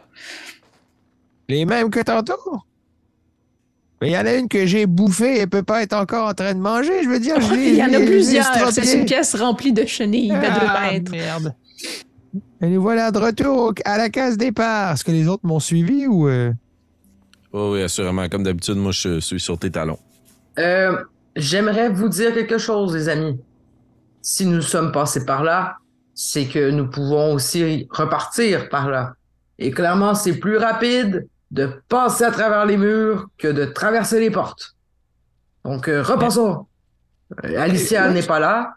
les 1.47 1.65
mêmes 1.65 1.89
que 1.89 1.99
tantôt? 2.01 2.38
Mais 4.01 4.10
il 4.10 4.14
y 4.14 4.18
en 4.18 4.26
a 4.26 4.34
une 4.35 4.47
que 4.47 4.65
j'ai 4.65 4.85
bouffée 4.85 5.35
et 5.35 5.39
elle 5.39 5.49
peut 5.49 5.64
pas 5.64 5.84
être 5.84 5.93
encore 5.93 6.30
en 6.30 6.34
train 6.34 6.53
de 6.53 6.60
manger, 6.60 7.03
je 7.03 7.10
veux 7.10 7.19
dire. 7.19 7.41
je 7.41 7.53
Il 7.53 7.76
y 7.76 7.84
en 7.84 7.93
a 7.93 7.99
plusieurs, 7.99 8.45
c'est 8.72 8.97
une 8.99 9.06
pièce 9.06 9.35
remplie 9.35 9.73
de 9.73 9.85
chenilles, 9.85 10.30
de 10.30 10.35
Ah, 10.35 10.91
merde. 11.11 11.53
Et 12.61 12.68
nous 12.68 12.81
voilà 12.81 13.11
de 13.11 13.18
retour 13.19 13.57
au- 13.57 13.73
à 13.84 13.97
la 13.97 14.10
case 14.10 14.38
départ. 14.38 14.93
Est-ce 14.93 15.03
que 15.03 15.11
les 15.11 15.27
autres 15.27 15.45
m'ont 15.45 15.60
suivi 15.60 16.07
ou... 16.07 16.27
euh, 16.30 16.53
Oh, 17.51 17.72
oui, 17.73 17.81
assurément. 17.81 18.30
Comme 18.30 18.43
d'habitude, 18.43 18.76
moi, 18.76 18.91
je 18.91 19.19
suis 19.19 19.39
sur 19.39 19.57
tes 19.57 19.72
talons. 19.72 19.97
Euh, 20.60 20.95
J'aimerais 21.35 21.89
vous 21.89 22.07
dire 22.10 22.34
quelque 22.34 22.57
chose, 22.57 22.93
les 22.95 23.10
amis. 23.10 23.38
Si 24.22 24.45
nous 24.45 24.61
sommes 24.61 24.91
passés 24.91 25.26
par 25.26 25.43
là, 25.43 25.77
c'est 26.22 26.48
que 26.48 26.70
nous 26.70 26.86
pouvons 26.86 27.32
aussi 27.36 27.88
repartir 27.91 28.68
par 28.68 28.90
là. 28.90 29.14
Et 29.58 29.72
clairement, 29.72 30.16
c'est 30.16 30.34
plus 30.34 30.58
rapide 30.58 31.30
de 31.50 31.82
passer 31.88 32.26
à 32.26 32.32
travers 32.32 32.66
les 32.66 32.76
murs 32.76 33.30
que 33.38 33.48
de 33.48 33.64
traverser 33.64 34.20
les 34.20 34.30
portes. 34.30 34.76
Donc, 35.64 35.88
euh, 35.88 36.04
repassons. 36.04 36.68
Euh, 37.46 37.58
Alicia 37.58 38.12
n'est 38.12 38.24
pas 38.24 38.40
là. 38.40 38.74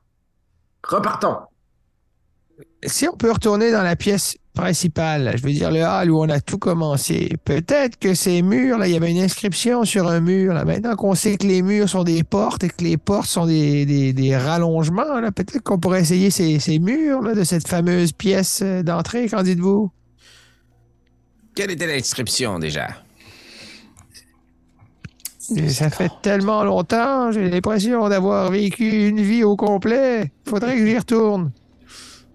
Repartons. 0.84 1.38
Si 2.84 3.08
on 3.08 3.16
peut 3.16 3.32
retourner 3.32 3.72
dans 3.72 3.82
la 3.82 3.96
pièce 3.96 4.36
principale, 4.54 5.32
je 5.36 5.42
veux 5.42 5.52
dire 5.52 5.70
le 5.70 5.82
hall 5.82 6.10
où 6.10 6.20
on 6.20 6.28
a 6.28 6.40
tout 6.40 6.58
commencé, 6.58 7.30
peut-être 7.44 7.98
que 7.98 8.12
ces 8.14 8.42
murs, 8.42 8.76
là, 8.76 8.86
il 8.86 8.92
y 8.92 8.96
avait 8.96 9.10
une 9.10 9.22
inscription 9.22 9.84
sur 9.84 10.08
un 10.08 10.20
mur. 10.20 10.52
Là. 10.52 10.64
Maintenant 10.66 10.94
qu'on 10.94 11.14
sait 11.14 11.38
que 11.38 11.46
les 11.46 11.62
murs 11.62 11.88
sont 11.88 12.04
des 12.04 12.22
portes 12.22 12.62
et 12.62 12.68
que 12.68 12.84
les 12.84 12.98
portes 12.98 13.28
sont 13.28 13.46
des, 13.46 13.86
des, 13.86 14.12
des 14.12 14.36
rallongements, 14.36 15.20
là, 15.20 15.32
peut-être 15.32 15.62
qu'on 15.62 15.78
pourrait 15.78 16.02
essayer 16.02 16.30
ces, 16.30 16.60
ces 16.60 16.78
murs 16.78 17.22
là, 17.22 17.34
de 17.34 17.44
cette 17.44 17.66
fameuse 17.66 18.12
pièce 18.12 18.60
euh, 18.62 18.82
d'entrée, 18.82 19.28
qu'en 19.28 19.42
dites-vous? 19.42 19.90
Quelle 21.54 21.70
était 21.70 21.86
l'inscription 21.86 22.58
déjà? 22.58 22.88
Ça 25.68 25.90
fait 25.90 26.10
tellement 26.22 26.62
longtemps, 26.62 27.32
j'ai 27.32 27.50
l'impression 27.50 28.08
d'avoir 28.08 28.50
vécu 28.50 29.08
une 29.08 29.20
vie 29.20 29.44
au 29.44 29.56
complet. 29.56 30.30
Faudrait 30.48 30.76
que 30.76 30.86
j'y 30.86 30.96
retourne. 30.96 31.50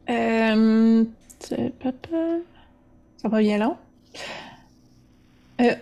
Euh. 0.10 1.04
Ça 1.50 3.30
va 3.30 3.40
bien 3.40 3.58
long? 3.58 3.78
Euh, 5.62 5.76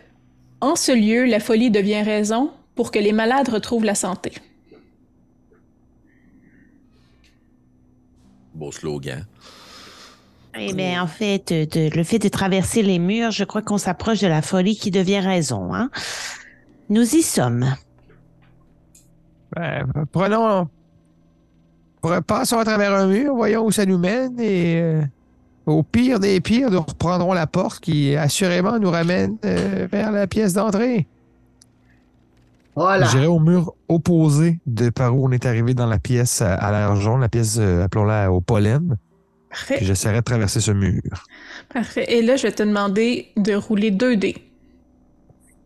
en 0.61 0.75
ce 0.75 0.91
lieu, 0.91 1.25
la 1.25 1.39
folie 1.39 1.71
devient 1.71 2.01
raison 2.01 2.51
pour 2.75 2.91
que 2.91 2.99
les 2.99 3.11
malades 3.13 3.49
retrouvent 3.49 3.85
la 3.85 3.95
santé. 3.95 4.31
Beau 8.53 8.71
slogan. 8.71 9.25
Eh 10.57 10.73
bien, 10.73 11.03
en 11.03 11.07
fait, 11.07 11.49
de- 11.51 11.93
le 11.93 12.03
fait 12.03 12.19
de 12.19 12.29
traverser 12.29 12.81
les 12.81 12.97
murs, 12.99 13.31
je 13.31 13.43
crois 13.43 13.61
qu'on 13.61 13.77
s'approche 13.77 14.21
de 14.21 14.27
la 14.27 14.41
folie 14.41 14.77
qui 14.77 14.89
devient 14.89 15.19
raison. 15.19 15.73
Hein? 15.73 15.89
Nous 16.89 17.15
y 17.15 17.21
sommes. 17.21 17.75
Ben, 19.53 19.85
prenons. 20.13 20.69
pre- 22.01 22.21
Passons 22.21 22.57
à 22.59 22.63
travers 22.63 22.93
un 22.93 23.07
mur, 23.07 23.35
voyons 23.35 23.65
où 23.65 23.71
ça 23.71 23.85
nous 23.85 23.97
mène 23.97 24.39
et 24.39 24.79
euh, 24.79 25.01
au 25.65 25.83
pire 25.83 26.19
des 26.19 26.39
pires, 26.41 26.69
nous 26.69 26.81
reprendrons 26.81 27.33
la 27.33 27.47
porte 27.47 27.79
qui 27.79 28.15
assurément 28.15 28.79
nous 28.79 28.91
ramène 28.91 29.37
euh, 29.45 29.87
vers 29.91 30.11
la 30.11 30.27
pièce 30.27 30.53
d'entrée. 30.53 31.07
Voilà. 32.75 33.07
J'irai 33.07 33.27
au 33.27 33.39
mur 33.39 33.73
opposé 33.87 34.59
de 34.65 34.89
par 34.89 35.15
où 35.15 35.25
on 35.27 35.31
est 35.31 35.45
arrivé 35.45 35.73
dans 35.73 35.87
la 35.87 35.97
pièce 35.97 36.41
à, 36.41 36.95
jaune, 36.95 37.21
la 37.21 37.29
pièce, 37.29 37.57
euh, 37.57 37.83
appelons-la 37.83 38.31
au 38.31 38.41
pollen, 38.41 38.97
Parfait. 39.49 39.77
puis 39.77 39.85
j'essaierai 39.85 40.17
de 40.17 40.23
traverser 40.23 40.59
ce 40.59 40.71
mur. 40.71 41.01
Parfait. 41.73 42.05
Et 42.09 42.21
là, 42.21 42.35
je 42.35 42.43
vais 42.43 42.51
te 42.51 42.63
demander 42.63 43.31
de 43.37 43.55
rouler 43.55 43.91
2 43.91 44.17
dés. 44.17 44.35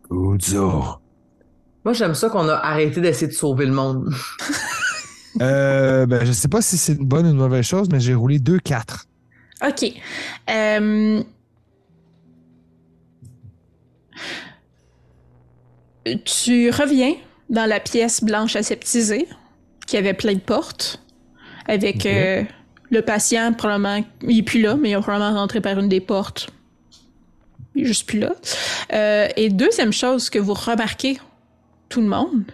Ouzo. 0.08 0.84
Moi, 1.84 1.94
j'aime 1.94 2.14
ça 2.14 2.28
qu'on 2.28 2.48
a 2.48 2.54
arrêté 2.54 3.00
d'essayer 3.00 3.26
de 3.26 3.32
sauver 3.32 3.66
le 3.66 3.72
monde. 3.72 4.12
Euh, 5.40 6.06
ben, 6.06 6.26
je 6.26 6.32
sais 6.32 6.48
pas 6.48 6.60
si 6.60 6.76
c'est 6.76 6.94
une 6.94 7.06
bonne 7.06 7.24
ou 7.24 7.30
une 7.30 7.36
mauvaise 7.36 7.64
chose, 7.64 7.88
mais 7.90 8.00
j'ai 8.00 8.14
roulé 8.14 8.40
2-4. 8.40 9.04
OK. 9.62 9.92
Euh, 10.48 11.22
Tu 16.24 16.70
reviens 16.70 17.14
dans 17.48 17.66
la 17.66 17.80
pièce 17.80 18.22
blanche 18.24 18.56
aseptisée 18.56 19.28
qui 19.86 19.96
avait 19.96 20.14
plein 20.14 20.34
de 20.34 20.40
portes 20.40 21.02
avec 21.66 22.06
euh, 22.06 22.42
le 22.90 23.02
patient 23.02 23.52
probablement 23.52 24.02
il 24.22 24.38
est 24.38 24.42
plus 24.42 24.60
là 24.60 24.76
mais 24.76 24.90
il 24.90 24.92
est 24.92 25.00
probablement 25.00 25.38
rentré 25.38 25.60
par 25.60 25.78
une 25.78 25.88
des 25.88 26.00
portes. 26.00 26.50
Il 27.74 27.82
est 27.82 27.86
juste 27.86 28.06
plus 28.06 28.18
là. 28.18 28.34
Euh, 28.92 29.28
et 29.36 29.50
deuxième 29.50 29.92
chose 29.92 30.30
que 30.30 30.38
vous 30.38 30.54
remarquez 30.54 31.18
tout 31.88 32.00
le 32.00 32.08
monde 32.08 32.44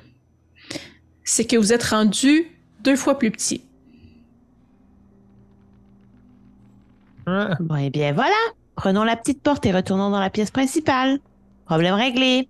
c'est 1.24 1.44
que 1.44 1.56
vous 1.56 1.72
êtes 1.72 1.84
rendu 1.84 2.46
deux 2.80 2.96
fois 2.96 3.18
plus 3.18 3.30
petit 3.30 3.62
Ah, 7.26 7.56
Bon, 7.60 7.76
eh 7.76 7.90
bien, 7.90 8.12
voilà. 8.12 8.34
Prenons 8.76 9.04
la 9.04 9.16
petite 9.16 9.42
porte 9.42 9.64
et 9.66 9.72
retournons 9.72 10.10
dans 10.10 10.20
la 10.20 10.30
pièce 10.30 10.50
principale. 10.50 11.18
Problème 11.64 11.94
réglé. 11.94 12.48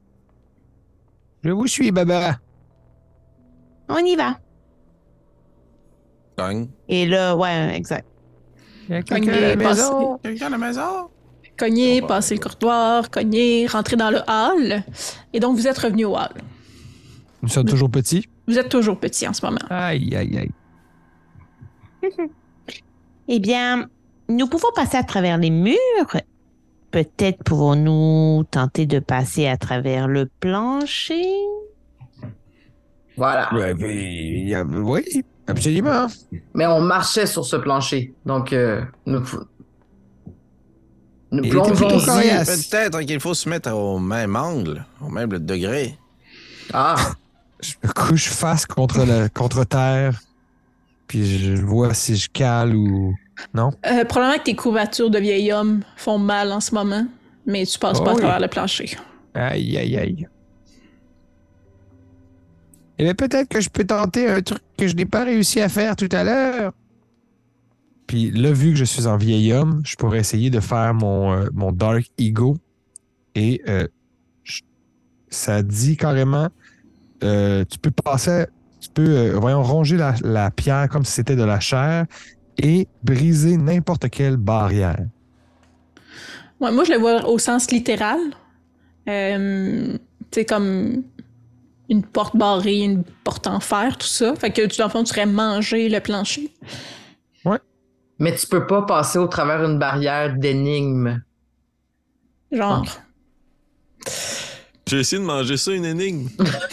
je 1.42 1.50
vous 1.50 1.66
suis, 1.66 1.90
Baba. 1.92 2.36
On 3.88 3.98
y 3.98 4.16
va. 4.16 4.38
Cogne. 6.36 6.68
Et 6.88 7.06
là, 7.06 7.34
ouais, 7.36 7.74
exact. 7.76 8.06
Cognez, 9.08 9.32
à 9.32 9.40
la 9.40 9.56
maison? 9.56 10.18
Quelqu'un 10.22 10.46
à 10.46 10.50
la 10.50 10.58
maison? 10.58 11.08
Cogner, 11.56 12.02
Bon, 12.02 12.08
passer 12.08 12.34
le 12.34 12.40
couloir, 12.40 13.10
cogner, 13.10 13.66
rentrer 13.66 13.96
dans 13.96 14.10
le 14.10 14.18
hall. 14.28 14.82
Et 15.32 15.40
donc, 15.40 15.56
vous 15.56 15.66
êtes 15.66 15.78
revenu 15.78 16.04
au 16.04 16.14
hall. 16.14 16.34
Nous 17.40 17.48
sommes 17.48 17.64
toujours 17.66 17.90
petits. 17.90 18.28
Vous 18.46 18.58
êtes 18.58 18.68
toujours 18.68 19.00
petit 19.00 19.26
en 19.26 19.32
ce 19.32 19.44
moment. 19.46 19.58
Aïe, 19.70 20.14
aïe, 20.14 20.36
aïe. 20.38 20.50
Eh 23.28 23.40
bien, 23.40 23.88
nous 24.28 24.46
pouvons 24.46 24.72
passer 24.74 24.96
à 24.96 25.04
travers 25.04 25.38
les 25.38 25.50
murs. 25.50 25.76
Peut-être 26.90 27.42
pouvons-nous 27.44 28.44
tenter 28.50 28.86
de 28.86 28.98
passer 28.98 29.46
à 29.46 29.56
travers 29.56 30.08
le 30.08 30.28
plancher. 30.40 31.26
Voilà. 33.16 33.50
Oui, 33.52 34.54
absolument. 35.46 36.06
Mais 36.54 36.66
on 36.66 36.80
marchait 36.80 37.26
sur 37.26 37.44
ce 37.44 37.56
plancher. 37.56 38.14
Donc, 38.24 38.52
euh, 38.52 38.82
nous, 39.06 39.22
plongeons-y. 41.30 42.04
coriace. 42.04 42.68
Peut-être 42.68 43.00
qu'il 43.00 43.20
faut 43.20 43.34
se 43.34 43.48
mettre 43.48 43.72
au 43.72 43.98
même 43.98 44.36
angle, 44.36 44.84
au 45.00 45.08
même 45.08 45.30
degré. 45.30 45.98
Ah, 46.72 46.96
je 47.60 47.74
me 47.82 47.92
couche 47.92 48.28
face 48.28 48.66
contre, 48.66 49.04
la, 49.04 49.28
contre 49.28 49.64
terre, 49.64 50.20
puis 51.06 51.38
je 51.38 51.62
vois 51.62 51.94
si 51.94 52.16
je 52.16 52.28
cale 52.28 52.74
ou. 52.74 53.14
Non? 53.54 53.70
Euh, 53.86 54.04
probablement 54.04 54.38
que 54.38 54.44
tes 54.44 54.56
couvertures 54.56 55.10
de 55.10 55.18
vieil 55.18 55.52
homme 55.52 55.82
font 55.96 56.18
mal 56.18 56.52
en 56.52 56.60
ce 56.60 56.74
moment, 56.74 57.06
mais 57.46 57.66
tu 57.66 57.78
passes 57.78 57.98
Oh 58.00 58.04
pas 58.04 58.10
à 58.12 58.14
oui. 58.14 58.20
travers 58.20 58.40
le 58.40 58.48
plancher. 58.48 58.96
Aïe, 59.34 59.76
aïe, 59.76 59.96
aïe. 59.96 60.28
Eh 62.98 63.04
bien, 63.04 63.14
peut-être 63.14 63.48
que 63.48 63.60
je 63.60 63.68
peux 63.68 63.84
tenter 63.84 64.28
un 64.28 64.40
truc 64.40 64.60
que 64.78 64.88
je 64.88 64.94
n'ai 64.94 65.04
pas 65.04 65.24
réussi 65.24 65.60
à 65.60 65.68
faire 65.68 65.96
tout 65.96 66.08
à 66.12 66.24
l'heure. 66.24 66.72
Puis 68.06 68.30
là, 68.30 68.52
vu 68.52 68.70
que 68.70 68.76
je 68.78 68.84
suis 68.84 69.06
en 69.06 69.16
vieil 69.16 69.52
homme, 69.52 69.82
je 69.84 69.96
pourrais 69.96 70.20
essayer 70.20 70.48
de 70.48 70.60
faire 70.60 70.94
mon, 70.94 71.32
euh, 71.32 71.48
mon 71.52 71.72
Dark 71.72 72.06
Ego. 72.18 72.56
Et 73.34 73.60
euh, 73.68 73.86
je- 74.44 74.62
ça 75.28 75.62
dit 75.62 75.96
carrément, 75.96 76.48
euh, 77.22 77.64
tu 77.68 77.78
peux 77.78 77.90
passer, 77.90 78.46
tu 78.80 78.88
peux, 78.94 79.30
voyons, 79.32 79.62
ronger 79.62 79.96
la, 79.98 80.14
la 80.22 80.50
pierre 80.50 80.88
comme 80.88 81.04
si 81.04 81.12
c'était 81.12 81.36
de 81.36 81.42
la 81.44 81.60
chair 81.60 82.06
et 82.58 82.88
briser 83.02 83.56
n'importe 83.56 84.08
quelle 84.10 84.36
barrière. 84.36 85.06
Ouais, 86.60 86.72
moi, 86.72 86.84
je 86.84 86.92
le 86.92 86.98
vois 86.98 87.26
au 87.28 87.38
sens 87.38 87.70
littéral. 87.70 88.20
Euh, 89.08 89.98
c'est 90.30 90.44
comme 90.44 91.02
une 91.88 92.02
porte 92.02 92.36
barrée, 92.36 92.80
une 92.80 93.04
porte 93.24 93.46
en 93.46 93.60
fer, 93.60 93.96
tout 93.96 94.06
ça. 94.06 94.34
Fait 94.36 94.50
que 94.50 94.66
tu, 94.66 94.78
dans 94.78 94.86
le 94.86 94.90
fond, 94.90 95.04
tu 95.04 95.10
serais 95.10 95.26
manger 95.26 95.88
le 95.88 96.00
plancher. 96.00 96.52
Mais 98.18 98.34
tu 98.34 98.46
peux 98.46 98.66
pas 98.66 98.82
passer 98.82 99.18
au 99.18 99.26
travers 99.26 99.62
une 99.62 99.78
barrière 99.78 100.34
d'énigmes. 100.34 101.22
Genre. 102.50 102.86
J'ai 104.86 105.00
essayé 105.00 105.20
de 105.20 105.26
manger 105.26 105.56
ça, 105.56 105.72
une 105.72 105.84
énigme. 105.84 106.28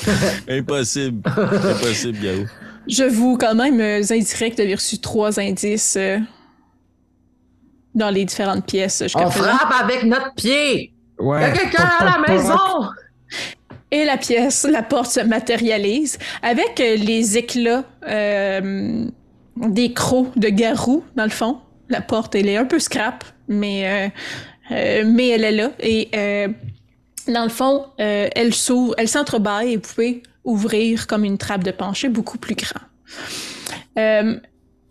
Impossible. 0.47 1.21
Impossible, 1.25 2.23
Yahoo. 2.23 2.45
Je 2.87 3.03
vous, 3.03 3.37
quand 3.37 3.55
même, 3.55 3.79
euh, 3.79 4.01
indiquerai 4.09 4.51
que 4.51 4.73
reçu 4.73 4.99
trois 4.99 5.39
indices 5.39 5.95
euh, 5.97 6.19
dans 7.95 8.09
les 8.09 8.25
différentes 8.25 8.65
pièces 8.65 9.03
jusqu'à 9.03 9.27
On 9.27 9.29
présent. 9.29 9.45
frappe 9.49 9.83
avec 9.83 10.03
notre 10.03 10.33
pied! 10.35 10.93
Il 11.19 11.25
y 11.27 11.43
a 11.43 11.51
quelqu'un 11.51 11.89
à 11.99 12.05
la 12.05 12.27
maison! 12.27 12.89
Et 13.91 14.05
la 14.05 14.17
pièce, 14.17 14.65
la 14.69 14.81
porte 14.81 15.11
se 15.11 15.19
matérialise 15.19 16.17
avec 16.41 16.79
euh, 16.79 16.95
les 16.95 17.37
éclats 17.37 17.83
euh, 18.07 19.05
des 19.55 19.93
crocs 19.93 20.35
de 20.37 20.49
garou, 20.49 21.03
dans 21.15 21.25
le 21.25 21.29
fond. 21.29 21.59
La 21.89 22.01
porte, 22.01 22.33
elle 22.33 22.49
est 22.49 22.57
un 22.57 22.65
peu 22.65 22.79
scrap, 22.79 23.23
mais, 23.47 23.87
euh, 23.87 24.09
euh, 24.71 25.03
mais 25.05 25.29
elle 25.29 25.43
est 25.43 25.51
là. 25.51 25.71
Et 25.79 26.09
euh, 26.15 26.47
dans 27.27 27.43
le 27.43 27.49
fond, 27.49 27.85
euh, 27.99 28.27
elle 28.35 28.53
s'ouvre, 28.55 28.95
elle 28.97 29.07
s'entrebâille 29.07 29.73
et 29.73 29.75
vous 29.75 29.81
pouvez 29.83 30.23
ouvrir 30.43 31.07
comme 31.07 31.23
une 31.23 31.37
trappe 31.37 31.63
de 31.63 31.71
plancher 31.71 32.09
beaucoup 32.09 32.37
plus 32.37 32.55
grand. 32.55 32.81
Euh, 33.97 34.39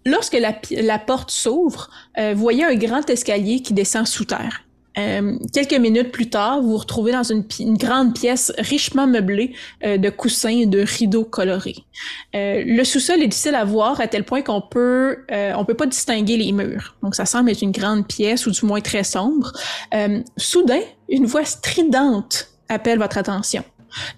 lorsque 0.04 0.38
la, 0.70 0.98
porte 0.98 1.30
s'ouvre, 1.30 1.90
euh, 2.18 2.34
voyez 2.36 2.64
un 2.64 2.74
grand 2.74 3.08
escalier 3.08 3.62
qui 3.62 3.72
descend 3.72 4.06
sous 4.06 4.24
terre. 4.24 4.62
Euh, 4.98 5.38
quelques 5.54 5.78
minutes 5.78 6.12
plus 6.12 6.28
tard, 6.28 6.60
vous 6.60 6.72
vous 6.72 6.76
retrouvez 6.76 7.12
dans 7.12 7.22
une, 7.22 7.44
grande 7.78 8.14
pièce 8.14 8.52
richement 8.58 9.06
meublée 9.06 9.54
euh, 9.84 9.96
de 9.96 10.10
coussins 10.10 10.50
et 10.50 10.66
de 10.66 10.80
rideaux 10.80 11.24
colorés. 11.24 11.78
Le 12.34 12.84
sous-sol 12.84 13.22
est 13.22 13.28
difficile 13.28 13.54
à 13.54 13.64
voir 13.64 14.02
à 14.02 14.06
tel 14.06 14.24
point 14.24 14.42
qu'on 14.42 14.60
peut 14.60 15.24
on 15.30 15.64
peut 15.64 15.74
pas 15.74 15.86
distinguer 15.86 16.36
les 16.36 16.52
murs. 16.52 16.94
Donc 17.02 17.14
ça 17.14 17.24
semble 17.24 17.50
être 17.50 17.62
une 17.62 17.72
grande 17.72 18.06
pièce 18.06 18.46
ou 18.46 18.50
du 18.50 18.66
moins 18.66 18.80
très 18.80 19.04
sombre. 19.04 19.52
Soudain, 20.36 20.80
une 21.08 21.24
voix 21.24 21.46
stridente 21.46 22.48
appelle 22.68 22.98
votre 22.98 23.16
attention. 23.16 23.64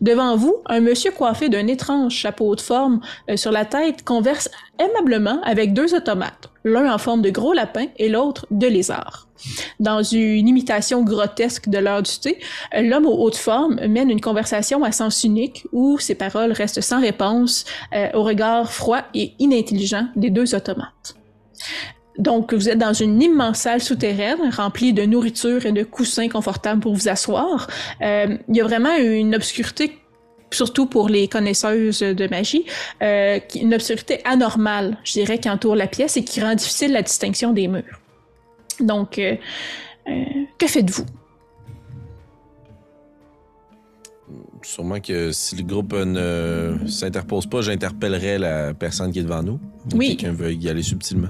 Devant 0.00 0.36
vous, 0.36 0.56
un 0.66 0.80
monsieur 0.80 1.10
coiffé 1.10 1.48
d'un 1.48 1.66
étrange 1.66 2.12
chapeau 2.14 2.54
de 2.54 2.60
forme 2.60 3.00
euh, 3.30 3.36
sur 3.36 3.52
la 3.52 3.64
tête 3.64 4.04
converse 4.04 4.48
aimablement 4.78 5.40
avec 5.42 5.72
deux 5.72 5.94
automates, 5.94 6.50
l'un 6.64 6.92
en 6.92 6.98
forme 6.98 7.22
de 7.22 7.30
gros 7.30 7.52
lapin 7.52 7.86
et 7.96 8.08
l'autre 8.08 8.46
de 8.50 8.66
lézard. 8.66 9.28
Dans 9.80 10.02
une 10.02 10.48
imitation 10.48 11.02
grotesque 11.02 11.68
de 11.68 11.78
l'heure 11.78 12.02
du 12.02 12.18
thé, 12.18 12.38
l'homme 12.72 13.06
aux 13.06 13.22
hautes 13.24 13.36
formes 13.36 13.78
mène 13.86 14.10
une 14.10 14.20
conversation 14.20 14.84
à 14.84 14.92
sens 14.92 15.24
unique 15.24 15.66
où 15.72 15.98
ses 15.98 16.14
paroles 16.14 16.52
restent 16.52 16.80
sans 16.80 17.00
réponse 17.00 17.64
euh, 17.94 18.08
au 18.14 18.22
regard 18.22 18.72
froid 18.72 19.02
et 19.14 19.32
inintelligent 19.38 20.06
des 20.16 20.30
deux 20.30 20.54
automates. 20.54 21.16
Donc, 22.18 22.54
vous 22.54 22.68
êtes 22.68 22.78
dans 22.78 22.92
une 22.92 23.20
immense 23.20 23.58
salle 23.58 23.80
souterraine 23.80 24.38
remplie 24.50 24.92
de 24.92 25.04
nourriture 25.04 25.66
et 25.66 25.72
de 25.72 25.82
coussins 25.82 26.28
confortables 26.28 26.80
pour 26.80 26.94
vous 26.94 27.08
asseoir. 27.08 27.68
Euh, 28.02 28.38
il 28.48 28.56
y 28.56 28.60
a 28.60 28.64
vraiment 28.64 28.96
une 28.96 29.34
obscurité, 29.34 29.98
surtout 30.52 30.86
pour 30.86 31.08
les 31.08 31.26
connaisseuses 31.26 32.00
de 32.00 32.28
magie, 32.28 32.66
euh, 33.02 33.40
une 33.56 33.74
obscurité 33.74 34.20
anormale, 34.24 34.96
je 35.02 35.14
dirais, 35.14 35.38
qui 35.38 35.50
entoure 35.50 35.74
la 35.74 35.88
pièce 35.88 36.16
et 36.16 36.24
qui 36.24 36.40
rend 36.40 36.54
difficile 36.54 36.92
la 36.92 37.02
distinction 37.02 37.52
des 37.52 37.66
murs. 37.66 38.00
Donc, 38.78 39.18
euh, 39.18 39.36
que 40.58 40.66
faites-vous? 40.66 41.06
Sûrement 44.62 45.00
que 45.00 45.30
si 45.32 45.56
le 45.56 45.62
groupe 45.64 45.92
ne 45.92 46.78
s'interpose 46.86 47.46
pas, 47.46 47.60
j'interpellerai 47.60 48.38
la 48.38 48.72
personne 48.72 49.12
qui 49.12 49.18
est 49.18 49.22
devant 49.22 49.42
nous. 49.42 49.60
Oui. 49.94 50.16
Quelqu'un 50.16 50.32
veut 50.32 50.54
y 50.54 50.68
aller 50.68 50.82
subtilement. 50.82 51.28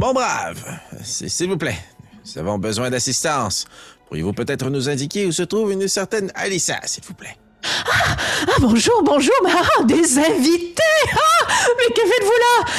Bon, 0.00 0.14
brave. 0.14 0.64
S'il 1.02 1.50
vous 1.50 1.58
plaît, 1.58 1.76
nous 2.24 2.38
avons 2.38 2.56
besoin 2.56 2.88
d'assistance. 2.88 3.66
Pourriez-vous 4.08 4.32
peut-être 4.32 4.70
nous 4.70 4.88
indiquer 4.88 5.26
où 5.26 5.32
se 5.32 5.42
trouve 5.42 5.72
une 5.72 5.86
certaine 5.88 6.32
Alissa, 6.34 6.80
s'il 6.86 7.04
vous 7.04 7.12
plaît? 7.12 7.36
Ah, 7.62 8.16
bonjour, 8.60 9.02
bonjour, 9.04 9.34
mais 9.44 9.50
ah, 9.54 9.84
des 9.84 10.18
invités! 10.18 10.82
Ah, 11.12 11.46
mais 11.76 11.94
que 11.94 12.00
faites-vous 12.00 12.40
là? 12.40 12.70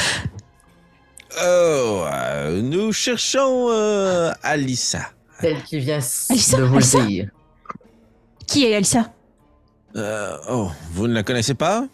Oh, 1.43 2.05
euh, 2.11 2.59
nous 2.63 2.91
cherchons 2.91 3.67
euh, 3.69 4.31
Alissa. 4.41 5.11
Celle 5.39 5.61
qui 5.61 5.77
vient 5.77 5.99
Alissa, 6.31 6.57
de 6.57 6.63
vous 6.63 6.77
Alissa? 6.77 7.01
dire. 7.05 7.29
Qui 8.47 8.65
est 8.65 8.71
Elsa? 8.71 9.13
Euh, 9.95 10.37
oh, 10.49 10.71
vous 10.93 11.07
ne 11.07 11.13
la 11.13 11.21
connaissez 11.21 11.53
pas? 11.53 11.85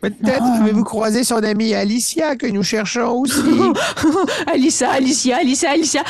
Peut-être 0.00 0.42
Ah. 0.42 0.58
avez-vous 0.62 0.84
croisé 0.84 1.24
son 1.24 1.36
amie 1.44 1.74
Alicia 1.74 2.36
que 2.36 2.46
nous 2.46 2.62
cherchons 2.62 3.20
aussi. 3.20 3.34
Alicia, 4.46 4.90
Alicia, 4.92 5.36
Alicia, 5.38 5.70
Alicia. 5.70 6.02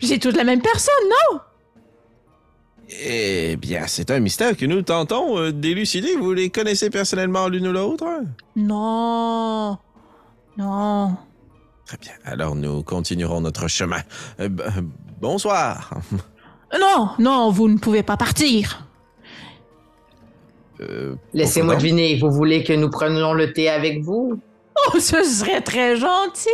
J'ai 0.00 0.18
toute 0.18 0.36
la 0.36 0.44
même 0.44 0.60
personne, 0.60 0.94
non? 1.32 1.40
Eh 2.90 3.56
bien, 3.56 3.82
c'est 3.86 4.10
un 4.10 4.18
mystère 4.20 4.56
que 4.56 4.64
nous 4.66 4.82
tentons 4.82 5.38
euh, 5.38 5.52
d'élucider. 5.52 6.16
Vous 6.16 6.32
les 6.32 6.48
connaissez 6.50 6.88
personnellement 6.90 7.48
l'une 7.48 7.68
ou 7.68 7.72
l'autre? 7.72 8.06
Non. 8.56 9.76
Non. 10.56 11.14
Très 11.86 11.98
bien. 11.98 12.12
Alors, 12.24 12.54
nous 12.54 12.82
continuerons 12.82 13.40
notre 13.42 13.68
chemin. 13.68 14.00
Euh, 14.40 14.48
euh, 14.60 14.70
bonsoir. 15.20 15.90
Non, 16.78 17.10
non, 17.18 17.50
vous 17.50 17.68
ne 17.68 17.78
pouvez 17.78 18.02
pas 18.02 18.16
partir. 18.16 18.87
Euh, 20.80 21.14
Laissez-moi 21.34 21.74
deviner, 21.76 22.18
vous 22.18 22.30
voulez 22.30 22.62
que 22.64 22.72
nous 22.72 22.88
prenions 22.90 23.32
le 23.32 23.52
thé 23.52 23.68
avec 23.68 24.02
vous? 24.02 24.40
Oh, 24.94 25.00
ce 25.00 25.24
serait 25.24 25.60
très 25.60 25.96
gentil. 25.96 26.48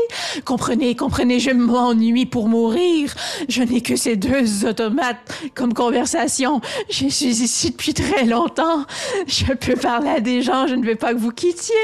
Comprenez, 0.46 0.96
comprenez, 0.96 1.40
je 1.40 1.50
m'ennuie 1.50 2.24
pour 2.24 2.48
mourir. 2.48 3.12
Je 3.50 3.62
n'ai 3.62 3.82
que 3.82 3.96
ces 3.96 4.16
deux 4.16 4.64
automates 4.64 5.18
comme 5.54 5.74
conversation. 5.74 6.62
Je 6.88 7.06
suis 7.08 7.42
ici 7.42 7.72
depuis 7.72 7.92
très 7.92 8.24
longtemps. 8.24 8.86
Je 9.26 9.52
peux 9.52 9.74
parler 9.76 10.08
à 10.08 10.20
des 10.20 10.40
gens, 10.40 10.66
je 10.66 10.74
ne 10.74 10.86
veux 10.86 10.96
pas 10.96 11.12
que 11.12 11.18
vous 11.18 11.32
quittiez. 11.32 11.74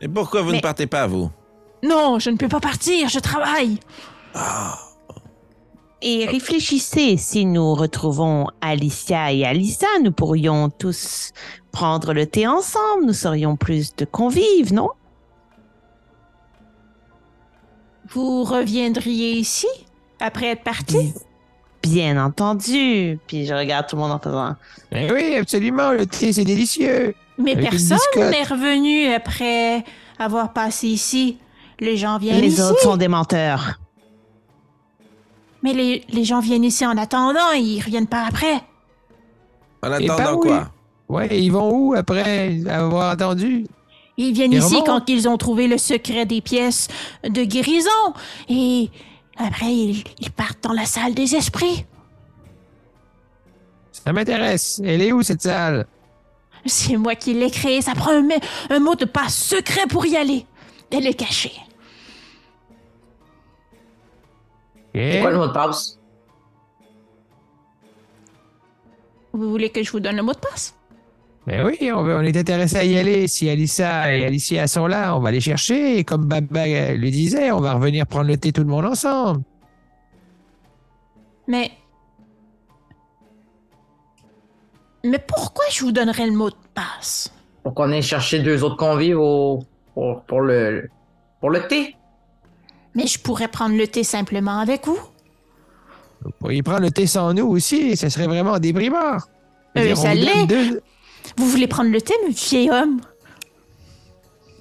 Et 0.00 0.08
pourquoi 0.08 0.40
vous 0.40 0.52
Mais- 0.52 0.56
ne 0.56 0.62
partez 0.62 0.86
pas, 0.86 1.06
vous? 1.06 1.30
Non, 1.82 2.18
je 2.18 2.30
ne 2.30 2.36
peux 2.38 2.48
pas 2.48 2.60
partir, 2.60 3.10
je 3.10 3.18
travaille. 3.18 3.78
Et 6.02 6.24
réfléchissez, 6.26 7.16
si 7.18 7.44
nous 7.44 7.74
retrouvons 7.74 8.46
Alicia 8.62 9.32
et 9.32 9.44
Alissa, 9.44 9.86
nous 10.02 10.12
pourrions 10.12 10.70
tous 10.70 11.32
prendre 11.72 12.14
le 12.14 12.26
thé 12.26 12.46
ensemble, 12.46 13.04
nous 13.06 13.12
serions 13.12 13.56
plus 13.56 13.94
de 13.96 14.04
convives, 14.06 14.72
non? 14.72 14.88
Vous 18.08 18.44
reviendriez 18.44 19.32
ici 19.32 19.68
après 20.20 20.46
être 20.48 20.62
parti? 20.64 21.12
Bien 21.82 22.22
entendu. 22.22 23.18
Puis 23.26 23.46
je 23.46 23.54
regarde 23.54 23.86
tout 23.88 23.96
le 23.96 24.02
monde 24.02 24.12
en 24.12 24.18
faisant. 24.18 24.54
Eh 24.92 25.10
oui, 25.12 25.36
absolument, 25.36 25.92
le 25.92 26.06
thé, 26.06 26.32
c'est 26.32 26.44
délicieux. 26.44 27.14
Mais 27.38 27.52
Avec 27.52 27.70
personne 27.70 27.98
n'est 28.16 28.42
revenu 28.42 29.12
après 29.12 29.84
avoir 30.18 30.52
passé 30.52 30.88
ici. 30.88 31.38
Les 31.78 31.96
gens 31.96 32.18
viennent 32.18 32.40
Les 32.40 32.54
ici. 32.54 32.62
autres 32.62 32.80
sont 32.80 32.96
des 32.96 33.08
menteurs. 33.08 33.78
Mais 35.62 35.72
les, 35.72 36.04
les 36.10 36.24
gens 36.24 36.40
viennent 36.40 36.64
ici 36.64 36.86
en 36.86 36.96
attendant, 36.96 37.52
ils 37.52 37.80
reviennent 37.80 38.06
pas 38.06 38.24
après. 38.26 38.62
En 39.82 39.92
Et 39.98 40.08
attendant 40.08 40.38
oui. 40.40 40.48
quoi? 40.48 40.70
Ouais, 41.08 41.28
ils 41.42 41.50
vont 41.50 41.70
où 41.72 41.94
après 41.94 42.60
avoir 42.68 43.10
attendu? 43.10 43.66
Ils 44.16 44.32
viennent 44.32 44.52
Ils 44.52 44.58
ici 44.58 44.74
remontent. 44.76 44.98
quand 45.00 45.08
ils 45.10 45.28
ont 45.28 45.36
trouvé 45.36 45.66
le 45.66 45.76
secret 45.78 46.24
des 46.26 46.40
pièces 46.40 46.88
de 47.24 47.42
guérison. 47.44 47.90
Et 48.48 48.90
après, 49.36 49.74
ils, 49.74 50.04
ils 50.20 50.30
partent 50.30 50.62
dans 50.62 50.72
la 50.72 50.84
salle 50.84 51.14
des 51.14 51.34
esprits. 51.34 51.84
Ça 53.92 54.12
m'intéresse. 54.12 54.80
Elle 54.84 55.02
est 55.02 55.12
où 55.12 55.22
cette 55.22 55.42
salle? 55.42 55.86
C'est 56.66 56.96
moi 56.96 57.14
qui 57.14 57.34
l'ai 57.34 57.50
créé. 57.50 57.80
Ça 57.82 57.94
prend 57.94 58.12
un, 58.12 58.28
un 58.70 58.78
mot 58.78 58.94
de 58.94 59.04
passe 59.06 59.36
secret 59.36 59.86
pour 59.88 60.06
y 60.06 60.16
aller. 60.16 60.44
Et 60.92 61.00
le 61.00 61.12
cacher. 61.12 61.52
C'est 64.94 65.20
quoi 65.20 65.30
le 65.30 65.38
mot 65.38 65.46
de 65.46 65.52
passe? 65.52 65.98
Vous 69.32 69.48
voulez 69.50 69.70
que 69.70 69.82
je 69.82 69.90
vous 69.92 70.00
donne 70.00 70.16
le 70.16 70.22
mot 70.22 70.32
de 70.32 70.38
passe? 70.38 70.74
Mais 71.46 71.62
oui, 71.62 71.90
on, 71.92 72.02
veut- 72.02 72.16
on 72.16 72.20
est 72.22 72.36
intéressé 72.36 72.76
à 72.76 72.84
y 72.84 72.98
aller. 72.98 73.26
Si 73.28 73.48
Alissa 73.48 74.14
et 74.14 74.24
Alicia 74.26 74.66
sont 74.66 74.86
là, 74.86 75.16
on 75.16 75.20
va 75.20 75.30
les 75.30 75.40
chercher. 75.40 75.98
Et 75.98 76.04
comme 76.04 76.26
Baba 76.26 76.66
le 76.66 77.10
disait, 77.10 77.50
on 77.50 77.60
va 77.60 77.74
revenir 77.74 78.06
prendre 78.06 78.26
le 78.26 78.36
thé 78.36 78.52
tout 78.52 78.60
le 78.62 78.66
monde 78.68 78.84
ensemble. 78.84 79.42
Mais. 81.46 81.70
Mais 85.04 85.18
pourquoi 85.18 85.64
je 85.70 85.82
vous 85.84 85.92
donnerais 85.92 86.26
le 86.26 86.32
mot 86.32 86.50
de 86.50 86.56
passe? 86.74 87.32
Pour 87.62 87.74
qu'on 87.74 87.90
aille 87.92 88.02
chercher 88.02 88.40
deux 88.40 88.62
autres 88.64 88.76
convives 88.76 89.18
au, 89.18 89.60
pour, 89.94 90.22
pour 90.24 90.40
le, 90.42 90.90
pour 91.40 91.50
le 91.50 91.66
thé. 91.68 91.96
Mais 92.94 93.06
je 93.06 93.18
pourrais 93.18 93.48
prendre 93.48 93.76
le 93.76 93.86
thé 93.86 94.02
simplement 94.04 94.58
avec 94.58 94.86
vous. 94.86 94.98
Vous 96.24 96.30
pourriez 96.38 96.62
prendre 96.62 96.80
le 96.82 96.90
thé 96.90 97.06
sans 97.06 97.32
nous 97.32 97.46
aussi. 97.46 97.96
Ce 97.96 98.08
serait 98.08 98.26
vraiment 98.26 98.58
déprimant. 98.58 99.18
Euh, 99.78 99.94
ça 99.94 100.12
l'est. 100.14 100.46
deux- 100.46 100.80
Vous 101.36 101.46
voulez 101.48 101.66
prendre 101.68 101.90
le 101.90 102.00
thé, 102.00 102.14
mon 102.24 102.30
vieil 102.32 102.70
homme? 102.70 103.00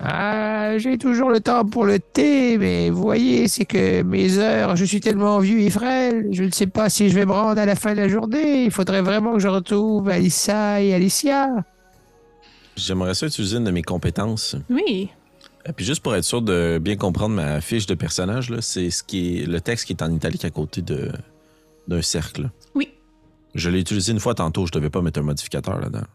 Ah, 0.02 0.78
j'ai 0.78 0.98
toujours 0.98 1.30
le 1.30 1.42
temps 1.42 1.66
pour 1.66 1.84
le 1.84 2.00
thé, 2.00 2.58
mais 2.58 2.90
vous 2.90 3.02
voyez, 3.02 3.50
c'est 3.50 3.66
que 3.66 4.02
mes 4.04 4.38
heures, 4.38 4.78
je 4.78 4.86
suis 4.86 5.02
tellement 5.02 5.40
vieux 5.40 5.60
et 5.60 5.70
frêle, 5.70 6.28
je 6.32 6.44
ne 6.46 6.52
sais 6.52 6.68
pas 6.68 6.90
si 6.90 7.10
je 7.10 7.16
vais 7.16 7.26
me 7.26 7.34
rendre 7.34 7.60
à 7.60 7.66
la 7.66 7.76
fin 7.76 7.92
de 7.92 7.98
la 7.98 8.08
journée. 8.08 8.64
Il 8.64 8.72
faudrait 8.72 9.02
vraiment 9.02 9.34
que 9.34 9.40
je 9.40 9.50
retrouve 9.50 10.08
Alissa 10.08 10.82
et 10.82 10.94
Alicia. 10.94 11.50
J'aimerais 12.78 13.14
ça 13.14 13.26
utiliser 13.26 13.58
une 13.58 13.66
de 13.66 13.72
mes 13.72 13.82
compétences. 13.82 14.56
Oui. 14.70 15.10
Et 15.70 15.74
puis 15.74 15.86
juste 15.86 16.02
pour 16.02 16.16
être 16.16 16.24
sûr 16.24 16.42
de 16.42 16.80
bien 16.82 16.96
comprendre 16.96 17.36
ma 17.36 17.62
fiche 17.62 17.86
de 17.86 17.94
personnage, 17.94 18.52
c'est 18.60 18.90
ce 18.90 19.04
qui 19.04 19.38
est 19.38 19.46
le 19.46 19.62
texte 19.62 19.86
qui 19.86 19.94
est 19.94 20.02
en 20.02 20.12
italique 20.12 20.44
à 20.44 20.50
côté 20.50 20.82
d'un 20.82 22.02
cercle. 22.02 22.50
Oui. 22.74 22.90
Je 23.54 23.70
l'ai 23.70 23.80
utilisé 23.80 24.12
une 24.12 24.20
fois 24.20 24.34
tantôt, 24.34 24.66
je 24.66 24.72
devais 24.72 24.90
pas 24.90 25.02
mettre 25.02 25.20
un 25.20 25.24
modificateur 25.24 25.80
là-dedans. 25.80 26.06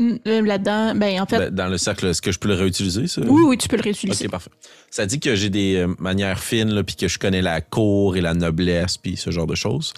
Euh, 0.00 0.42
Là-dedans, 0.42 0.94
ben 0.96 1.20
en 1.22 1.26
fait. 1.26 1.38
Ben, 1.38 1.54
dans 1.54 1.68
le 1.68 1.78
cercle, 1.78 2.06
est-ce 2.06 2.20
que 2.20 2.32
je 2.32 2.38
peux 2.40 2.48
le 2.48 2.54
réutiliser, 2.54 3.06
ça? 3.06 3.22
oui, 3.24 3.42
oui, 3.46 3.56
tu 3.56 3.68
peux 3.68 3.76
le 3.76 3.82
réutiliser. 3.82 4.24
Ok, 4.24 4.30
parfait. 4.30 4.50
Ça 4.90 5.06
dit 5.06 5.20
que 5.20 5.36
j'ai 5.36 5.50
des 5.50 5.76
euh, 5.76 5.94
manières 6.00 6.40
fines, 6.40 6.82
puis 6.82 6.96
que 6.96 7.06
je 7.06 7.16
connais 7.16 7.42
la 7.42 7.60
cour 7.60 8.16
et 8.16 8.20
la 8.20 8.34
noblesse, 8.34 8.98
puis 8.98 9.16
ce 9.16 9.30
genre 9.30 9.46
de 9.46 9.54
choses. 9.54 9.92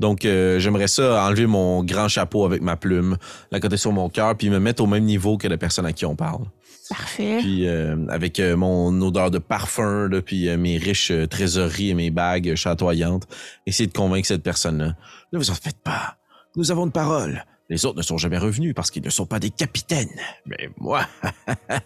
Donc, 0.00 0.24
euh, 0.24 0.58
j'aimerais 0.58 0.88
ça 0.88 1.22
enlever 1.26 1.46
mon 1.46 1.84
grand 1.84 2.08
chapeau 2.08 2.46
avec 2.46 2.62
ma 2.62 2.76
plume, 2.76 3.18
la 3.50 3.60
côté 3.60 3.76
sur 3.76 3.92
mon 3.92 4.08
cœur, 4.08 4.34
puis 4.38 4.48
me 4.48 4.58
mettre 4.58 4.82
au 4.82 4.86
même 4.86 5.04
niveau 5.04 5.36
que 5.36 5.48
la 5.48 5.58
personne 5.58 5.84
à 5.84 5.92
qui 5.92 6.06
on 6.06 6.16
parle. 6.16 6.44
Parfait. 6.92 7.38
Puis 7.40 7.66
euh, 7.66 7.96
avec 8.10 8.38
euh, 8.38 8.54
mon 8.54 9.00
odeur 9.00 9.30
de 9.30 9.38
parfum, 9.38 10.08
là, 10.08 10.20
puis 10.20 10.46
euh, 10.50 10.58
mes 10.58 10.76
riches 10.76 11.10
trésoreries 11.30 11.88
et 11.88 11.94
mes 11.94 12.10
bagues 12.10 12.54
chatoyantes, 12.54 13.26
essayer 13.64 13.86
de 13.86 13.94
convaincre 13.94 14.28
cette 14.28 14.42
personne-là. 14.42 14.94
Ne 15.32 15.38
vous 15.38 15.50
en 15.50 15.54
faites 15.54 15.78
pas. 15.82 16.18
Nous 16.54 16.70
avons 16.70 16.84
une 16.84 16.92
parole. 16.92 17.46
Les 17.70 17.86
autres 17.86 17.96
ne 17.96 18.02
sont 18.02 18.18
jamais 18.18 18.36
revenus 18.36 18.74
parce 18.74 18.90
qu'ils 18.90 19.02
ne 19.02 19.08
sont 19.08 19.24
pas 19.24 19.38
des 19.38 19.48
capitaines. 19.48 20.20
Mais 20.44 20.68
moi, 20.76 21.08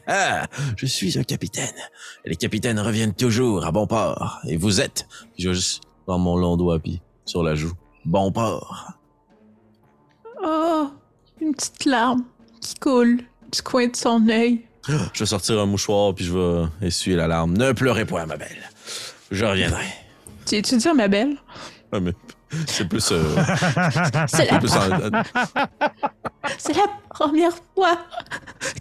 je 0.77 0.87
suis 0.87 1.17
un 1.21 1.23
capitaine. 1.23 1.77
Et 2.25 2.31
les 2.31 2.37
capitaines 2.37 2.81
reviennent 2.81 3.15
toujours 3.15 3.65
à 3.65 3.71
bon 3.71 3.87
port. 3.87 4.41
Et 4.49 4.57
vous 4.57 4.81
êtes, 4.81 5.07
je 5.39 5.53
juste 5.53 5.85
prendre 6.05 6.25
mon 6.25 6.37
long 6.37 6.57
doigt 6.57 6.81
puis 6.81 7.01
sur 7.27 7.45
la 7.45 7.55
joue. 7.55 7.75
Bon 8.05 8.33
port. 8.33 8.95
Oh, 10.43 10.89
une 11.41 11.55
petite 11.55 11.85
larme 11.85 12.25
qui 12.61 12.75
coule 12.75 13.19
du 13.53 13.63
coin 13.63 13.87
de 13.87 13.95
son 13.95 14.29
œil. 14.29 14.65
Je 15.13 15.19
vais 15.21 15.27
sortir 15.27 15.59
un 15.61 15.67
mouchoir 15.67 16.15
puis 16.15 16.25
je 16.25 16.33
vais 16.37 16.67
essuyer 16.87 17.17
la 17.17 17.27
larme. 17.27 17.57
Ne 17.57 17.73
pleurez 17.73 18.05
point, 18.05 18.27
ma 18.27 18.37
belle. 18.37 18.71
Je 19.31 19.45
reviendrai. 19.45 19.85
Tu 20.47 20.63
tu 20.63 20.77
dis, 20.77 20.89
ma 20.95 21.09
belle? 21.09 21.37
Ah, 21.93 21.99
mais 22.01 22.13
c'est 22.69 22.89
plus. 22.89 23.09
euh, 23.11 23.23
C'est 24.29 24.51
la, 24.51 24.59
plus 24.59 24.73
en- 24.73 25.23
c'est 26.59 26.75
la 26.77 26.87
première 27.11 27.53
fois 27.75 27.99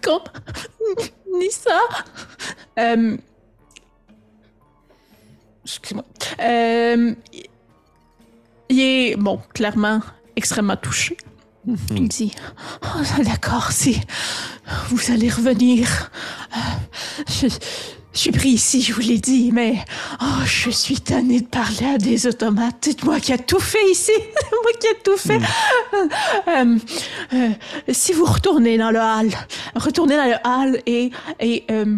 qu'on 0.04 0.20
dit 1.40 1.50
ça. 1.52 1.80
Euh, 2.80 3.18
Excuse-moi. 5.64 6.06
Euh, 6.42 7.16
il 8.70 8.80
est, 8.80 9.16
bon, 9.16 9.40
clairement, 9.54 10.00
extrêmement 10.36 10.76
touché. 10.78 11.18
Il 11.92 12.08
dit 12.08 12.32
Oh, 12.84 13.22
d'accord, 13.24 13.72
si 13.72 14.00
vous 14.90 15.12
allez 15.12 15.30
revenir. 15.30 16.12
Euh, 16.56 16.60
Je, 17.28 17.48
je 18.16 18.20
suis 18.20 18.32
pris 18.32 18.50
ici, 18.50 18.82
je 18.82 18.94
vous 18.94 19.02
l'ai 19.02 19.18
dit, 19.18 19.52
mais 19.52 19.84
oh, 20.22 20.46
je 20.46 20.70
suis 20.70 21.00
tanné 21.02 21.42
de 21.42 21.48
parler 21.48 21.86
à 21.96 21.98
des 21.98 22.28
automates. 22.28 22.78
C'est 22.82 23.04
moi 23.04 23.20
qui 23.20 23.34
a 23.34 23.38
tout 23.38 23.60
fait 23.60 23.84
ici. 23.92 24.12
C'est 24.40 24.52
moi 24.64 24.72
qui 24.80 24.88
a 24.88 24.94
tout 25.04 25.18
fait. 25.18 25.40
Euh, 26.48 26.78
euh, 27.34 27.50
si 27.90 28.14
vous 28.14 28.26
retournez 28.26 28.78
dans 28.78 28.92
le 28.92 29.00
hall, 29.00 29.32
retournez 29.76 30.16
dans 30.16 30.26
le 30.28 30.38
hall 30.46 30.82
et 30.86 31.12
et 31.40 31.66
euh, 31.72 31.98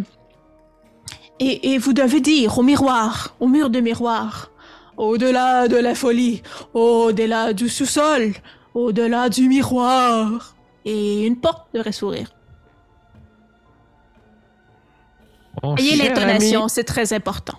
et, 1.39 1.73
et 1.73 1.77
vous 1.77 1.93
devez 1.93 2.19
dire 2.19 2.57
au 2.57 2.63
miroir, 2.63 3.35
au 3.39 3.47
mur 3.47 3.69
de 3.69 3.79
miroir, 3.79 4.49
au-delà 4.97 5.67
de 5.67 5.75
la 5.77 5.93
folie, 5.93 6.41
au-delà 6.73 7.53
du 7.53 7.69
sous-sol, 7.69 8.33
au-delà 8.77 9.27
du 9.29 9.49
miroir, 9.49 10.55
et 10.85 11.25
une 11.25 11.39
porte 11.39 11.67
devrait 11.73 11.91
s'ouvrir. 11.91 12.31
Mon 15.63 15.75
Ayez 15.75 15.95
cher 15.95 16.13
l'intonation, 16.13 16.61
ami, 16.61 16.69
c'est 16.69 16.83
très 16.83 17.11
important. 17.11 17.57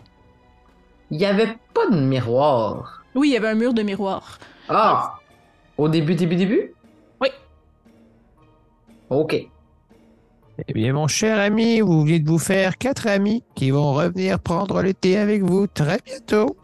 Il 1.11 1.19
n'y 1.19 1.27
avait 1.27 1.59
pas 1.75 1.89
de 1.91 1.99
miroir. 1.99 3.03
Oui, 3.17 3.31
il 3.31 3.33
y 3.33 3.37
avait 3.37 3.49
un 3.49 3.57
mur 3.57 3.75
de 3.75 3.83
miroir. 3.83 4.39
Ah! 4.69 5.19
Au 5.77 5.89
début, 5.89 6.15
début, 6.15 6.37
début? 6.37 6.73
Oui. 7.21 7.29
Ok. 9.11 9.35
Eh 9.35 10.73
bien, 10.73 10.93
mon 10.93 11.09
cher 11.09 11.41
ami, 11.41 11.81
vous 11.81 12.03
venez 12.03 12.21
de 12.21 12.29
vous 12.29 12.39
faire 12.39 12.79
quatre 12.79 13.09
amis 13.09 13.43
qui 13.57 13.71
vont 13.73 13.93
revenir 13.93 14.39
prendre 14.39 14.83
le 14.83 14.95
thé 14.95 15.17
avec 15.19 15.43
vous 15.43 15.67
très 15.67 15.99
bientôt. 16.05 16.57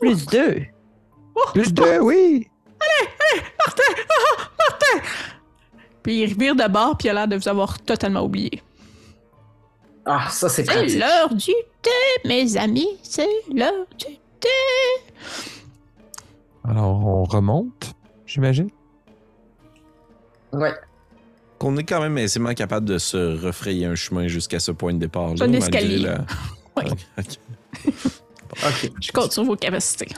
Plus 0.00 0.26
deux. 0.26 0.62
Plus 1.54 1.72
deux, 1.72 1.98
oui. 2.00 2.48
Puis 6.02 6.22
il 6.22 6.32
revire 6.34 6.54
d'abord, 6.56 6.96
puis 6.96 7.06
il 7.08 7.10
a 7.10 7.14
l'air 7.14 7.28
de 7.28 7.36
vous 7.36 7.48
avoir 7.48 7.78
totalement 7.80 8.22
oublié. 8.22 8.62
Ah, 10.04 10.26
ça, 10.30 10.48
c'est 10.48 10.64
C'est 10.64 10.72
pratique. 10.72 10.98
l'heure 10.98 11.32
du 11.32 11.52
thé, 11.80 11.90
mes 12.24 12.56
amis, 12.56 12.88
c'est 13.04 13.28
l'heure 13.54 13.86
du 13.96 14.06
thé. 14.40 14.48
Alors, 16.68 17.06
on 17.06 17.22
remonte, 17.24 17.92
j'imagine. 18.26 18.68
Ouais. 20.52 20.74
Qu'on 21.58 21.76
est 21.76 21.84
quand 21.84 22.00
même 22.00 22.18
aisément 22.18 22.52
capable 22.54 22.86
de 22.86 22.98
se 22.98 23.40
refrayer 23.46 23.86
un 23.86 23.94
chemin 23.94 24.26
jusqu'à 24.26 24.58
ce 24.58 24.72
point 24.72 24.92
de 24.92 24.98
départ. 24.98 25.30
Un 25.40 25.52
escalier. 25.52 25.98
la- 25.98 26.18
Oui. 26.76 26.84
Ok, 26.90 26.98
ok. 27.18 27.94
Ok. 28.64 28.90
Je 29.00 29.12
compte 29.12 29.32
sur 29.32 29.44
vos 29.44 29.56
capacités. 29.56 30.08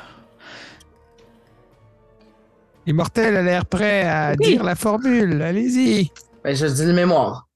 Immortel 2.86 3.36
a 3.36 3.42
l'air 3.42 3.66
prêt 3.66 4.02
à 4.06 4.34
Oui. 4.38 4.46
dire 4.46 4.64
la 4.64 4.74
formule. 4.74 5.40
Allez-y. 5.42 6.10
Ben, 6.42 6.54
je 6.54 6.66
dis 6.66 6.84
le 6.84 6.92
mémoire. 6.92 7.48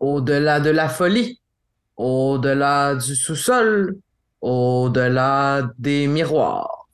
Au-delà 0.00 0.60
de 0.60 0.70
la 0.70 0.88
folie, 0.88 1.40
au-delà 1.96 2.94
du 2.94 3.14
sous-sol, 3.16 3.96
au-delà 4.40 5.62
des 5.78 6.06
miroirs. 6.06 6.86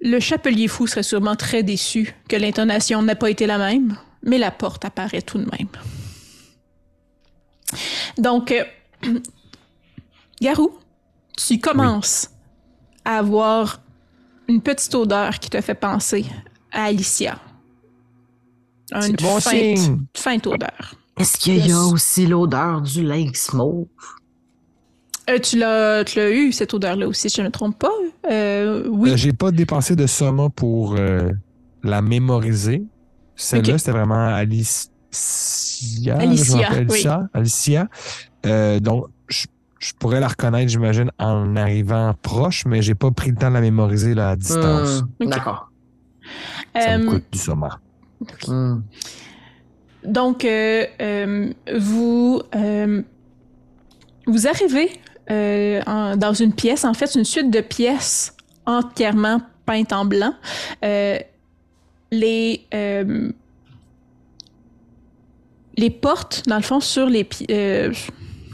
Le 0.00 0.18
chapelier 0.18 0.66
fou 0.66 0.86
serait 0.88 1.04
sûrement 1.04 1.36
très 1.36 1.62
déçu 1.62 2.14
que 2.28 2.34
l'intonation 2.36 3.02
n'ait 3.02 3.14
pas 3.14 3.30
été 3.30 3.46
la 3.46 3.58
même, 3.58 3.96
mais 4.24 4.38
la 4.38 4.50
porte 4.50 4.84
apparaît 4.84 5.22
tout 5.22 5.38
de 5.38 5.44
même. 5.44 5.68
Donc, 8.18 8.50
euh, 8.50 8.64
Garou, 10.40 10.76
tu 11.36 11.60
commences 11.60 12.28
à 13.04 13.18
avoir 13.18 13.80
une 14.52 14.60
petite 14.60 14.94
odeur 14.94 15.38
qui 15.38 15.48
te 15.50 15.60
fait 15.60 15.74
penser 15.74 16.26
à 16.72 16.84
Alicia. 16.84 17.38
Une 18.94 19.16
bon 19.16 19.40
feinte, 19.40 19.78
signe. 19.78 19.98
feinte 20.14 20.46
odeur. 20.46 20.94
Est-ce 21.18 21.38
qu'il 21.38 21.56
y 21.56 21.62
a 21.62 21.66
Yes. 21.66 21.92
aussi 21.92 22.26
l'odeur 22.26 22.82
du 22.82 23.02
lake 23.02 23.36
smoke? 23.36 23.88
Euh, 25.30 25.38
tu 25.38 25.56
l'as 25.58 26.04
tu 26.04 26.18
l'as 26.18 26.30
eu, 26.30 26.52
cette 26.52 26.74
odeur-là 26.74 27.06
aussi, 27.08 27.30
si 27.30 27.36
je 27.36 27.42
ne 27.42 27.46
me 27.46 27.52
trompe 27.52 27.78
pas. 27.78 27.92
Euh, 28.30 28.86
oui. 28.90 29.10
Euh, 29.12 29.16
J'ai 29.16 29.32
pas 29.32 29.50
dépensé 29.50 29.96
de 29.96 30.06
summon 30.06 30.50
pour 30.50 30.96
euh, 30.98 31.30
la 31.82 32.02
mémoriser. 32.02 32.82
Celle-là, 33.36 33.78
c'était 33.78 33.92
vraiment 33.92 34.26
Alicia. 34.26 34.90
Alicia, 36.18 36.68
oui. 36.72 36.76
Alicia. 36.76 37.28
Alicia. 37.32 37.88
Euh, 38.44 38.80
donc, 38.80 39.06
je, 39.82 39.92
pourrais 39.98 40.20
la 40.20 40.28
reconnaître, 40.28 40.70
j'imagine, 40.70 41.10
en 41.18 41.56
arrivant 41.56 42.14
proche, 42.22 42.64
mais 42.66 42.82
j'ai 42.82 42.94
pas 42.94 43.10
pris 43.10 43.30
le 43.30 43.36
temps 43.36 43.48
de 43.48 43.54
la 43.54 43.60
mémoriser 43.60 44.14
là, 44.14 44.30
à 44.30 44.36
distance. 44.36 45.02
Hmm. 45.20 45.28
D'accord. 45.28 45.70
Ça 46.78 46.98
me 46.98 47.06
Euh, 47.06 47.10
coûte 47.10 47.24
du 47.32 47.38
sommet. 47.38 47.66
Hmm. 48.46 48.80
Donc, 50.04 50.44
euh, 50.44 50.84
euh, 51.00 51.52
vous, 51.78 52.42
euh, 52.54 53.02
vous 54.26 54.46
arrivez 54.46 54.90
euh, 55.30 55.80
en- 55.86 56.16
dans 56.16 56.32
une 56.32 56.52
pièce, 56.52 56.84
en 56.84 56.94
fait, 56.94 57.14
une 57.14 57.24
suite 57.24 57.50
de 57.50 57.60
pièces 57.60 58.36
entièrement 58.66 59.40
peintes 59.66 59.92
en 59.92 60.04
blanc. 60.04 60.34
Euh, 60.84 61.18
les, 62.10 62.66
euh, 62.74 63.30
les 65.76 65.90
portes, 65.90 66.42
dans 66.46 66.56
le 66.56 66.62
fond, 66.62 66.80
sur 66.80 67.06
les 67.06 67.24
pi- 67.24 67.46
euh, 67.50 67.92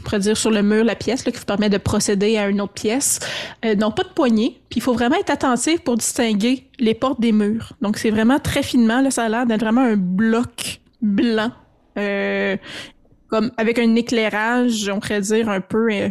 pourrais 0.09 0.19
dire 0.19 0.37
sur 0.37 0.51
le 0.51 0.61
mur, 0.61 0.83
la 0.83 0.95
pièce 0.95 1.25
là, 1.25 1.31
qui 1.31 1.37
vous 1.37 1.45
permet 1.45 1.69
de 1.69 1.77
procéder 1.77 2.37
à 2.37 2.47
une 2.47 2.61
autre 2.61 2.73
pièce, 2.73 3.19
euh, 3.65 3.75
n'ont 3.75 3.91
pas 3.91 4.03
de 4.03 4.09
poignée. 4.09 4.61
Puis 4.69 4.79
il 4.79 4.81
faut 4.81 4.93
vraiment 4.93 5.17
être 5.17 5.29
attentif 5.29 5.81
pour 5.81 5.97
distinguer 5.97 6.69
les 6.79 6.93
portes 6.93 7.21
des 7.21 7.31
murs. 7.31 7.73
Donc 7.81 7.97
c'est 7.97 8.09
vraiment 8.09 8.39
très 8.39 8.63
finement, 8.63 9.01
là, 9.01 9.11
ça 9.11 9.25
a 9.25 9.29
l'air 9.29 9.45
d'être 9.45 9.61
vraiment 9.61 9.81
un 9.81 9.97
bloc 9.97 10.81
blanc, 11.01 11.51
euh, 11.97 12.57
comme 13.27 13.51
avec 13.57 13.79
un 13.79 13.95
éclairage, 13.95 14.89
on 14.89 14.99
pourrait 14.99 15.21
dire 15.21 15.49
un 15.49 15.61
peu 15.61 15.91
euh, 15.91 16.09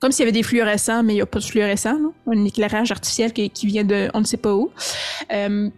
comme 0.00 0.12
s'il 0.12 0.20
y 0.20 0.28
avait 0.28 0.32
des 0.32 0.42
fluorescents, 0.42 1.02
mais 1.02 1.14
il 1.14 1.16
n'y 1.16 1.22
a 1.22 1.26
pas 1.26 1.38
de 1.38 1.44
fluorescent, 1.44 1.92
là. 1.92 2.08
un 2.26 2.44
éclairage 2.44 2.90
artificiel 2.90 3.32
qui, 3.32 3.66
vient 3.66 3.84
de 3.84 4.10
on 4.14 4.20
ne 4.20 4.24
sait 4.24 4.36
pas 4.36 4.54
où. 4.54 4.70
Euh, 5.32 5.70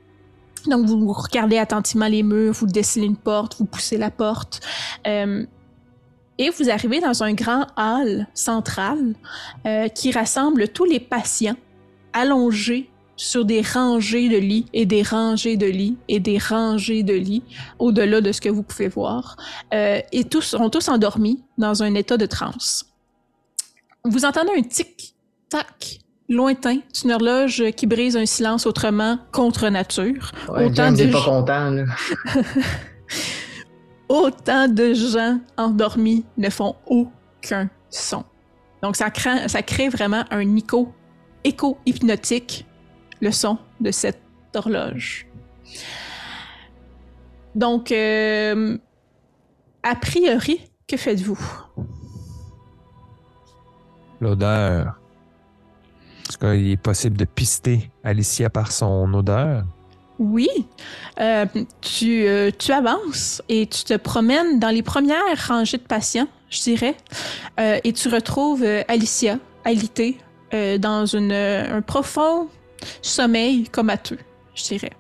donc 0.66 0.86
vous 0.86 1.12
regardez 1.12 1.59
attentivement 1.59 2.07
les 2.07 2.23
murs, 2.23 2.53
vous 2.53 2.66
dessinez 2.66 3.07
une 3.07 3.16
porte, 3.16 3.57
vous 3.59 3.65
poussez 3.65 3.99
la 3.99 4.11
porte. 4.11 4.61
Et 6.39 6.51
vous 6.51 6.71
arrivez 6.71 7.01
dans 7.01 7.23
un 7.23 7.35
grand 7.35 7.67
hall 7.77 8.27
central 8.35 9.15
euh, 9.67 9.89
qui 9.89 10.13
rassemble 10.13 10.69
tous 10.69 10.85
les 10.85 11.01
patients 11.01 11.57
allongés 12.13 12.89
sur 13.17 13.45
des 13.45 13.61
rangées 13.61 14.29
de 14.29 14.39
lits 14.39 14.67
et 14.73 14.87
des 14.87 15.03
rangées 15.03 15.57
de 15.57 15.67
lits 15.67 15.97
et 16.09 16.19
des 16.19 16.39
rangées 16.39 17.03
de 17.03 17.13
lits 17.13 17.45
au-delà 17.79 18.21
de 18.21 18.33
ce 18.33 18.41
que 18.41 18.49
vous 18.49 18.63
pouvez 18.63 18.89
voir. 18.89 19.37
Euh, 19.73 20.01
et 20.11 20.25
tous 20.25 20.43
sont 20.43 20.71
tous 20.71 20.89
endormis 20.89 21.43
dans 21.59 21.83
un 21.83 21.95
état 21.95 22.17
de 22.17 22.27
transe. 22.27 22.87
Vous 24.05 24.25
entendez 24.25 24.51
un 24.57 24.63
tic-tac 24.63 26.01
lointain 26.29 26.79
d'une 26.95 27.13
horloge 27.13 27.63
qui 27.77 27.87
brise 27.87 28.17
un 28.17 28.27
silence 28.27 28.67
autrement 28.67 29.19
contre 29.31 29.69
nature. 29.69 30.33
Ouais, 30.49 30.67
Autant 30.67 30.95
James 30.95 30.97
de 30.97 31.13
pas 31.13 31.23
content, 31.23 31.71
là. 31.71 31.85
autant 34.13 34.69
de 34.69 34.93
gens 34.93 35.41
endormis 35.57 36.25
ne 36.37 36.51
font 36.51 36.77
aucun 36.87 37.71
son. 37.89 38.25
Donc 38.83 38.95
ça 38.95 39.11
crée, 39.11 39.89
vraiment 39.89 40.25
un 40.31 40.55
écho, 40.55 40.93
écho 41.45 41.79
hypnotique, 41.87 42.67
le 43.23 43.31
son 43.31 43.57
de 43.81 43.91
cette 43.91 44.21
horloge. 44.55 45.27
Donc, 47.55 47.91
euh, 47.91 48.77
a 49.83 49.95
priori, 49.95 50.61
que 50.87 50.97
faites-vous? 50.99 51.39
L'odeur. 54.21 54.99
Est-ce 56.29 56.37
qu'il 56.37 56.71
est 56.71 56.77
possible 56.77 57.17
de 57.17 57.25
pister 57.25 57.91
Alicia 58.05 58.51
par 58.51 58.73
son 58.73 59.13
odeur? 59.15 59.65
Oui, 60.23 60.49
Euh, 61.20 61.47
tu, 61.81 62.27
euh, 62.27 62.51
tu 62.57 62.73
avances 62.73 63.43
et 63.49 63.66
tu 63.66 63.82
te 63.85 63.97
promènes 63.97 64.59
dans 64.61 64.70
les 64.70 64.82
premières 64.82 65.36
rangées 65.49 65.77
de 65.78 65.82
patients, 65.82 66.28
je 66.49 66.62
dirais, 66.62 66.97
Euh, 67.59 67.78
et 67.85 67.93
tu 67.93 68.09
retrouves 68.09 68.65
Alicia, 68.89 69.39
alitée, 69.65 70.19
dans 70.78 71.16
un 71.16 71.82
profond 71.82 72.49
sommeil 73.03 73.65
comateux, 73.69 74.19
je 74.55 74.62
dirais. 74.65 74.93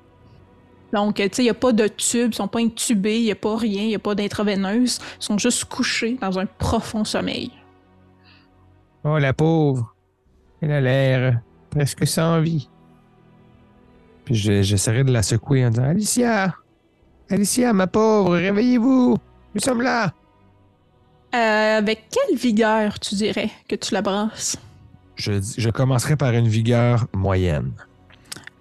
Donc, 0.92 1.16
tu 1.16 1.22
sais, 1.22 1.42
il 1.42 1.44
n'y 1.44 1.50
a 1.50 1.54
pas 1.54 1.72
de 1.72 1.86
tube, 1.88 2.32
ils 2.32 2.36
sont 2.36 2.48
pas 2.48 2.60
intubés, 2.60 3.18
il 3.18 3.24
n'y 3.24 3.32
a 3.32 3.36
pas 3.36 3.56
rien, 3.56 3.82
il 3.82 3.88
n'y 3.88 3.94
a 3.94 3.98
pas 3.98 4.14
d'intraveineuse, 4.14 4.98
ils 5.20 5.24
sont 5.24 5.38
juste 5.38 5.64
couchés 5.66 6.18
dans 6.20 6.38
un 6.38 6.46
profond 6.46 7.04
sommeil. 7.04 7.50
Oh, 9.04 9.18
la 9.18 9.32
pauvre. 9.32 9.94
Elle 10.60 10.72
a 10.72 10.80
l'air 10.80 11.40
presque 11.70 12.06
sans 12.06 12.40
vie. 12.40 12.68
Puis 14.24 14.34
je- 14.34 14.62
j'essaierai 14.62 15.04
de 15.04 15.12
la 15.12 15.22
secouer 15.22 15.64
en 15.66 15.70
disant 15.70 15.84
Alicia! 15.84 16.54
Alicia, 17.30 17.72
ma 17.72 17.86
pauvre, 17.86 18.36
réveillez-vous! 18.36 19.16
Nous 19.54 19.60
sommes 19.60 19.82
là! 19.82 20.12
Euh, 21.34 21.78
avec 21.78 22.08
quelle 22.10 22.36
vigueur, 22.36 23.00
tu 23.00 23.14
dirais, 23.14 23.50
que 23.68 23.74
tu 23.74 23.94
la 23.94 24.02
brasses? 24.02 24.56
Je, 25.16 25.32
je 25.56 25.70
commencerai 25.70 26.16
par 26.16 26.32
une 26.34 26.48
vigueur 26.48 27.06
moyenne. 27.14 27.72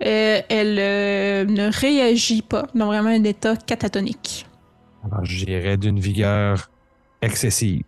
Euh, 0.06 0.42
elle 0.50 0.78
euh, 0.80 1.46
ne 1.46 1.70
réagit 1.72 2.42
pas, 2.42 2.68
dans 2.74 2.88
vraiment 2.88 3.10
un 3.10 3.24
état 3.24 3.56
catatonique. 3.56 4.48
Alors 5.06 5.26
j'irai 5.26 5.78
d'une 5.78 6.00
vigueur 6.00 6.70
excessive. 7.22 7.84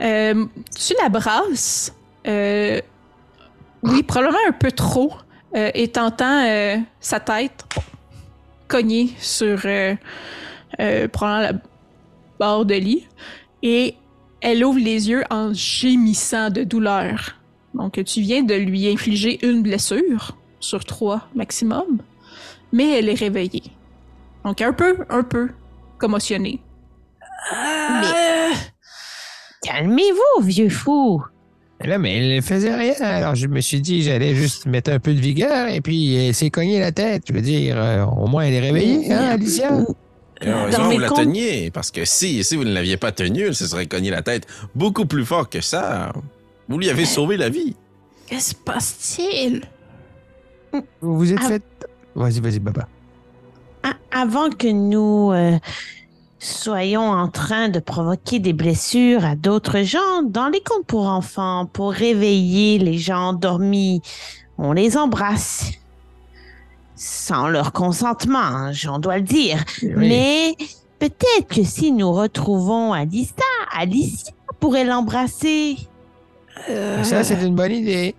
Euh, 0.00 0.46
tu 0.78 0.94
la 1.02 1.08
brasses, 1.08 1.94
euh, 2.26 2.80
oui, 3.82 4.02
probablement 4.02 4.38
un 4.48 4.52
peu 4.52 4.70
trop, 4.72 5.12
euh, 5.56 5.70
et 5.74 5.88
t'entends 5.88 6.44
euh, 6.46 6.76
sa 7.00 7.20
tête 7.20 7.64
cogner 8.68 9.10
sur 9.18 9.60
euh, 9.64 9.94
euh, 10.78 11.08
probablement 11.08 11.52
la 11.52 11.58
barre 12.38 12.64
de 12.64 12.74
lit, 12.74 13.06
et 13.62 13.94
elle 14.40 14.64
ouvre 14.64 14.78
les 14.78 15.10
yeux 15.10 15.24
en 15.30 15.52
gémissant 15.52 16.50
de 16.50 16.64
douleur. 16.64 17.36
Donc 17.74 18.02
tu 18.04 18.20
viens 18.20 18.42
de 18.42 18.54
lui 18.54 18.88
infliger 18.88 19.44
une 19.46 19.62
blessure 19.62 20.36
sur 20.60 20.84
trois 20.84 21.28
maximum, 21.34 21.98
mais 22.72 22.98
elle 22.98 23.08
est 23.08 23.14
réveillée. 23.14 23.64
Donc 24.44 24.60
un 24.62 24.72
peu, 24.72 25.04
un 25.10 25.22
peu 25.22 25.50
commotionnée. 25.98 26.62
Euh, 27.52 28.52
Calmez-vous, 29.62 30.42
vieux 30.42 30.70
fou. 30.70 31.22
Là, 31.82 31.98
mais 31.98 32.18
elle 32.18 32.36
ne 32.36 32.40
faisait 32.42 32.74
rien. 32.74 32.94
Alors, 33.00 33.34
je 33.34 33.46
me 33.46 33.60
suis 33.60 33.80
dit, 33.80 34.02
j'allais 34.02 34.34
juste 34.34 34.66
mettre 34.66 34.90
un 34.92 34.98
peu 34.98 35.14
de 35.14 35.20
vigueur 35.20 35.68
et 35.68 35.80
puis 35.80 36.14
elle 36.14 36.34
s'est 36.34 36.50
cognée 36.50 36.78
la 36.78 36.92
tête. 36.92 37.22
Je 37.28 37.32
veux 37.32 37.40
dire, 37.40 37.76
euh, 37.78 38.04
au 38.04 38.26
moins, 38.26 38.42
elle 38.42 38.54
est 38.54 38.60
réveillée, 38.60 39.10
hein, 39.12 39.30
Alicia? 39.30 39.70
Heureusement, 40.42 40.90
vous 40.90 40.98
la 40.98 41.08
comptes- 41.08 41.18
teniez, 41.20 41.70
parce 41.70 41.90
que 41.90 42.04
si, 42.04 42.44
si 42.44 42.56
vous 42.56 42.64
ne 42.64 42.72
l'aviez 42.72 42.96
pas 42.96 43.12
tenue, 43.12 43.46
elle 43.46 43.54
se 43.54 43.66
serait 43.66 43.86
cogné 43.86 44.10
la 44.10 44.22
tête 44.22 44.46
beaucoup 44.74 45.06
plus 45.06 45.24
fort 45.24 45.48
que 45.48 45.60
ça. 45.60 46.12
Vous 46.68 46.78
lui 46.78 46.88
avez 46.90 47.04
sauvé 47.06 47.36
la 47.36 47.48
vie. 47.48 47.74
Que 48.30 48.38
se 48.38 48.54
passe-t-il? 48.54 49.62
Vous 51.00 51.16
vous 51.18 51.32
êtes 51.32 51.42
fait... 51.42 51.62
Vas-y, 52.14 52.40
vas-y, 52.40 52.60
papa. 52.60 52.88
A- 53.82 54.20
avant 54.20 54.50
que 54.50 54.68
nous 54.68 55.32
euh, 55.32 55.58
soyons 56.40 57.10
en 57.12 57.28
train 57.28 57.68
de 57.68 57.78
provoquer 57.78 58.38
des 58.38 58.52
blessures 58.54 59.24
à 59.24 59.36
d'autres 59.36 59.82
gens, 59.82 60.22
dans 60.24 60.48
les 60.48 60.60
contes 60.60 60.86
pour 60.86 61.06
enfants, 61.06 61.66
pour 61.72 61.92
réveiller 61.92 62.78
les 62.78 62.98
gens 62.98 63.28
endormis, 63.28 64.00
on 64.58 64.72
les 64.72 64.96
embrasse. 64.96 65.70
Sans 66.96 67.46
leur 67.48 67.72
consentement, 67.72 68.38
hein, 68.38 68.72
j'en 68.72 68.98
dois 68.98 69.16
le 69.18 69.22
dire. 69.22 69.62
Mais 69.82 70.54
peut-être 70.98 71.46
que 71.48 71.62
si 71.62 71.92
nous 71.92 72.12
retrouvons 72.12 72.92
Alicia, 72.92 73.44
Alicia 73.74 74.32
pourrait 74.58 74.84
l'embrasser. 74.84 75.76
Ça, 77.02 77.24
c'est 77.24 77.42
une 77.42 77.54
bonne 77.54 77.72
idée. 77.72 78.14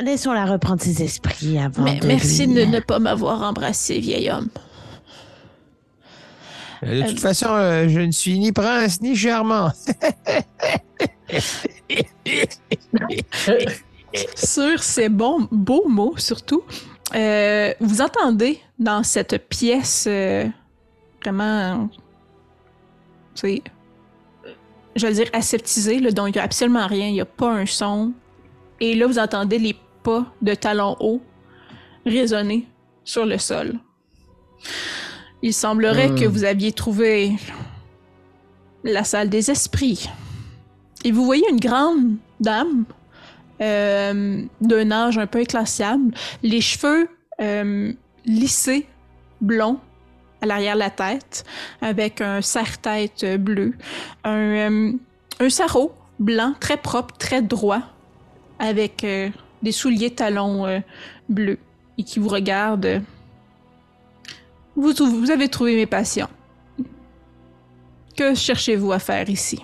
Laissons-la 0.00 0.44
reprendre 0.46 0.80
ses 0.82 1.02
esprits 1.02 1.58
avant 1.58 1.82
Mais 1.82 1.98
de 1.98 2.06
merci 2.06 2.46
lui- 2.46 2.54
de 2.54 2.64
ne 2.66 2.80
pas 2.80 2.98
m'avoir 2.98 3.42
embrassé, 3.42 3.98
vieil 3.98 4.30
homme. 4.30 4.48
Euh, 6.82 7.02
De 7.02 7.08
toute 7.08 7.20
façon, 7.20 7.48
euh, 7.50 7.88
je 7.88 8.00
ne 8.00 8.10
suis 8.12 8.38
ni 8.38 8.52
prince 8.52 9.00
ni 9.00 9.16
charmant. 9.16 9.70
Sur 14.34 14.82
ces 14.82 15.08
bons, 15.08 15.48
beaux 15.50 15.88
mots, 15.88 16.16
surtout, 16.16 16.62
euh, 17.14 17.72
vous 17.80 18.00
entendez 18.00 18.60
dans 18.78 19.02
cette 19.02 19.48
pièce 19.48 20.06
euh, 20.08 20.46
vraiment, 21.22 21.88
sais, 23.34 23.62
je 24.96 25.06
vais 25.06 25.12
dire 25.12 25.28
aseptisée, 25.32 26.00
dont 26.12 26.26
il 26.26 26.32
n'y 26.32 26.38
a 26.38 26.42
absolument 26.42 26.86
rien, 26.86 27.08
il 27.08 27.12
n'y 27.14 27.20
a 27.20 27.26
pas 27.26 27.50
un 27.50 27.66
son. 27.66 28.12
Et 28.80 28.94
là, 28.94 29.06
vous 29.06 29.18
entendez 29.18 29.58
les 29.58 29.76
pas 30.02 30.26
de 30.42 30.54
talons 30.54 30.96
hauts 31.00 31.20
résonner 32.06 32.66
sur 33.04 33.26
le 33.26 33.38
sol. 33.38 33.78
Il 35.42 35.54
semblerait 35.54 36.08
Hmm. 36.10 36.18
que 36.18 36.24
vous 36.24 36.44
aviez 36.44 36.72
trouvé 36.72 37.36
la 38.84 39.04
salle 39.04 39.28
des 39.28 39.50
esprits. 39.50 40.08
Et 41.04 41.12
vous 41.12 41.24
voyez 41.24 41.44
une 41.50 41.60
grande 41.60 42.16
dame 42.40 42.84
euh, 43.60 44.42
d'un 44.60 44.90
âge 44.90 45.18
un 45.18 45.26
peu 45.26 45.40
inclassable, 45.40 46.12
les 46.42 46.60
cheveux 46.60 47.08
euh, 47.40 47.92
lissés, 48.24 48.86
blonds, 49.40 49.78
à 50.40 50.46
l'arrière 50.46 50.74
de 50.74 50.80
la 50.80 50.90
tête, 50.90 51.44
avec 51.80 52.20
un 52.20 52.40
serre-tête 52.40 53.24
bleu, 53.40 53.74
un, 54.24 54.36
euh, 54.36 54.92
un 55.40 55.50
sarrau 55.50 55.92
blanc, 56.18 56.54
très 56.58 56.76
propre, 56.76 57.16
très 57.16 57.42
droit, 57.42 57.82
avec 58.58 59.06
des 59.62 59.72
souliers 59.72 60.10
talons 60.10 60.82
bleus. 61.28 61.58
et 61.96 62.02
qui 62.04 62.18
vous 62.20 62.28
regarde. 62.28 63.02
Vous, 64.78 64.92
vous 64.94 65.30
avez 65.32 65.48
trouvé 65.48 65.74
mes 65.74 65.86
patients. 65.86 66.30
Que 68.16 68.36
cherchez-vous 68.36 68.92
à 68.92 69.00
faire 69.00 69.28
ici? 69.28 69.60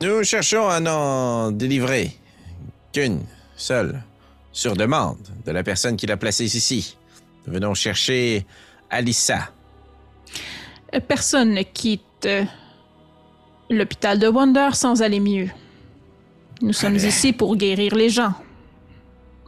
Nous 0.00 0.24
cherchons 0.24 0.68
à 0.68 0.80
n'en 0.80 1.52
délivrer 1.52 2.16
qu'une 2.92 3.20
seule, 3.54 4.02
sur 4.50 4.74
demande 4.76 5.18
de 5.46 5.52
la 5.52 5.62
personne 5.62 5.96
qui 5.96 6.06
l'a 6.06 6.16
placée 6.16 6.56
ici. 6.56 6.96
Nous 7.46 7.52
venons 7.54 7.74
chercher 7.74 8.44
Alissa. 8.90 9.50
Personne 11.06 11.54
ne 11.54 11.62
quitte 11.62 12.26
euh, 12.26 12.44
l'hôpital 13.70 14.18
de 14.18 14.26
Wonder 14.26 14.70
sans 14.72 15.00
aller 15.00 15.20
mieux. 15.20 15.48
Nous 16.60 16.72
sommes 16.72 16.96
ici 16.96 17.32
pour 17.32 17.54
guérir 17.54 17.94
les 17.94 18.08
gens. 18.08 18.34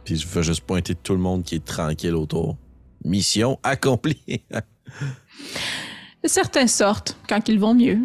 Puis 0.05 0.17
je 0.17 0.27
veux 0.27 0.43
juste 0.43 0.61
pointer 0.61 0.95
tout 0.95 1.13
le 1.13 1.19
monde 1.19 1.43
qui 1.43 1.55
est 1.55 1.65
tranquille 1.65 2.15
autour. 2.15 2.55
Mission 3.03 3.59
accomplie. 3.63 4.21
Certains 6.23 6.67
sortent 6.67 7.17
quand 7.27 7.49
ils 7.49 7.59
vont 7.59 7.73
mieux. 7.73 7.99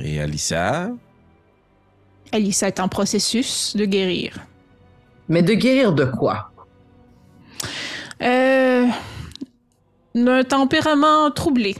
Et 0.00 0.20
Alissa? 0.20 0.90
Alissa 2.32 2.68
est 2.68 2.80
en 2.80 2.88
processus 2.88 3.74
de 3.76 3.84
guérir. 3.84 4.38
Mais 5.28 5.42
de 5.42 5.54
guérir 5.54 5.92
de 5.92 6.04
quoi? 6.04 6.50
Euh, 8.22 8.86
d'un 10.14 10.44
tempérament 10.44 11.30
troublé. 11.30 11.76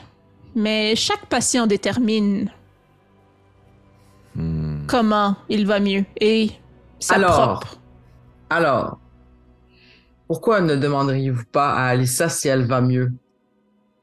Mais 0.54 0.96
chaque 0.96 1.26
patient 1.26 1.66
détermine 1.66 2.50
Hmm. 4.34 4.86
comment 4.86 5.34
il 5.48 5.66
va 5.66 5.80
mieux 5.80 6.04
et 6.20 6.50
sa 6.98 7.14
Alors, 7.14 7.58
propre. 7.60 7.75
Alors, 8.48 9.00
pourquoi 10.28 10.60
ne 10.60 10.76
demanderiez-vous 10.76 11.46
pas 11.50 11.74
à 11.74 11.86
Alissa 11.86 12.28
si 12.28 12.48
elle 12.48 12.64
va 12.64 12.80
mieux? 12.80 13.12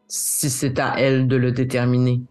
Si 0.07 0.49
c'est 0.49 0.79
à 0.79 0.95
elle 0.99 1.27
de 1.27 1.37
le 1.37 1.51
déterminer? 1.51 2.21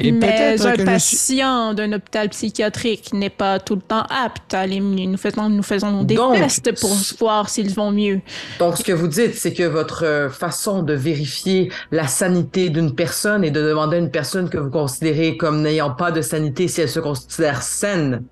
Et 0.00 0.12
Mais 0.12 0.20
peut-être 0.20 0.66
un 0.66 0.74
suis- 0.76 0.84
patient 0.84 1.74
d'un 1.74 1.92
hôpital 1.92 2.28
psychiatrique 2.28 3.12
n'est 3.12 3.30
pas 3.30 3.58
tout 3.58 3.74
le 3.74 3.80
temps 3.80 4.04
apte 4.08 4.54
à 4.54 4.60
aller 4.60 4.80
mieux. 4.80 5.06
Nous 5.06 5.16
faisons, 5.16 5.48
nous 5.48 5.62
faisons 5.62 6.04
des 6.04 6.14
Donc, 6.14 6.36
tests 6.36 6.72
pour 6.80 6.96
voir 7.18 7.48
s'ils 7.48 7.74
vont 7.74 7.90
mieux. 7.90 8.20
Donc, 8.60 8.76
ce 8.76 8.84
que 8.84 8.92
vous 8.92 9.08
dites, 9.08 9.34
c'est 9.34 9.52
que 9.52 9.64
votre 9.64 10.04
euh, 10.04 10.28
façon 10.30 10.82
de 10.82 10.92
vérifier 10.94 11.72
la 11.90 12.06
sanité 12.06 12.70
d'une 12.70 12.94
personne 12.94 13.42
est 13.44 13.50
de 13.50 13.60
demander 13.60 13.96
à 13.96 13.98
une 13.98 14.10
personne 14.10 14.48
que 14.48 14.58
vous 14.58 14.70
considérez 14.70 15.36
comme 15.36 15.62
n'ayant 15.62 15.90
pas 15.90 16.12
de 16.12 16.22
sanité 16.22 16.68
si 16.68 16.80
elle 16.80 16.88
se 16.88 17.00
considère 17.00 17.62
saine. 17.62 18.22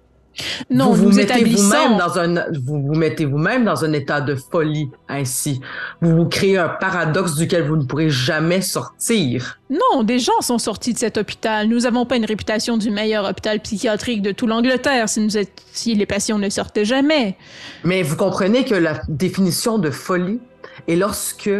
Non, 0.70 0.90
vous 0.90 1.04
vous 1.04 1.10
nous 1.10 1.16
mettez 1.16 1.44
vous-même 1.44 1.96
dans 1.98 2.18
un, 2.18 2.34
vous 2.64 2.82
vous 2.82 2.94
mettez 2.94 3.24
vous-même 3.24 3.64
dans 3.64 3.84
un 3.84 3.92
état 3.92 4.20
de 4.20 4.34
folie 4.34 4.90
ainsi. 5.08 5.60
Vous 6.00 6.14
vous 6.16 6.26
créez 6.26 6.58
un 6.58 6.68
paradoxe 6.68 7.34
duquel 7.36 7.64
vous 7.66 7.76
ne 7.76 7.84
pourrez 7.84 8.10
jamais 8.10 8.60
sortir. 8.60 9.58
Non, 9.70 10.02
des 10.02 10.18
gens 10.18 10.40
sont 10.40 10.58
sortis 10.58 10.92
de 10.92 10.98
cet 10.98 11.16
hôpital. 11.16 11.68
Nous 11.68 11.80
n'avons 11.80 12.06
pas 12.06 12.16
une 12.16 12.24
réputation 12.24 12.76
du 12.76 12.90
meilleur 12.90 13.24
hôpital 13.28 13.60
psychiatrique 13.60 14.22
de 14.22 14.32
tout 14.32 14.46
l'Angleterre 14.46 15.08
si, 15.08 15.20
nous 15.20 15.36
êtes- 15.36 15.62
si 15.72 15.94
les 15.94 16.06
patients 16.06 16.38
ne 16.38 16.48
sortaient 16.48 16.84
jamais. 16.84 17.36
Mais 17.84 18.02
vous 18.02 18.16
comprenez 18.16 18.64
que 18.64 18.74
la 18.74 19.00
définition 19.08 19.78
de 19.78 19.90
folie 19.90 20.40
est 20.88 20.96
lorsque 20.96 21.50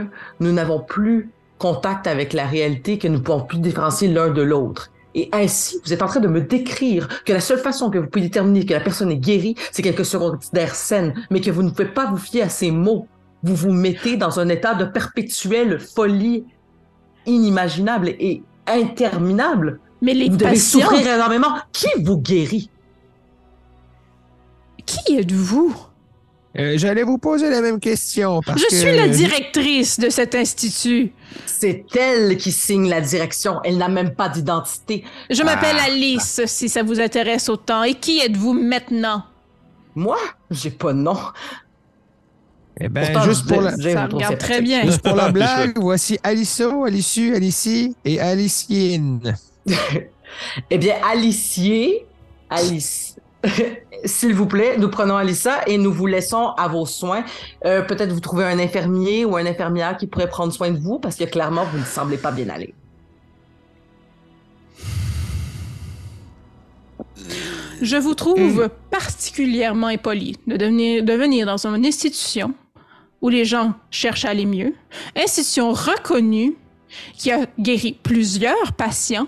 nous 0.40 0.52
n'avons 0.52 0.80
plus 0.80 1.30
contact 1.58 2.06
avec 2.06 2.32
la 2.34 2.46
réalité, 2.46 2.98
que 2.98 3.08
nous 3.08 3.14
ne 3.18 3.22
pouvons 3.22 3.40
plus 3.40 3.58
différencier 3.58 4.08
l'un 4.08 4.28
de 4.28 4.42
l'autre. 4.42 4.90
Et 5.16 5.28
ainsi, 5.32 5.80
vous 5.84 5.92
êtes 5.92 6.02
en 6.02 6.06
train 6.06 6.20
de 6.20 6.28
me 6.28 6.42
décrire 6.42 7.24
que 7.24 7.32
la 7.32 7.40
seule 7.40 7.58
façon 7.58 7.90
que 7.90 7.98
vous 7.98 8.06
pouvez 8.06 8.26
déterminer 8.26 8.64
que 8.64 8.74
la 8.74 8.80
personne 8.80 9.10
est 9.10 9.16
guérie, 9.16 9.56
c'est 9.72 9.82
qu'elle 9.82 10.04
se 10.04 10.16
considère 10.16 10.74
saine, 10.74 11.14
mais 11.30 11.40
que 11.40 11.50
vous 11.50 11.62
ne 11.62 11.70
pouvez 11.70 11.88
pas 11.88 12.06
vous 12.10 12.18
fier 12.18 12.42
à 12.42 12.48
ces 12.50 12.70
mots. 12.70 13.08
Vous 13.42 13.54
vous 13.54 13.72
mettez 13.72 14.16
dans 14.16 14.38
un 14.38 14.48
état 14.48 14.74
de 14.74 14.84
perpétuelle 14.84 15.80
folie 15.80 16.44
inimaginable 17.24 18.10
et 18.20 18.42
interminable. 18.66 19.80
Mais 20.02 20.12
les 20.12 20.28
vous 20.28 20.36
devez 20.36 20.50
patients, 20.50 20.80
souffrir 20.80 21.14
énormément. 21.14 21.56
Qui 21.72 21.88
vous 22.02 22.18
guérit? 22.18 22.70
qui 24.86 25.18
êtes-vous? 25.18 25.74
Euh, 26.58 26.78
J'allais 26.78 27.02
vous 27.02 27.18
poser 27.18 27.50
la 27.50 27.60
même 27.60 27.80
question. 27.80 28.40
Parce 28.44 28.60
Je 28.60 28.66
que 28.66 28.74
suis 28.74 28.96
la 28.96 29.08
directrice 29.08 29.98
de 30.00 30.08
cet 30.08 30.34
institut. 30.34 31.12
C'est 31.44 31.84
elle 31.96 32.36
qui 32.38 32.50
signe 32.52 32.88
la 32.88 33.00
direction. 33.00 33.60
Elle 33.64 33.76
n'a 33.78 33.88
même 33.88 34.14
pas 34.14 34.28
d'identité. 34.28 35.04
Je 35.28 35.42
m'appelle 35.42 35.76
Ah. 35.78 35.86
Alice, 35.86 36.40
si 36.46 36.68
ça 36.68 36.82
vous 36.82 37.00
intéresse 37.00 37.48
autant. 37.48 37.82
Et 37.82 37.94
qui 37.94 38.20
êtes-vous 38.20 38.54
maintenant? 38.54 39.24
Moi, 39.94 40.16
j'ai 40.50 40.70
pas 40.70 40.92
de 40.92 40.98
nom. 40.98 41.16
Eh 42.78 42.88
ben, 42.88 43.04
Pourtant, 43.12 43.28
juste 43.28 43.46
pour 43.48 43.62
la, 43.62 43.70
Ça 43.76 44.06
regarde 44.06 44.38
très 44.38 44.60
bien. 44.60 44.82
juste 44.84 45.02
pour 45.02 45.16
la 45.16 45.30
blague, 45.32 45.78
voici 45.78 46.18
Alisso, 46.22 46.84
Alicu, 46.84 47.34
Alicie 47.34 47.94
et 48.04 48.20
Alicienne. 48.20 49.36
Eh 50.70 50.76
bien, 50.76 50.96
Alicier, 51.10 52.04
Alice, 52.50 53.15
s'il 54.04 54.34
vous 54.34 54.46
plaît, 54.46 54.76
nous 54.78 54.88
prenons 54.88 55.16
Alissa 55.16 55.60
et 55.66 55.78
nous 55.78 55.92
vous 55.92 56.06
laissons 56.06 56.54
à 56.56 56.68
vos 56.68 56.86
soins. 56.86 57.24
Euh, 57.64 57.82
Peut-être 57.82 58.12
vous 58.12 58.20
trouvez 58.20 58.44
un 58.44 58.58
infirmier 58.58 59.24
ou 59.24 59.38
une 59.38 59.46
infirmière 59.46 59.96
qui 59.96 60.06
pourrait 60.06 60.28
prendre 60.28 60.52
soin 60.52 60.70
de 60.70 60.78
vous 60.78 60.98
parce 60.98 61.16
que 61.16 61.24
clairement, 61.24 61.64
vous 61.64 61.78
ne 61.78 61.84
semblez 61.84 62.18
pas 62.18 62.32
bien 62.32 62.48
aller. 62.48 62.74
Je 67.82 67.96
vous 67.96 68.14
trouve 68.14 68.70
particulièrement 68.90 69.88
impoli 69.88 70.36
de, 70.46 70.56
devenir, 70.56 71.04
de 71.04 71.12
venir 71.12 71.46
dans 71.46 71.66
une 71.66 71.84
institution 71.84 72.54
où 73.20 73.28
les 73.28 73.44
gens 73.44 73.74
cherchent 73.90 74.24
à 74.24 74.30
aller 74.30 74.46
mieux, 74.46 74.74
institution 75.14 75.72
reconnue 75.72 76.56
qui 77.14 77.30
a 77.30 77.46
guéri 77.58 77.98
plusieurs 78.02 78.72
patients, 78.72 79.26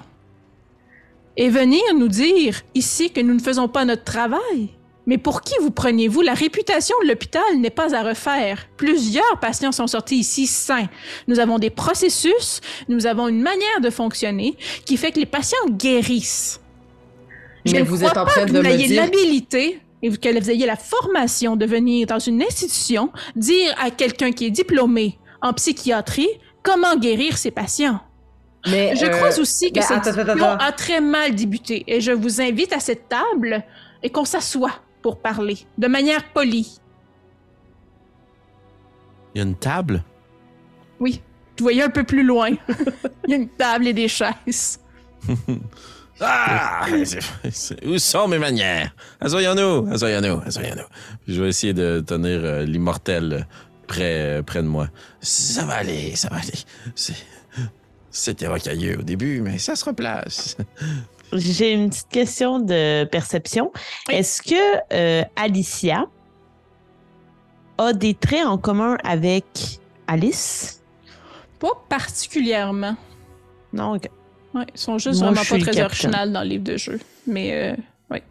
et 1.39 1.48
venir 1.48 1.81
nous 1.97 2.09
dire 2.09 2.60
ici 2.74 3.10
que 3.10 3.20
nous 3.20 3.32
ne 3.32 3.39
faisons 3.40 3.69
pas 3.69 3.85
notre 3.86 4.05
travail. 4.05 4.70
Mais 5.06 5.16
pour 5.16 5.40
qui 5.40 5.55
vous 5.62 5.70
prenez-vous? 5.70 6.20
La 6.20 6.35
réputation 6.35 6.94
de 7.02 7.09
l'hôpital 7.09 7.43
n'est 7.59 7.70
pas 7.70 7.94
à 7.94 8.02
refaire. 8.02 8.66
Plusieurs 8.77 9.39
patients 9.40 9.73
sont 9.73 9.86
sortis 9.86 10.19
ici 10.19 10.47
sains. 10.47 10.89
Nous 11.28 11.39
avons 11.39 11.59
des 11.59 11.70
processus, 11.70 12.60
nous 12.89 13.06
avons 13.06 13.28
une 13.28 13.40
manière 13.40 13.81
de 13.81 13.89
fonctionner 13.89 14.56
qui 14.85 14.98
fait 14.98 15.12
que 15.12 15.20
les 15.20 15.27
patients 15.27 15.56
guérissent. 15.70 16.60
Je 17.65 17.73
Mais 17.73 17.81
ne 17.81 17.85
vous 17.86 17.97
crois 17.97 18.10
êtes 18.10 18.19
en 18.19 18.24
pas 18.27 18.31
train 18.32 18.44
que 18.44 18.51
de 18.51 18.59
vous 18.59 18.65
me 18.65 18.69
ayez 18.70 18.89
dire- 18.89 19.01
l'habilité 19.02 19.81
et 20.02 20.10
que 20.10 20.39
vous 20.40 20.51
ayez 20.51 20.66
la 20.66 20.77
formation 20.77 21.56
de 21.56 21.65
venir 21.65 22.06
dans 22.06 22.19
une 22.19 22.43
institution 22.43 23.10
dire 23.35 23.74
à 23.81 23.90
quelqu'un 23.90 24.32
qui 24.32 24.44
est 24.44 24.51
diplômé 24.51 25.19
en 25.40 25.52
psychiatrie 25.55 26.28
comment 26.62 26.97
guérir 26.97 27.39
ses 27.39 27.51
patients. 27.51 28.01
Mais 28.67 28.97
Je 28.97 29.07
euh, 29.07 29.11
crois 29.11 29.39
aussi 29.39 29.71
que 29.71 29.77
ben, 29.77 29.83
cette 29.83 29.99
attends, 30.07 30.11
attends, 30.11 30.25
discussion 30.25 30.51
attends. 30.51 30.65
a 30.65 30.73
très 30.73 31.01
mal 31.01 31.35
débuté 31.35 31.85
et 31.87 32.01
je 32.01 32.13
vous 32.13 32.41
invite 32.41 32.73
à 32.73 32.81
cette 32.81 33.09
table 33.09 33.63
et 34.03 34.11
qu'on 34.11 34.25
s'assoie 34.25 34.73
pour 35.03 35.21
parler 35.21 35.59
de 35.79 35.87
manière 35.87 36.25
polie. 36.33 36.79
Il 39.35 39.39
y 39.39 39.41
a 39.41 39.45
une 39.45 39.55
table? 39.57 40.03
Oui, 40.99 41.23
vous 41.59 41.65
voyez 41.65 41.83
un 41.83 41.91
peu 41.91 42.03
plus 42.05 42.25
loin. 42.25 42.51
Il 43.27 43.31
y 43.31 43.35
a 43.35 43.37
une 43.37 43.49
table 43.49 43.87
et 43.87 43.93
des 43.93 44.09
chaises. 44.09 44.81
Ah! 46.21 46.85
Où 47.87 47.97
sont 47.99 48.27
mes 48.27 48.41
manières? 48.41 48.93
Assoyons-nous, 49.21 49.87
assoyons-nous, 49.93 50.41
assoyons-nous. 50.45 50.83
Je 51.29 51.41
vais 51.41 51.49
essayer 51.51 51.73
de 51.73 52.01
tenir 52.05 52.41
euh, 52.43 52.65
l'immortel 52.65 53.47
près, 53.87 54.43
près 54.45 54.61
de 54.63 54.67
moi. 54.67 54.89
Ça 55.21 55.65
va 55.65 55.75
aller, 55.75 56.17
ça 56.17 56.29
va 56.29 56.39
aller. 56.39 56.55
C'est- 56.97 57.15
C'était 58.11 58.47
rocailleux 58.47 58.99
au 58.99 59.03
début, 59.03 59.41
mais 59.41 59.59
ça 59.59 59.77
se 59.77 59.85
replace. 59.85 60.57
J'ai 61.33 61.73
une 61.73 61.91
petite 61.91 62.09
question 62.09 62.59
de 62.59 63.05
perception. 63.05 63.71
Oui. 64.09 64.15
Est-ce 64.15 64.43
que 64.43 64.55
euh, 64.93 65.25
Alicia 65.37 66.07
a 67.77 67.93
des 67.93 68.15
traits 68.15 68.47
en 68.47 68.57
commun 68.57 68.97
avec 69.05 69.45
Alice? 70.07 70.83
Pas 71.59 71.73
particulièrement. 71.89 72.97
Non, 73.73 73.97
ok. 73.97 74.09
Ouais, 74.55 74.65
ils 74.75 74.81
sont 74.81 74.99
juste 74.99 75.21
Moi, 75.21 75.33
vraiment 75.33 75.45
pas 75.45 75.71
très 75.71 75.79
le 75.79 75.85
originales 75.85 76.33
dans 76.33 76.43
le 76.43 76.49
livre 76.49 76.65
de 76.65 76.77
jeu. 76.77 76.99
Mais 77.27 77.53
euh, 77.53 77.77
ouais. 78.11 78.23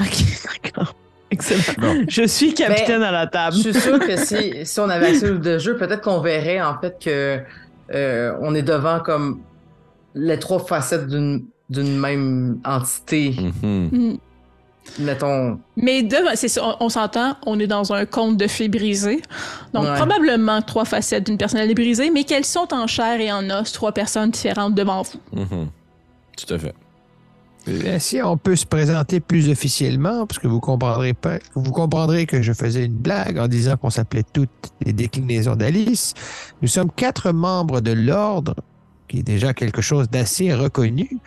Ok, 0.00 0.24
d'accord. 0.64 0.94
Excellent. 1.30 2.04
Je 2.08 2.26
suis 2.26 2.54
capitaine 2.54 3.02
à 3.02 3.10
la 3.10 3.26
table. 3.26 3.56
Je 3.56 3.70
suis 3.70 3.80
sûre 3.80 3.98
que 3.98 4.16
si, 4.16 4.64
si 4.64 4.80
on 4.80 4.88
avait 4.88 5.08
accès 5.08 5.26
au 5.26 5.32
livre 5.32 5.44
de 5.44 5.58
jeu, 5.58 5.76
peut-être 5.76 6.02
qu'on 6.02 6.20
verrait 6.20 6.60
en 6.60 6.78
fait 6.80 6.98
que 7.02 7.40
euh, 7.94 8.34
on 8.40 8.54
est 8.54 8.62
devant 8.62 9.00
comme 9.00 9.40
les 10.14 10.38
trois 10.38 10.60
facettes 10.60 11.08
d'une 11.08 11.44
d'une 11.68 11.98
même 11.98 12.60
entité. 12.64 13.34
Mhm. 13.62 13.88
Mm. 13.92 14.16
Mettons. 15.00 15.58
Mais 15.76 16.04
devant- 16.04 16.30
c'est 16.36 16.46
ça, 16.46 16.62
on, 16.80 16.84
on 16.86 16.88
s'entend, 16.88 17.36
on 17.44 17.58
est 17.58 17.66
dans 17.66 17.92
un 17.92 18.06
conte 18.06 18.36
de 18.36 18.46
fées 18.46 18.68
brisées. 18.68 19.20
Donc, 19.74 19.82
Ouais. 19.84 19.96
probablement 19.96 20.62
trois 20.62 20.84
facettes 20.84 21.26
d'une 21.26 21.36
personnalité 21.36 21.74
brisée, 21.74 22.10
mais 22.12 22.22
qu'elles 22.22 22.44
sont 22.44 22.72
en 22.72 22.86
chair 22.86 23.20
et 23.20 23.32
en 23.32 23.50
os, 23.50 23.72
trois 23.72 23.90
personnes 23.90 24.30
différentes 24.30 24.76
devant 24.76 25.02
vous. 25.02 25.18
Mhm. 25.32 25.66
Tout 26.38 26.54
à 26.54 26.58
fait. 26.58 26.74
Euh, 27.68 27.98
Si 27.98 28.20
on 28.22 28.36
peut 28.36 28.56
se 28.56 28.66
présenter 28.66 29.20
plus 29.20 29.48
officiellement, 29.50 30.26
parce 30.26 30.38
que 30.38 30.46
vous 30.46 30.60
comprendrez 30.60 31.14
pas, 31.14 31.38
vous 31.54 31.72
comprendrez 31.72 32.26
que 32.26 32.42
je 32.42 32.52
faisais 32.52 32.84
une 32.84 32.94
blague 32.94 33.38
en 33.38 33.48
disant 33.48 33.76
qu'on 33.76 33.90
s'appelait 33.90 34.24
toutes 34.32 34.50
les 34.84 34.92
déclinaisons 34.92 35.56
d'Alice. 35.56 36.14
Nous 36.62 36.68
sommes 36.68 36.90
quatre 36.90 37.32
membres 37.32 37.80
de 37.80 37.92
l'ordre, 37.92 38.54
qui 39.08 39.20
est 39.20 39.22
déjà 39.22 39.54
quelque 39.54 39.82
chose 39.82 40.08
d'assez 40.10 40.54
reconnu. 40.54 41.18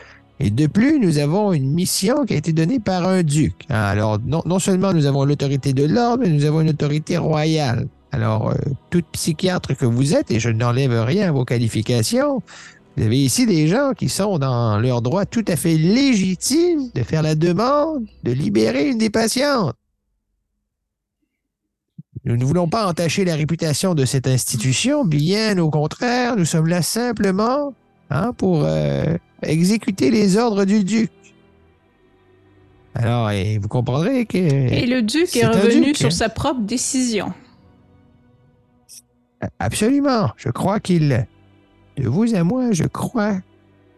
Et 0.42 0.50
de 0.50 0.68
plus, 0.68 1.00
nous 1.00 1.18
avons 1.18 1.52
une 1.52 1.70
mission 1.70 2.26
qui 2.26 2.34
a 2.34 2.38
été 2.38 2.54
donnée 2.54 2.80
par 2.80 3.06
un 3.06 3.24
duc. 3.24 3.56
Alors, 3.68 4.20
non, 4.26 4.60
seulement 4.60 4.94
nous 4.94 5.06
avons 5.06 5.26
l'autorité 5.26 5.74
de 5.74 5.84
l'ordre, 5.84 6.24
mais 6.24 6.30
nous 6.30 6.46
avons 6.46 6.62
une 6.62 6.70
autorité 6.70 7.18
royale. 7.18 7.88
Alors, 8.12 8.50
euh, 8.50 8.56
tout 8.90 9.04
psychiatre 9.12 9.76
que 9.76 9.86
vous 9.86 10.16
êtes, 10.16 10.32
et 10.32 10.40
je 10.40 10.50
n'enlève 10.50 10.94
rien 11.04 11.28
à 11.28 11.32
vos 11.32 11.46
qualifications, 11.46 12.42
vous 13.00 13.06
avez 13.06 13.18
ici 13.18 13.46
des 13.46 13.66
gens 13.68 13.94
qui 13.94 14.10
sont 14.10 14.40
dans 14.40 14.78
leur 14.78 15.02
droit 15.02 15.26
tout 15.26 15.46
à 15.48 15.56
fait 15.56 15.78
légitime 15.78 16.90
de 16.94 17.02
faire 17.02 17.22
la 17.22 17.34
demande 17.34 18.06
de 18.24 18.34
libérer 18.34 18.90
une 18.90 18.98
des 18.98 19.10
patientes. 19.10 19.74
Nous 22.26 22.36
ne 22.36 22.44
voulons 22.44 22.68
pas 22.68 22.86
entacher 22.86 23.24
la 23.24 23.36
réputation 23.36 23.96
de 23.96 24.04
cette 24.04 24.28
institution, 24.28 25.06
bien 25.06 25.60
au 25.60 25.70
contraire, 25.70 26.36
nous 26.36 26.44
sommes 26.44 26.68
là 26.68 26.82
simplement 26.82 27.74
hein, 28.10 28.34
pour 28.34 28.66
euh, 28.66 29.16
exécuter 29.44 30.12
les 30.12 30.36
ordres 30.36 30.66
du 30.66 30.84
duc. 30.84 31.10
Alors, 32.96 33.32
et 33.32 33.60
vous 33.60 33.70
comprendrez 33.70 34.26
que... 34.26 34.38
Et 34.38 34.86
le 34.86 35.04
duc 35.04 35.34
est 35.38 35.46
revenu 35.46 35.86
duc, 35.86 35.98
sur 35.98 36.08
hein. 36.08 36.12
sa 36.12 36.28
propre 36.28 36.64
décision. 36.64 37.32
Absolument. 39.58 40.32
Je 40.36 40.50
crois 40.50 40.82
qu'il, 40.82 41.26
de 42.00 42.08
vous 42.08 42.36
à 42.36 42.44
moi, 42.44 42.72
je 42.72 42.86
crois 42.86 43.36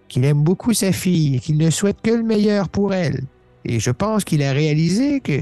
qu'il 0.08 0.26
aime 0.26 0.44
beaucoup 0.44 0.74
sa 0.74 0.92
fille 0.92 1.36
et 1.36 1.40
qu'il 1.40 1.58
ne 1.58 1.70
souhaite 1.70 2.02
que 2.04 2.12
le 2.12 2.24
meilleur 2.24 2.68
pour 2.68 2.94
elle. 2.94 3.22
Et 3.64 3.80
je 3.80 3.92
pense 3.92 4.24
qu'il 4.24 4.44
a 4.44 4.52
réalisé 4.52 5.22
que 5.22 5.40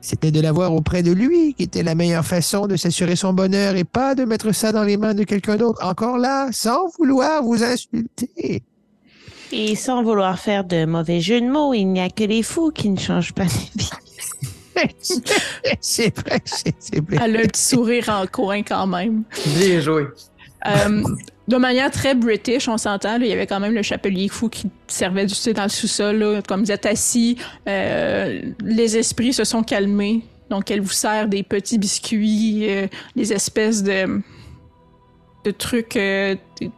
c'était 0.00 0.30
de 0.30 0.40
l'avoir 0.40 0.74
auprès 0.74 1.02
de 1.02 1.10
lui 1.10 1.54
qui 1.54 1.62
était 1.62 1.82
la 1.82 1.94
meilleure 1.94 2.26
façon 2.26 2.66
de 2.66 2.76
s'assurer 2.76 3.16
son 3.16 3.32
bonheur 3.32 3.74
et 3.74 3.84
pas 3.84 4.14
de 4.14 4.24
mettre 4.24 4.52
ça 4.52 4.70
dans 4.70 4.84
les 4.84 4.96
mains 4.96 5.14
de 5.14 5.24
quelqu'un 5.24 5.56
d'autre. 5.56 5.84
Encore 5.84 6.18
là, 6.18 6.48
sans 6.52 6.88
vouloir 6.98 7.42
vous 7.42 7.64
insulter. 7.64 8.62
Et 9.50 9.74
sans 9.76 10.02
vouloir 10.02 10.38
faire 10.38 10.64
de 10.64 10.84
mauvais 10.84 11.20
jeux 11.20 11.40
de 11.40 11.48
mots, 11.48 11.74
il 11.74 11.86
n'y 11.86 12.00
a 12.00 12.10
que 12.10 12.24
les 12.24 12.42
fous 12.42 12.70
qui 12.70 12.90
ne 12.90 12.98
changent 12.98 13.32
pas 13.32 13.44
de 13.44 13.78
vie. 13.80 13.90
c'est 15.80 16.16
vrai, 16.16 16.40
c'est 16.44 17.00
vrai. 17.00 17.18
Elle 17.22 17.36
a 17.36 17.40
un 17.40 17.46
petit 17.46 17.62
sourire 17.62 18.08
en 18.08 18.26
coin 18.26 18.62
quand 18.62 18.86
même. 18.86 19.22
Bien 19.58 19.80
joué. 19.80 20.06
Euh, 20.66 21.02
de 21.48 21.56
manière 21.56 21.90
très 21.90 22.14
british, 22.14 22.68
on 22.68 22.78
s'entend. 22.78 23.16
Il 23.16 23.26
y 23.26 23.32
avait 23.32 23.46
quand 23.46 23.60
même 23.60 23.74
le 23.74 23.82
chapelier 23.82 24.28
fou 24.28 24.48
qui 24.48 24.70
servait 24.86 25.26
du 25.26 25.34
thé 25.34 25.52
dans 25.52 25.64
le 25.64 25.68
sous-sol. 25.68 26.16
là. 26.16 26.40
Comme 26.42 26.60
vous 26.64 26.72
êtes 26.72 26.86
assis, 26.86 27.36
euh, 27.68 28.40
les 28.62 28.96
esprits 28.96 29.32
se 29.34 29.44
sont 29.44 29.62
calmés. 29.62 30.22
Donc, 30.50 30.70
elle 30.70 30.80
vous 30.80 30.88
sert 30.90 31.28
des 31.28 31.42
petits 31.42 31.78
biscuits, 31.78 32.66
euh, 32.68 32.86
des 33.16 33.32
espèces 33.32 33.82
de, 33.82 34.20
de 35.44 35.50
trucs, 35.50 35.96
euh, 35.96 36.34
des, 36.60 36.70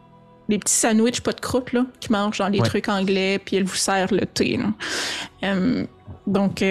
des 0.49 0.57
petits 0.59 0.73
sandwichs 0.73 1.21
pas 1.21 1.31
de 1.33 1.39
croûte 1.41 1.71
là, 1.73 1.85
qui 1.99 2.11
mangent 2.11 2.39
dans 2.39 2.47
les 2.49 2.59
Ouais. 2.59 2.67
trucs 2.67 2.89
anglais. 2.89 3.39
Puis 3.43 3.55
elle 3.55 3.63
vous 3.65 3.75
sert 3.75 4.13
le 4.13 4.25
thé. 4.25 4.57
là. 5.41 5.53
Donc, 6.25 6.63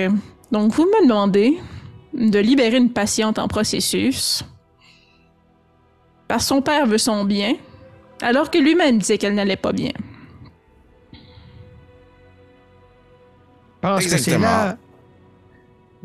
donc, 0.53 0.73
vous 0.73 0.85
me 0.85 1.03
demandez 1.09 1.57
de 2.13 2.39
libérer 2.39 2.77
une 2.77 2.93
patiente 2.93 3.39
en 3.39 3.49
processus. 3.49 4.43
Parce 6.29 6.45
que 6.45 6.49
son 6.49 6.63
père 6.63 6.87
veut 6.87 6.99
son 6.99 7.25
bien, 7.25 7.55
alors 8.23 8.51
que 8.51 8.59
lui-même 8.59 8.99
disait 8.99 9.19
qu'elle 9.19 9.35
n'allait 9.35 9.57
pas 9.57 9.73
bien. 9.73 9.93
Je 13.83 13.89
pense 13.89 14.03
que 14.05 14.09
c'est 14.11 14.15
Exactement. 14.17 14.47
là. 14.47 14.77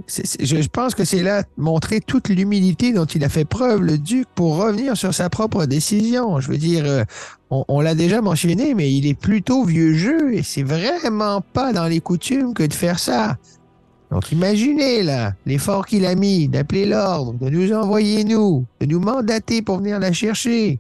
je 0.08 0.68
pense 0.68 0.94
que 0.94 1.04
c'est 1.04 1.24
là 1.24 1.44
montrer 1.58 2.00
toute 2.00 2.30
l'humilité 2.30 2.94
dont 2.94 3.06
il 3.06 3.24
a 3.24 3.30
fait 3.30 3.46
preuve, 3.46 3.82
le 3.82 3.98
duc, 3.98 4.28
pour 4.36 4.58
revenir 4.58 4.96
sur 4.96 5.14
sa 5.14 5.30
propre 5.30 5.66
décision. 5.66 6.40
Je 6.40 6.50
veux 6.50 6.58
dire, 6.58 6.84
euh, 6.86 7.04
on, 7.50 7.66
on 7.68 7.82
l'a 7.82 7.96
déjà 7.96 8.22
mentionné, 8.22 8.76
mais 8.76 8.92
il 8.92 9.08
est 9.08 9.20
plutôt 9.20 9.64
vieux 9.64 9.94
jeu 9.96 10.34
et 10.36 10.44
c'est 10.44 10.64
vraiment 10.64 11.42
pas 11.42 11.74
dans 11.74 11.88
les 11.88 12.02
coutumes 12.02 12.54
que 12.54 12.64
de 12.64 12.74
faire 12.74 13.00
ça. 13.00 13.38
Donc 14.12 14.32
imaginez 14.34 15.04
là 15.04 15.34
l'effort 15.46 15.86
qu'il 15.86 16.06
a 16.06 16.16
mis 16.16 16.50
d'appeler 16.50 16.86
l'ordre, 16.86 17.34
de 17.34 17.50
nous 17.50 17.74
envoyer 17.74 18.26
nous, 18.26 18.66
de 18.82 18.86
nous 18.86 19.00
mandater 19.00 19.62
pour 19.62 19.78
venir 19.78 20.00
la 20.00 20.12
chercher, 20.12 20.80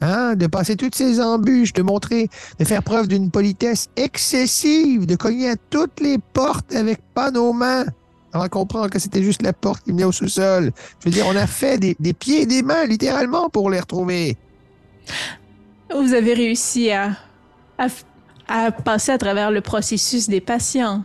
hein, 0.00 0.34
de 0.34 0.46
passer 0.46 0.76
toutes 0.76 0.94
ces 0.94 1.20
embûches, 1.20 1.74
de 1.74 1.82
montrer 1.82 2.28
de 2.58 2.64
faire 2.64 2.82
preuve 2.82 3.06
d'une 3.06 3.30
politesse 3.30 3.90
excessive, 3.96 5.04
de 5.04 5.14
cogner 5.14 5.50
à 5.50 5.56
toutes 5.68 6.00
les 6.00 6.16
portes 6.32 6.74
avec 6.74 7.00
pas 7.12 7.30
nos 7.30 7.52
mains, 7.52 7.84
de 8.32 8.48
comprendre 8.48 8.88
que 8.88 8.98
c'était 8.98 9.22
juste 9.22 9.42
la 9.42 9.52
porte 9.52 9.84
qui 9.84 9.92
menait 9.92 10.04
au 10.04 10.12
sous-sol. 10.12 10.72
Je 11.00 11.04
veux 11.04 11.14
dire, 11.14 11.26
on 11.28 11.36
a 11.36 11.46
fait 11.46 11.76
des, 11.78 11.96
des 12.00 12.14
pieds 12.14 12.42
et 12.42 12.46
des 12.46 12.62
mains, 12.62 12.86
littéralement, 12.86 13.50
pour 13.50 13.68
les 13.68 13.80
retrouver. 13.80 14.38
Vous 15.94 16.14
avez 16.14 16.32
réussi 16.32 16.92
à, 16.92 17.16
à, 17.76 17.88
à 18.48 18.70
passer 18.70 19.12
à 19.12 19.18
travers 19.18 19.50
le 19.50 19.60
processus 19.60 20.28
des 20.30 20.40
patients. 20.40 21.04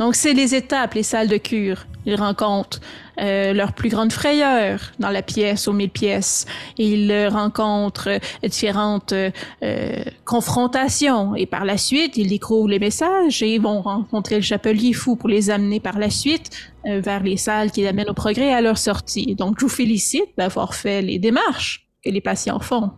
Donc, 0.00 0.14
c'est 0.14 0.32
les 0.32 0.54
étapes, 0.54 0.94
les 0.94 1.02
salles 1.02 1.28
de 1.28 1.36
cure. 1.36 1.84
Ils 2.06 2.14
rencontrent 2.14 2.80
euh, 3.20 3.52
leur 3.52 3.74
plus 3.74 3.90
grande 3.90 4.14
frayeur 4.14 4.80
dans 4.98 5.10
la 5.10 5.20
pièce 5.20 5.68
aux 5.68 5.74
mille 5.74 5.90
pièces. 5.90 6.46
Ils 6.78 7.28
rencontrent 7.28 8.08
euh, 8.08 8.48
différentes 8.48 9.12
euh, 9.12 10.02
confrontations. 10.24 11.34
Et 11.34 11.44
par 11.44 11.66
la 11.66 11.76
suite, 11.76 12.16
ils 12.16 12.28
découvrent 12.28 12.70
les 12.70 12.78
messages 12.78 13.42
et 13.42 13.58
vont 13.58 13.82
rencontrer 13.82 14.36
le 14.36 14.40
chapelier 14.40 14.94
fou 14.94 15.16
pour 15.16 15.28
les 15.28 15.50
amener 15.50 15.80
par 15.80 15.98
la 15.98 16.08
suite 16.08 16.50
vers 16.86 17.22
les 17.22 17.36
salles 17.36 17.70
qui 17.70 17.86
amènent 17.86 18.08
au 18.08 18.14
progrès 18.14 18.54
à 18.54 18.62
leur 18.62 18.78
sortie. 18.78 19.34
Donc, 19.34 19.56
je 19.60 19.66
vous 19.66 19.70
félicite 19.70 20.30
d'avoir 20.38 20.74
fait 20.74 21.02
les 21.02 21.18
démarches 21.18 21.86
que 22.02 22.08
les 22.08 22.22
patients 22.22 22.58
font. 22.58 22.90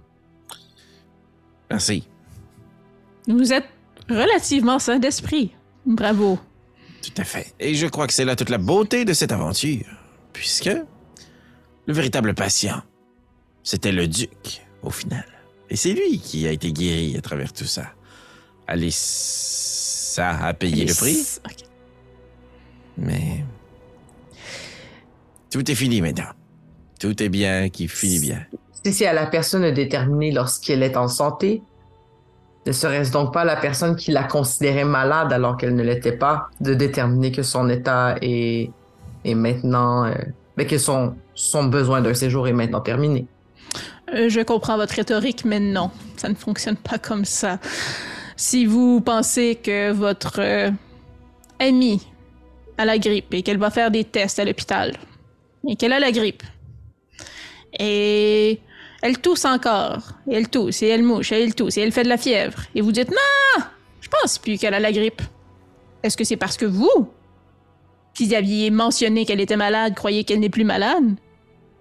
Merci. 1.68 2.04
Vous 3.26 3.52
êtes 3.52 3.66
relativement 4.08 4.78
sain 4.78 5.00
d'esprit. 5.00 5.50
Bravo. 5.84 6.38
Tout 7.02 7.12
à 7.20 7.24
fait. 7.24 7.52
Et 7.58 7.74
je 7.74 7.86
crois 7.86 8.06
que 8.06 8.12
c'est 8.12 8.24
là 8.24 8.36
toute 8.36 8.48
la 8.48 8.58
beauté 8.58 9.04
de 9.04 9.12
cette 9.12 9.32
aventure. 9.32 9.84
Puisque 10.32 10.70
le 11.86 11.92
véritable 11.92 12.34
patient, 12.34 12.82
c'était 13.62 13.92
le 13.92 14.06
duc, 14.08 14.62
au 14.82 14.90
final. 14.90 15.24
Et 15.68 15.76
c'est 15.76 15.92
lui 15.92 16.18
qui 16.18 16.46
a 16.46 16.52
été 16.52 16.72
guéri 16.72 17.16
à 17.16 17.20
travers 17.20 17.52
tout 17.52 17.64
ça. 17.64 17.92
Alissa 18.66 20.30
a 20.38 20.54
payé 20.54 20.84
le 20.84 20.94
prix, 20.94 21.18
mais 22.96 23.44
tout 25.50 25.68
est 25.70 25.74
fini 25.74 26.00
maintenant. 26.00 26.30
Tout 27.00 27.20
est 27.22 27.28
bien 27.28 27.68
qui 27.68 27.88
finit 27.88 28.20
bien. 28.20 28.46
Si 28.84 28.92
c'est 28.92 29.06
à 29.06 29.12
la 29.12 29.26
personne 29.26 29.62
de 29.62 29.70
déterminer 29.70 30.30
lorsqu'elle 30.30 30.82
est 30.82 30.96
en 30.96 31.08
santé, 31.08 31.62
ne 32.66 32.72
serait-ce 32.72 33.10
donc 33.10 33.32
pas 33.32 33.44
la 33.44 33.56
personne 33.56 33.96
qui 33.96 34.12
la 34.12 34.24
considérait 34.24 34.84
malade 34.84 35.32
alors 35.32 35.56
qu'elle 35.56 35.74
ne 35.74 35.82
l'était 35.82 36.12
pas, 36.12 36.48
de 36.60 36.74
déterminer 36.74 37.32
que 37.32 37.42
son 37.42 37.68
état 37.68 38.16
est, 38.22 38.70
est 39.24 39.34
maintenant, 39.34 40.04
euh, 40.04 40.14
mais 40.56 40.66
que 40.66 40.78
son, 40.78 41.14
son 41.34 41.64
besoin 41.64 42.00
d'un 42.00 42.14
séjour 42.14 42.46
est 42.46 42.52
maintenant 42.52 42.80
terminé. 42.80 43.26
Euh, 44.14 44.28
je 44.28 44.40
comprends 44.40 44.76
votre 44.76 44.94
rhétorique, 44.94 45.44
mais 45.44 45.60
non, 45.60 45.90
ça 46.16 46.28
ne 46.28 46.34
fonctionne 46.34 46.76
pas 46.76 46.98
comme 46.98 47.24
ça. 47.24 47.58
Si 48.36 48.66
vous 48.66 49.00
pensez 49.00 49.56
que 49.56 49.90
votre 49.92 50.40
euh, 50.40 50.70
amie 51.58 52.06
a 52.78 52.84
la 52.84 52.98
grippe 52.98 53.32
et 53.34 53.42
qu'elle 53.42 53.58
va 53.58 53.70
faire 53.70 53.90
des 53.90 54.04
tests 54.04 54.38
à 54.38 54.44
l'hôpital 54.44 54.92
et 55.68 55.76
qu'elle 55.76 55.92
a 55.92 56.00
la 56.00 56.12
grippe 56.12 56.42
et 57.78 58.60
elle 59.02 59.18
tousse 59.18 59.44
encore, 59.44 60.12
et 60.30 60.34
elle 60.34 60.48
tousse, 60.48 60.82
et 60.82 60.88
elle 60.88 61.02
mouche, 61.02 61.32
et 61.32 61.42
elle 61.42 61.54
tousse, 61.54 61.76
et 61.76 61.80
elle 61.82 61.92
fait 61.92 62.04
de 62.04 62.08
la 62.08 62.16
fièvre, 62.16 62.62
et 62.74 62.80
vous 62.80 62.92
dites 62.92 63.10
non, 63.10 63.64
je 64.00 64.08
pense 64.08 64.38
plus 64.38 64.56
qu'elle 64.58 64.74
a 64.74 64.80
la 64.80 64.92
grippe. 64.92 65.20
Est-ce 66.02 66.16
que 66.16 66.24
c'est 66.24 66.36
parce 66.36 66.56
que 66.56 66.64
vous, 66.66 67.08
qui 68.14 68.34
aviez 68.34 68.70
mentionné 68.70 69.24
qu'elle 69.26 69.40
était 69.40 69.56
malade, 69.56 69.94
croyez 69.94 70.24
qu'elle 70.24 70.40
n'est 70.40 70.48
plus 70.50 70.64
malade, 70.64 71.16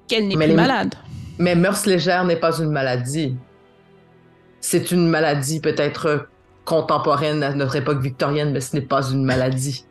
qu'elle 0.07 0.27
n'est 0.27 0.35
plus 0.35 0.47
les- 0.47 0.53
malade? 0.53 0.95
Mais 1.37 1.55
mœurs 1.55 1.85
légères 1.85 2.23
n'est 2.25 2.35
pas 2.39 2.59
une 2.59 2.69
maladie. 2.71 3.35
C'est 4.59 4.91
une 4.91 5.07
maladie 5.07 5.59
peut-être 5.59 6.27
contemporaine 6.65 7.41
à 7.41 7.53
notre 7.53 7.75
époque 7.75 7.99
victorienne, 7.99 8.51
mais 8.51 8.61
ce 8.61 8.75
n'est 8.75 8.83
pas 8.83 9.03
une 9.09 9.23
maladie. 9.23 9.85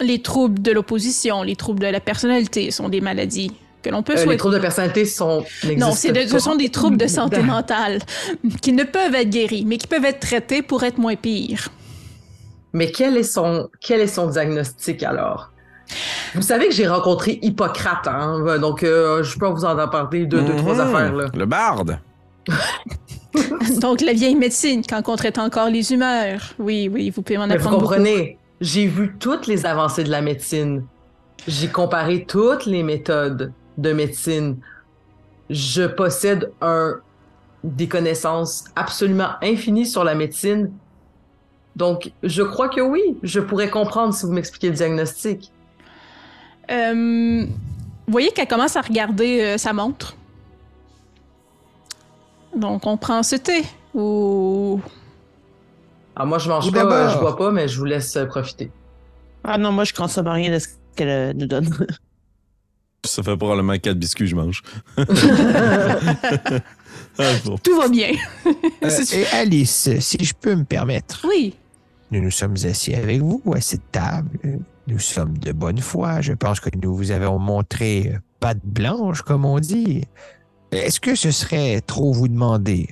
Les 0.00 0.22
troubles 0.22 0.60
de 0.62 0.72
l'opposition, 0.72 1.42
les 1.42 1.56
troubles 1.56 1.80
de 1.80 1.86
la 1.86 2.00
personnalité 2.00 2.70
sont 2.70 2.88
des 2.88 3.00
maladies 3.00 3.52
que 3.84 3.90
l'on 3.90 4.02
peut 4.02 4.12
Euh, 4.14 4.16
les 4.16 4.22
souhaiter. 4.22 4.38
troubles 4.38 4.54
de 4.56 4.60
personnalité 4.60 5.04
sont 5.04 5.44
Non, 5.76 5.90
de- 5.90 6.26
ce 6.28 6.38
sont 6.38 6.56
des 6.56 6.70
troubles 6.70 6.96
de 6.96 7.06
santé 7.06 7.42
mentale 7.42 8.00
qui 8.62 8.72
ne 8.72 8.82
peuvent 8.84 9.14
être 9.14 9.30
guéris, 9.30 9.64
mais 9.66 9.76
qui 9.78 9.86
peuvent 9.86 10.04
être 10.04 10.20
traités 10.20 10.62
pour 10.62 10.82
être 10.82 10.98
moins 10.98 11.16
pires. 11.16 11.68
Mais 12.72 12.90
quel 12.90 13.16
est 13.16 13.22
son, 13.22 13.68
quel 13.80 14.00
est 14.00 14.06
son 14.08 14.26
diagnostic 14.26 15.02
alors? 15.04 15.50
Vous 16.34 16.42
savez 16.42 16.68
que 16.68 16.74
j'ai 16.74 16.88
rencontré 16.88 17.38
Hippocrate, 17.42 18.08
hein? 18.08 18.58
donc 18.58 18.82
euh, 18.82 19.22
je 19.22 19.38
peux 19.38 19.46
vous 19.46 19.64
en 19.64 19.76
parler 19.88 20.26
de 20.26 20.40
deux, 20.40 20.56
trois 20.56 20.74
Mhm. 20.74 20.80
affaires. 20.80 21.12
Là. 21.14 21.26
Le 21.34 21.46
barde. 21.46 21.98
Donc, 23.80 24.00
la 24.00 24.12
vieille 24.12 24.34
médecine, 24.36 24.82
quand 24.88 25.02
on 25.08 25.16
traite 25.16 25.38
encore 25.38 25.68
les 25.68 25.92
humeurs. 25.92 26.40
Oui, 26.58 26.88
oui, 26.92 27.10
vous 27.10 27.22
pouvez 27.22 27.36
m'en 27.38 27.46
Mais 27.46 27.56
vous 27.56 27.66
apprendre 27.66 27.82
comprenez, 27.82 28.38
j'ai 28.60 28.86
vu 28.86 29.16
toutes 29.18 29.46
les 29.46 29.66
avancées 29.66 30.04
de 30.04 30.10
la 30.10 30.20
médecine. 30.20 30.84
J'ai 31.48 31.68
comparé 31.68 32.24
toutes 32.26 32.64
les 32.66 32.82
méthodes 32.82 33.52
de 33.78 33.92
médecine. 33.92 34.58
Je 35.50 35.82
possède 35.82 36.52
un, 36.60 36.96
des 37.62 37.88
connaissances 37.88 38.64
absolument 38.76 39.30
infinies 39.42 39.86
sur 39.86 40.04
la 40.04 40.14
médecine. 40.14 40.72
Donc, 41.76 42.12
je 42.22 42.42
crois 42.42 42.68
que 42.68 42.80
oui, 42.80 43.02
je 43.22 43.40
pourrais 43.40 43.68
comprendre 43.68 44.14
si 44.14 44.26
vous 44.26 44.32
m'expliquez 44.32 44.68
le 44.68 44.74
diagnostic. 44.74 45.50
Euh, 46.70 47.44
vous 48.06 48.12
voyez 48.12 48.30
qu'elle 48.30 48.48
commence 48.48 48.76
à 48.76 48.80
regarder 48.80 49.40
euh, 49.40 49.58
sa 49.58 49.72
montre. 49.72 50.16
Donc, 52.56 52.86
on 52.86 52.96
prend 52.96 53.22
ce 53.22 53.36
thé 53.36 53.64
ou... 53.94 54.80
Alors 56.16 56.28
moi, 56.28 56.38
je 56.38 56.48
mange 56.48 56.70
pas, 56.70 56.84
euh, 56.84 57.08
je 57.10 57.18
bois 57.18 57.36
pas, 57.36 57.50
mais 57.50 57.66
je 57.66 57.78
vous 57.78 57.84
laisse 57.84 58.14
euh, 58.16 58.26
profiter. 58.26 58.70
Ah 59.42 59.58
non, 59.58 59.72
moi, 59.72 59.84
je 59.84 59.92
consomme 59.92 60.28
rien 60.28 60.52
de 60.52 60.58
ce 60.58 60.68
qu'elle 60.94 61.08
euh, 61.08 61.32
nous 61.34 61.46
donne. 61.46 61.68
Ça 63.04 63.22
fait 63.22 63.36
probablement 63.36 63.78
quatre 63.78 63.98
biscuits 63.98 64.24
que 64.24 64.30
je 64.30 64.36
mange. 64.36 64.62
Ah, 67.18 67.32
bon. 67.44 67.56
Tout 67.58 67.76
va 67.76 67.88
bien. 67.88 68.10
Euh, 68.82 68.90
et 69.12 69.26
Alice, 69.32 69.88
si 70.00 70.24
je 70.24 70.32
peux 70.34 70.54
me 70.56 70.64
permettre, 70.64 71.24
Oui. 71.28 71.54
nous 72.10 72.20
nous 72.22 72.30
sommes 72.30 72.56
assis 72.64 72.94
avec 72.94 73.20
vous 73.20 73.40
à 73.54 73.60
cette 73.60 73.90
table. 73.92 74.30
Nous 74.88 74.98
sommes 74.98 75.38
de 75.38 75.52
bonne 75.52 75.78
foi. 75.78 76.20
Je 76.20 76.32
pense 76.32 76.58
que 76.60 76.70
nous 76.82 76.94
vous 76.96 77.10
avons 77.12 77.38
montré 77.38 78.16
patte 78.40 78.64
blanche, 78.64 79.22
comme 79.22 79.44
on 79.44 79.60
dit. 79.60 80.02
Est-ce 80.72 80.98
que 81.00 81.14
ce 81.14 81.30
serait 81.30 81.80
trop 81.82 82.12
vous 82.12 82.26
demander, 82.28 82.88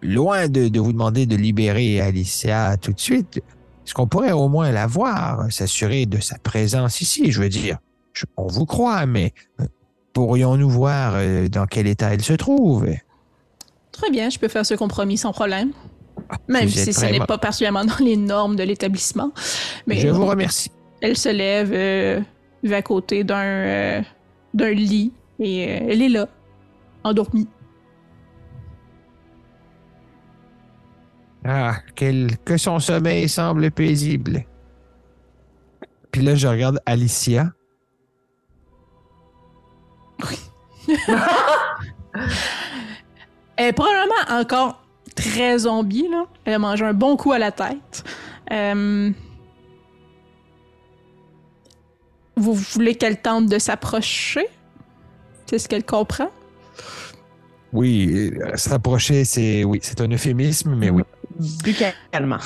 loin 0.00 0.48
de, 0.48 0.68
de 0.68 0.80
vous 0.80 0.92
demander 0.92 1.26
de 1.26 1.36
libérer 1.36 2.00
Alicia 2.00 2.76
tout 2.78 2.92
de 2.94 3.00
suite, 3.00 3.36
est-ce 3.86 3.92
qu'on 3.92 4.06
pourrait 4.06 4.32
au 4.32 4.48
moins 4.48 4.70
la 4.72 4.86
voir, 4.86 5.50
s'assurer 5.52 6.06
de 6.06 6.18
sa 6.20 6.38
présence 6.38 7.02
ici? 7.02 7.30
Je 7.30 7.42
veux 7.42 7.48
dire, 7.50 7.76
je- 8.12 8.26
on 8.36 8.46
vous 8.46 8.66
croit, 8.66 9.06
mais 9.06 9.32
euh, 9.60 9.64
pourrions-nous 10.12 10.68
voir 10.70 11.12
euh, 11.16 11.48
dans 11.48 11.66
quel 11.66 11.86
état 11.86 12.12
elle 12.14 12.22
se 12.22 12.32
trouve? 12.32 12.86
Très 13.92 14.10
bien, 14.10 14.30
je 14.30 14.38
peux 14.38 14.48
faire 14.48 14.64
ce 14.66 14.74
compromis 14.74 15.16
sans 15.18 15.32
problème. 15.32 15.72
Même 16.48 16.66
Vous 16.68 16.78
êtes 16.78 16.84
si 16.84 16.92
ce 16.92 17.06
n'est 17.06 17.18
pas 17.20 17.38
particulièrement 17.38 17.84
dans 17.84 17.98
les 18.04 18.16
normes 18.16 18.54
de 18.56 18.62
l'établissement. 18.62 19.32
Mais 19.86 19.96
Je 19.96 20.08
vous 20.08 20.26
remercie. 20.26 20.70
elle 21.00 21.16
se 21.16 21.28
lève, 21.28 21.70
euh, 21.72 22.20
va 22.62 22.76
à 22.76 22.82
côté 22.82 23.24
d'un 23.24 23.42
euh, 23.44 24.02
d'un 24.54 24.70
lit 24.70 25.12
et 25.38 25.66
euh, 25.68 25.86
elle 25.90 26.02
est 26.02 26.08
là, 26.08 26.28
endormie. 27.04 27.48
Ah, 31.44 31.76
quel, 31.94 32.36
que 32.44 32.56
son 32.58 32.78
sommeil 32.80 33.28
semble 33.28 33.70
paisible. 33.70 34.44
Puis 36.12 36.22
là, 36.22 36.34
je 36.34 36.46
regarde 36.46 36.80
Alicia. 36.84 37.52
Elle 43.56 43.68
est 43.68 43.72
probablement 43.72 44.14
encore 44.40 44.80
très 45.14 45.58
zombie, 45.58 46.08
là. 46.10 46.24
Elle 46.44 46.54
a 46.54 46.58
mangé 46.58 46.84
un 46.84 46.94
bon 46.94 47.16
coup 47.16 47.32
à 47.32 47.38
la 47.38 47.52
tête. 47.52 48.04
Euh, 48.52 49.10
Vous 52.36 52.54
voulez 52.54 52.94
qu'elle 52.94 53.20
tente 53.20 53.46
de 53.46 53.58
s'approcher? 53.58 54.46
C'est 55.46 55.58
ce 55.58 55.68
qu'elle 55.68 55.84
comprend? 55.84 56.30
Oui, 57.72 58.32
euh, 58.40 58.56
s'approcher, 58.56 59.24
c'est 59.24 59.62
oui, 59.64 59.78
c'est 59.82 60.00
un 60.00 60.08
euphémisme, 60.10 60.74
mais 60.74 60.90
oui, 60.90 61.02
Buccalement. 61.62 62.38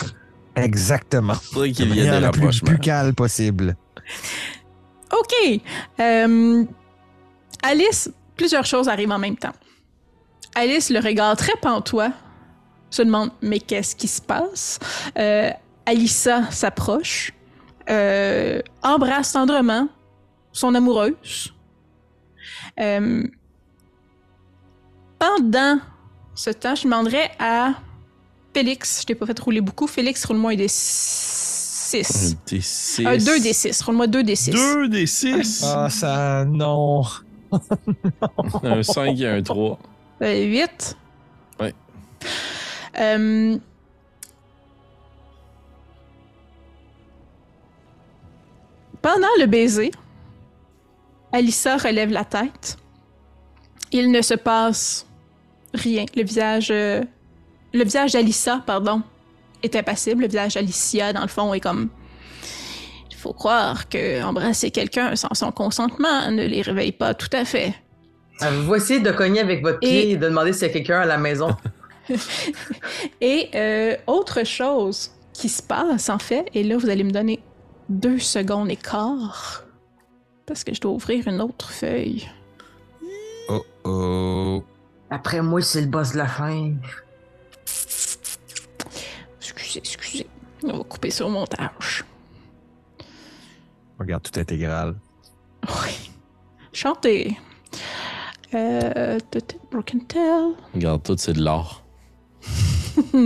exactement. 0.57 1.35
Faudrait 1.35 1.73
qu'il 1.73 1.89
De 1.89 1.95
y 1.95 2.01
des 2.03 2.21
la 2.21 2.31
plus 2.31 2.63
buccale 2.63 3.15
possible. 3.15 3.77
OK. 5.13 5.61
Euh, 6.01 6.65
Alice, 7.65 8.11
plusieurs 8.37 8.67
choses 8.67 8.89
arrivent 8.89 9.11
en 9.11 9.19
même 9.19 9.37
temps. 9.37 9.55
Alice, 10.55 10.91
le 10.91 11.01
regard 11.01 11.37
très 11.37 11.57
pantois, 11.61 12.13
se 12.91 13.03
demande 13.03 13.31
Mais 13.43 13.59
qu'est-ce 13.59 13.97
qui 13.97 14.07
se 14.07 14.23
passe? 14.23 14.79
Euh, 15.19 15.51
Alissa 15.87 16.51
s'approche, 16.51 17.33
euh, 17.91 18.61
embrasse 18.83 19.33
tendrement 19.33 19.89
son 20.53 20.75
amoureuse. 20.75 21.53
Euh, 22.79 23.25
pendant 25.19 25.79
ce 26.35 26.51
temps, 26.51 26.75
je 26.75 26.85
demanderais 26.85 27.31
à 27.39 27.75
Félix, 28.53 29.01
je 29.01 29.07
t'ai 29.07 29.15
pas 29.15 29.27
fait 29.27 29.39
rouler 29.39 29.61
beaucoup, 29.61 29.87
Félix, 29.87 30.25
roule-moi 30.25 30.53
un 30.53 30.57
des 30.57 30.69
6. 30.69 32.35
Un 32.35 32.51
des 32.51 32.61
six. 32.61 33.07
Un 33.07 33.17
2 33.17 33.41
des 33.41 33.53
6. 33.53 33.83
Roule-moi 33.83 34.07
2 34.07 34.23
des 34.23 34.37
6. 34.37 34.51
Deux 34.53 34.89
des 34.89 35.07
six? 35.07 35.65
Ah, 35.65 35.89
ça, 35.91 36.45
non. 36.45 37.03
Un 38.63 38.83
5 38.83 39.21
et 39.21 39.29
un 39.29 39.43
3. 39.43 39.79
8. 40.21 40.97
Ouais. 41.61 41.75
Euh, 42.99 43.59
Pendant 49.05 49.29
le 49.39 49.45
baiser, 49.45 49.91
Alissa 51.31 51.77
relève 51.77 52.11
la 52.11 52.25
tête. 52.25 52.79
Il 53.93 54.11
ne 54.11 54.23
se 54.23 54.33
passe 54.33 55.07
rien. 55.75 56.07
Le 56.17 56.23
visage, 56.23 56.69
euh, 56.71 57.03
le 57.75 57.85
visage 57.85 58.13
d'Alissa, 58.13 58.63
pardon, 58.65 59.03
est 59.63 59.77
impassible. 59.77 60.23
Le 60.23 60.29
visage 60.29 60.55
d'Alicia, 60.55 61.13
dans 61.13 61.21
le 61.21 61.29
fond, 61.29 61.53
est 61.53 61.61
comme. 61.61 61.91
Il 63.25 63.29
faut 63.29 63.33
croire 63.33 63.89
que 63.89 64.23
embrasser 64.23 64.71
quelqu'un 64.71 65.17
sans 65.17 65.33
son 65.33 65.51
consentement 65.51 66.31
ne 66.31 66.45
les 66.45 66.61
réveille 66.61 66.93
pas 66.93 67.15
tout 67.15 67.31
à 67.33 67.47
fait. 67.47 67.73
Ah, 68.43 68.51
Vous 68.51 68.75
essayez 68.75 69.01
de 69.01 69.11
cogner 69.13 69.41
avec 69.41 69.63
votre 69.63 69.79
pied 69.79 70.11
Et- 70.11 70.17
de 70.19 70.27
demander 70.29 70.53
s'il 70.53 70.67
y 70.67 70.71
a 70.71 70.75
quelqu'un 70.75 71.01
à 71.01 71.07
la 71.07 71.17
maison. 71.17 71.49
Et 73.23 73.49
euh, 73.55 73.97
autre 74.07 74.45
chose 74.45 75.11
qui 75.33 75.49
se 75.49 75.63
passe, 75.63 76.11
en 76.11 76.19
fait, 76.19 76.51
et 76.53 76.65
là, 76.65 76.77
vous 76.77 76.91
allez 76.91 77.03
me 77.03 77.13
donner 77.13 77.41
deux 77.89 78.19
secondes 78.19 78.71
et 78.71 78.77
quart, 78.77 79.65
parce 80.45 80.65
que 80.65 80.75
je 80.75 80.83
dois 80.83 80.93
ouvrir 80.93 81.27
une 81.27 81.41
autre 81.41 81.71
feuille. 81.71 82.29
Oh 83.49 83.65
oh. 83.85 84.65
Après 85.09 85.41
moi, 85.41 85.63
c'est 85.63 85.81
le 85.81 85.87
boss 85.87 86.13
de 86.13 86.19
la 86.19 86.27
fin. 86.27 86.73
Excusez, 89.41 89.79
excusez. 89.79 90.27
On 90.63 90.77
va 90.77 90.85
couper 90.85 91.11
ça 91.11 91.25
au 91.25 91.31
montage. 91.31 92.05
Regarde 94.05 94.23
tout 94.23 94.39
intégral. 94.39 94.95
Oui. 95.67 96.11
Chantez. 96.75 97.39
Euh, 98.53 99.19
Broken 99.71 100.05
Tail. 100.05 100.53
Regarde, 100.75 101.03
tout, 101.03 101.17
c'est 101.17 101.33
de 101.33 101.43
l'or. 101.43 101.83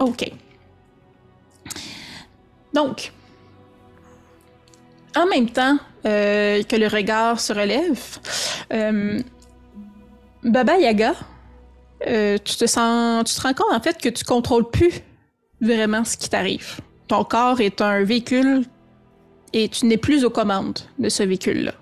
OK. 0.00 0.30
Donc, 2.74 3.12
en 5.16 5.26
même 5.26 5.48
temps 5.48 5.78
euh, 6.04 6.62
que 6.64 6.76
le 6.76 6.88
regard 6.88 7.40
se 7.40 7.54
relève, 7.54 8.18
euh, 8.74 9.22
Baba 10.44 10.76
Yaga, 10.76 11.14
euh, 12.06 12.38
tu 12.42 12.56
te 12.56 12.66
sens, 12.66 13.24
tu 13.24 13.34
te 13.34 13.40
rends 13.40 13.54
compte 13.54 13.72
en 13.72 13.80
fait 13.80 14.00
que 14.00 14.08
tu 14.08 14.24
contrôles 14.24 14.70
plus 14.70 14.92
vraiment 15.60 16.04
ce 16.04 16.16
qui 16.16 16.28
t'arrive. 16.28 16.78
Ton 17.08 17.24
corps 17.24 17.60
est 17.60 17.80
un 17.80 18.04
véhicule 18.04 18.64
et 19.52 19.68
tu 19.68 19.86
n'es 19.86 19.96
plus 19.96 20.24
aux 20.24 20.30
commandes 20.30 20.78
de 20.98 21.08
ce 21.08 21.22
véhicule-là. 21.22 21.72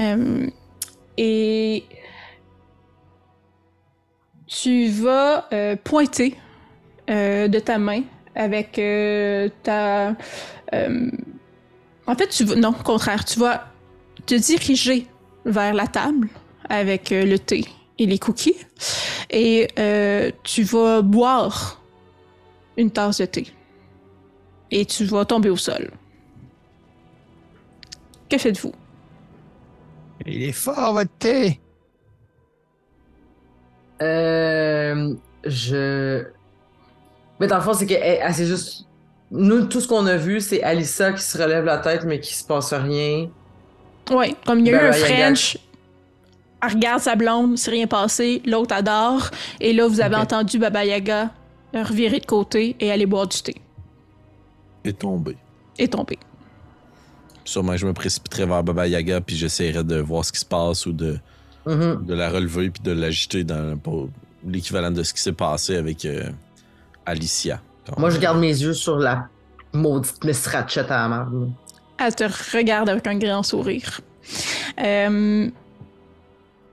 Euh, 0.00 0.46
et 1.16 1.84
tu 4.46 4.88
vas 4.88 5.48
euh, 5.52 5.76
pointer 5.76 6.36
de 7.08 7.58
ta 7.58 7.78
main 7.78 8.02
avec 8.34 8.80
ta. 9.62 10.14
en 12.06 12.14
fait, 12.16 12.28
tu 12.28 12.44
vas. 12.44 12.54
Non, 12.56 12.74
au 12.78 12.82
contraire, 12.82 13.24
tu 13.24 13.38
vas 13.38 13.68
te 14.26 14.34
diriger 14.34 15.06
vers 15.46 15.72
la 15.72 15.86
table 15.86 16.28
avec 16.68 17.08
le 17.10 17.38
thé 17.38 17.64
et 17.98 18.06
les 18.06 18.18
cookies 18.18 18.56
et 19.30 19.68
euh, 19.78 20.30
tu 20.44 20.62
vas 20.62 21.02
boire 21.02 21.82
une 22.76 22.90
tasse 22.90 23.18
de 23.20 23.26
thé 23.26 23.46
et 24.70 24.84
tu 24.86 25.04
vas 25.04 25.24
tomber 25.24 25.50
au 25.50 25.56
sol. 25.56 25.90
Que 28.28 28.38
faites-vous? 28.38 28.72
Il 30.26 30.42
est 30.42 30.52
fort, 30.52 30.92
votre 30.92 31.10
thé. 31.18 31.60
Euh, 34.02 35.14
je. 35.44 36.24
Mais 37.40 37.46
dans 37.46 37.56
le 37.56 37.62
fond, 37.62 37.72
c'est 37.74 37.86
que 37.86 37.94
elle- 37.94 38.20
elle, 38.22 38.34
c'est 38.34 38.46
juste. 38.46 38.84
Nous, 39.30 39.66
tout 39.66 39.80
ce 39.80 39.88
qu'on 39.88 40.06
a 40.06 40.16
vu, 40.16 40.40
c'est 40.40 40.62
Alissa 40.62 41.12
qui 41.12 41.22
se 41.22 41.36
relève 41.40 41.64
la 41.64 41.78
tête, 41.78 42.04
mais 42.04 42.20
qui 42.20 42.34
se 42.34 42.44
passe 42.44 42.72
rien. 42.72 43.28
Ouais, 44.10 44.34
comme 44.46 44.60
il 44.60 44.66
y 44.68 44.74
a 44.74 44.84
eu 44.84 44.88
un. 44.88 44.92
French, 44.92 45.58
elle 46.62 46.72
regarde 46.74 47.00
sa 47.00 47.14
blonde, 47.16 47.56
c'est 47.58 47.70
rien 47.70 47.86
passé, 47.86 48.42
l'autre 48.46 48.74
adore, 48.74 49.30
et 49.60 49.72
là, 49.72 49.86
vous 49.86 50.00
avez 50.00 50.16
entendu 50.16 50.58
Baba 50.58 50.84
Yaga 50.84 51.30
revirer 51.74 52.18
de 52.20 52.26
côté 52.26 52.76
et 52.80 52.90
aller 52.90 53.06
boire 53.06 53.26
du 53.28 53.40
thé. 53.42 53.54
Et 54.84 54.92
tombé. 54.92 55.36
Et 55.78 55.86
tomber. 55.88 56.18
Sûrement 57.44 57.72
que 57.72 57.78
je 57.78 57.86
me 57.86 57.92
précipiterais 57.92 58.46
vers 58.46 58.62
Baba 58.62 58.86
Yaga 58.86 59.20
puis 59.20 59.36
j'essaierais 59.36 59.84
de 59.84 59.96
voir 60.00 60.24
ce 60.24 60.32
qui 60.32 60.40
se 60.40 60.44
passe 60.44 60.86
ou 60.86 60.92
de, 60.92 61.18
Mhm. 61.66 62.04
de 62.06 62.14
la 62.14 62.30
relever 62.30 62.70
puis 62.70 62.82
de 62.82 62.92
l'agiter 62.92 63.44
dans 63.44 63.78
l'équivalent 64.46 64.90
de 64.90 65.02
ce 65.02 65.12
qui 65.12 65.20
s'est 65.20 65.32
passé 65.32 65.76
avec 65.76 66.04
euh, 66.06 66.30
Alicia. 67.04 67.60
Moi, 67.96 68.10
je 68.10 68.18
garde 68.18 68.38
mes 68.38 68.48
yeux 68.48 68.72
sur 68.74 68.98
la 68.98 69.28
maudite 69.72 70.22
Miss 70.24 70.46
Ratchet 70.46 70.80
à 70.90 71.02
la 71.02 71.08
marde. 71.08 71.50
Elle 71.98 72.14
te 72.14 72.24
regarde 72.56 72.88
avec 72.88 73.06
un 73.06 73.16
grand 73.18 73.42
sourire. 73.42 74.00
Euh, 74.80 75.48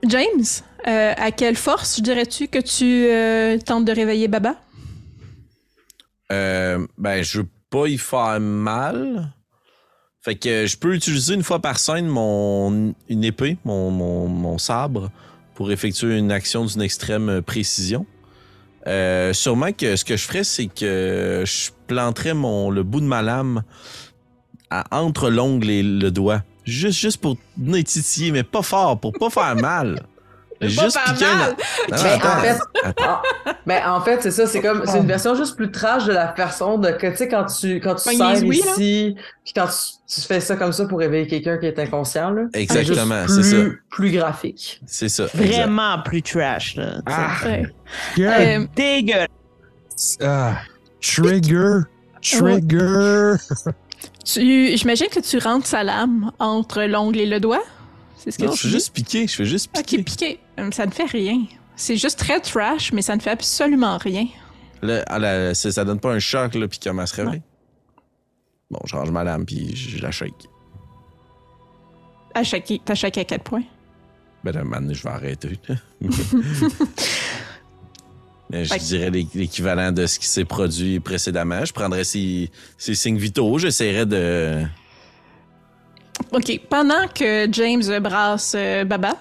James, 0.08 0.44
euh, 0.86 1.14
à 1.16 1.30
quelle 1.32 1.56
force 1.56 2.00
dirais-tu 2.00 2.48
que 2.48 2.58
tu 2.58 3.06
euh, 3.06 3.58
tentes 3.58 3.84
de 3.84 3.92
réveiller 3.92 4.28
Baba? 4.28 4.56
Euh, 6.32 6.86
ben, 6.98 7.22
je 7.22 7.38
veux 7.38 7.48
pas 7.70 7.86
y 7.86 7.98
faire 7.98 8.40
mal. 8.40 9.32
Fait 10.22 10.34
que 10.34 10.66
je 10.66 10.76
peux 10.76 10.94
utiliser 10.94 11.34
une 11.34 11.42
fois 11.42 11.60
par 11.60 11.78
scène 11.78 12.06
mon 12.06 12.94
une 13.08 13.24
épée, 13.24 13.58
mon, 13.64 14.58
sabre, 14.58 15.10
pour 15.54 15.70
effectuer 15.70 16.18
une 16.18 16.32
action 16.32 16.64
d'une 16.64 16.82
extrême 16.82 17.42
précision. 17.42 18.06
Euh, 18.86 19.32
sûrement 19.32 19.72
que 19.72 19.96
ce 19.96 20.04
que 20.04 20.16
je 20.16 20.24
ferais, 20.24 20.44
c'est 20.44 20.66
que 20.66 21.44
je 21.46 21.70
planterais 21.86 22.34
mon, 22.34 22.70
le 22.70 22.82
bout 22.82 23.00
de 23.00 23.06
ma 23.06 23.22
lame 23.22 23.62
entre 24.90 25.30
l'ongle 25.30 25.70
et 25.70 25.82
le 25.82 26.10
doigt. 26.10 26.42
Juste, 26.66 26.98
juste 26.98 27.20
pour 27.20 27.36
venir 27.56 27.84
titiller, 27.84 28.32
mais 28.32 28.42
pas 28.42 28.62
fort, 28.62 28.98
pour 28.98 29.12
pas 29.12 29.30
faire 29.30 29.54
mal. 29.56 30.02
juste 30.60 30.92
faire 30.98 31.04
piquer 31.12 31.24
mal. 31.26 31.56
Non, 31.90 31.96
Mais 32.02 32.10
attends, 32.10 32.28
en 32.28 32.40
fait, 32.40 32.58
attends. 32.82 33.04
Ah, 33.44 33.52
mais 33.66 33.82
en 33.84 34.00
fait, 34.00 34.22
c'est 34.22 34.30
ça, 34.30 34.46
c'est 34.46 34.60
comme 34.62 34.82
c'est 34.86 34.98
une 34.98 35.06
version 35.06 35.34
juste 35.34 35.54
plus 35.54 35.70
trash 35.70 36.06
de 36.06 36.12
la 36.12 36.34
façon 36.34 36.78
de 36.78 36.90
que 36.90 37.06
tu 37.08 37.16
sais 37.16 37.28
quand 37.28 37.44
tu 37.44 37.76
quand 37.76 37.94
tu 37.94 38.16
sers 38.16 38.42
ici, 38.44 39.16
puis 39.44 39.52
quand 39.54 39.66
tu, 39.66 40.14
tu 40.14 40.20
fais 40.22 40.40
ça 40.40 40.56
comme 40.56 40.72
ça 40.72 40.86
pour 40.86 40.98
réveiller 40.98 41.26
quelqu'un 41.26 41.58
qui 41.58 41.66
est 41.66 41.78
inconscient 41.78 42.30
là. 42.30 42.44
Exactement, 42.54 43.28
c'est 43.28 43.42
ça. 43.42 43.56
plus, 43.90 44.10
graphique. 44.10 44.80
C'est 44.86 45.08
ça. 45.08 45.24
exact. 45.24 45.36
Vraiment 45.46 45.98
plus 46.02 46.22
trash, 46.22 46.76
là. 46.76 47.00
Ah, 47.06 47.36
Euh, 48.18 48.66
Dégueulasse. 48.74 49.28
ah, 50.22 50.56
trigger, 51.00 51.80
trigger. 52.22 53.34
j'imagine 54.24 55.06
que 55.08 55.20
tu 55.20 55.38
rentres 55.38 55.66
sa 55.66 55.82
lame 55.84 56.32
entre 56.38 56.82
l'ongle 56.82 57.18
et 57.20 57.26
le 57.26 57.40
doigt? 57.40 57.62
C'est 58.16 58.30
ce 58.30 58.38
que 58.38 58.44
Non, 58.44 58.52
tu 58.52 58.58
je 58.58 58.62
fais 58.64 58.68
juste 58.70 58.92
piquer, 58.94 59.26
je 59.26 59.34
fais 59.36 59.44
juste 59.44 59.70
piquer. 59.72 59.98
Ok, 59.98 60.04
piqué. 60.04 60.38
Hum, 60.58 60.72
Ça 60.72 60.86
ne 60.86 60.90
fait 60.90 61.04
rien. 61.04 61.44
C'est 61.76 61.96
juste 61.96 62.18
très 62.18 62.40
trash, 62.40 62.92
mais 62.92 63.02
ça 63.02 63.14
ne 63.16 63.20
fait 63.20 63.30
absolument 63.30 63.98
rien. 63.98 64.26
Là, 64.82 65.02
à 65.06 65.18
la- 65.18 65.54
ça, 65.54 65.70
ça 65.70 65.84
donne 65.84 66.00
pas 66.00 66.12
un 66.12 66.18
choc, 66.18 66.54
là, 66.54 66.66
puis 66.68 66.78
comment 66.82 67.06
se 67.06 67.14
réveille. 67.14 67.42
Bon, 68.70 68.80
je 68.84 68.96
range 68.96 69.10
ma 69.10 69.22
lame, 69.24 69.44
puis 69.46 69.76
je, 69.76 70.02
la 70.02 70.10
shake. 70.10 70.48
À 72.34 72.42
t'as 72.42 72.94
chaque 72.94 73.18
à 73.18 73.24
quatre 73.24 73.44
points. 73.44 73.62
Ben, 74.44 74.62
maintenant, 74.64 74.92
je 74.92 75.02
vais 75.02 75.08
arrêter. 75.10 75.58
Je 78.52 78.78
dirais 78.78 79.10
l'é- 79.10 79.26
l'équivalent 79.34 79.90
de 79.92 80.06
ce 80.06 80.18
qui 80.18 80.26
s'est 80.26 80.44
produit 80.44 81.00
précédemment. 81.00 81.64
Je 81.64 81.72
prendrais 81.72 82.04
ces, 82.04 82.50
ces 82.78 82.94
signes 82.94 83.18
vitaux, 83.18 83.58
j'essaierais 83.58 84.06
de. 84.06 84.62
Ok, 86.32 86.60
pendant 86.70 87.06
que 87.14 87.46
James 87.52 87.82
brasse 88.00 88.54
euh, 88.56 88.84
Baba, 88.84 89.16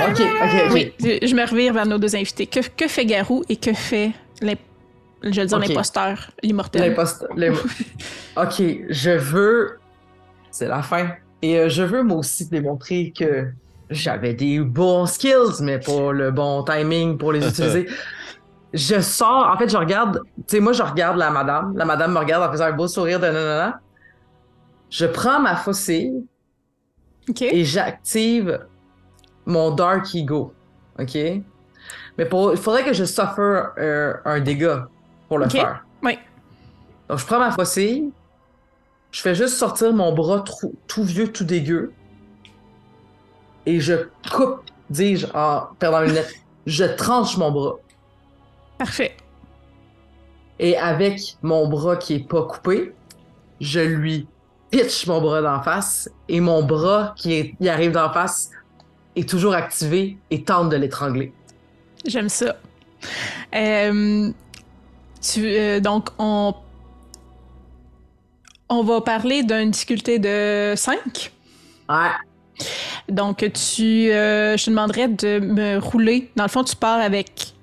Ok, 0.00 0.20
ok, 0.20 0.72
oui, 0.72 0.92
je 1.00 1.34
me 1.34 1.48
revire 1.48 1.72
vers 1.72 1.86
nos 1.86 1.98
deux 1.98 2.16
invités. 2.16 2.46
Que, 2.46 2.60
que 2.60 2.88
fait 2.88 3.06
Garou 3.06 3.44
et 3.48 3.56
que 3.56 3.72
fait 3.72 4.12
je 4.40 5.30
vais 5.40 5.46
dire 5.46 5.56
Ok. 5.56 5.68
l'imposteur, 5.68 6.30
l'immortel? 6.42 6.82
L'impost- 6.82 7.26
l'im- 7.36 7.54
ok, 8.36 8.62
je 8.88 9.10
veux. 9.10 9.78
C'est 10.50 10.66
la 10.66 10.82
fin. 10.82 11.10
Et 11.42 11.58
euh, 11.58 11.68
je 11.68 11.82
veux 11.84 12.02
moi 12.02 12.18
aussi 12.18 12.48
démontrer 12.48 13.12
que 13.16 13.46
j'avais 13.88 14.34
des 14.34 14.58
bons 14.58 15.06
skills, 15.06 15.60
mais 15.62 15.78
pas 15.78 16.10
le 16.12 16.32
bon 16.32 16.64
timing 16.64 17.18
pour 17.18 17.32
les 17.32 17.46
utiliser. 17.48 17.86
Je 18.74 19.00
sors, 19.00 19.48
en 19.52 19.56
fait, 19.58 19.68
je 19.68 19.76
regarde, 19.76 20.20
tu 20.36 20.42
sais, 20.56 20.60
moi, 20.60 20.72
je 20.72 20.82
regarde 20.82 21.16
la 21.18 21.30
madame. 21.30 21.76
La 21.76 21.84
madame 21.84 22.12
me 22.12 22.18
regarde 22.18 22.42
en 22.48 22.50
faisant 22.50 22.64
un 22.66 22.72
beau 22.72 22.88
sourire 22.88 23.20
de 23.20 23.26
nanana. 23.26 23.80
Je 24.90 25.06
prends 25.06 25.40
ma 25.40 25.56
faucille 25.56 26.24
et 27.40 27.64
j'active 27.64 28.66
mon 29.46 29.70
Dark 29.70 30.14
Ego. 30.14 30.52
OK? 30.98 31.14
Mais 32.18 32.24
pour, 32.26 32.52
il 32.52 32.58
faudrait 32.58 32.84
que 32.84 32.92
je 32.92 33.04
suffer 33.04 33.62
euh, 33.78 34.14
un 34.24 34.40
dégât 34.40 34.86
pour 35.28 35.38
le 35.38 35.46
Ok. 35.46 35.52
faire. 35.52 35.84
Oui. 36.02 36.18
Donc, 37.08 37.18
je 37.18 37.26
prends 37.26 37.38
ma 37.38 37.50
faucille, 37.50 38.10
je 39.10 39.20
fais 39.20 39.34
juste 39.34 39.56
sortir 39.56 39.92
mon 39.92 40.12
bras 40.14 40.40
trou- 40.40 40.74
tout 40.86 41.04
vieux, 41.04 41.30
tout 41.32 41.44
dégueu, 41.44 41.92
et 43.66 43.80
je 43.80 43.94
coupe, 44.30 44.62
dis-je, 44.90 45.26
en 45.34 45.68
perdant 45.78 46.02
une 46.02 46.12
lettre, 46.12 46.32
je 46.66 46.84
tranche 46.84 47.36
mon 47.36 47.50
bras. 47.50 47.76
Parfait. 48.82 49.14
Et 50.58 50.76
avec 50.76 51.36
mon 51.40 51.68
bras 51.68 51.94
qui 51.94 52.14
est 52.14 52.28
pas 52.28 52.42
coupé, 52.42 52.92
je 53.60 53.78
lui 53.78 54.26
pitch 54.72 55.06
mon 55.06 55.20
bras 55.20 55.40
d'en 55.40 55.62
face, 55.62 56.10
et 56.28 56.40
mon 56.40 56.64
bras 56.64 57.14
qui 57.16 57.32
est, 57.32 57.68
arrive 57.68 57.92
d'en 57.92 58.12
face 58.12 58.50
est 59.14 59.28
toujours 59.28 59.54
activé 59.54 60.16
et 60.32 60.42
tente 60.42 60.68
de 60.70 60.76
l'étrangler. 60.76 61.32
J'aime 62.04 62.28
ça. 62.28 62.56
Euh, 63.54 64.32
tu, 65.20 65.44
euh, 65.44 65.78
donc, 65.78 66.08
on, 66.18 66.52
on 68.68 68.82
va 68.82 69.00
parler 69.00 69.44
d'une 69.44 69.70
difficulté 69.70 70.18
de 70.18 70.74
5. 70.74 71.30
Ouais. 71.88 72.64
Donc, 73.08 73.48
tu, 73.52 74.10
euh, 74.10 74.56
je 74.56 74.64
te 74.64 74.70
demanderais 74.70 75.06
de 75.06 75.38
me 75.38 75.78
rouler. 75.78 76.32
Dans 76.34 76.42
le 76.42 76.48
fond, 76.48 76.64
tu 76.64 76.74
pars 76.74 76.98
avec 76.98 77.54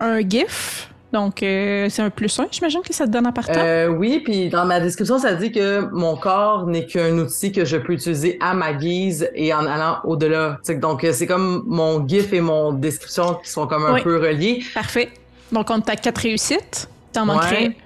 un 0.00 0.20
GIF. 0.28 0.90
Donc, 1.12 1.42
euh, 1.42 1.86
c'est 1.88 2.02
un 2.02 2.10
plus 2.10 2.38
1, 2.38 2.48
j'imagine 2.50 2.80
que 2.82 2.92
ça 2.92 3.06
te 3.06 3.10
donne 3.10 3.26
en 3.26 3.32
partant? 3.32 3.52
Euh, 3.56 3.86
oui, 3.88 4.20
puis 4.24 4.48
dans 4.50 4.66
ma 4.66 4.80
description, 4.80 5.18
ça 5.18 5.34
dit 5.34 5.52
que 5.52 5.88
mon 5.92 6.16
corps 6.16 6.66
n'est 6.66 6.84
qu'un 6.84 7.16
outil 7.18 7.52
que 7.52 7.64
je 7.64 7.76
peux 7.76 7.94
utiliser 7.94 8.36
à 8.40 8.54
ma 8.54 8.72
guise 8.74 9.30
et 9.34 9.54
en 9.54 9.64
allant 9.66 9.98
au-delà. 10.04 10.58
Donc, 10.80 11.04
euh, 11.04 11.12
c'est 11.12 11.26
comme 11.26 11.62
mon 11.66 12.06
GIF 12.06 12.32
et 12.32 12.40
mon 12.40 12.72
description 12.72 13.34
qui 13.42 13.48
sont 13.48 13.66
comme 13.66 13.86
un 13.86 13.94
Oui. 13.94 14.02
peu 14.02 14.18
reliés. 14.18 14.62
Parfait. 14.74 15.08
Donc, 15.52 15.70
on 15.70 15.80
t'a 15.80 15.96
4 15.96 16.18
réussites. 16.18 16.88
T'en 17.12 17.24
manquerais 17.24 17.68
Ouais. 17.68 17.76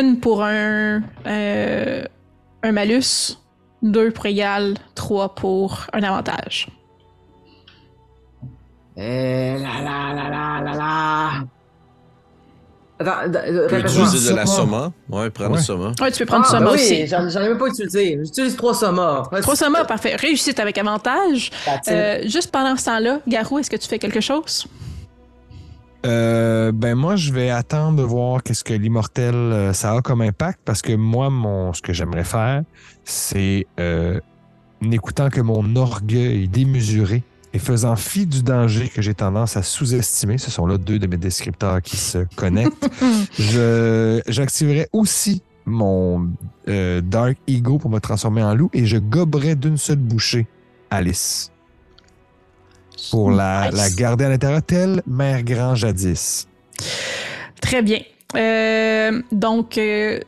une 0.00 0.18
pour 0.18 0.42
un, 0.42 1.02
euh, 1.26 2.04
un 2.64 2.72
malus, 2.72 3.36
deux 3.82 4.10
pour 4.10 4.26
égal, 4.26 4.74
trois 4.94 5.34
pour 5.34 5.86
un 5.92 6.02
avantage. 6.02 6.68
Eh 8.96 9.56
là 9.58 9.82
là 9.82 10.14
là 10.14 10.28
là 10.30 10.60
là 10.64 10.74
là. 10.74 11.30
Attends, 12.98 13.28
d- 13.30 13.38
Tu 13.46 13.52
peux 13.54 13.76
répète-moi. 13.76 14.06
utiliser 14.08 14.30
de 14.32 14.36
la 14.36 14.44
Soma. 14.46 14.92
soma. 15.08 15.20
Ouais, 15.22 15.30
prendre 15.30 15.50
Ouais. 15.52 15.56
le 15.56 15.62
soma. 15.62 15.92
Ouais, 16.02 16.10
tu 16.12 16.18
peux 16.18 16.26
prendre 16.26 16.44
Ah, 16.46 16.50
ça 16.50 16.58
ben 16.58 16.64
moi 16.64 16.74
oui, 16.74 16.80
aussi. 16.80 17.06
j'en 17.06 17.28
j'en 17.30 17.40
ai 17.40 17.48
même 17.48 17.56
pas 17.58 17.68
utilisé. 17.68 18.18
J'utilise 18.22 18.56
trois 18.56 18.74
sommats. 18.74 19.22
Trois 19.40 19.56
sommas, 19.56 19.84
parfait. 19.84 20.16
Réussite 20.16 20.60
avec 20.60 20.76
avantage. 20.76 21.50
Euh, 21.88 22.18
juste 22.26 22.50
pendant 22.50 22.76
ce 22.76 22.84
temps-là, 22.84 23.20
Garou, 23.26 23.58
est-ce 23.58 23.70
que 23.70 23.76
tu 23.76 23.88
fais 23.88 23.98
quelque 23.98 24.20
chose? 24.20 24.66
Euh, 26.06 26.72
ben 26.72 26.94
moi, 26.94 27.16
je 27.16 27.32
vais 27.32 27.50
attendre 27.50 27.96
de 27.98 28.02
voir 28.02 28.42
qu'est-ce 28.42 28.64
que 28.64 28.72
l'immortel 28.72 29.34
euh, 29.34 29.72
ça 29.74 29.92
a 29.92 30.00
comme 30.00 30.22
impact 30.22 30.60
parce 30.64 30.80
que 30.82 30.94
moi, 30.94 31.28
mon 31.30 31.72
ce 31.74 31.82
que 31.82 31.92
j'aimerais 31.92 32.24
faire, 32.24 32.62
c'est 33.04 33.66
euh, 33.78 34.18
n'écoutant 34.80 35.28
que 35.28 35.40
mon 35.42 35.76
orgueil 35.76 36.48
démesuré 36.48 37.22
et 37.52 37.58
faisant 37.58 37.96
fi 37.96 38.26
du 38.26 38.42
danger 38.42 38.88
que 38.88 39.02
j'ai 39.02 39.14
tendance 39.14 39.56
à 39.56 39.62
sous-estimer, 39.62 40.38
ce 40.38 40.50
sont 40.50 40.66
là 40.66 40.78
deux 40.78 40.98
de 40.98 41.06
mes 41.06 41.16
descripteurs 41.16 41.82
qui 41.82 41.96
se 41.96 42.26
connectent, 42.36 42.88
j'activerai 44.28 44.88
aussi 44.92 45.42
mon 45.66 46.30
euh, 46.68 47.00
Dark 47.00 47.36
Ego 47.46 47.78
pour 47.78 47.90
me 47.90 48.00
transformer 48.00 48.42
en 48.42 48.54
loup 48.54 48.70
et 48.72 48.86
je 48.86 48.96
goberai 48.96 49.54
d'une 49.54 49.76
seule 49.76 49.98
bouchée 49.98 50.46
Alice 50.90 51.52
pour 53.10 53.30
la, 53.30 53.70
Nice. 53.70 53.80
la 53.80 53.90
garder 53.90 54.24
à 54.24 54.28
l'intérieur, 54.28 54.62
telle 54.62 55.02
mère 55.06 55.42
grand 55.42 55.74
jadis. 55.74 56.46
Très 57.60 57.82
bien. 57.82 58.00
Euh, 58.36 59.22
donc, 59.32 59.78
euh, 59.78 60.20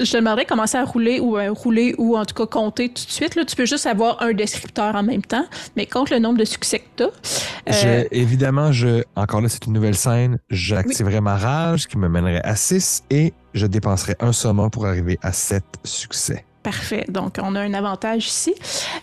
je 0.00 0.10
te 0.12 0.16
demanderais 0.16 0.44
de 0.44 0.48
commencer 0.48 0.76
à 0.78 0.84
rouler 0.84 1.20
ou 1.20 1.36
euh, 1.38 1.50
rouler 1.52 1.94
ou 1.98 2.16
en 2.16 2.24
tout 2.24 2.34
cas 2.34 2.46
compter 2.46 2.88
tout 2.88 3.04
de 3.04 3.10
suite. 3.10 3.34
Là, 3.34 3.44
tu 3.44 3.56
peux 3.56 3.66
juste 3.66 3.86
avoir 3.86 4.22
un 4.22 4.32
descripteur 4.32 4.94
en 4.94 5.02
même 5.02 5.22
temps, 5.22 5.46
mais 5.76 5.86
compte 5.86 6.10
le 6.10 6.18
nombre 6.18 6.38
de 6.38 6.44
succès 6.44 6.80
que 6.80 6.84
tu 6.96 7.02
as. 7.04 7.72
Je- 7.72 8.06
évidemment, 8.10 8.70
je, 8.72 9.02
encore 9.16 9.40
là, 9.40 9.48
c'est 9.48 9.66
une 9.66 9.72
nouvelle 9.72 9.96
scène. 9.96 10.38
J'activerai 10.50 11.20
ma 11.20 11.36
rage 11.36 11.86
qui 11.88 11.98
me 11.98 12.08
mènerait 12.08 12.42
à 12.44 12.54
6 12.56 13.02
et 13.10 13.32
je 13.54 13.66
dépenserai 13.66 14.16
un 14.20 14.32
summon 14.32 14.70
pour 14.70 14.86
arriver 14.86 15.18
à 15.22 15.32
7 15.32 15.64
succès. 15.84 16.44
Parfait. 16.62 17.04
Donc, 17.08 17.38
on 17.42 17.54
a 17.54 17.60
un 17.60 17.74
avantage 17.74 18.26
ici. 18.26 18.54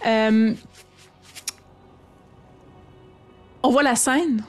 Euh, 0.07 0.53
on 3.63 3.69
voit 3.71 3.83
la 3.83 3.95
scène. 3.95 4.43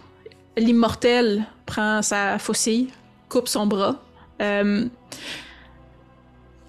L'immortel 0.57 1.45
prend 1.67 2.03
sa 2.03 2.39
faucille, 2.39 2.89
coupe 3.29 3.49
son 3.49 3.67
bras. 3.67 3.97
Euh, 4.43 4.87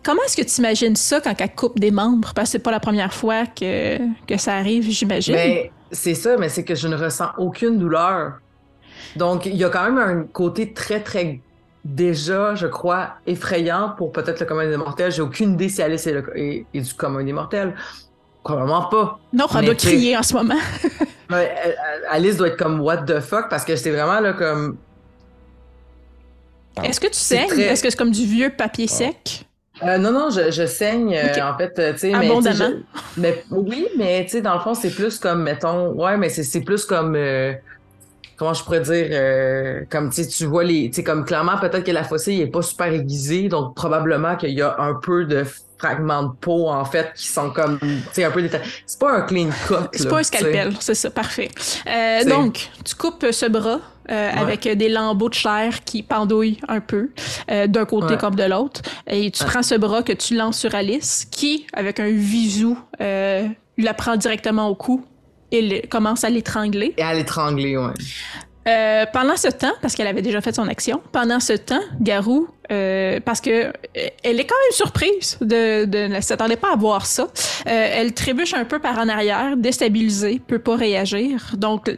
comment 0.07 0.23
est-ce 0.23 0.37
que 0.37 0.41
tu 0.47 0.59
imagines 0.59 0.95
ça 0.95 1.19
quand 1.21 1.33
elle 1.39 1.53
coupe 1.53 1.79
des 1.79 1.91
membres? 1.91 2.31
Parce 2.33 2.47
que 2.47 2.51
c'est 2.53 2.59
pas 2.63 2.71
la 2.71 2.79
première 2.79 3.13
fois 3.13 3.45
que, 3.45 3.97
que 4.25 4.37
ça 4.37 4.55
arrive, 4.55 4.89
j'imagine. 4.89 5.35
Mais 5.35 5.71
c'est 5.91 6.15
ça, 6.15 6.37
mais 6.37 6.49
c'est 6.49 6.63
que 6.63 6.73
je 6.75 6.87
ne 6.87 6.95
ressens 6.95 7.29
aucune 7.37 7.77
douleur. 7.77 8.39
Donc, 9.15 9.45
il 9.45 9.55
y 9.55 9.63
a 9.63 9.69
quand 9.69 9.83
même 9.83 9.97
un 9.97 10.23
côté 10.23 10.73
très, 10.73 11.01
très 11.01 11.41
déjà, 11.85 12.55
je 12.55 12.67
crois, 12.67 13.15
effrayant 13.25 13.93
pour 13.97 14.11
peut-être 14.11 14.39
le 14.39 14.45
commun 14.45 14.67
des 14.67 14.77
mortels. 14.77 15.11
J'ai 15.11 15.21
aucune 15.21 15.53
idée 15.53 15.69
si 15.69 15.81
Alice 15.81 16.07
est, 16.07 16.13
le- 16.13 16.37
est- 16.37 16.65
est 16.73 16.81
du 16.81 16.93
commun 16.93 17.23
des 17.23 17.33
mortels. 17.33 17.75
Probablement 18.43 18.83
pas. 18.85 19.19
non, 19.33 19.45
on 19.49 19.61
doit 19.61 19.75
crier 19.75 20.15
en 20.17 20.23
ce 20.23 20.33
moment. 20.33 20.55
Elle- 21.31 21.75
Alice 22.09 22.37
doit 22.37 22.47
être 22.47 22.57
comme 22.57 22.79
what 22.79 22.99
the 23.03 23.19
fuck? 23.19 23.49
Parce 23.49 23.65
que 23.65 23.75
c'est 23.75 23.91
vraiment 23.91 24.19
là 24.21 24.31
comme. 24.33 24.77
Est-ce 26.83 26.99
que 26.99 27.07
tu 27.07 27.13
très- 27.47 27.61
Est-ce 27.61 27.83
que 27.83 27.89
c'est 27.89 27.97
comme 27.97 28.11
du 28.11 28.25
vieux 28.25 28.51
papier 28.55 28.87
sec? 28.87 29.46
Euh, 29.83 29.97
non, 29.97 30.11
non, 30.11 30.29
je, 30.29 30.49
je 30.51 30.65
saigne, 30.65 31.13
euh, 31.15 31.33
en 31.53 31.57
fait, 31.57 31.77
euh, 31.79 31.93
tu 31.93 31.99
sais, 31.99 32.13
mais, 32.19 32.27
je- 32.53 32.63
mais 33.17 33.43
oui, 33.51 33.87
mais 33.97 34.23
tu 34.25 34.31
sais, 34.31 34.41
dans 34.41 34.55
le 34.55 34.59
fond, 34.59 34.73
c'est 34.73 34.89
plus 34.89 35.19
comme, 35.19 35.43
mettons, 35.43 35.89
ouais, 35.93 36.17
mais 36.17 36.29
c'est 36.29 36.43
c'est 36.43 36.61
plus 36.61 36.83
comme, 36.85 37.15
euh, 37.15 37.53
comment 38.37 38.53
je 38.53 38.63
pourrais 38.63 38.81
dire, 38.81 39.07
euh, 39.11 39.81
comme, 39.89 40.09
tu 40.11 40.27
tu 40.27 40.45
vois 40.45 40.63
les, 40.63 40.89
tu 40.89 40.95
sais, 40.97 41.03
comme 41.03 41.25
clairement, 41.25 41.57
peut-être 41.59 41.83
que 41.83 41.91
la 41.91 42.03
fossile 42.03 42.41
est 42.41 42.47
pas 42.47 42.61
super 42.61 42.91
aiguisée, 42.91 43.49
donc 43.49 43.75
probablement 43.75 44.35
qu'il 44.35 44.51
y 44.51 44.61
a 44.61 44.75
un 44.79 44.95
peu 44.95 45.25
de 45.25 45.43
fragments 45.79 46.23
de 46.23 46.31
peau, 46.41 46.69
en 46.69 46.85
fait, 46.85 47.11
qui 47.15 47.27
sont 47.27 47.51
comme, 47.51 47.77
tu 47.79 47.87
sais, 48.13 48.23
un 48.23 48.31
peu 48.31 48.41
déta- 48.41 48.61
C'est 48.87 48.99
pas 48.99 49.11
un 49.17 49.21
clean 49.21 49.49
cut, 49.67 49.75
C'est 49.93 50.09
pas 50.09 50.17
un 50.17 50.23
scalpel, 50.23 50.73
c'est 50.79 50.95
ça, 50.95 51.11
parfait. 51.11 51.49
Euh, 51.87 52.23
donc, 52.29 52.69
tu 52.83 52.95
coupes 52.95 53.25
ce 53.31 53.45
bras 53.45 53.79
euh, 54.09 54.31
Ouais. 54.31 54.37
avec 54.39 54.67
des 54.67 54.89
lambeaux 54.89 55.29
de 55.29 55.33
chair 55.33 55.83
qui 55.83 56.03
pendouillent 56.03 56.59
un 56.67 56.79
peu 56.79 57.09
euh, 57.51 57.67
d'un 57.67 57.85
côté 57.85 58.13
Ouais. 58.13 58.17
comme 58.17 58.35
de 58.35 58.43
l'autre. 58.43 58.81
Et 59.09 59.31
tu 59.31 59.43
Ouais. 59.43 59.49
prends 59.49 59.63
ce 59.63 59.75
bras 59.75 60.03
que 60.03 60.13
tu 60.13 60.35
lances 60.35 60.57
sur 60.59 60.73
Alice, 60.75 61.25
qui, 61.29 61.65
avec 61.73 61.99
un 61.99 62.09
visou, 62.09 62.77
euh, 63.01 63.47
la 63.77 63.93
prend 63.93 64.15
directement 64.15 64.67
au 64.69 64.75
cou 64.75 65.03
et 65.51 65.87
commence 65.87 66.23
à 66.23 66.29
l'étrangler. 66.29 66.93
Et 66.97 67.03
à 67.03 67.13
l'étrangler, 67.13 67.77
ouais. 67.77 67.93
Euh, 68.67 69.05
pendant 69.13 69.37
ce 69.37 69.47
temps, 69.47 69.71
parce 69.81 69.95
qu'elle 69.95 70.07
avait 70.07 70.21
déjà 70.21 70.41
fait 70.41 70.53
son 70.53 70.67
action, 70.67 71.01
pendant 71.13 71.39
ce 71.39 71.53
temps, 71.53 71.79
Garou, 72.01 72.49
euh, 72.69 73.21
parce 73.23 73.39
que 73.39 73.49
euh, 73.67 73.71
elle 74.25 74.41
est 74.41 74.45
quand 74.45 74.55
même 74.61 74.73
surprise 74.73 75.37
de, 75.39 75.85
de 75.85 76.07
ne 76.13 76.19
s'attendait 76.19 76.57
pas 76.57 76.73
à 76.73 76.75
voir 76.75 77.05
ça. 77.05 77.23
Euh, 77.23 77.27
elle 77.65 78.13
trébuche 78.13 78.53
un 78.53 78.65
peu 78.65 78.79
par 78.79 78.97
en 78.99 79.07
arrière, 79.07 79.55
déstabilisée, 79.55 80.41
peut 80.45 80.59
pas 80.59 80.75
réagir. 80.75 81.51
Donc 81.55 81.97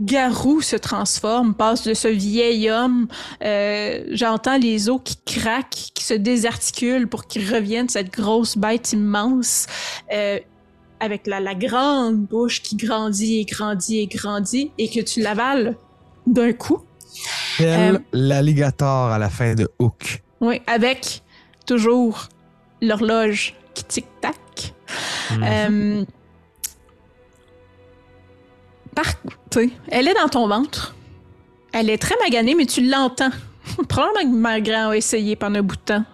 Garou 0.00 0.60
se 0.62 0.76
transforme, 0.76 1.54
passe 1.54 1.84
de 1.86 1.94
ce 1.94 2.08
vieil 2.08 2.70
homme. 2.70 3.06
euh, 3.44 4.04
J'entends 4.12 4.56
les 4.58 4.88
os 4.88 5.00
qui 5.04 5.18
craquent, 5.26 5.90
qui 5.94 6.04
se 6.04 6.14
désarticulent 6.14 7.06
pour 7.06 7.26
qu'il 7.26 7.52
revienne 7.52 7.88
cette 7.88 8.12
grosse 8.12 8.56
bête 8.56 8.92
immense. 8.92 9.66
euh, 10.12 10.38
avec 11.02 11.26
la, 11.26 11.40
la 11.40 11.54
grande 11.54 12.16
bouche 12.26 12.60
qui 12.60 12.76
grandit 12.76 13.40
et 13.40 13.44
grandit 13.46 14.00
et 14.00 14.06
grandit 14.06 14.70
et 14.76 14.88
que 14.90 15.00
tu 15.00 15.20
l'avales 15.20 15.76
d'un 16.26 16.52
coup. 16.52 16.82
Tel 17.56 17.94
Euh, 17.94 17.98
l'alligator 18.12 19.08
à 19.10 19.18
la 19.18 19.30
fin 19.30 19.54
de 19.54 19.66
Hook. 19.78 20.22
Oui, 20.42 20.60
avec 20.66 21.22
toujours 21.66 22.28
l'horloge 22.82 23.54
qui 23.74 23.84
tic-tac. 23.84 24.74
Mhm. 25.30 26.04
Tu 29.50 29.72
elle 29.88 30.08
est 30.08 30.14
dans 30.14 30.28
ton 30.28 30.48
ventre. 30.48 30.94
Elle 31.72 31.90
est 31.90 31.98
très 31.98 32.16
maganée, 32.22 32.54
mais 32.54 32.66
tu 32.66 32.88
l'entends. 32.88 33.30
Probablement 33.88 34.32
que 34.32 34.36
Margaret 34.36 34.74
a 34.74 34.96
essayé 34.96 35.36
pendant 35.36 35.60
un 35.60 35.62
bout 35.62 35.76
de 35.76 35.80
temps. 35.80 36.04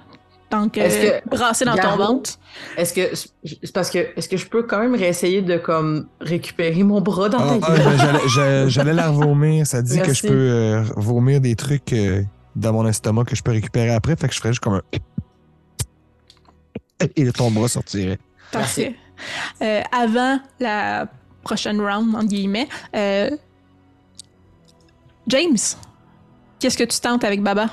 Donc, 0.50 0.78
euh, 0.78 0.88
que 0.88 1.28
brasser 1.28 1.64
dans 1.64 1.76
ton 1.76 1.96
ventre. 1.96 2.38
Est-ce 2.76 2.94
que, 2.94 3.16
c'est 3.16 3.72
parce 3.72 3.90
que, 3.90 3.98
est-ce 4.16 4.28
que 4.28 4.36
je 4.36 4.46
peux 4.46 4.62
quand 4.62 4.78
même 4.78 4.94
réessayer 4.94 5.42
de, 5.42 5.56
comme, 5.56 6.06
récupérer 6.20 6.84
mon 6.84 7.00
bras 7.00 7.28
dans 7.28 7.38
Ah, 7.40 7.58
ta 7.58 7.66
ah, 7.66 7.76
gueule? 7.76 8.20
ben, 8.36 8.68
j'allais- 8.68 8.92
la 8.92 9.08
revomir. 9.08 9.66
Ça 9.66 9.82
dit 9.82 9.98
que 10.00 10.14
je 10.14 10.22
peux 10.26 10.32
euh, 10.32 10.82
vomir 10.96 11.40
des 11.40 11.56
trucs 11.56 11.92
euh, 11.92 12.22
dans 12.54 12.72
mon 12.72 12.86
estomac 12.86 13.24
que 13.24 13.34
je 13.34 13.42
peux 13.42 13.50
récupérer 13.50 13.90
après. 13.90 14.14
Fait 14.14 14.28
que 14.28 14.34
je 14.34 14.38
ferais 14.38 14.50
juste 14.50 14.62
comme 14.62 14.74
un. 14.74 14.82
Et 17.16 17.30
ton 17.32 17.50
bras 17.50 17.68
sortirait. 17.68 18.18
Parfait. 18.52 18.94
Euh, 19.62 19.82
avant 19.92 20.38
la 20.60 21.08
prochaine 21.46 21.80
round, 21.80 22.14
entre 22.14 22.26
guillemets, 22.26 22.68
euh, 22.94 23.30
James, 25.28 25.56
qu'est-ce 26.58 26.76
que 26.76 26.84
tu 26.84 26.98
tentes 27.00 27.22
avec 27.22 27.40
Baba? 27.40 27.68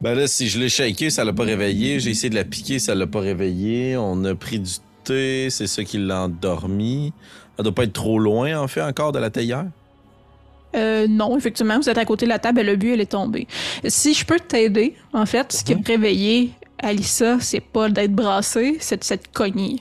Ben 0.00 0.14
là, 0.14 0.26
si 0.26 0.48
je 0.48 0.58
l'ai 0.58 0.68
shaké, 0.68 1.10
ça 1.10 1.24
l'a 1.24 1.32
pas 1.32 1.44
réveillé. 1.44 2.00
J'ai 2.00 2.10
essayé 2.10 2.30
de 2.30 2.34
la 2.34 2.44
piquer, 2.44 2.78
ça 2.78 2.94
l'a 2.94 3.06
pas 3.06 3.20
réveillé. 3.20 3.96
On 3.96 4.24
a 4.24 4.34
pris 4.34 4.58
du 4.58 4.72
thé, 5.04 5.48
c'est 5.50 5.66
ça 5.66 5.84
qui 5.84 5.98
l'a 5.98 6.22
endormi. 6.22 7.12
Elle 7.58 7.64
doit 7.64 7.74
pas 7.74 7.84
être 7.84 7.92
trop 7.92 8.18
loin, 8.18 8.58
en 8.58 8.68
fait, 8.68 8.82
encore 8.82 9.12
de 9.12 9.18
la 9.18 9.30
théière. 9.30 9.66
Euh, 10.74 11.06
non, 11.08 11.36
effectivement, 11.36 11.78
vous 11.78 11.88
êtes 11.88 11.98
à 11.98 12.04
côté 12.04 12.24
de 12.24 12.30
la 12.30 12.38
table, 12.38 12.60
elle 12.60 12.70
a 12.70 12.76
bu, 12.76 12.92
elle 12.92 13.00
est 13.00 13.12
tombée. 13.12 13.46
Si 13.86 14.14
je 14.14 14.24
peux 14.24 14.40
t'aider, 14.40 14.94
en 15.12 15.26
fait, 15.26 15.52
ce 15.52 15.62
qui 15.64 15.74
a 15.74 15.76
réveillé 15.84 16.52
Alissa, 16.78 17.38
c'est 17.40 17.60
pas 17.60 17.88
d'être 17.88 18.12
brassée, 18.12 18.78
c'est 18.80 18.98
de 18.98 19.04
s'être 19.04 19.30
cognée. 19.32 19.80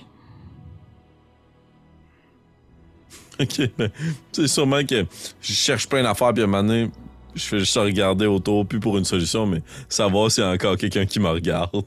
OK, 3.59 3.69
mais 3.77 3.91
c'est 4.31 4.47
sûrement 4.47 4.83
que 4.85 5.05
je 5.41 5.53
cherche 5.53 5.87
plein 5.87 6.03
d'affaires, 6.03 6.33
puis 6.33 6.41
à 6.43 6.45
un 6.45 6.47
moment 6.47 6.63
donné, 6.63 6.91
je 7.33 7.43
fais 7.43 7.59
juste 7.59 7.77
regarder 7.77 8.25
autour, 8.25 8.65
plus 8.65 8.79
pour 8.79 8.97
une 8.97 9.05
solution, 9.05 9.45
mais 9.45 9.61
savoir 9.87 10.29
s'il 10.29 10.43
y 10.43 10.47
a 10.47 10.51
encore 10.51 10.75
quelqu'un 10.77 11.05
qui 11.05 11.19
me 11.19 11.29
regarde. 11.29 11.71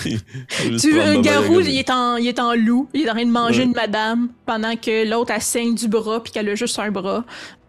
Tu 0.00 0.92
veux, 0.92 1.02
un 1.02 1.20
garou, 1.20 1.60
il 1.60 1.76
est, 1.76 1.90
en, 1.90 2.16
il 2.16 2.28
est 2.28 2.38
en 2.38 2.54
loup, 2.54 2.88
il 2.94 3.02
est 3.06 3.10
en 3.10 3.14
train 3.14 3.26
de 3.26 3.30
manger 3.30 3.60
Ouais. 3.60 3.64
une 3.66 3.72
madame, 3.72 4.28
pendant 4.46 4.76
que 4.76 5.08
l'autre, 5.08 5.32
elle 5.34 5.42
saigne 5.42 5.74
du 5.74 5.88
bras, 5.88 6.22
puis 6.22 6.32
qu'elle 6.32 6.48
a 6.48 6.54
juste 6.54 6.78
un 6.78 6.90
bras. 6.90 7.24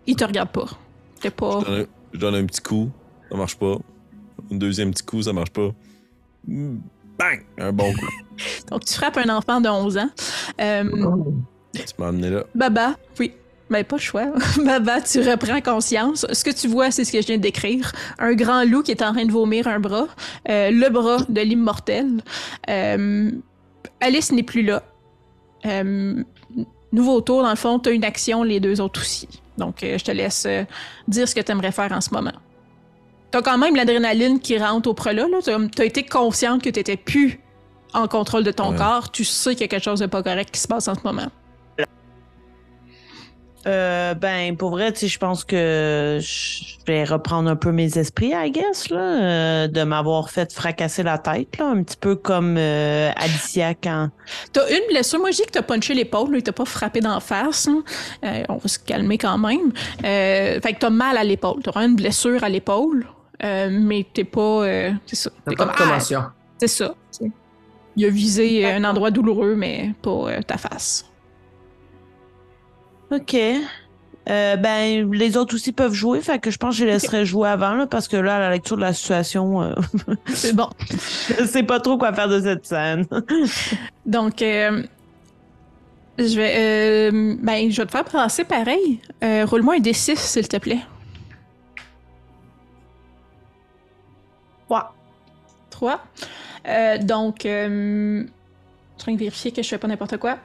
Il 0.06 0.16
te 0.16 0.24
regarde 0.24 0.50
pas. 0.50 0.68
T'es 1.20 1.32
pas... 1.32 1.60
Je 1.62 1.66
donne, 1.66 1.82
un, 1.82 1.86
je 2.14 2.20
donne 2.20 2.36
un 2.36 2.46
petit 2.46 2.62
coup, 2.62 2.91
ça 3.32 3.38
marche 3.38 3.56
pas. 3.58 3.76
Un 4.52 4.56
deuxième 4.56 4.91
petit 4.91 5.04
coup, 5.04 5.22
ça 5.24 5.34
marche 5.34 5.50
pas. 5.52 5.70
Bang! 6.48 7.46
Un 7.58 7.74
bon 7.74 7.91
coup. 7.94 8.08
Donc, 8.72 8.86
tu 8.86 8.94
frappes 8.94 9.18
un 9.18 9.36
enfant 9.36 9.60
de 9.60 9.68
11 9.68 9.98
ans. 9.98 10.10
Euh, 10.62 10.84
tu 11.74 11.84
m'as 11.98 12.08
amené 12.08 12.30
là. 12.30 12.44
Baba, 12.56 12.96
oui. 13.20 13.34
Mais 13.72 13.84
pas 13.84 13.98
le 13.98 14.02
choix. 14.02 14.26
Baba, 14.66 15.00
tu 15.02 15.20
reprends 15.22 15.62
conscience. 15.62 16.26
Ce 16.34 16.44
que 16.44 16.50
tu 16.50 16.68
vois, 16.68 16.90
c'est 16.90 17.04
ce 17.04 17.12
que 17.12 17.22
je 17.22 17.28
viens 17.28 17.38
de 17.38 17.41
décrire. 17.44 17.91
Un 18.18 18.34
grand 18.34 18.64
loup 18.64 18.82
qui 18.82 18.90
est 18.91 19.04
en 19.04 19.14
train 19.14 19.26
de 19.26 19.32
vomir 19.32 19.68
un 19.68 19.80
bras. 19.80 20.08
Euh, 20.50 20.72
le 20.72 20.90
bras 20.90 21.18
de 21.30 21.41
l'immortel. 21.41 22.24
Euh, 22.68 23.30
Alice 24.02 24.32
n'est 24.32 24.41
plus 24.44 24.64
là. 24.64 24.82
Euh, 25.68 26.24
nouveau 26.91 27.22
tour, 27.22 27.44
dans 27.44 27.50
le 27.52 27.56
fond, 27.56 27.78
tu 27.78 27.90
as 27.90 27.91
une 27.91 28.04
action, 28.06 28.41
les 28.41 28.60
deux 28.60 28.82
autres 28.82 29.02
aussi. 29.02 29.30
Donc, 29.60 29.76
je 29.82 30.04
te 30.04 30.12
laisse 30.12 30.48
dire 31.08 31.28
ce 31.30 31.36
que 31.36 31.41
tu 31.41 31.52
aimerais 31.52 31.72
faire 31.72 31.91
en 31.91 32.02
ce 32.02 32.12
moment. 32.12 32.34
T'as 33.30 33.44
quand 33.44 33.60
même 33.60 33.76
l'adrénaline 33.76 34.40
qui 34.40 34.58
rentre 34.58 34.90
au 34.90 34.96
prelat. 34.96 35.26
Tu 35.44 35.82
as 35.82 35.86
été 35.86 36.04
consciente 36.04 36.64
que 36.64 36.70
tu 36.72 36.80
n'étais 36.80 36.98
plus 36.98 37.40
en 37.94 38.08
contrôle 38.08 38.44
de 38.44 38.52
ton 38.52 38.72
Ouais. 38.72 38.78
corps. 38.78 39.12
Tu 39.12 39.24
sais 39.26 39.52
qu'il 39.52 39.62
y 39.62 39.66
a 39.66 39.68
quelque 39.68 39.84
chose 39.84 40.00
de 40.00 40.08
pas 40.08 40.24
correct 40.24 40.50
qui 40.52 40.60
se 40.60 40.68
passe 40.68 40.88
en 40.88 40.96
ce 40.96 41.02
moment. 41.04 41.28
Euh, 43.68 44.14
ben, 44.14 44.56
pour 44.56 44.69
vrai, 44.72 44.91
tu 44.94 44.99
sais, 44.99 45.07
je 45.07 45.19
pense 45.19 45.44
que 45.44 46.18
je 46.22 46.76
vais 46.88 47.03
reprendre 47.03 47.49
un 47.49 47.56
peu 47.57 47.72
mes 47.72 47.98
esprits, 47.98 48.31
I 48.34 48.52
guess, 48.52 48.90
là, 48.90 48.98
euh, 48.99 49.68
de 49.68 49.84
m'avoir 49.84 50.30
fait 50.30 50.52
fracasser 50.53 51.03
la 51.03 51.18
tête, 51.18 51.57
là, 51.57 51.65
un 51.68 51.84
petit 51.84 51.98
peu 51.98 52.15
comme 52.15 52.56
euh, 52.57 53.11
Alicia 53.18 53.73
quand. 53.73 54.10
T'as 54.53 54.68
une 54.69 54.88
blessure. 54.90 55.19
Moi, 55.19 55.31
je 55.31 55.38
dis 55.38 55.44
que 55.45 55.52
t'as 55.52 55.61
punché 55.61 55.94
l'épaule, 55.94 56.31
là, 56.31 56.38
il 56.38 56.44
t'a 56.44 56.53
pas 56.53 56.65
frappé 56.65 57.02
d'en 57.02 57.19
face. 57.19 57.68
hein. 57.68 57.84
Euh, 58.23 58.44
on 58.49 58.56
va 58.57 58.68
se 58.69 58.80
calmer 58.80 59.18
quand 59.18 59.38
même. 59.38 59.72
Euh, 60.06 60.60
fait 60.61 60.73
que 60.73 60.80
t'as 60.80 60.90
mal 60.90 61.18
à 61.18 61.23
l'épaule. 61.26 61.61
T'auras 61.61 61.86
une 61.86 61.95
blessure 61.95 62.44
à 62.44 62.49
l'épaule, 62.49 63.06
euh, 63.44 63.69
mais 63.72 64.06
t'es 64.14 64.23
pas. 64.23 64.40
euh, 64.64 64.91
c'est 65.06 65.15
ça. 65.18 65.31
T'as 65.45 65.52
T'es 65.52 65.56
pas 65.57 65.65
de 65.65 65.69
comme, 65.72 65.77
ah, 65.80 65.84
commotion. 65.90 66.23
c'est 66.60 66.68
ça. 66.68 66.95
tu 67.11 67.26
sais. 67.26 67.31
Il 67.98 68.06
a 68.06 68.10
visé 68.10 68.65
un 68.65 68.86
endroit 68.86 69.11
douloureux, 69.11 69.56
mais 69.56 69.94
pas 70.02 70.10
euh, 70.30 70.41
ta 70.44 70.57
face. 70.57 71.06
OK. 73.11 73.36
Euh, 74.30 74.57
ben, 74.57 75.11
les 75.11 75.38
autres 75.38 75.56
aussi 75.56 75.72
peuvent 75.72 75.94
jouer, 75.94 76.22
fait 76.22 76.38
que 76.40 76.52
je 76.52 76.57
pense 76.57 76.76
que 76.76 76.81
je 76.81 76.86
les 76.86 76.91
laisserai 76.91 77.26
jouer 77.26 77.49
avant, 77.49 77.73
là, 77.73 77.88
parce 77.88 78.07
que 78.07 78.15
là, 78.15 78.36
à 78.36 78.40
la 78.40 78.52
lecture 78.52 78.76
de 78.76 78.81
la 78.81 78.94
situation, 78.94 79.64
euh, 79.64 79.73
C'est 80.27 80.53
bon. 80.53 80.69
je 81.40 81.45
sais 81.45 81.64
pas 81.64 81.80
trop 81.80 81.98
quoi 81.98 82.14
faire 82.14 82.30
de 82.30 82.40
cette 82.40 82.65
scène. 82.65 83.07
Donc, 84.06 84.41
euh, 84.44 84.84
je 86.19 86.36
vais. 86.36 87.11
ben, 87.11 87.72
je 87.72 87.81
vais 87.81 87.86
te 87.88 87.91
faire 87.91 88.03
passer 88.03 88.44
pareil. 88.44 88.99
Roule-moi 89.22 89.76
un 89.76 89.80
D6, 89.80 90.15
s'il 90.18 90.48
te 90.48 90.57
plaît. 90.57 90.81
Ouais. 94.69 94.77
3. 95.72 95.99
donc, 97.02 97.45
en 97.45 98.98
train 98.98 99.14
de 99.14 99.18
vérifier 99.18 99.52
que 99.52 99.64
je 99.64 99.69
fais 99.69 99.77
pas 99.77 99.88
n'importe 99.88 100.18
quoi. 100.18 100.38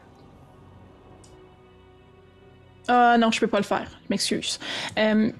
Ah 2.88 3.16
non, 3.18 3.30
je 3.30 3.40
peux 3.40 3.46
pas 3.46 3.58
le 3.58 3.64
faire. 3.64 3.86
Je 3.90 4.06
m'excuse. 4.10 4.58
Euh, 4.98 5.30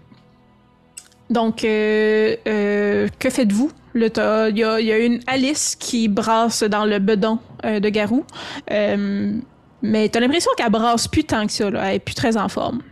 donc, 1.30 1.64
euh, 1.64 2.36
euh, 2.46 3.08
que 3.18 3.30
faites-vous? 3.30 3.70
Il 3.94 4.02
y 4.02 4.20
a, 4.64 4.80
il 4.80 4.86
y 4.86 4.92
a 4.92 4.98
une 4.98 5.20
Alice 5.26 5.76
qui 5.76 6.08
brasse 6.08 6.64
dans 6.64 6.84
le 6.84 6.98
bedon 6.98 7.38
euh, 7.64 7.80
de 7.80 7.88
Garou. 7.88 8.24
Euh, 8.70 9.38
mais 9.82 10.08
t'as 10.08 10.20
l'impression 10.20 10.50
qu'elle 10.56 10.70
brasse 10.70 11.06
plus 11.06 11.24
tant 11.24 11.46
que 11.46 11.52
ça. 11.52 11.70
Là. 11.70 11.90
Elle 11.90 11.96
est 11.96 12.00
plus 12.00 12.14
très 12.14 12.36
en 12.36 12.48
forme. 12.48 12.82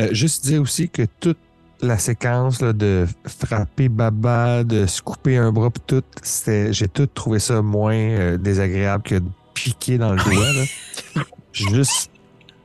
Euh, 0.00 0.08
juste 0.12 0.44
dire 0.44 0.62
aussi 0.62 0.88
que 0.88 1.02
toute 1.20 1.38
la 1.82 1.98
séquence 1.98 2.62
là, 2.62 2.72
de 2.72 3.06
frapper 3.26 3.88
Baba, 3.88 4.64
de 4.64 4.86
se 4.86 5.02
couper 5.02 5.36
un 5.36 5.52
bras, 5.52 5.70
pis 5.70 5.80
tout, 5.86 6.02
j'ai 6.70 6.88
tout 6.88 7.06
trouvé 7.06 7.38
ça 7.38 7.60
moins 7.60 7.94
euh, 7.94 8.36
désagréable 8.38 9.02
que 9.02 9.16
de 9.16 9.28
piquer 9.52 9.98
dans 9.98 10.12
le 10.12 10.22
doigt. 10.22 10.52
Là. 10.52 11.22
Juste, 11.52 12.10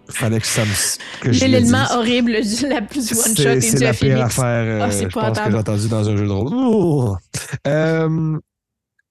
fallait 0.09 0.39
que 0.39 0.47
ça 0.47 0.63
me. 0.63 1.21
que 1.21 1.31
je 1.31 1.45
le 1.45 1.51
L'élément 1.51 1.85
horrible 1.93 2.33
du 2.41 2.67
la 2.67 2.81
plus 2.81 3.11
one 3.11 3.17
shot 3.17 3.33
C'est 3.35 3.57
et 3.57 3.61
c'est 3.61 3.79
la 3.79 3.93
pire 3.93 4.21
affaire, 4.25 4.91
c'est 4.91 5.03
je 5.03 5.07
pense, 5.09 5.37
que 5.39 5.51
j'ai 5.51 5.57
entendu 5.57 5.87
dans 5.89 6.09
un 6.09 6.17
jeu 6.17 6.25
de 6.25 6.31
rôle. 6.31 6.53
Ouh. 6.53 7.17
Euh, 7.67 8.37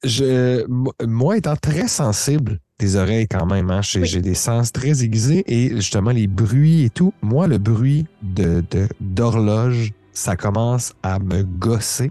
je, 0.05 0.65
moi, 1.07 1.37
étant 1.37 1.57
très 1.57 1.89
sensible 1.89 2.61
des 2.79 2.97
oreilles 2.97 3.27
quand 3.29 3.47
même, 3.47 3.71
hein, 3.71 3.81
j'ai 3.83 4.01
Oui. 4.01 4.21
des 4.21 4.35
sens 4.35 4.71
très 4.73 5.03
aiguisés 5.03 5.45
et 5.47 5.75
justement 5.77 6.11
les 6.11 6.27
bruits 6.27 6.85
et 6.85 6.91
tout. 6.91 7.13
Moi, 7.23 7.47
le 7.47 7.59
bruit 7.59 8.07
de 8.23 8.63
de- 8.71 8.89
d'horloge, 9.01 9.93
ça 10.13 10.37
commence 10.37 10.93
à 11.03 11.19
me 11.19 11.43
gosser. 11.43 12.11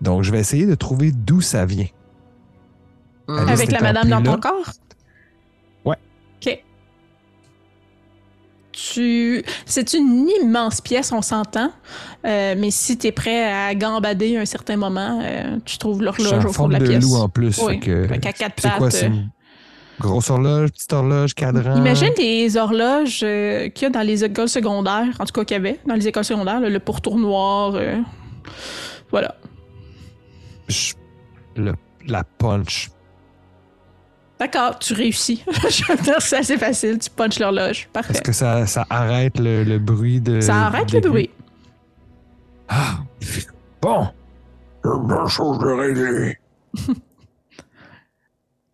Donc, 0.00 0.22
je 0.24 0.32
vais 0.32 0.40
essayer 0.40 0.66
de 0.66 0.74
trouver 0.74 1.12
d'où 1.12 1.40
ça 1.40 1.64
vient. 1.66 1.86
Hmm. 3.28 3.38
Avec 3.48 3.70
la 3.70 3.80
madame 3.80 4.08
dans 4.08 4.22
ton 4.22 4.40
corps? 4.40 4.72
Ouais. 5.84 5.96
OK. 6.44 6.64
Tu... 8.92 9.42
C'est 9.66 9.92
une 9.94 10.28
immense 10.42 10.80
pièce, 10.80 11.12
on 11.12 11.22
s'entend. 11.22 11.70
Euh, 12.24 12.54
mais 12.56 12.70
si 12.70 12.96
tu 12.96 13.08
es 13.08 13.12
prêt 13.12 13.44
à 13.52 13.74
gambader 13.74 14.36
un 14.38 14.44
certain 14.46 14.76
moment, 14.76 15.20
euh, 15.22 15.58
tu 15.64 15.76
trouves 15.78 16.02
l'horloge 16.02 16.44
au 16.44 16.52
fond 16.52 16.68
de 16.68 16.74
la 16.74 16.78
de 16.78 16.86
pièce. 16.86 17.02
loup 17.04 17.16
en 17.16 17.28
plus. 17.28 17.60
Oui, 17.62 17.78
que- 17.80 18.06
quatre 18.16 18.36
c'est 18.58 18.68
quoi, 18.70 18.78
pattes, 18.78 18.92
c'est 18.92 19.04
euh, 19.04 19.08
une 19.08 19.30
grosse 19.98 20.30
horloge, 20.30 20.70
petite 20.70 20.92
horloge, 20.92 21.34
cadran? 21.34 21.76
Imagine 21.76 22.10
les 22.16 22.56
horloges 22.56 23.20
euh, 23.22 23.68
qu'il 23.68 23.82
y 23.82 23.86
a 23.86 23.90
dans 23.90 24.00
les 24.06 24.24
écoles 24.24 24.48
secondaires, 24.48 25.08
en 25.18 25.24
tout 25.26 25.32
cas 25.32 25.44
qu'il 25.44 25.56
y 25.56 25.60
avait 25.60 25.78
dans 25.86 25.94
les 25.94 26.08
écoles 26.08 26.24
secondaires, 26.24 26.60
le 26.60 26.78
pourtour 26.78 27.18
noir. 27.18 27.74
voilà. 29.10 29.34
Je- 30.68 30.94
le- 31.56 31.74
la 32.06 32.24
punch. 32.24 32.90
D'accord, 34.40 34.78
tu 34.78 34.94
réussis. 34.94 35.44
Je 35.68 35.84
vais 35.86 35.96
dire, 36.02 36.20
c'est 36.20 36.38
assez 36.38 36.56
facile. 36.58 36.98
Tu 36.98 37.10
punches 37.10 37.38
l'horloge. 37.38 37.88
Parfait. 37.92 38.14
Est-ce 38.14 38.22
que 38.22 38.32
ça, 38.32 38.66
ça 38.66 38.86
arrête 38.90 39.38
le, 39.38 39.62
le 39.64 39.78
bruit 39.78 40.20
de. 40.20 40.40
Ça 40.40 40.66
arrête 40.66 40.90
le 40.92 41.00
bruit. 41.00 41.30
Ah, 42.68 43.00
bon. 43.82 44.08
Une 44.84 45.06
bonne 45.06 45.28
chose 45.28 45.58
de 45.58 45.66
régler. 45.66 46.38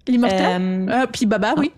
L'immortel? 0.08 0.62
Euh, 0.62 0.86
Ah, 0.92 1.06
puis 1.06 1.26
Baba, 1.26 1.54
oui. 1.56 1.72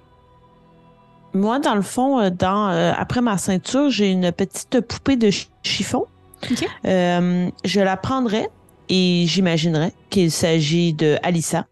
Moi, 1.34 1.58
dans 1.60 1.74
le 1.74 1.82
fond, 1.82 2.20
euh, 2.20 2.30
dans, 2.30 2.68
euh, 2.68 2.92
après 2.96 3.20
ma 3.20 3.38
ceinture, 3.38 3.90
j'ai 3.90 4.10
une 4.10 4.32
petite 4.32 4.80
poupée 4.80 5.16
de 5.16 5.30
ch- 5.30 5.48
chiffon. 5.62 6.04
Ok. 6.50 6.64
Euh, 6.84 7.48
je 7.64 7.80
la 7.80 7.96
prendrais 7.96 8.48
et 8.88 9.24
j'imaginerais 9.26 9.92
qu'il 10.10 10.30
s'agit 10.30 10.92
de 10.92 11.16
Alissa. 11.22 11.66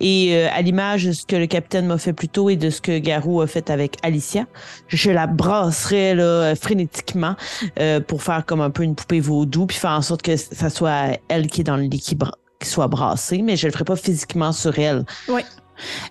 Et 0.00 0.34
euh, 0.34 0.48
à 0.52 0.62
l'image 0.62 1.04
de 1.04 1.12
ce 1.12 1.24
que 1.26 1.36
le 1.36 1.46
capitaine 1.46 1.86
m'a 1.86 1.98
fait 1.98 2.12
plus 2.12 2.28
tôt 2.28 2.48
et 2.48 2.56
de 2.56 2.70
ce 2.70 2.80
que 2.80 2.98
Garou 2.98 3.40
a 3.42 3.46
fait 3.46 3.70
avec 3.70 3.96
Alicia, 4.02 4.46
je 4.88 5.10
la 5.10 5.26
brasserais 5.26 6.14
là, 6.14 6.54
frénétiquement 6.56 7.36
euh, 7.78 8.00
pour 8.00 8.22
faire 8.22 8.44
comme 8.46 8.60
un 8.60 8.70
peu 8.70 8.82
une 8.82 8.94
poupée 8.94 9.20
vaudou, 9.20 9.66
puis 9.66 9.76
faire 9.76 9.90
en 9.90 10.02
sorte 10.02 10.22
que 10.22 10.36
ça 10.36 10.70
soit 10.70 11.18
elle 11.28 11.48
qui 11.48 11.60
est 11.60 11.64
dans 11.64 11.76
le 11.76 11.82
lit 11.82 12.00
qui, 12.00 12.16
soit 12.62 12.88
brassée, 12.88 13.42
mais 13.42 13.56
je 13.56 13.66
le 13.66 13.72
ferai 13.72 13.84
pas 13.84 13.96
physiquement 13.96 14.52
sur 14.52 14.78
elle. 14.78 15.04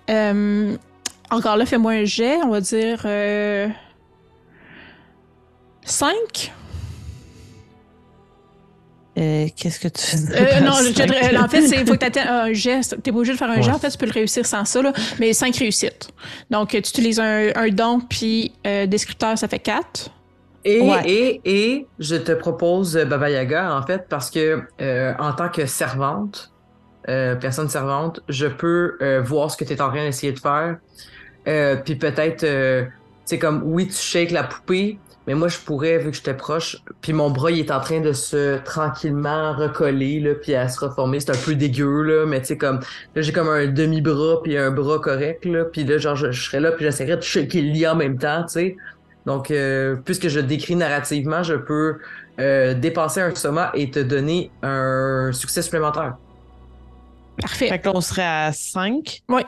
Euh, 0.09 0.75
encore 1.29 1.57
là, 1.57 1.65
fais-moi 1.65 1.91
un 1.91 2.05
jet. 2.05 2.37
On 2.43 2.49
va 2.49 2.61
dire. 2.61 3.05
5? 5.85 6.51
Euh, 9.19 9.47
Qu'est-ce 9.55 9.79
que 9.79 9.87
tu 9.89 10.15
Euh, 10.33 10.59
non, 10.61 10.71
je- 10.73 11.37
en 11.37 11.47
fait, 11.49 11.59
il 11.61 11.85
faut 11.85 11.95
que 11.97 12.09
tu 12.09 12.19
un 12.27 12.53
jet. 12.53 12.81
T'es 13.03 13.11
pas 13.11 13.17
obligé 13.17 13.33
de 13.33 13.37
faire 13.37 13.49
un 13.49 13.55
Ouais. 13.57 13.63
jet. 13.63 13.71
En 13.71 13.79
fait, 13.79 13.89
tu 13.89 13.97
peux 13.97 14.05
le 14.05 14.11
réussir 14.13 14.45
sans 14.45 14.63
ça, 14.65 14.81
là, 14.81 14.93
mais 15.19 15.33
5 15.33 15.55
réussites. 15.57 16.09
Donc, 16.49 16.69
tu 16.69 16.77
utilises 16.77 17.19
un, 17.19 17.49
un 17.55 17.67
don, 17.69 17.99
puis 17.99 18.53
euh, 18.65 18.85
descripteur, 18.85 19.37
ça 19.37 19.47
fait 19.47 19.59
4. 19.59 20.09
Et, 20.65 20.81
Ouais. 20.81 21.01
et, 21.05 21.41
et 21.45 21.87
je 21.99 22.15
te 22.15 22.31
propose 22.33 22.95
euh, 22.97 23.05
Baba 23.05 23.29
Yaga, 23.29 23.73
en 23.75 23.85
fait, 23.85 24.05
parce 24.09 24.29
que 24.29 24.61
euh, 24.81 25.13
en 25.19 25.33
tant 25.33 25.49
que 25.49 25.65
servante, 25.65 26.51
euh, 27.07 27.35
personne 27.35 27.69
servante, 27.69 28.21
je 28.29 28.47
peux 28.47 28.97
euh, 29.01 29.21
voir 29.21 29.49
ce 29.51 29.57
que 29.57 29.63
tu 29.65 29.73
es 29.73 29.81
en 29.81 29.89
train 29.89 30.05
d'essayer 30.05 30.31
de 30.33 30.39
faire. 30.39 30.77
Euh, 31.47 31.77
puis 31.77 31.95
peut-être, 31.95 32.43
euh, 32.43 32.85
c'est 33.25 33.39
comme, 33.39 33.61
oui, 33.65 33.87
tu 33.87 33.95
shakes 33.95 34.31
la 34.31 34.43
poupée, 34.43 34.99
mais 35.29 35.35
moi, 35.35 35.47
je 35.47 35.59
pourrais, 35.59 35.99
vu 35.99 36.09
que 36.09 36.17
j'étais 36.17 36.33
proche, 36.33 36.77
puis 37.01 37.13
mon 37.13 37.29
bras, 37.29 37.51
il 37.51 37.59
est 37.59 37.69
en 37.69 37.79
train 37.79 37.99
de 37.99 38.13
se 38.13 38.57
tranquillement 38.63 39.53
recoller, 39.53 40.19
là, 40.19 40.33
puis 40.33 40.55
à 40.55 40.67
se 40.67 40.83
reformer. 40.83 41.19
C'est 41.19 41.29
un 41.29 41.37
peu 41.45 41.53
dégueu, 41.53 42.01
là, 42.01 42.25
mais 42.25 42.39
tu 42.39 42.47
sais, 42.47 42.57
comme, 42.57 42.79
là, 43.13 43.21
j'ai 43.21 43.31
comme 43.31 43.47
un 43.47 43.67
demi-bras, 43.67 44.41
puis 44.41 44.57
un 44.57 44.71
bras 44.71 44.97
correct, 44.97 45.45
là, 45.45 45.65
puis 45.65 45.83
là, 45.83 45.99
genre, 45.99 46.15
je, 46.15 46.31
je 46.31 46.45
serais 46.45 46.59
là, 46.59 46.71
puis 46.71 46.83
j'essaierais 46.83 47.15
de 47.15 47.21
shaker 47.21 47.61
le 47.61 47.67
lit 47.67 47.85
en 47.85 47.93
même 47.93 48.17
temps, 48.17 48.41
tu 48.41 48.53
sais. 48.53 48.77
Donc, 49.27 49.51
euh, 49.51 49.97
puisque 50.03 50.29
je 50.29 50.39
décris 50.39 50.75
narrativement, 50.75 51.43
je 51.43 51.53
peux 51.53 51.99
euh, 52.39 52.73
dépasser 52.73 53.21
un 53.21 53.35
soma 53.35 53.69
et 53.75 53.91
te 53.91 53.99
donner 53.99 54.49
un 54.63 55.29
succès 55.31 55.61
supplémentaire. 55.61 56.15
Parfait. 57.39 57.67
Fait 57.67 57.77
que 57.77 57.85
là, 57.85 57.91
on 57.93 58.01
serait 58.01 58.25
à 58.25 58.51
5. 58.51 59.21
Ouais, 59.29 59.45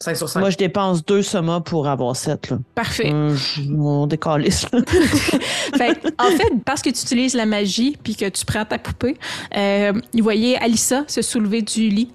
5 0.00 0.16
sur 0.16 0.28
5. 0.28 0.40
Moi, 0.40 0.50
je 0.50 0.56
dépense 0.56 1.04
deux 1.04 1.22
sommas 1.22 1.60
pour 1.60 1.86
avoir 1.88 2.14
7. 2.16 2.50
Là. 2.50 2.58
Parfait. 2.74 3.10
Euh, 3.12 3.34
je- 3.34 3.62
on 3.72 4.06
décalisse. 4.06 4.66
Fait 5.76 5.98
en 6.18 6.30
fait, 6.30 6.52
parce 6.64 6.82
que 6.82 6.90
tu 6.90 7.00
utilises 7.02 7.34
la 7.34 7.46
magie 7.46 7.96
puis 8.02 8.14
que 8.16 8.28
tu 8.28 8.44
prends 8.44 8.64
ta 8.64 8.78
poupée, 8.78 9.16
euh, 9.56 9.92
vous 10.12 10.22
voyez 10.22 10.58
Alissa 10.58 11.04
se 11.06 11.22
soulever 11.22 11.62
du 11.62 11.88
lit 11.88 12.10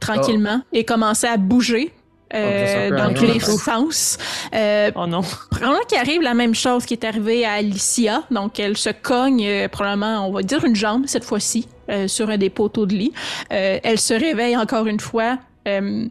tranquillement 0.00 0.60
et 0.72 0.84
commencer 0.84 1.26
à 1.26 1.36
bouger. 1.36 1.92
euh, 2.34 2.88
Oh, 2.88 2.90
peut 2.90 2.96
dans 2.96 3.14
tous 3.14 3.24
les 3.24 3.38
sens. 3.40 4.18
Euh, 4.52 4.90
oh 4.96 5.06
non. 5.06 5.20
probablement 5.50 5.84
qu'il 5.88 5.98
arrive 5.98 6.22
la 6.22 6.34
même 6.34 6.54
chose 6.56 6.84
qui 6.86 6.94
est 6.94 7.04
arrivée 7.04 7.44
à 7.44 7.52
Alicia. 7.52 8.24
Donc, 8.32 8.58
elle 8.58 8.76
se 8.76 8.90
cogne, 8.90 9.46
euh, 9.46 9.68
probablement, 9.68 10.26
on 10.28 10.32
va 10.32 10.42
dire 10.42 10.64
une 10.64 10.74
jambe 10.74 11.04
cette 11.06 11.24
fois-ci, 11.24 11.68
euh, 11.88 12.08
sur 12.08 12.28
un 12.28 12.36
des 12.36 12.50
poteaux 12.50 12.84
de 12.84 12.94
lit. 12.96 13.12
Euh, 13.52 13.78
elle 13.82 13.98
se 14.00 14.12
réveille 14.12 14.56
encore 14.56 14.86
une 14.86 14.98
fois 15.00 15.38
euh, 15.68 16.06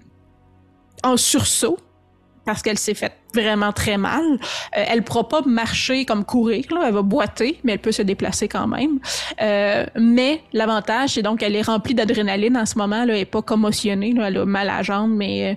en 1.05 1.17
sursaut 1.17 1.77
parce 2.45 2.61
qu'elle 2.61 2.77
s'est 2.77 2.93
faite 2.93 3.13
vraiment 3.33 3.71
très 3.71 3.97
mal. 3.97 4.23
Euh, 4.23 4.37
elle 4.71 4.99
ne 4.99 5.03
pourra 5.03 5.27
pas 5.27 5.41
marcher 5.41 6.05
comme 6.05 6.23
courir, 6.23 6.63
là. 6.71 6.83
elle 6.87 6.93
va 6.93 7.01
boiter, 7.01 7.59
mais 7.63 7.73
elle 7.73 7.79
peut 7.79 7.91
se 7.91 8.03
déplacer 8.03 8.47
quand 8.47 8.67
même. 8.67 8.99
Euh, 9.41 9.85
mais 9.99 10.43
l'avantage, 10.53 11.11
c'est 11.11 11.23
donc 11.23 11.39
qu'elle 11.39 11.55
est 11.55 11.63
remplie 11.63 11.95
d'adrénaline 11.95 12.55
en 12.55 12.67
ce 12.67 12.77
moment, 12.77 13.03
là, 13.03 13.13
elle 13.13 13.19
n'est 13.19 13.25
pas 13.25 13.41
commotionnée, 13.41 14.13
là. 14.13 14.27
elle 14.27 14.37
a 14.37 14.45
mal 14.45 14.69
à 14.69 14.77
la 14.77 14.83
jambe, 14.83 15.11
mais 15.11 15.51
euh, 15.51 15.55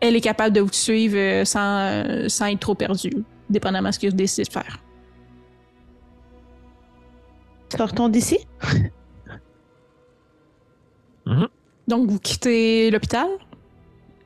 elle 0.00 0.16
est 0.16 0.20
capable 0.20 0.54
de 0.54 0.60
vous 0.60 0.72
suivre 0.72 1.44
sans, 1.44 2.28
sans 2.28 2.46
être 2.46 2.60
trop 2.60 2.74
perdue, 2.74 3.24
dépendamment 3.48 3.88
de 3.88 3.94
ce 3.94 3.98
que 3.98 4.08
vous 4.08 4.16
décidez 4.16 4.44
de 4.44 4.52
faire. 4.52 4.78
Sortons 7.74 8.10
d'ici. 8.10 8.38
Donc, 11.88 12.10
vous 12.10 12.18
quittez 12.18 12.90
l'hôpital? 12.90 13.28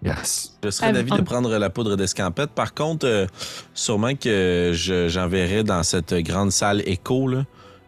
Yes. 0.03 0.57
Je 0.63 0.71
serais 0.71 0.93
d'avis 0.93 1.11
de 1.11 1.23
prendre 1.23 1.57
la 1.59 1.71
poudre 1.71 1.97
d'escampette. 1.97 2.51
Par 2.51 2.73
contre, 2.73 3.07
euh, 3.07 3.27
sûrement 3.75 4.15
que 4.15 4.71
je- 4.73 5.09
j'enverrai 5.09 5.65
dans 5.65 5.83
cette 5.83 6.15
grande 6.15 6.53
salle 6.53 6.83
écho 6.87 7.27
là, 7.27 7.45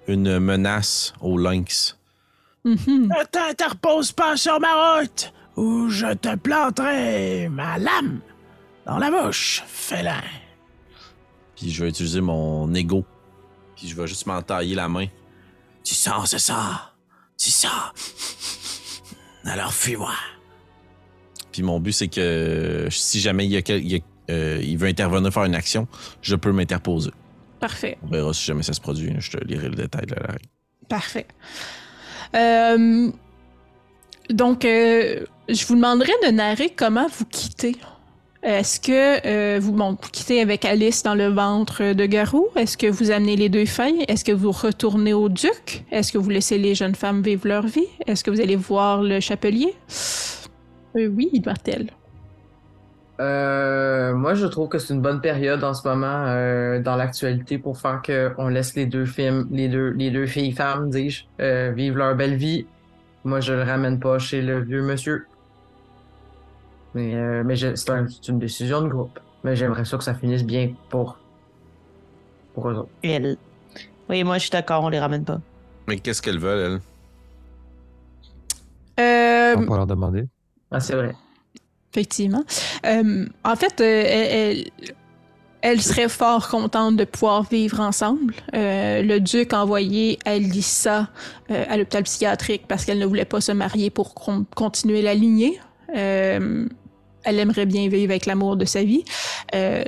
une 0.09 0.39
menace 0.41 1.13
au 1.21 1.39
lynx. 1.39 1.97
Mhm. 2.65 2.77
Ne 3.09 3.25
t'interpose 3.27 4.11
pas 4.13 4.37
sur 4.37 4.59
ma 4.61 4.99
route, 4.99 5.33
ou 5.57 5.89
je 5.89 6.13
te 6.15 6.35
planterai 6.37 7.49
ma 7.49 7.79
lame 7.79 8.21
dans 8.87 8.99
la 8.99 9.11
bouche, 9.11 9.63
félin. 9.69 10.21
Puis 11.57 11.71
je 11.71 11.85
vais 11.85 11.91
utiliser 11.91 12.21
mon 12.21 12.75
ego. 12.75 13.05
Puis 13.77 13.87
je 13.89 13.95
vais 13.95 14.07
juste 14.09 14.27
m'entailler 14.27 14.75
la 14.75 14.89
main. 14.89 15.07
Tu 15.85 15.95
sens, 15.95 16.31
c'est 16.31 16.39
ça. 16.41 16.93
Tu 17.39 17.51
sens. 17.51 17.71
Alors 19.45 19.73
fuis-moi. 19.73 20.13
Puis 21.53 21.63
mon 21.63 21.81
but, 21.81 21.93
c'est 21.93 22.09
que 22.09 22.87
si 22.91 23.21
jamais 23.21 23.45
il, 23.45 23.51
y 23.53 23.57
a 23.57 23.63
quel- 23.63 23.85
il 23.85 23.93
y 23.93 23.97
a- 23.97 24.33
euh, 24.33 24.61
il 24.63 24.79
veut 24.79 24.89
intervenir 24.89 25.33
faire 25.33 25.45
une 25.45 25.55
action, 25.55 25.89
je 26.23 26.37
peux 26.37 26.53
m'interposer. 26.53 27.11
Parfait. 27.59 27.99
On 28.05 28.07
verra 28.09 28.33
si 28.33 28.45
jamais 28.45 28.63
ça 28.63 28.73
se 28.73 28.81
produit. 28.81 29.13
Je 29.19 29.33
te 29.33 29.45
lirai 29.45 29.69
le 29.69 29.75
détail 29.75 30.07
de 30.07 30.15
la 30.15 30.27
règle. 30.33 30.47
Parfait. 30.89 31.27
Euh, 32.35 33.11
donc, 34.31 34.65
euh, 34.65 35.25
je 35.49 35.67
vous 35.67 35.75
demanderais 35.75 36.13
de 36.27 36.31
narrer 36.31 36.71
comment 36.75 37.07
vous 37.19 37.25
quittez. 37.27 37.77
Est-ce 38.43 38.81
que 38.81 39.27
euh, 39.27 39.59
vous, 39.61 39.73
bon, 39.73 39.99
vous 40.01 40.09
quittez 40.11 40.41
avec 40.41 40.65
Alice 40.65 41.03
dans 41.03 41.15
le 41.15 41.27
ventre 41.29 41.93
de 41.93 42.07
Garou? 42.07 42.47
Est-ce 42.57 42.79
que 42.79 42.87
vous 42.87 43.11
amenez 43.11 43.37
les 43.37 43.51
deux 43.51 43.67
filles? 43.67 44.05
Est-ce 44.09 44.25
que 44.25 44.33
vous 44.33 44.51
retournez 44.53 45.13
au 45.13 45.29
duc? 45.29 45.85
Est-ce 45.91 46.11
que 46.13 46.17
vous 46.19 46.31
laissez 46.31 46.57
les 46.57 46.75
jeunes 46.75 46.95
femmes 46.95 47.23
vivre 47.23 47.47
leur 47.47 47.67
vie? 47.67 47.85
Est-ce 48.07 48.25
que 48.25 48.31
vous 48.31 48.41
allez 48.41 48.57
voir 48.57 49.03
le 49.03 49.21
chapelier? 49.21 49.75
Euh, 50.97 51.09
oui, 51.09 51.31
Martel. 51.45 51.91
Euh, 53.21 54.15
moi, 54.15 54.35
je 54.35 54.47
trouve 54.47 54.69
que 54.69 54.79
c'est 54.79 54.95
une 54.95 55.03
bonne 55.03 55.21
période 55.21 55.63
en 55.63 55.75
ce 55.75 55.87
moment 55.87 56.25
euh, 56.27 56.81
dans 56.81 56.97
l'actualité 56.97 57.59
pour 57.59 57.79
faire 57.79 58.01
qu'on 58.03 58.49
laisse 58.49 58.75
les 58.77 58.87
deux 58.87 59.05
films, 59.05 59.47
les 59.51 59.69
deux, 59.69 59.91
les 59.91 60.11
deux 60.11 60.27
filles 60.27 60.53
femmes, 60.53 60.89
dis-je, 60.91 61.25
euh, 61.41 61.71
vivre 61.73 61.99
leur 61.99 62.15
belle 62.17 62.37
vie. 62.37 62.67
Moi, 63.25 63.41
je 63.41 63.53
le 63.53 63.63
ramène 63.63 64.01
pas 64.01 64.19
chez 64.19 64.41
le 64.41 64.61
vieux 64.63 64.83
monsieur. 64.83 65.27
Mais, 66.95 67.15
euh, 67.15 67.43
mais 67.45 67.57
je- 67.57 67.75
c'est 67.75 67.91
un- 67.91 68.09
c'est 68.09 68.29
une 68.29 68.39
décision 68.39 68.81
de 68.81 68.89
groupe. 68.89 69.19
Mais 69.45 69.55
j'aimerais 69.55 69.85
ça 69.85 69.99
que 69.99 70.05
ça 70.05 70.15
finisse 70.15 70.43
bien 70.45 70.73
pour, 70.89 71.19
pour 72.55 72.71
eux 72.71 72.75
autres. 72.75 72.89
Elle. 73.03 73.37
Oui, 74.09 74.25
moi, 74.25 74.37
je 74.39 74.43
suis 74.45 74.51
d'accord, 74.51 74.83
on 74.83 74.89
les 74.89 74.99
ramène 74.99 75.25
pas. 75.25 75.41
Mais 75.89 75.99
qu'est-ce 75.99 76.23
qu'elles 76.23 76.39
veulent, 76.39 76.81
elles? 78.99 79.05
Euh, 79.05 79.55
On 79.57 79.61
va 79.61 79.67
pas 79.67 79.77
leur 79.77 79.87
demander. 79.87 80.25
Ah, 80.71 80.81
c'est 80.81 80.95
vrai. 80.95 81.15
Effectivement. 81.93 82.45
Euh, 82.87 83.27
en 83.45 83.57
fait, 83.57 83.81
euh, 83.81 84.05
elle, 84.07 84.33
elle- 84.59 84.93
elle 85.63 85.83
serait 85.83 86.09
fort 86.09 86.49
contente 86.49 86.97
de 86.97 87.05
pouvoir 87.05 87.43
vivre 87.43 87.81
ensemble. 87.81 88.35
Euh, 88.55 89.03
le 89.03 89.21
duc 89.21 89.53
a 89.53 89.63
envoyé 89.63 90.19
Alissa 90.25 91.09
euh, 91.51 91.65
à 91.69 91.77
l'hôpital 91.77 92.05
psychiatrique 92.05 92.63
parce 92.67 92.85
qu'elle 92.85 92.99
ne 92.99 93.05
voulait 93.07 93.27
pas 93.27 93.41
se 93.43 93.53
marier 93.53 93.91
pour 93.91 94.15
con- 94.15 94.47
continuer 94.55 95.03
la 95.03 95.13
lignée. 95.15 95.61
Euh, 95.95 96.67
elle 97.25 97.39
aimerait 97.39 97.67
bien 97.67 97.89
vivre 97.89 98.11
avec 98.11 98.25
l'amour 98.25 98.57
de 98.57 98.65
sa 98.65 98.83
vie. 98.85 99.05
Euh, 99.55 99.85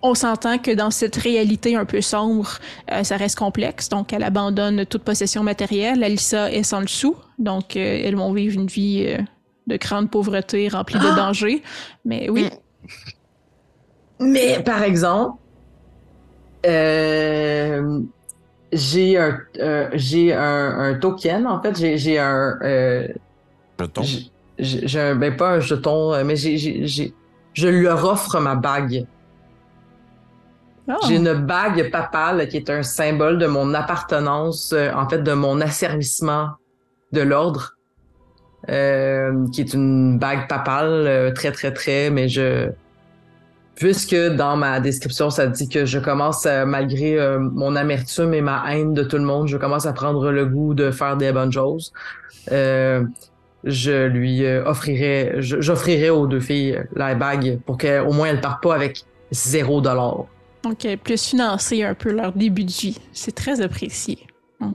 on 0.00 0.14
s'entend 0.14 0.58
que 0.58 0.70
dans 0.70 0.90
cette 0.92 1.16
réalité 1.16 1.74
un 1.74 1.84
peu 1.84 2.00
sombre, 2.00 2.58
euh, 2.92 3.02
ça 3.02 3.16
reste 3.16 3.36
complexe. 3.36 3.88
Donc, 3.90 4.12
elle 4.14 4.22
abandonne 4.22 4.86
toute 4.86 5.02
possession 5.02 5.42
matérielle. 5.42 6.02
Alissa 6.04 6.50
est 6.52 6.62
sans 6.62 6.80
le 6.80 6.86
sou. 6.86 7.16
Donc, 7.38 7.74
elles 7.76 8.14
vont 8.16 8.32
vivre 8.32 8.54
une 8.60 8.68
vie 8.68 9.04
euh, 9.08 9.18
de 9.68 9.76
grande 9.76 10.10
pauvreté 10.10 10.68
remplie 10.68 10.98
de 10.98 11.14
dangers. 11.14 11.62
Mais 12.04 12.28
oui. 12.28 12.50
Mais 14.18 14.62
par 14.64 14.82
exemple, 14.82 15.38
euh, 16.66 18.00
j'ai 18.72 19.16
un, 19.18 19.38
euh, 19.60 19.88
j'ai 19.92 20.32
un, 20.32 20.78
un 20.80 20.94
token. 20.94 21.46
En 21.46 21.62
fait, 21.62 21.78
j'ai, 21.78 21.98
j'ai 21.98 22.18
un, 22.18 22.58
euh, 22.62 23.08
Jeton? 23.78 24.02
j'ai, 24.58 25.00
un, 25.00 25.14
ben 25.14 25.36
pas 25.36 25.50
un 25.50 25.60
jeton, 25.60 26.24
mais 26.24 26.34
j'ai, 26.34 27.12
je 27.52 27.68
lui 27.68 27.86
offre 27.86 28.40
ma 28.40 28.56
bague. 28.56 29.06
Ah. 30.88 30.96
J'ai 31.06 31.16
une 31.16 31.34
bague 31.34 31.90
papale 31.90 32.48
qui 32.48 32.56
est 32.56 32.70
un 32.70 32.82
symbole 32.82 33.38
de 33.38 33.46
mon 33.46 33.74
appartenance, 33.74 34.74
en 34.94 35.08
fait, 35.08 35.22
de 35.22 35.34
mon 35.34 35.60
asservissement 35.60 36.48
de 37.12 37.20
l'ordre, 37.20 37.77
euh, 38.70 39.46
qui 39.52 39.60
est 39.60 39.74
une 39.74 40.18
bague 40.18 40.48
papale, 40.48 41.06
euh, 41.06 41.32
très, 41.32 41.52
très, 41.52 41.72
très, 41.72 42.10
mais 42.10 42.28
je... 42.28 42.70
Puisque 43.74 44.16
dans 44.16 44.56
ma 44.56 44.80
description, 44.80 45.30
ça 45.30 45.46
dit 45.46 45.68
que 45.68 45.84
je 45.84 46.00
commence, 46.00 46.46
à, 46.46 46.66
malgré 46.66 47.16
euh, 47.16 47.38
mon 47.38 47.76
amertume 47.76 48.34
et 48.34 48.40
ma 48.40 48.64
haine 48.72 48.92
de 48.92 49.04
tout 49.04 49.18
le 49.18 49.22
monde, 49.22 49.46
je 49.46 49.56
commence 49.56 49.86
à 49.86 49.92
prendre 49.92 50.32
le 50.32 50.46
goût 50.46 50.74
de 50.74 50.90
faire 50.90 51.16
des 51.16 51.30
bonnes 51.30 51.52
choses. 51.52 51.92
Euh, 52.50 53.04
je 53.64 54.06
lui 54.06 54.44
euh, 54.44 54.64
offrirai, 54.64 55.34
j'offrirai 55.38 56.10
aux 56.10 56.26
deux 56.26 56.40
filles 56.40 56.80
la 56.94 57.14
bague 57.14 57.60
pour 57.66 57.78
qu'au 57.78 58.12
moins 58.12 58.28
elles 58.28 58.40
partent 58.40 58.62
pas 58.62 58.74
avec 58.74 59.04
zéro 59.30 59.80
dollar. 59.80 60.24
Donc, 60.62 60.84
euh, 60.84 60.96
plus 60.96 61.22
financer 61.22 61.82
un 61.82 61.94
peu 61.94 62.12
leur 62.12 62.32
début 62.32 62.64
de 62.64 62.70
vie. 62.70 62.98
C'est 63.12 63.34
très 63.34 63.60
apprécié. 63.60 64.18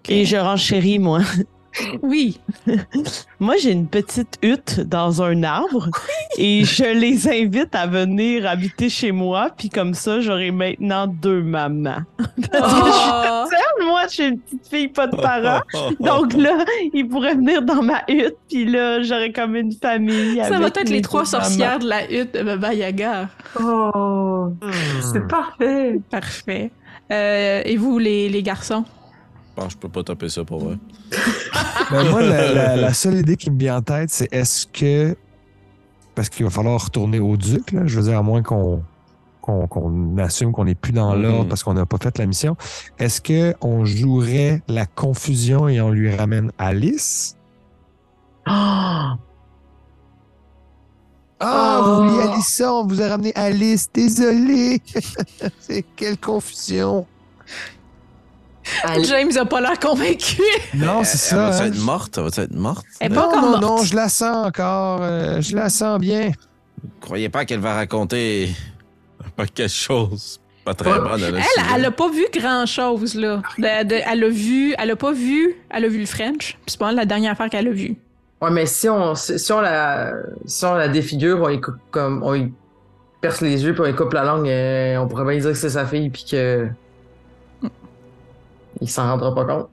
Et 0.07 0.22
euh, 0.22 0.26
je 0.26 0.38
renchéris, 0.38 0.99
moi. 0.99 1.20
Oui. 2.01 2.39
Moi, 3.39 3.55
j'ai 3.57 3.71
une 3.71 3.87
petite 3.87 4.37
hutte 4.41 4.81
dans 4.81 5.21
un 5.21 5.43
arbre 5.43 5.89
et 6.37 6.63
je 6.63 6.83
les 6.83 7.27
invite 7.27 7.73
à 7.75 7.87
venir 7.87 8.47
habiter 8.47 8.89
chez 8.89 9.11
moi. 9.11 9.49
Puis 9.57 9.69
comme 9.69 9.93
ça, 9.93 10.21
j'aurai 10.21 10.51
maintenant 10.51 11.07
deux 11.07 11.41
mamans. 11.41 11.97
Parce 12.51 12.73
que 12.73 12.87
je 12.87 12.91
suis 12.91 13.11
Oh, 13.35 13.45
seule, 13.49 13.87
moi, 13.87 14.01
je 14.07 14.13
suis 14.13 14.23
une 14.25 14.39
petite 14.39 14.67
fille, 14.67 14.87
pas 14.87 15.07
de 15.07 15.15
parents. 15.15 15.61
Donc 15.99 16.33
là, 16.33 16.65
ils 16.93 17.07
pourraient 17.07 17.35
venir 17.35 17.61
dans 17.61 17.81
ma 17.81 18.03
hutte. 18.07 18.37
Puis 18.49 18.65
là, 18.65 19.01
j'aurais 19.03 19.31
comme 19.31 19.55
une 19.55 19.73
famille. 19.73 20.41
ça 20.43 20.59
va 20.59 20.67
être 20.67 20.89
les 20.89 21.01
trois 21.01 21.23
mamans. 21.23 21.43
sorcières 21.43 21.79
de 21.79 21.87
la 21.87 22.11
hutte 22.11 22.33
de 22.33 22.43
Baba 22.43 22.73
Yaga. 22.73 23.29
Oh, 23.59 24.49
c'est 25.11 25.27
parfait. 25.27 25.99
Parfait. 26.09 26.71
Euh, 27.11 27.61
et 27.65 27.75
vous, 27.77 27.99
les, 27.99 28.29
les 28.29 28.43
garçons? 28.43 28.85
Bon, 29.55 29.69
je 29.69 29.77
peux 29.77 29.89
pas 29.89 30.03
taper 30.03 30.30
ça 30.30 30.43
pour 30.43 30.63
vrai. 30.65 30.77
Ben, 31.91 32.09
moi, 32.09 32.21
la, 32.21 32.53
la- 32.53 32.75
la 32.77 32.93
seule 32.93 33.19
idée 33.19 33.35
qui 33.35 33.51
me 33.51 33.59
vient 33.59 33.77
en 33.77 33.81
tête, 33.81 34.09
c'est 34.09 34.31
est-ce 34.34 34.65
que. 34.67 35.15
Parce 36.15 36.30
qu'il 36.30 36.45
va 36.45 36.49
falloir 36.49 36.81
retourner 36.84 37.19
au 37.19 37.35
duc, 37.38 37.71
là, 37.71 37.81
je 37.85 37.99
veux 37.99 38.05
dire, 38.09 38.17
à 38.17 38.23
moins 38.23 38.41
qu'on 38.41 38.81
qu'on 39.41 39.67
qu'on 39.67 40.17
assume 40.17 40.53
qu'on 40.53 40.63
n'est 40.65 40.73
plus 40.75 40.93
dans 40.93 41.13
Mhm. 41.15 41.21
l'ordre 41.21 41.49
parce 41.49 41.63
qu'on 41.63 41.73
n'a 41.73 41.85
pas 41.85 41.97
fait 42.01 42.17
la 42.17 42.25
mission. 42.25 42.55
Est-ce 42.99 43.21
qu'on 43.21 43.84
jouerait 43.85 44.61
la 44.69 44.85
confusion 44.85 45.67
et 45.67 45.81
on 45.81 45.89
lui 45.91 46.15
ramène 46.15 46.51
Alice? 46.57 47.35
Oh, 48.47 48.51
Ah, 48.51 49.17
Oh. 51.81 51.84
vous 51.84 52.09
vouliez 52.09 52.21
Alice, 52.31 52.63
on 52.65 52.88
vous 52.88 53.01
a 53.01 53.07
ramené 53.09 53.34
Alice. 53.35 53.89
Désolé. 53.93 54.81
c'est 55.59 55.84
quelle 55.95 56.17
confusion. 56.17 57.05
James 59.03 59.31
a 59.38 59.45
pas 59.45 59.61
l'air 59.61 59.80
convaincu. 59.80 60.41
Non, 60.73 61.03
c'est 61.03 61.14
Elle 61.14 61.19
ça. 61.19 61.35
va 61.49 61.57
hein. 61.57 61.65
être 61.68 61.77
morte? 61.80 62.18
Elle 62.18 62.23
va 62.23 62.44
être 62.44 62.53
morte? 62.56 62.85
Elle 62.99 63.11
est 63.11 63.15
pas 63.15 63.22
Non, 63.22 63.27
encore 63.27 63.41
non, 63.41 63.49
morte. 63.49 63.61
non, 63.64 63.77
je 63.84 63.95
la 63.95 64.10
sens 64.10 64.45
encore. 64.48 64.99
euh, 65.02 65.41
je 65.41 65.56
la 65.56 65.69
sens 65.69 65.99
bien. 65.99 66.31
Croyez 67.02 67.30
pas 67.30 67.45
qu'elle 67.45 67.60
va 67.60 67.73
raconter 67.76 68.49
pas 69.35 69.45
quelque 69.48 69.69
chose 69.72 70.40
pas 70.65 70.73
très 70.73 70.98
bon 70.98 71.10
Elle, 71.18 71.35
elle 71.76 71.85
a 71.85 71.91
pas 71.91 72.10
vu 72.10 72.26
grand 72.34 72.65
chose, 72.65 73.15
là. 73.15 73.41
De- 73.57 73.84
de- 73.85 73.95
elle 74.10 74.23
a 74.23 74.30
vu, 74.30 74.73
elle 74.77 74.91
a 74.91 74.95
pas 74.95 75.11
vu, 75.11 75.56
elle 75.69 75.84
a 75.84 75.88
vu 75.90 75.99
le 75.99 76.06
French. 76.06 76.53
Puis 76.53 76.61
c'est 76.68 76.80
pas 76.80 76.85
mal 76.85 76.95
la 76.95 77.06
dernière 77.06 77.34
affaire 77.34 77.49
qu'elle 77.49 77.68
a 77.68 77.72
vue. 77.72 77.98
Ouais, 78.41 78.49
mais 78.49 78.65
si 78.65 78.88
on, 78.88 79.14
si, 79.15 79.38
si 79.40 79.52
on 79.52 79.60
la, 79.60 80.14
si 80.45 80.64
on 80.64 80.76
la 80.76 80.88
défigure, 80.88 81.41
on 81.41 81.49
y 81.49 81.60
coupe 81.60 81.76
comme, 81.91 82.23
on 82.23 82.34
y 82.35 82.53
perce 83.19 83.41
les 83.41 83.61
yeux 83.64 83.73
puis 83.73 83.81
on 83.81 83.88
y 83.88 83.94
coupe 83.95 84.14
la 84.14 84.23
langue, 84.23 84.48
euh, 84.48 84.98
on 84.99 85.07
pourrait 85.10 85.26
bien 85.26 85.38
dire 85.41 85.49
que 85.52 85.57
c'est 85.57 85.69
sa 85.72 85.85
fille 85.85 86.10
puis 86.10 86.23
que 86.31 86.68
il 88.84 88.89
s'en 88.89 89.07
rendra 89.07 89.34
pas 89.34 89.45
compte. 89.45 89.69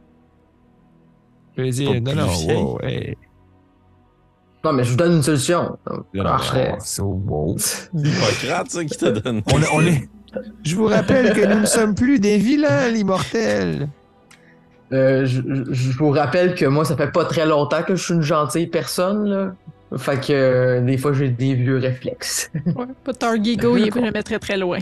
Je 1.56 1.62
vais 1.62 1.70
dire, 1.70 2.00
non, 2.00 2.14
non, 2.14 2.28
wow, 2.46 2.80
hey. 2.82 3.16
Non, 4.64 4.72
mais 4.72 4.84
je 4.84 4.90
vous 4.90 4.96
donne 4.96 5.16
une 5.16 5.22
solution. 5.22 5.76
C'est 6.80 7.02
wow. 7.02 7.56
Hippocrate, 7.92 8.70
ça, 8.70 8.84
qui 8.84 8.96
te 8.96 9.06
donne. 9.06 9.42
On, 9.52 9.78
on 9.78 9.80
est. 9.82 10.08
Je 10.62 10.76
vous 10.76 10.86
rappelle 10.86 11.32
que 11.32 11.44
nous 11.44 11.60
ne 11.60 11.66
sommes 11.66 11.94
plus 11.94 12.20
des 12.20 12.38
vilains, 12.38 12.88
l'immortel. 12.88 13.88
Euh, 14.92 15.26
je 15.26 15.98
vous 15.98 16.10
rappelle 16.10 16.54
que 16.54 16.66
moi, 16.66 16.84
ça 16.84 16.96
fait 16.96 17.10
pas 17.10 17.24
très 17.24 17.46
longtemps 17.46 17.82
que 17.82 17.96
je 17.96 18.04
suis 18.04 18.14
une 18.14 18.22
gentille 18.22 18.68
personne, 18.68 19.24
là. 19.28 19.54
Fait 19.96 20.20
que 20.20 20.32
euh, 20.32 20.80
des 20.82 20.96
fois, 20.98 21.12
j'ai 21.12 21.30
des 21.30 21.54
vieux 21.54 21.78
réflexes. 21.78 22.48
Ouais. 22.64 22.86
Pas 23.02 23.12
Targigo, 23.12 23.76
il 23.76 23.88
est 23.88 23.92
jamais 23.92 24.22
très 24.22 24.38
très 24.38 24.56
loin. 24.56 24.78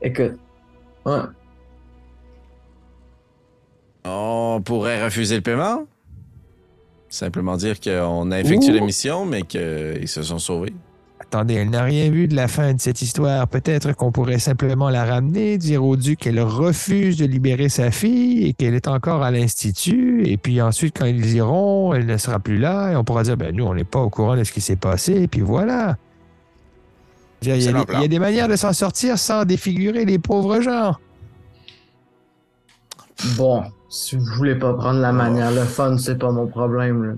Écoute. 0.00 0.38
Ouais. 1.04 1.22
On 4.04 4.62
pourrait 4.64 5.04
refuser 5.04 5.36
le 5.36 5.42
paiement? 5.42 5.84
Simplement 7.08 7.56
dire 7.56 7.80
qu'on 7.80 8.30
a 8.30 8.40
effectué 8.40 8.70
Ouh. 8.70 8.76
la 8.76 8.80
mission, 8.82 9.26
mais 9.26 9.42
qu'ils 9.42 10.08
se 10.08 10.22
sont 10.22 10.38
sauvés. 10.38 10.72
Attendez, 11.18 11.54
elle 11.54 11.70
n'a 11.70 11.82
rien 11.82 12.10
vu 12.10 12.26
de 12.26 12.34
la 12.34 12.48
fin 12.48 12.74
de 12.74 12.80
cette 12.80 13.02
histoire. 13.02 13.46
Peut-être 13.46 13.92
qu'on 13.92 14.10
pourrait 14.10 14.38
simplement 14.38 14.90
la 14.90 15.04
ramener, 15.04 15.58
dire 15.58 15.84
au 15.84 15.96
duc 15.96 16.20
qu'elle 16.20 16.40
refuse 16.40 17.16
de 17.18 17.24
libérer 17.24 17.68
sa 17.68 17.90
fille 17.90 18.46
et 18.46 18.52
qu'elle 18.52 18.74
est 18.74 18.88
encore 18.88 19.22
à 19.22 19.30
l'institut. 19.30 20.26
Et 20.26 20.36
puis 20.36 20.60
ensuite, 20.60 20.98
quand 20.98 21.06
ils 21.06 21.34
iront, 21.34 21.94
elle 21.94 22.06
ne 22.06 22.16
sera 22.16 22.40
plus 22.40 22.58
là 22.58 22.92
et 22.92 22.96
on 22.96 23.04
pourra 23.04 23.22
dire, 23.22 23.36
ben 23.36 23.54
nous, 23.54 23.64
on 23.64 23.74
n'est 23.74 23.84
pas 23.84 24.00
au 24.00 24.10
courant 24.10 24.36
de 24.36 24.44
ce 24.44 24.52
qui 24.52 24.60
s'est 24.60 24.76
passé. 24.76 25.22
Et 25.22 25.28
puis 25.28 25.40
voilà. 25.40 25.98
Il 27.42 27.48
y 27.48 27.68
a 27.68 28.08
des 28.08 28.18
manières 28.18 28.48
de 28.48 28.56
s'en 28.56 28.72
sortir 28.72 29.18
sans 29.18 29.44
défigurer 29.44 30.04
les 30.04 30.18
pauvres 30.18 30.60
gens. 30.60 30.96
Bon, 33.36 33.62
si 33.90 34.16
vous 34.16 34.24
voulez 34.36 34.54
pas 34.54 34.72
prendre 34.72 35.00
la 35.00 35.12
manière, 35.12 35.50
le 35.50 35.64
fun, 35.64 35.98
c'est 35.98 36.18
pas 36.18 36.30
mon 36.30 36.46
problème, 36.46 37.04
là. 37.04 37.12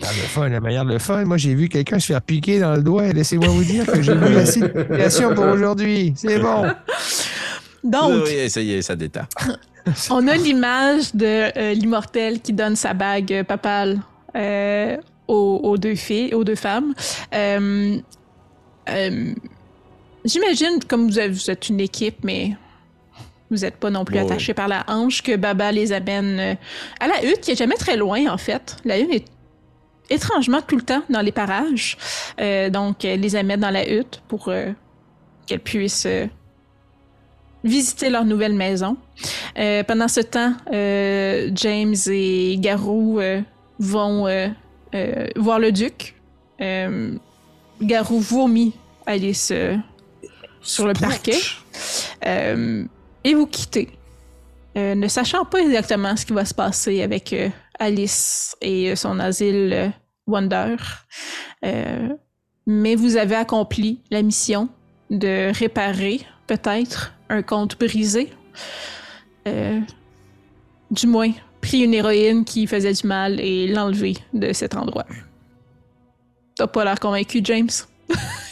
Dans 0.00 0.08
le 0.08 0.12
fun, 0.28 0.48
la 0.48 0.60
manière 0.60 0.84
de 0.84 0.92
le 0.92 0.98
fun. 0.98 1.24
Moi, 1.24 1.36
j'ai 1.36 1.54
vu 1.54 1.68
quelqu'un 1.68 1.98
se 2.00 2.06
faire 2.08 2.20
piquer 2.20 2.58
dans 2.58 2.74
le 2.74 2.82
doigt. 2.82 3.12
Laissez-moi 3.12 3.46
vous 3.48 3.62
dire 3.64 3.86
que 3.86 4.02
j'ai 4.02 4.14
vu 4.14 4.34
la 4.34 4.44
situation 4.44 5.34
pour 5.34 5.44
aujourd'hui. 5.46 6.12
C'est 6.16 6.38
bon. 6.40 6.64
Donc, 7.84 8.24
oui, 8.26 8.50
ça 8.50 8.60
y 8.60 8.72
est, 8.72 8.82
ça 8.82 8.96
détend. 8.96 9.26
on 10.10 10.26
a 10.26 10.36
l'image 10.36 11.14
de 11.14 11.56
euh, 11.58 11.74
l'immortel 11.74 12.40
qui 12.40 12.52
donne 12.52 12.74
sa 12.76 12.92
bague 12.92 13.44
papale 13.46 14.00
euh, 14.36 14.96
aux, 15.28 15.60
aux 15.62 15.78
deux 15.78 15.94
filles, 15.94 16.34
aux 16.34 16.42
deux 16.44 16.56
femmes. 16.56 16.92
Euh, 17.32 17.96
euh, 18.88 19.32
J'imagine, 20.24 20.80
comme 20.88 21.06
vous, 21.08 21.18
avez- 21.18 21.28
vous 21.34 21.50
êtes 21.50 21.68
une 21.68 21.80
équipe, 21.80 22.16
mais 22.24 22.56
vous 23.50 23.58
n'êtes 23.58 23.76
pas 23.76 23.90
non 23.90 24.04
plus 24.04 24.16
Ouais, 24.16 24.24
attachés 24.24 24.54
par 24.54 24.68
la 24.68 24.84
hanche, 24.88 25.22
que 25.22 25.36
Baba 25.36 25.70
les 25.70 25.92
amène 25.92 26.38
euh, 26.40 26.54
à 27.00 27.08
la 27.08 27.24
hutte, 27.24 27.40
qui 27.40 27.50
est 27.52 27.56
jamais 27.56 27.76
très 27.76 27.96
loin, 27.96 28.26
en 28.28 28.38
fait. 28.38 28.76
La 28.84 28.98
hutte 28.98 29.12
est 29.12 29.24
étrangement 30.10 30.60
tout 30.62 30.76
le 30.76 30.82
temps 30.82 31.02
dans 31.10 31.20
les 31.20 31.32
parages. 31.32 31.96
Euh, 32.40 32.70
donc, 32.70 33.04
elle 33.04 33.20
les 33.20 33.36
amène 33.36 33.60
dans 33.60 33.70
la 33.70 33.88
hutte 33.88 34.22
pour 34.28 34.48
euh, 34.48 34.70
qu'elles 35.46 35.60
puissent 35.60 36.06
euh, 36.06 36.26
visiter 37.62 38.10
leur 38.10 38.24
nouvelle 38.24 38.54
maison. 38.54 38.96
Pendant 39.54 40.08
ce 40.08 40.20
temps, 40.20 40.52
James 40.70 41.94
et 42.08 42.58
Garou 42.58 43.20
vont 43.78 44.52
voir 45.36 45.58
le 45.58 45.70
duc. 45.72 46.14
Garou 47.80 48.20
vomit 48.20 48.74
Alice 49.06 49.52
sur 50.60 50.86
le 50.86 50.92
parquet. 50.92 51.38
Et 53.24 53.34
vous 53.34 53.46
quittez. 53.46 53.90
Euh, 54.76 54.94
ne 54.94 55.08
sachant 55.08 55.44
pas 55.44 55.60
exactement 55.60 56.16
ce 56.16 56.26
qui 56.26 56.32
va 56.32 56.44
se 56.44 56.54
passer 56.54 57.02
avec 57.02 57.32
euh, 57.32 57.48
Alice 57.78 58.56
et 58.60 58.90
euh, 58.90 58.96
son 58.96 59.18
asile 59.20 59.92
Wonder. 60.26 60.76
Mais 62.66 62.94
vous 62.94 63.16
avez 63.16 63.34
accompli 63.34 64.00
la 64.10 64.22
mission 64.22 64.68
de 65.10 65.52
réparer 65.56 66.20
peut-être 66.46 67.12
un 67.28 67.42
compte 67.42 67.78
brisé. 67.78 68.32
Du 70.90 71.06
moins, 71.06 71.30
pris 71.60 71.80
une 71.80 71.94
héroïne 71.94 72.44
qui 72.44 72.66
faisait 72.66 72.92
du 72.92 73.06
mal 73.06 73.40
et 73.40 73.66
l'enlever 73.66 74.14
de 74.32 74.52
cet 74.52 74.76
endroit. 74.76 75.06
T'as 76.56 76.66
pas 76.66 76.84
l'air 76.84 77.00
convaincu, 77.00 77.40
James? 77.42 77.70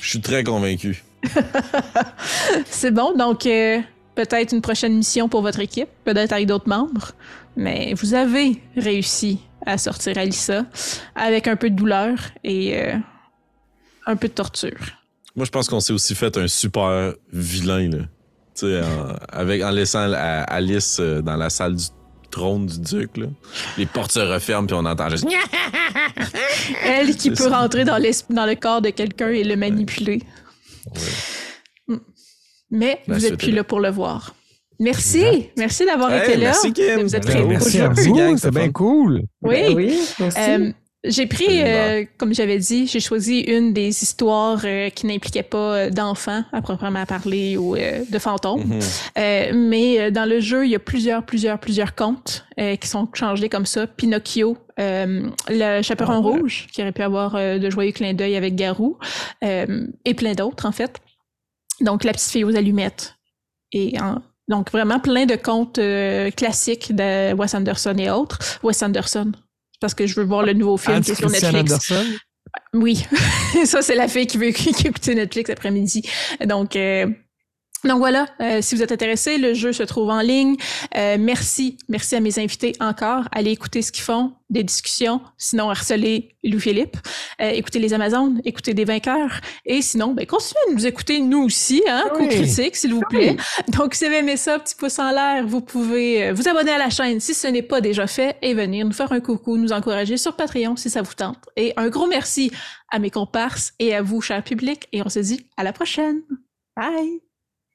Je 0.01 0.09
suis 0.09 0.21
très 0.21 0.43
convaincu. 0.43 1.05
C'est 2.67 2.91
bon, 2.91 3.17
donc 3.17 3.47
euh, 3.47 3.81
peut-être 4.15 4.53
une 4.53 4.61
prochaine 4.61 4.97
mission 4.97 5.29
pour 5.29 5.43
votre 5.43 5.61
équipe, 5.61 5.89
peut-être 6.05 6.33
avec 6.33 6.47
d'autres 6.47 6.69
membres, 6.69 7.13
mais 7.57 7.95
vous 7.95 8.15
avez 8.15 8.61
réussi 8.77 9.39
à 9.65 9.79
sortir 9.79 10.19
Alissa 10.19 10.65
avec 11.15 11.49
un 11.49 11.57
peu 11.57 11.71
de 11.71 11.77
douleur 11.77 12.19
et 12.45 12.77
euh, 12.79 12.95
un 14.07 14.17
peu 14.17 14.29
de 14.29 14.33
torture. 14.33 14.79
Moi, 15.37 15.47
je 15.47 15.51
pense 15.51 15.69
qu'on 15.69 15.81
s'est 15.81 15.93
aussi 15.93 16.15
fait 16.15 16.37
un 16.37 16.49
super 16.49 17.15
vilain, 17.33 17.89
là. 17.89 17.99
Tu 18.55 18.67
sais, 18.67 18.81
en, 18.83 19.17
avec, 19.31 19.63
en 19.63 19.71
laissant 19.71 20.07
la- 20.07 20.43
Alice 20.43 20.99
euh, 21.01 21.23
dans 21.23 21.37
la 21.37 21.49
salle 21.49 21.77
du 21.77 21.87
trône 22.31 22.67
du 22.67 22.79
duc, 22.81 23.17
là. 23.17 23.27
Les 23.79 23.87
portes 23.87 24.13
se 24.13 24.19
referment, 24.19 24.67
puis 24.67 24.77
on 24.79 24.85
entend 24.85 25.09
juste... 25.09 25.27
Elle 26.85 27.17
qui 27.17 27.31
peut 27.31 27.37
ça. 27.49 27.61
rentrer 27.61 27.85
dans, 27.85 27.99
dans 28.31 28.47
le 28.47 28.55
corps 28.57 28.83
de 28.83 28.91
quelqu'un 28.91 29.29
et 29.29 29.45
le 29.45 29.57
manipuler. 29.57 30.23
Mm. 30.87 30.99
Mais 32.73 33.01
La 33.07 33.15
vous 33.15 33.27
êtes 33.27 33.37
plus 33.39 33.53
là. 33.53 33.63
pour 33.63 33.79
le 33.81 33.91
voir. 33.91 34.35
Merci, 34.81 35.51
merci 35.57 35.85
d'avoir 35.87 36.13
Hey, 36.13 36.23
été 36.23 36.33
là. 36.39 36.47
merci, 36.47 36.73
Kim. 36.73 37.01
Vous 37.03 37.15
êtes 37.15 37.25
Ben, 37.25 37.31
très 37.33 37.45
merci 37.45 37.81
à 37.81 37.89
vous, 37.91 38.37
c'est 38.39 38.51
bien 38.51 38.73
cool. 38.73 39.23
Oui. 39.43 39.57
Ben 39.63 39.75
oui. 39.77 39.99
Euh, 40.21 40.73
j'ai 41.05 41.27
pris, 41.27 41.47
euh, 41.63 42.05
comme 42.17 42.33
j'avais 42.35 42.59
dit, 42.59 42.87
j'ai 42.87 42.99
choisi 43.01 43.41
une 43.41 43.73
des 43.73 43.89
histoires 44.03 44.61
euh, 44.65 44.89
qui 44.91 45.07
n'impliquait 45.07 45.43
pas 45.45 45.91
d'enfants 45.91 46.43
à 46.53 46.63
proprement 46.63 47.05
parler 47.07 47.57
ou 47.57 47.77
euh, 47.77 48.03
de 48.09 48.19
fantômes. 48.19 48.65
Mhm. 48.65 48.81
Euh, 49.19 49.53
mais 49.55 50.01
euh, 50.01 50.11
dans 50.11 50.29
le 50.29 50.41
jeu, 50.41 50.65
il 50.65 50.71
y 50.71 50.77
a 50.77 50.79
plusieurs, 50.81 51.25
plusieurs, 51.25 51.59
plusieurs 51.59 51.95
contes 51.95 52.45
euh, 52.59 52.75
qui 52.77 52.89
sont 52.89 53.09
changés 53.15 53.49
comme 53.49 53.67
ça. 53.67 53.87
Pinocchio, 53.87 54.57
euh, 54.81 55.29
le 55.49 55.83
chaperon 55.83 56.15
Ah 56.15 56.21
ouais. 56.29 56.39
rouge, 56.41 56.67
qui 56.73 56.81
aurait 56.83 56.93
pu 56.93 57.03
avoir 57.03 57.35
euh, 57.37 57.59
de 57.59 57.69
joyeux 57.71 57.93
clins 57.93 58.15
d'œil 58.15 58.37
avec 58.37 58.55
Garou, 58.57 58.97
euh, 59.45 59.87
et 60.05 60.15
plein 60.15 60.33
d'autres 60.35 60.67
en 60.67 60.73
fait. 60.73 60.97
Donc 61.81 62.05
la 62.05 62.13
petite 62.13 62.31
fille 62.31 62.45
aux 62.45 62.57
allumettes. 62.57 63.15
Et 63.73 63.99
en- 64.01 64.23
donc 64.49 64.71
vraiment 64.71 65.01
plein 65.01 65.25
de 65.25 65.37
contes 65.37 65.79
euh, 65.79 66.31
classiques 66.31 66.95
de 66.95 67.33
Wes 67.35 67.55
Anderson 67.55 67.95
et 67.99 68.11
autres. 68.11 68.39
Wes 68.63 68.83
Anderson, 68.83 69.33
parce 69.81 69.95
que 69.95 70.07
je 70.07 70.15
veux 70.21 70.27
voir 70.27 70.43
le 70.43 70.53
nouveau 70.53 70.77
film 70.77 71.01
qui 71.01 71.13
est 71.13 71.15
sur 71.15 71.31
Netflix. 71.31 71.73
Andersen. 71.73 72.07
Oui, 72.75 73.05
ça 73.65 73.81
c'est 73.83 73.95
la 73.95 74.09
fille 74.09 74.27
qui 74.27 74.37
veut 74.37 74.51
qui 74.51 74.71
écoute 74.71 75.07
Netflix 75.09 75.49
après-midi. 75.49 76.03
Donc 76.45 76.77
euh, 76.77 77.07
donc 77.85 77.99
voilà, 77.99 78.27
euh, 78.41 78.61
si 78.63 78.75
vous 78.75 78.83
êtes 78.83 78.93
intéressé, 78.93 79.39
le 79.39 79.55
jeu 79.55 79.73
se 79.73 79.83
trouve 79.83 80.11
en 80.11 80.21
ligne. 80.21 80.57
Euh, 80.97 81.17
merci, 81.19 81.79
merci 81.89 82.15
à 82.15 82.21
mes 82.21 82.39
invités 82.39 82.75
encore. 82.81 83.25
Allez 83.33 83.51
écouter 83.51 83.83
ce 83.83 83.91
qu'ils 83.91 84.05
font, 84.05 84.33
des 84.51 84.63
discussions. 84.63 85.21
Sinon, 85.37 85.69
harceler 85.71 86.37
Louis-Philippe. 86.45 86.97
Euh, 87.41 87.51
écoutez 87.51 87.79
les 87.81 87.93
Amazones, 87.95 88.41
écoutez 88.45 88.75
des 88.75 88.85
vainqueurs. 88.85 89.41
Et 89.65 89.83
sinon, 89.83 90.13
ben, 90.15 90.27
continuez 90.27 90.61
de 90.71 90.75
nous 90.75 90.87
écouter 90.87 91.21
nous 91.21 91.45
aussi, 91.45 91.83
hein, 91.89 92.05
coup 92.15 92.23
Oui. 92.23 92.29
critique, 92.29 92.77
s'il 92.77 92.95
vous 92.95 93.03
plaît. 93.09 93.37
Donc, 93.69 93.95
si 93.95 94.05
vous 94.05 94.11
avez 94.11 94.19
aimé 94.19 94.37
ça, 94.37 94.59
petit 94.59 94.75
pouce 94.77 94.99
en 94.99 95.11
l'air, 95.11 95.47
vous 95.47 95.61
pouvez 95.61 96.29
euh, 96.29 96.33
vous 96.33 96.49
abonner 96.49 96.73
à 96.73 96.79
la 96.79 96.91
chaîne 96.91 97.19
si 97.19 97.35
ce 97.35 97.49
n'est 97.49 97.63
pas 97.63 97.81
déjà 97.81 98.07
fait 98.07 98.37
et 98.43 98.55
venir 98.55 98.87
nous 98.87 98.93
faire 98.93 99.11
un 99.13 99.21
coucou, 99.21 99.57
nous 99.57 99.73
encourager 99.73 100.17
sur 100.17 100.37
Patreon 100.37 100.77
si 100.77 100.89
ça 100.91 101.03
vous 101.03 101.15
tente. 101.15 101.39
Et 101.57 101.73
un 101.77 101.89
gros 101.89 102.07
merci 102.07 102.53
à 102.91 102.99
mes 102.99 103.11
comparses 103.11 103.73
et 103.79 103.95
à 103.95 104.03
vous, 104.03 104.21
cher 104.21 104.43
public. 104.45 104.87
Et 104.93 105.03
on 105.03 105.09
se 105.09 105.19
dit 105.19 105.47
à 105.57 105.65
la 105.65 105.73
prochaine. 105.73 106.21
Bye! 106.77 107.32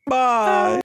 Bye! 0.07 0.81